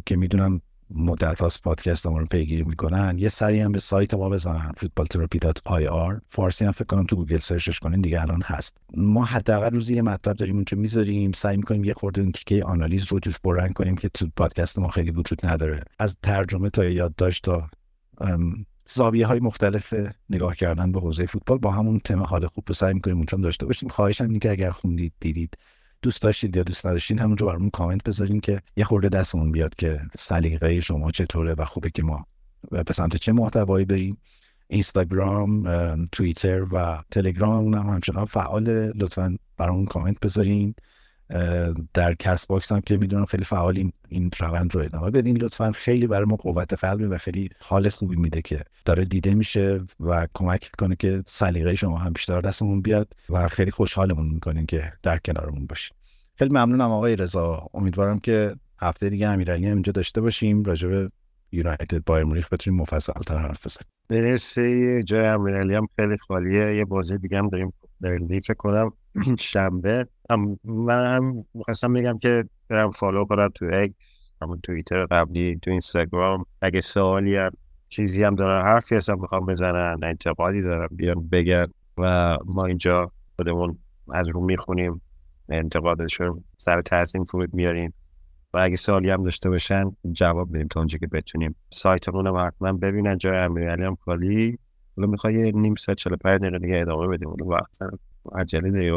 که 0.06 0.16
می‌دونم 0.16 0.60
مدت 0.90 1.40
هاست 1.40 1.62
پادکست 1.62 2.06
رو 2.06 2.26
پیگیری 2.30 2.62
می‌کنن 2.62 3.18
یه 3.18 3.28
سری 3.28 3.60
هم 3.60 3.72
به 3.72 3.78
سایت 3.78 4.14
ما 4.14 4.30
بزنن 4.30 4.72
فوتبال 4.76 5.06
فارسی 6.28 6.64
هم 6.64 6.72
فکر 6.72 6.84
کنم 6.84 7.04
تو 7.04 7.16
گوگل 7.16 7.38
search 7.38 7.68
ش 7.68 7.78
کنین 7.78 8.00
دیگه 8.00 8.22
الان 8.22 8.42
هست. 8.42 8.76
ما 8.96 9.24
حداقل 9.24 9.70
روزی 9.70 9.94
یه 9.94 10.02
مطلب 10.02 10.36
داریم 10.36 10.54
اونجا 10.54 10.76
می‌ذاریم 10.76 11.32
سعی 11.32 11.56
می‌کنیم 11.56 11.84
یه 11.84 11.94
خورده 11.94 12.20
اون 12.20 12.32
تیکه 12.32 12.64
آنالیز 12.64 13.12
رو 13.12 13.18
توش 13.18 13.38
پررنگ 13.44 13.72
کنیم 13.72 13.96
که 13.96 14.08
تو 14.08 14.26
پادکست 14.36 14.78
ما 14.78 14.88
خیلی 14.88 15.10
وجود 15.10 15.46
نداره. 15.46 15.84
از 15.98 16.16
ترجمه 16.22 16.70
تا 16.70 16.84
یادداشت 16.84 17.44
تا 17.44 17.70
زاویه 18.92 19.26
های 19.26 19.40
مختلف 19.40 19.94
نگاه 20.30 20.54
کردن 20.56 20.92
به 20.92 21.00
حوزه 21.00 21.26
فوتبال 21.26 21.58
با 21.58 21.70
همون 21.70 21.98
تم 21.98 22.22
حال 22.22 22.46
خوب 22.46 22.64
رو 22.66 22.74
سعی 22.74 22.94
می‌کنیم 22.94 23.16
اونجا 23.16 23.38
داشته 23.38 23.66
باشیم. 23.66 23.88
خواهشم 23.88 24.24
اینه 24.24 24.38
که 24.38 24.50
اگر 24.50 24.70
خوندید 24.70 25.12
دیدید 25.20 25.54
دوست 26.02 26.22
داشتید 26.22 26.56
یا 26.56 26.62
دوست 26.62 26.86
نداشتین 26.86 27.18
همونجا 27.18 27.46
برامون 27.46 27.70
کامنت 27.70 28.04
بذارین 28.04 28.40
که 28.40 28.62
یه 28.76 28.84
خورده 28.84 29.08
دستمون 29.08 29.52
بیاد 29.52 29.74
که 29.74 30.00
سلیقه 30.16 30.80
شما 30.80 31.10
چطوره 31.10 31.54
و 31.54 31.64
خوبه 31.64 31.90
که 31.90 32.02
ما 32.02 32.26
به 32.70 32.92
سمت 32.92 33.16
چه 33.16 33.32
محتوایی 33.32 33.84
بریم. 33.84 34.18
اینستاگرام 34.68 35.66
توییتر 36.12 36.66
و 36.72 37.02
تلگرام 37.10 37.74
هم 37.74 37.86
همچنان 37.88 38.24
فعال 38.24 38.92
لطفا 38.96 39.36
برامون 39.56 39.84
کامنت 39.84 40.20
بذارین. 40.20 40.74
در 41.94 42.14
کست 42.14 42.48
باکس 42.48 42.72
هم 42.72 42.80
که 42.80 42.96
می‌دونم 42.96 43.24
خیلی 43.24 43.44
فعال 43.44 43.76
این, 43.76 43.92
این 44.08 44.30
روند 44.38 44.74
رو 44.74 44.80
ادامه 44.80 45.10
بدین. 45.10 45.36
لطفا 45.36 45.72
خیلی 45.72 46.06
برای 46.06 46.24
ما 46.24 46.36
قوت 46.36 46.74
قلبی 46.74 47.04
و 47.04 47.18
خیلی 47.18 47.50
حال 47.60 47.88
خوبی 47.88 48.16
میده 48.16 48.42
که 48.42 48.64
داره 48.84 49.04
دیده 49.04 49.34
میشه 49.34 49.80
و 50.00 50.26
کمک 50.34 50.70
کنه 50.78 50.96
که 50.96 51.22
سلیقه 51.26 51.74
شما 51.74 51.98
هم 51.98 52.12
بیشتر 52.12 52.40
دستمون 52.40 52.82
بیاد 52.82 53.12
و 53.30 53.48
خیلی 53.48 53.70
خوشحالمون 53.70 54.28
می‌کنین 54.28 54.66
که 54.66 54.92
در 55.02 55.18
کنارمون 55.18 55.66
باشین. 55.66 55.96
خیلی 56.34 56.50
ممنونم 56.50 56.90
آقای 56.90 57.16
رضا. 57.16 57.66
امیدوارم 57.74 58.18
که 58.18 58.54
هفته 58.80 59.10
دیگه 59.10 59.28
امیرعلی 59.28 59.66
هم 59.66 59.74
اینجا 59.74 59.92
داشته 59.92 60.20
باشیم. 60.20 60.64
راجع 60.64 61.08
یونایتد 61.52 62.04
بایرن 62.04 62.24
مونیخ 62.24 62.52
بتونیم 62.52 62.80
مفصل 62.80 63.12
تر 63.12 63.38
حرف 63.38 63.66
بزنیم. 63.66 63.86
مرسی. 64.10 65.02
جای 65.02 65.26
امیرعلی 65.26 65.74
هم 65.74 65.88
خیلی 65.98 66.16
خالیه. 66.16 66.76
یه 66.76 66.84
بازی 66.84 67.18
دیگه 67.18 67.38
هم 67.38 67.48
داریم 67.48 67.72
در 68.02 68.18
فکر 68.28 68.54
کنم 68.54 68.92
شنبه. 69.38 70.06
هم 70.30 70.58
من 70.64 71.16
هم 71.16 71.44
می‌خواستم 71.54 71.92
بگم 71.92 72.18
که 72.18 72.44
برن 72.68 72.90
follow 72.90 73.24
کنن 73.24 73.48
تو 73.54 73.66
X 73.72 73.94
همون 74.42 74.60
توییتر 74.62 75.06
قبلی 75.06 75.58
تو 75.62 75.70
اینستاگرام. 75.70 76.46
اگه 76.62 76.80
سوالی 76.80 77.36
هم 77.36 77.50
چیزی 77.88 78.22
هم 78.22 78.34
دارن 78.34 78.64
حرفی 78.64 78.94
هستم 78.94 79.20
می‌خوام 79.20 79.46
بزنن 79.46 79.98
انتقادی 80.02 80.62
دارن 80.62 80.88
بیان 80.90 81.28
بگن 81.28 81.66
و 81.98 82.36
ما 82.44 82.64
اینجا 82.64 83.12
خودمون 83.36 83.78
از 84.12 84.28
رو 84.28 84.40
می‌خونیم. 84.40 85.00
انتقادشون 85.48 86.44
سر 86.58 86.82
تحسین 86.82 87.24
فرود 87.24 87.54
میاریم. 87.54 87.92
و 88.54 88.58
اگه 88.58 88.76
سوالی 88.76 89.10
هم 89.10 89.24
داشته 89.24 89.50
باشن 89.50 89.96
جواب 90.12 90.52
بدیم 90.54 90.68
تا 90.68 90.80
اونجا 90.80 90.98
که 90.98 91.06
بتونیم. 91.06 91.54
سایتمون 91.70 92.26
هم 92.26 92.36
حتما 92.36 92.72
ببینن 92.72 93.18
جای 93.18 93.38
امیرعلی 93.38 93.84
هم 93.84 93.96
خالی. 94.04 94.58
حالا 94.96 95.08
می‌خوای 95.08 95.34
یه 95.34 95.52
نیم 95.52 95.74
ساعت 95.74 95.98
45 95.98 96.40
دقیقه 96.40 96.58
دیگه 96.58 96.80
ادامه 96.80 97.08
بدیم. 97.08 97.28
اون 97.28 97.48
وقت 97.48 97.78
عجله 98.32 98.70
داری 98.70 98.90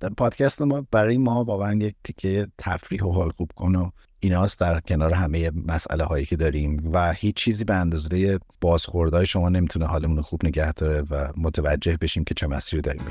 در 0.00 0.08
پادکست 0.08 0.62
ما 0.62 0.86
برای 0.90 1.18
ما 1.18 1.44
واقعا 1.44 1.74
یک 1.74 1.94
تیکه 2.04 2.46
تفریح 2.58 3.04
و 3.04 3.12
حال 3.12 3.30
خوب 3.30 3.50
کن 3.56 3.74
و 3.76 3.90
ایناست 4.20 4.60
در 4.60 4.80
کنار 4.80 5.14
همه 5.14 5.50
مسئله 5.66 6.04
هایی 6.04 6.26
که 6.26 6.36
داریم 6.36 6.90
و 6.92 7.12
هیچ 7.12 7.36
چیزی 7.36 7.64
به 7.64 7.74
اندازه 7.74 8.38
بازخوردهای 8.60 9.26
شما 9.26 9.48
نمی‌تونه 9.48 9.86
حالمون 9.86 10.20
خوب 10.20 10.40
نگه 10.44 10.72
داره 10.72 11.02
و 11.10 11.28
متوجه 11.36 11.96
بشیم 12.00 12.24
که 12.24 12.34
چه 12.34 12.46
مسیری 12.46 12.82
داریم 12.82 13.02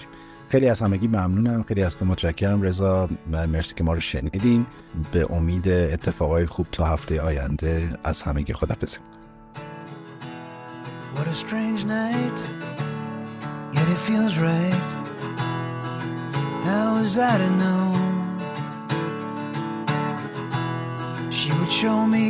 خیلی 0.50 0.70
از 0.70 0.82
همگی 0.82 1.08
ممنونم 1.08 1.64
خیلی 1.64 1.84
از 1.84 1.98
که 1.98 2.06
متشکرم 2.06 2.62
رضا 2.62 3.10
مرسی 3.28 3.76
که 3.76 3.84
ما 3.84 3.94
رو 3.94 4.00
شنیدین 4.00 4.66
به 5.12 5.34
امید 5.34 5.70
اتفاقای 5.70 6.46
خوب 6.46 6.68
تا 6.72 6.86
هفته 6.86 7.22
آینده 7.22 8.00
از 8.04 8.22
همگی 8.22 8.54
خدافظی 8.54 8.98
What 11.16 11.28
a 11.28 11.36
strange 11.36 11.82
night 11.84 12.40
Yet 13.76 13.88
it 13.96 14.00
feels 14.08 14.36
right 14.38 14.90
How 16.68 16.86
was 16.98 17.18
I 17.32 17.34
to 17.44 17.50
know 17.62 17.88
She 21.40 21.50
would 21.58 21.72
show 21.82 22.00
me 22.16 22.28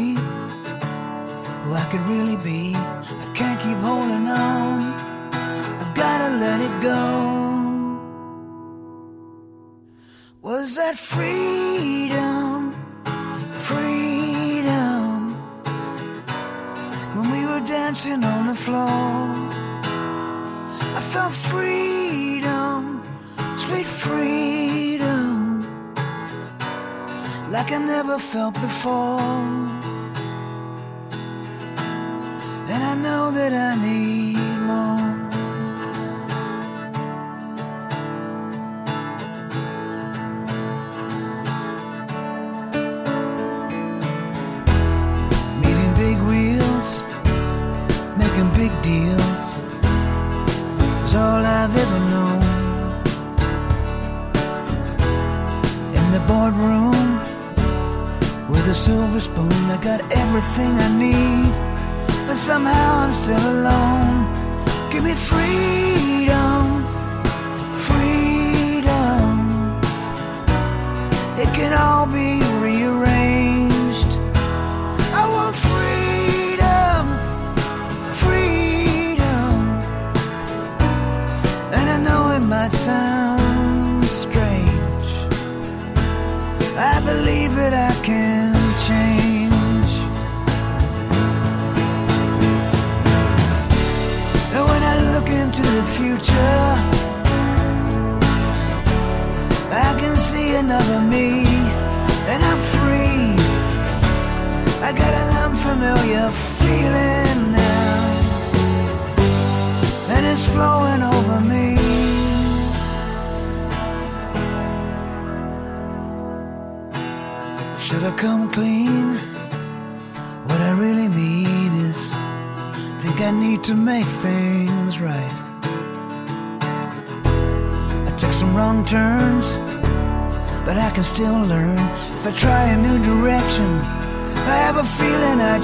Who 1.63 1.69
I 1.81 1.85
could 1.91 2.05
really 2.13 2.39
be 2.49 2.61
I 3.25 3.27
can't 3.39 3.59
keep 3.63 3.79
holding 3.89 4.27
on 4.49 4.75
I've 5.81 5.93
gotta 6.03 6.29
let 6.45 6.59
it 6.67 6.75
go 6.81 7.46
Was 10.47 10.75
that 10.77 10.97
freedom, 10.97 12.71
freedom? 13.69 15.33
When 17.15 17.31
we 17.35 17.45
were 17.45 17.59
dancing 17.59 18.23
on 18.23 18.47
the 18.47 18.55
floor 18.55 18.87
I 20.99 21.01
felt 21.11 21.33
freedom, 21.33 23.03
sweet 23.57 23.85
freedom 23.85 25.67
Like 27.49 27.73
I 27.73 27.79
never 27.79 28.17
felt 28.17 28.53
before. 28.53 29.19
And 32.73 32.81
I 32.91 32.95
know 32.95 33.31
that 33.31 33.51
I 33.51 33.75
need 33.85 34.26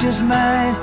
just 0.04 0.22
might 0.22 0.83